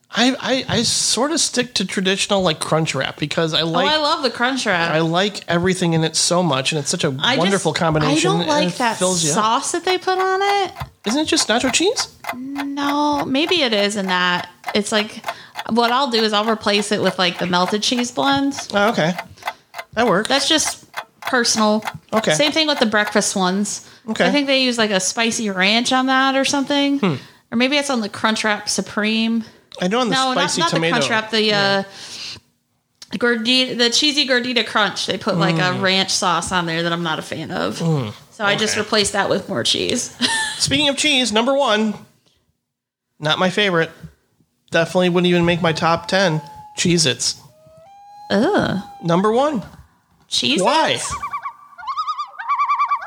I 0.09 0.35
I, 0.39 0.77
I 0.77 0.83
sort 0.83 1.31
of 1.31 1.39
stick 1.39 1.73
to 1.75 1.85
traditional 1.85 2.41
like 2.41 2.59
Crunchwrap 2.59 3.17
because 3.19 3.53
I 3.53 3.61
oh, 3.61 3.67
like 3.67 3.87
I 3.87 3.97
love 3.97 4.23
the 4.23 4.29
Crunchwrap. 4.29 4.89
I 4.89 4.99
like 4.99 5.47
everything 5.49 5.93
in 5.93 6.03
it 6.03 6.15
so 6.15 6.41
much 6.41 6.71
and 6.71 6.79
it's 6.79 6.89
such 6.89 7.03
a 7.03 7.15
I 7.19 7.35
just- 7.35 7.39
wonderful 7.39 7.73
combination. 7.73 8.31
I 8.31 8.37
don't 8.37 8.47
like 8.47 8.77
that 8.77 8.97
fills 8.97 9.23
you 9.23 9.31
up. 9.31 9.35
sauce 9.35 9.71
that 9.73 9.83
they 9.85 9.97
put 9.97 10.17
on 10.17 10.39
it. 10.41 10.71
Isn't 11.05 11.21
it 11.21 11.25
just 11.27 11.47
nacho 11.47 11.71
cheese? 11.71 12.07
No, 12.35 13.23
maybe 13.25 13.61
it 13.61 13.73
is 13.73 13.95
in 13.95 14.07
that. 14.07 14.49
It's 14.73 14.91
like 14.91 15.23
what 15.69 15.91
I'll 15.91 16.09
do 16.09 16.23
is 16.23 16.33
I'll 16.33 16.49
replace 16.49 16.91
it 16.91 17.01
with 17.01 17.17
like 17.19 17.39
the 17.39 17.47
melted 17.47 17.83
cheese 17.83 18.11
blends. 18.11 18.69
Oh, 18.73 18.89
okay, 18.91 19.13
that 19.93 20.07
works. 20.07 20.29
That's 20.29 20.47
just 20.47 20.85
personal. 21.21 21.83
Okay. 22.13 22.33
Same 22.33 22.51
thing 22.51 22.67
with 22.67 22.79
the 22.79 22.85
breakfast 22.85 23.35
ones. 23.35 23.89
Okay. 24.09 24.25
I 24.25 24.31
think 24.31 24.47
they 24.47 24.63
use 24.63 24.77
like 24.77 24.91
a 24.91 24.99
spicy 24.99 25.49
ranch 25.49 25.91
on 25.91 26.05
that 26.05 26.35
or 26.35 26.45
something. 26.45 26.99
Hmm. 26.99 27.15
Or 27.51 27.57
maybe 27.57 27.77
it's 27.77 27.89
on 27.89 28.01
the 28.01 28.09
Crunchwrap 28.09 28.67
Supreme. 28.69 29.43
I 29.81 29.87
know 29.87 29.99
on 29.99 30.09
the 30.09 30.15
no, 30.15 30.33
not, 30.33 30.49
spicy 30.49 30.61
not 30.61 30.71
the 30.71 30.75
tomato. 30.77 30.97
Crunchwrap. 30.97 31.29
The 31.31 31.53
uh, 31.53 31.83
gordita, 33.11 33.77
the 33.77 33.89
cheesy 33.89 34.27
gordita 34.27 34.65
crunch. 34.65 35.05
They 35.05 35.17
put 35.17 35.37
like 35.37 35.55
Hmm. 35.55 35.79
a 35.79 35.81
ranch 35.81 36.11
sauce 36.11 36.51
on 36.51 36.65
there 36.65 36.83
that 36.83 36.91
I'm 36.93 37.03
not 37.03 37.19
a 37.19 37.21
fan 37.21 37.51
of. 37.51 37.77
So 37.77 38.45
I 38.45 38.55
just 38.55 38.73
okay. 38.73 38.81
replaced 38.81 39.13
that 39.13 39.29
with 39.29 39.49
more 39.49 39.63
cheese. 39.63 40.15
Speaking 40.57 40.89
of 40.89 40.97
cheese, 40.97 41.31
number 41.31 41.53
one, 41.55 41.93
not 43.19 43.39
my 43.39 43.49
favorite. 43.49 43.89
Definitely 44.71 45.09
wouldn't 45.09 45.27
even 45.27 45.45
make 45.45 45.61
my 45.61 45.73
top 45.73 46.07
ten. 46.07 46.41
Cheez 46.77 47.05
Its. 47.05 47.41
Ugh. 48.29 48.83
Number 49.03 49.31
one. 49.31 49.63
Cheese. 50.27 50.61
Why? 50.61 50.99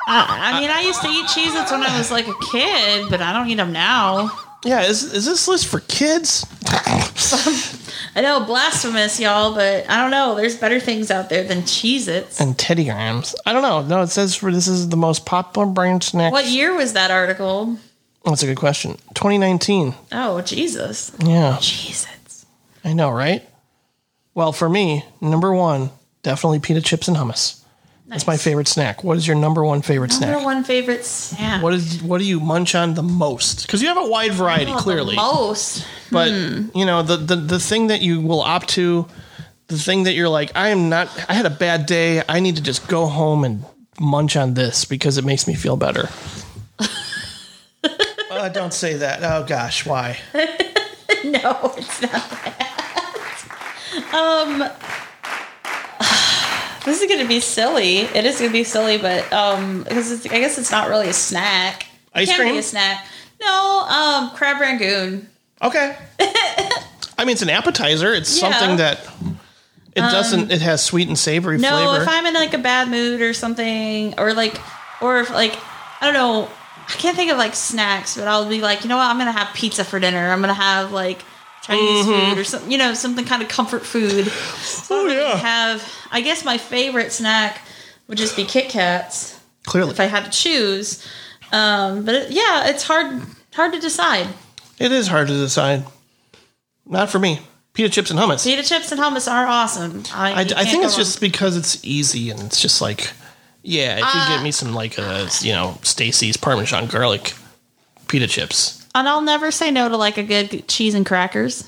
I, 0.07 0.53
I 0.55 0.59
mean, 0.59 0.69
I 0.69 0.81
used 0.81 1.01
to 1.01 1.07
eat 1.07 1.25
Cheez 1.25 1.61
Its 1.61 1.71
when 1.71 1.83
I 1.83 1.97
was 1.97 2.11
like 2.11 2.27
a 2.27 2.33
kid, 2.51 3.09
but 3.09 3.21
I 3.21 3.31
don't 3.31 3.47
eat 3.47 3.55
them 3.55 3.71
now. 3.71 4.31
Yeah, 4.65 4.81
is, 4.83 5.03
is 5.03 5.25
this 5.25 5.47
list 5.47 5.67
for 5.67 5.79
kids? 5.81 6.45
I 8.15 8.21
know, 8.21 8.43
blasphemous, 8.45 9.19
y'all, 9.19 9.55
but 9.55 9.89
I 9.89 10.01
don't 10.01 10.11
know. 10.11 10.35
There's 10.35 10.57
better 10.57 10.79
things 10.79 11.09
out 11.09 11.29
there 11.29 11.43
than 11.43 11.61
Cheez 11.61 12.07
Its. 12.07 12.41
And 12.41 12.57
Teddy 12.57 12.85
Grahams. 12.85 13.33
I 13.45 13.53
don't 13.53 13.61
know. 13.61 13.81
No, 13.83 14.01
it 14.01 14.07
says 14.07 14.35
for 14.35 14.51
this 14.51 14.67
is 14.67 14.89
the 14.89 14.97
most 14.97 15.25
popular 15.25 15.67
brand 15.67 16.03
snack. 16.03 16.31
What 16.31 16.47
year 16.47 16.75
was 16.75 16.93
that 16.93 17.09
article? 17.09 17.77
That's 18.25 18.43
a 18.43 18.45
good 18.47 18.57
question. 18.57 18.93
2019. 19.15 19.95
Oh, 20.11 20.41
Jesus. 20.41 21.11
Yeah, 21.23 21.57
Jesus. 21.61 22.45
I 22.83 22.93
know, 22.93 23.09
right? 23.11 23.47
Well, 24.33 24.51
for 24.51 24.69
me, 24.69 25.03
number 25.19 25.53
one, 25.53 25.89
definitely 26.23 26.59
pita 26.59 26.81
chips 26.81 27.07
and 27.07 27.17
hummus. 27.17 27.57
That's 28.07 28.27
my 28.27 28.35
favorite 28.37 28.67
snack. 28.67 29.03
What 29.05 29.15
is 29.17 29.25
your 29.25 29.37
number 29.37 29.63
one 29.63 29.81
favorite 29.81 30.11
Number 30.11 30.25
snack? 30.25 30.31
Number 30.31 30.43
one 30.45 30.63
favorite 30.65 31.05
snack. 31.05 31.63
What 31.63 31.73
is 31.73 32.03
what 32.03 32.17
do 32.17 32.25
you 32.25 32.41
munch 32.41 32.75
on 32.75 32.93
the 32.93 33.01
most? 33.03 33.61
Because 33.61 33.81
you 33.81 33.87
have 33.87 33.97
a 33.97 34.05
wide 34.09 34.33
variety, 34.33 34.69
Oh, 34.71 34.75
the 34.75 34.81
clearly. 34.81 35.15
most. 35.15 35.85
But 36.11 36.29
Hmm. 36.29 36.65
you 36.75 36.85
know 36.85 37.03
the, 37.03 37.15
the 37.15 37.35
the 37.37 37.59
thing 37.59 37.87
that 37.87 38.01
you 38.01 38.19
will 38.19 38.41
opt 38.41 38.67
to, 38.71 39.07
the 39.67 39.77
thing 39.77 40.03
that 40.03 40.13
you're 40.13 40.27
like, 40.27 40.51
I 40.55 40.69
am 40.69 40.89
not. 40.89 41.07
I 41.29 41.33
had 41.35 41.45
a 41.45 41.49
bad 41.49 41.85
day. 41.85 42.21
I 42.27 42.41
need 42.41 42.57
to 42.57 42.61
just 42.61 42.85
go 42.89 43.05
home 43.07 43.45
and 43.45 43.63
munch 43.97 44.35
on 44.35 44.55
this 44.55 44.83
because 44.83 45.17
it 45.17 45.23
makes 45.23 45.47
me 45.47 45.53
feel 45.55 45.77
better. 45.77 46.09
Uh, 48.31 48.49
don't 48.49 48.73
say 48.73 48.95
that. 48.97 49.23
Oh 49.23 49.45
gosh, 49.45 49.85
why? 49.85 50.17
No, 51.23 51.73
it's 51.77 52.01
not 52.01 52.11
that. 52.11 53.37
Um, 54.11 54.59
this 56.85 56.99
is 57.01 57.07
going 57.07 57.21
to 57.21 57.27
be 57.27 57.39
silly. 57.39 57.99
It 57.99 58.25
is 58.25 58.39
going 58.39 58.49
to 58.49 58.53
be 58.53 58.63
silly, 58.63 58.97
but 58.97 59.31
um, 59.31 59.83
because 59.83 60.25
I 60.25 60.39
guess 60.39 60.57
it's 60.57 60.71
not 60.71 60.89
really 60.89 61.09
a 61.09 61.13
snack. 61.13 61.83
It 61.83 61.87
Ice 62.21 62.27
can 62.29 62.39
cream? 62.39 62.53
be 62.53 62.57
a 62.59 62.63
snack. 62.63 63.05
No, 63.39 63.85
um, 63.87 64.31
crab 64.35 64.59
rangoon. 64.59 65.29
Okay. 65.61 65.95
I 66.19 66.83
mean, 67.19 67.29
it's 67.33 67.43
an 67.43 67.49
appetizer. 67.49 68.13
It's 68.13 68.41
Yeah. 68.41 68.51
Something 68.51 68.77
that 68.77 68.99
it 69.95 70.01
doesn't. 70.01 70.51
It 70.51 70.61
has 70.61 70.83
sweet 70.83 71.07
and 71.07 71.17
savory 71.19 71.59
flavor. 71.59 71.75
No, 71.75 71.89
flavor. 71.89 72.03
if 72.03 72.09
I'm 72.09 72.25
in 72.25 72.33
like 72.33 72.55
a 72.55 72.57
bad 72.57 72.89
mood 72.89 73.21
or 73.21 73.33
something, 73.33 74.15
or 74.17 74.33
like, 74.33 74.59
or 75.01 75.19
if 75.19 75.29
like, 75.29 75.55
I 76.01 76.05
don't 76.05 76.13
know, 76.15 76.49
I 76.91 76.95
can't 76.97 77.15
think 77.15 77.31
of 77.31 77.37
like 77.37 77.55
snacks, 77.55 78.17
but 78.17 78.27
I'll 78.27 78.47
be 78.49 78.61
like, 78.61 78.83
you 78.83 78.89
know 78.89 78.97
what, 78.97 79.07
I'm 79.09 79.17
gonna 79.17 79.31
have 79.31 79.53
pizza 79.55 79.83
for 79.83 79.99
dinner. 79.99 80.29
I'm 80.31 80.41
gonna 80.41 80.53
have 80.53 80.91
like 80.91 81.23
Chinese 81.63 82.05
Mm-hmm. 82.05 82.29
food 82.31 82.37
or 82.39 82.43
something, 82.43 82.71
you 82.71 82.77
know, 82.77 82.93
something 82.93 83.25
kind 83.25 83.41
of 83.41 83.47
comfort 83.49 83.85
food. 83.85 84.27
oh 84.89 85.07
yeah. 85.07 85.37
Have 85.37 85.87
I 86.11 86.21
guess 86.21 86.43
my 86.43 86.57
favorite 86.57 87.11
snack 87.11 87.61
would 88.07 88.17
just 88.17 88.35
be 88.35 88.43
Kit 88.45 88.69
Kats 88.69 89.39
Clearly, 89.65 89.91
if 89.91 89.99
I 89.99 90.05
had 90.05 90.25
to 90.25 90.31
choose. 90.31 91.07
Um, 91.51 92.03
but 92.03 92.15
it, 92.15 92.31
yeah, 92.31 92.67
it's 92.69 92.83
hard 92.83 93.21
hard 93.53 93.73
to 93.73 93.79
decide. 93.79 94.27
it 94.79 94.91
is 94.91 95.07
hard 95.07 95.27
to 95.27 95.33
decide. 95.33 95.85
Not 96.85 97.09
for 97.09 97.19
me. 97.19 97.39
Pita 97.73 97.87
chips 97.89 98.11
and 98.11 98.19
hummus. 98.19 98.43
Pita 98.43 98.63
chips 98.63 98.91
and 98.91 98.99
hummus 98.99 99.31
are 99.31 99.45
awesome. 99.47 100.03
I, 100.13 100.31
I, 100.31 100.39
I 100.41 100.43
think 100.65 100.83
it's 100.83 100.93
wrong. 100.93 101.05
just 101.05 101.21
because 101.21 101.55
it's 101.55 101.83
easy 101.85 102.29
and 102.29 102.39
it's 102.41 102.59
just 102.59 102.81
like, 102.81 103.11
yeah, 103.63 103.93
if 103.95 103.99
you 104.13 104.21
Uh, 104.21 104.27
get 104.29 104.43
me 104.43 104.51
some 104.51 104.73
like 104.73 104.97
uh, 104.99 105.27
you 105.41 105.53
know 105.53 105.77
Stacy's 105.83 106.37
Parmesan 106.37 106.87
garlic 106.87 107.33
pita 108.07 108.27
chips. 108.27 108.85
and 108.95 109.07
I'll 109.07 109.21
never 109.21 109.51
say 109.51 109.71
no 109.71 109.87
to 109.89 109.97
like 109.97 110.17
a 110.17 110.23
good 110.23 110.67
cheese 110.67 110.93
and 110.95 111.05
crackers. 111.05 111.63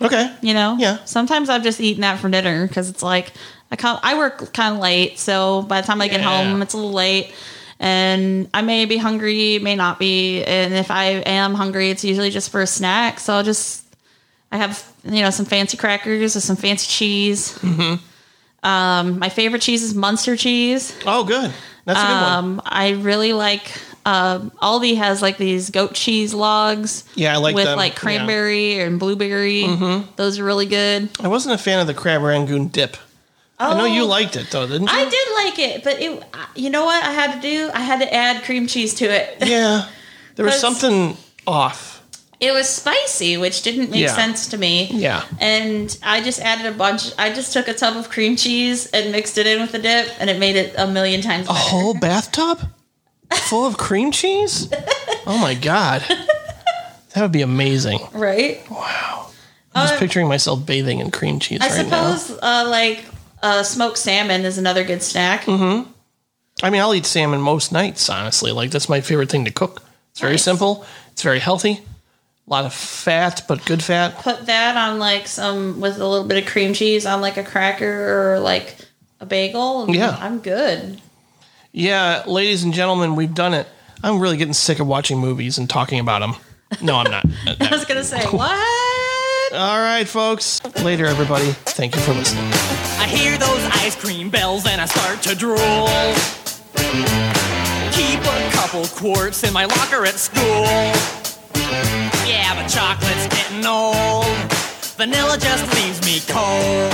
Okay. 0.00 0.34
You 0.42 0.54
know. 0.54 0.76
Yeah. 0.78 0.98
Sometimes 1.04 1.48
I've 1.48 1.62
just 1.62 1.80
eaten 1.80 2.00
that 2.02 2.18
for 2.18 2.28
dinner 2.28 2.66
because 2.66 2.90
it's 2.90 3.02
like 3.02 3.32
I 3.70 3.76
come 3.76 3.98
I 4.02 4.16
work 4.18 4.52
kind 4.52 4.74
of 4.74 4.80
late, 4.80 5.18
so 5.18 5.62
by 5.62 5.80
the 5.80 5.86
time 5.86 6.00
I 6.02 6.08
get 6.08 6.20
Yeah. 6.20 6.44
home, 6.44 6.62
it's 6.62 6.74
a 6.74 6.76
little 6.76 6.92
late. 6.92 7.32
And 7.80 8.48
I 8.54 8.62
may 8.62 8.84
be 8.86 8.96
hungry, 8.96 9.58
may 9.58 9.74
not 9.76 9.98
be. 9.98 10.42
And 10.44 10.72
if 10.74 10.90
I 10.90 11.04
am 11.26 11.54
hungry, 11.54 11.90
it's 11.90 12.04
usually 12.04 12.30
just 12.30 12.50
for 12.50 12.62
a 12.62 12.66
snack. 12.66 13.18
So 13.20 13.34
I'll 13.34 13.42
just, 13.42 13.84
I 14.52 14.56
have, 14.58 14.82
you 15.04 15.20
know, 15.22 15.30
some 15.30 15.44
fancy 15.44 15.76
crackers 15.76 16.34
with 16.34 16.44
some 16.44 16.56
fancy 16.56 16.86
cheese. 16.86 17.52
Mm-hmm. 17.58 17.96
Um, 18.64 19.18
my 19.18 19.28
favorite 19.28 19.62
cheese 19.62 19.82
is 19.82 19.94
Munster 19.94 20.36
cheese. 20.36 20.96
Oh, 21.06 21.22
good. 21.24 21.52
That's 21.84 21.98
a 22.00 22.02
good 22.02 22.12
one. 22.12 22.32
Um, 22.32 22.62
I 22.64 22.90
really 22.92 23.34
like, 23.34 23.70
um, 24.06 24.50
Aldi 24.62 24.96
has 24.96 25.20
like 25.20 25.36
these 25.36 25.68
goat 25.70 25.94
cheese 25.94 26.32
logs. 26.32 27.04
Yeah, 27.14 27.34
I 27.34 27.36
like 27.36 27.54
with 27.54 27.64
them. 27.66 27.76
like 27.76 27.92
Yeah. 27.92 27.98
cranberry 28.00 28.80
and 28.80 28.98
blueberry. 28.98 29.64
Mhm. 29.64 30.06
Those 30.16 30.38
are 30.38 30.44
really 30.44 30.64
good. 30.66 31.10
I 31.20 31.28
wasn't 31.28 31.54
a 31.54 31.58
fan 31.58 31.78
of 31.80 31.86
the 31.86 31.94
crab 31.94 32.22
rangoon 32.22 32.68
dip. 32.68 32.96
I 33.58 33.74
know 33.74 33.84
you 33.84 34.02
Oh. 34.02 34.06
liked 34.06 34.34
it 34.36 34.50
though, 34.50 34.66
didn't 34.66 34.88
you? 34.88 34.92
I 34.92 35.04
did 35.04 35.28
like 35.44 35.58
it, 35.58 35.84
but 35.84 36.00
it, 36.00 36.22
you 36.56 36.70
know 36.70 36.84
what 36.86 37.04
I 37.04 37.12
had 37.12 37.34
to 37.34 37.40
do? 37.40 37.70
I 37.72 37.80
had 37.80 38.00
to 38.00 38.12
add 38.12 38.42
cream 38.44 38.66
cheese 38.66 38.94
to 38.94 39.04
it. 39.04 39.36
Yeah. 39.46 39.84
There 40.36 40.44
was 40.44 40.58
something 40.58 41.16
off. 41.46 41.93
It 42.40 42.52
was 42.52 42.68
spicy, 42.68 43.36
which 43.36 43.62
didn't 43.62 43.90
make 43.90 44.00
Yeah. 44.00 44.14
sense 44.14 44.48
to 44.48 44.58
me. 44.58 44.90
Yeah. 44.92 45.24
And 45.40 45.96
I 46.02 46.20
just 46.20 46.40
added 46.40 46.66
a 46.66 46.72
bunch. 46.76 47.10
I 47.18 47.32
just 47.32 47.52
took 47.52 47.68
a 47.68 47.74
tub 47.74 47.96
of 47.96 48.10
cream 48.10 48.36
cheese 48.36 48.86
and 48.86 49.12
mixed 49.12 49.38
it 49.38 49.46
in 49.46 49.60
with 49.60 49.72
the 49.72 49.78
dip, 49.78 50.08
and 50.18 50.28
it 50.28 50.38
made 50.38 50.56
it 50.56 50.74
a 50.76 50.86
million 50.86 51.22
times 51.22 51.48
A 51.48 51.52
whole 51.52 51.94
bathtub 51.94 52.60
full 53.48 53.66
of 53.66 53.76
cream 53.76 54.10
cheese? 54.10 54.68
Oh 55.26 55.38
my 55.38 55.54
god. 55.54 56.02
That 57.14 57.22
would 57.22 57.32
be 57.32 57.42
amazing. 57.42 58.00
right? 58.12 58.60
Wow. 58.70 59.28
I'm 59.74 59.84
just 59.86 59.94
Uh, 59.94 59.98
picturing 59.98 60.28
myself 60.28 60.64
bathing 60.66 61.00
in 61.00 61.10
cream 61.10 61.38
cheese 61.40 61.58
I 61.62 61.68
right 61.68 61.86
now. 61.88 62.14
suppose, 62.16 62.38
uh, 62.42 62.66
like 62.68 63.04
uh, 63.42 63.62
smoked 63.62 63.98
salmon 63.98 64.44
is 64.44 64.58
another 64.58 64.84
good 64.84 65.02
snack. 65.02 65.44
Mm-hmm. 65.44 65.90
I 66.62 66.70
mean, 66.70 66.80
I'll 66.80 66.94
eat 66.94 67.06
salmon 67.06 67.40
most 67.40 67.72
nights, 67.72 68.08
honestly. 68.08 68.52
Like, 68.52 68.70
that's 68.70 68.88
my 68.88 69.00
favorite 69.00 69.28
thing 69.30 69.44
to 69.44 69.50
cook. 69.50 69.82
It's 70.12 70.20
very 70.20 70.34
Nice. 70.34 70.44
simple, 70.44 70.84
it's 71.12 71.22
very 71.22 71.40
healthy, 71.40 71.80
a 72.46 72.50
lot 72.50 72.64
of 72.64 72.74
fat, 72.74 73.42
but 73.48 73.64
good 73.64 73.82
fat. 73.82 74.16
Put 74.18 74.46
that 74.46 74.76
on 74.76 74.98
like 74.98 75.26
some 75.26 75.80
with 75.80 75.98
a 75.98 76.06
little 76.06 76.26
bit 76.26 76.42
of 76.42 76.48
cream 76.50 76.74
cheese 76.74 77.06
on 77.06 77.20
like 77.20 77.36
a 77.36 77.44
cracker 77.44 78.34
or 78.34 78.40
like 78.40 78.76
a 79.20 79.26
bagel. 79.26 79.88
Yeah. 79.94 80.16
I'm 80.20 80.40
good. 80.40 81.00
Yeah, 81.72 82.22
ladies 82.26 82.62
and 82.62 82.72
gentlemen, 82.72 83.16
we've 83.16 83.34
done 83.34 83.54
it. 83.54 83.66
I'm 84.02 84.20
really 84.20 84.36
getting 84.36 84.54
sick 84.54 84.78
of 84.78 84.86
watching 84.86 85.18
movies 85.18 85.58
and 85.58 85.68
talking 85.68 85.98
about 85.98 86.20
them. 86.20 86.34
No, 86.82 86.96
I'm 86.96 87.10
not. 87.10 87.24
I 87.60 87.68
was 87.70 87.84
gonna 87.84 88.04
say 88.04 88.24
what? 88.30 89.52
All 89.52 89.78
right, 89.78 90.06
folks. 90.06 90.60
Later, 90.82 91.06
everybody. 91.06 91.52
Thank 91.52 91.94
you 91.94 92.00
for 92.02 92.12
listening. 92.12 92.44
I 92.98 93.06
hear 93.08 93.38
those 93.38 93.64
ice 93.72 93.96
cream 93.96 94.28
bells 94.28 94.66
and 94.66 94.80
I 94.80 94.86
start 94.86 95.22
to 95.22 95.34
drool. 95.34 95.56
Keep 97.92 98.20
a 98.20 98.50
couple 98.52 98.84
quarts 98.86 99.44
in 99.44 99.52
my 99.52 99.64
locker 99.64 100.04
at 100.04 100.14
school. 100.14 101.23
Yeah, 102.26 102.54
but 102.54 102.68
chocolate's 102.68 103.26
getting 103.28 103.64
old. 103.66 104.26
Vanilla 104.96 105.36
just 105.38 105.64
leaves 105.74 106.00
me 106.06 106.20
cold. 106.28 106.92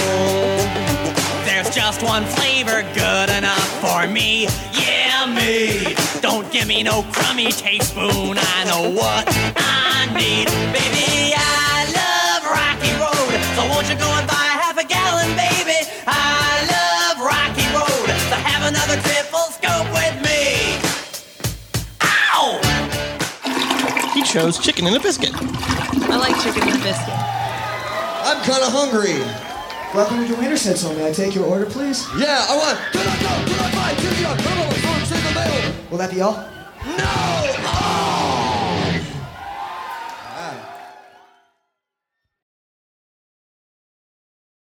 There's 1.45 1.71
just 1.75 2.03
one 2.03 2.25
flavor 2.25 2.83
good 2.95 3.31
enough 3.31 3.69
for 3.81 4.07
me. 4.07 4.49
Yeah, 4.73 5.27
me. 5.27 5.95
Don't 6.21 6.51
give 6.51 6.67
me 6.67 6.83
no 6.83 7.03
crummy 7.13 7.53
teaspoon. 7.53 8.39
I 8.39 8.65
know 8.65 8.91
what 8.91 9.27
I 9.57 10.09
need. 10.15 10.49
Baby, 10.73 11.20
chose 24.31 24.59
chicken 24.61 24.87
and 24.87 24.95
a 24.95 25.01
biscuit. 25.01 25.33
I 25.35 26.17
like 26.17 26.41
chicken 26.41 26.63
and 26.63 26.81
a 26.81 26.85
biscuit. 26.85 27.15
I'm 28.23 28.41
kind 28.47 28.63
of 28.63 28.71
hungry. 28.71 29.19
Welcome 29.93 30.25
to 30.25 30.35
Wiener 30.37 30.57
Schnitzel. 30.57 30.95
May 30.95 31.09
I 31.09 31.13
take 31.13 31.35
your 31.35 31.47
order, 31.47 31.67
please? 31.67 32.07
Yeah, 32.17 32.47
I 32.49 32.57
want. 32.57 32.79
Will 35.91 35.99
that 35.99 36.13
be 36.13 36.21
all? 36.21 36.35
No! 36.35 36.95
Oh! 36.97 38.30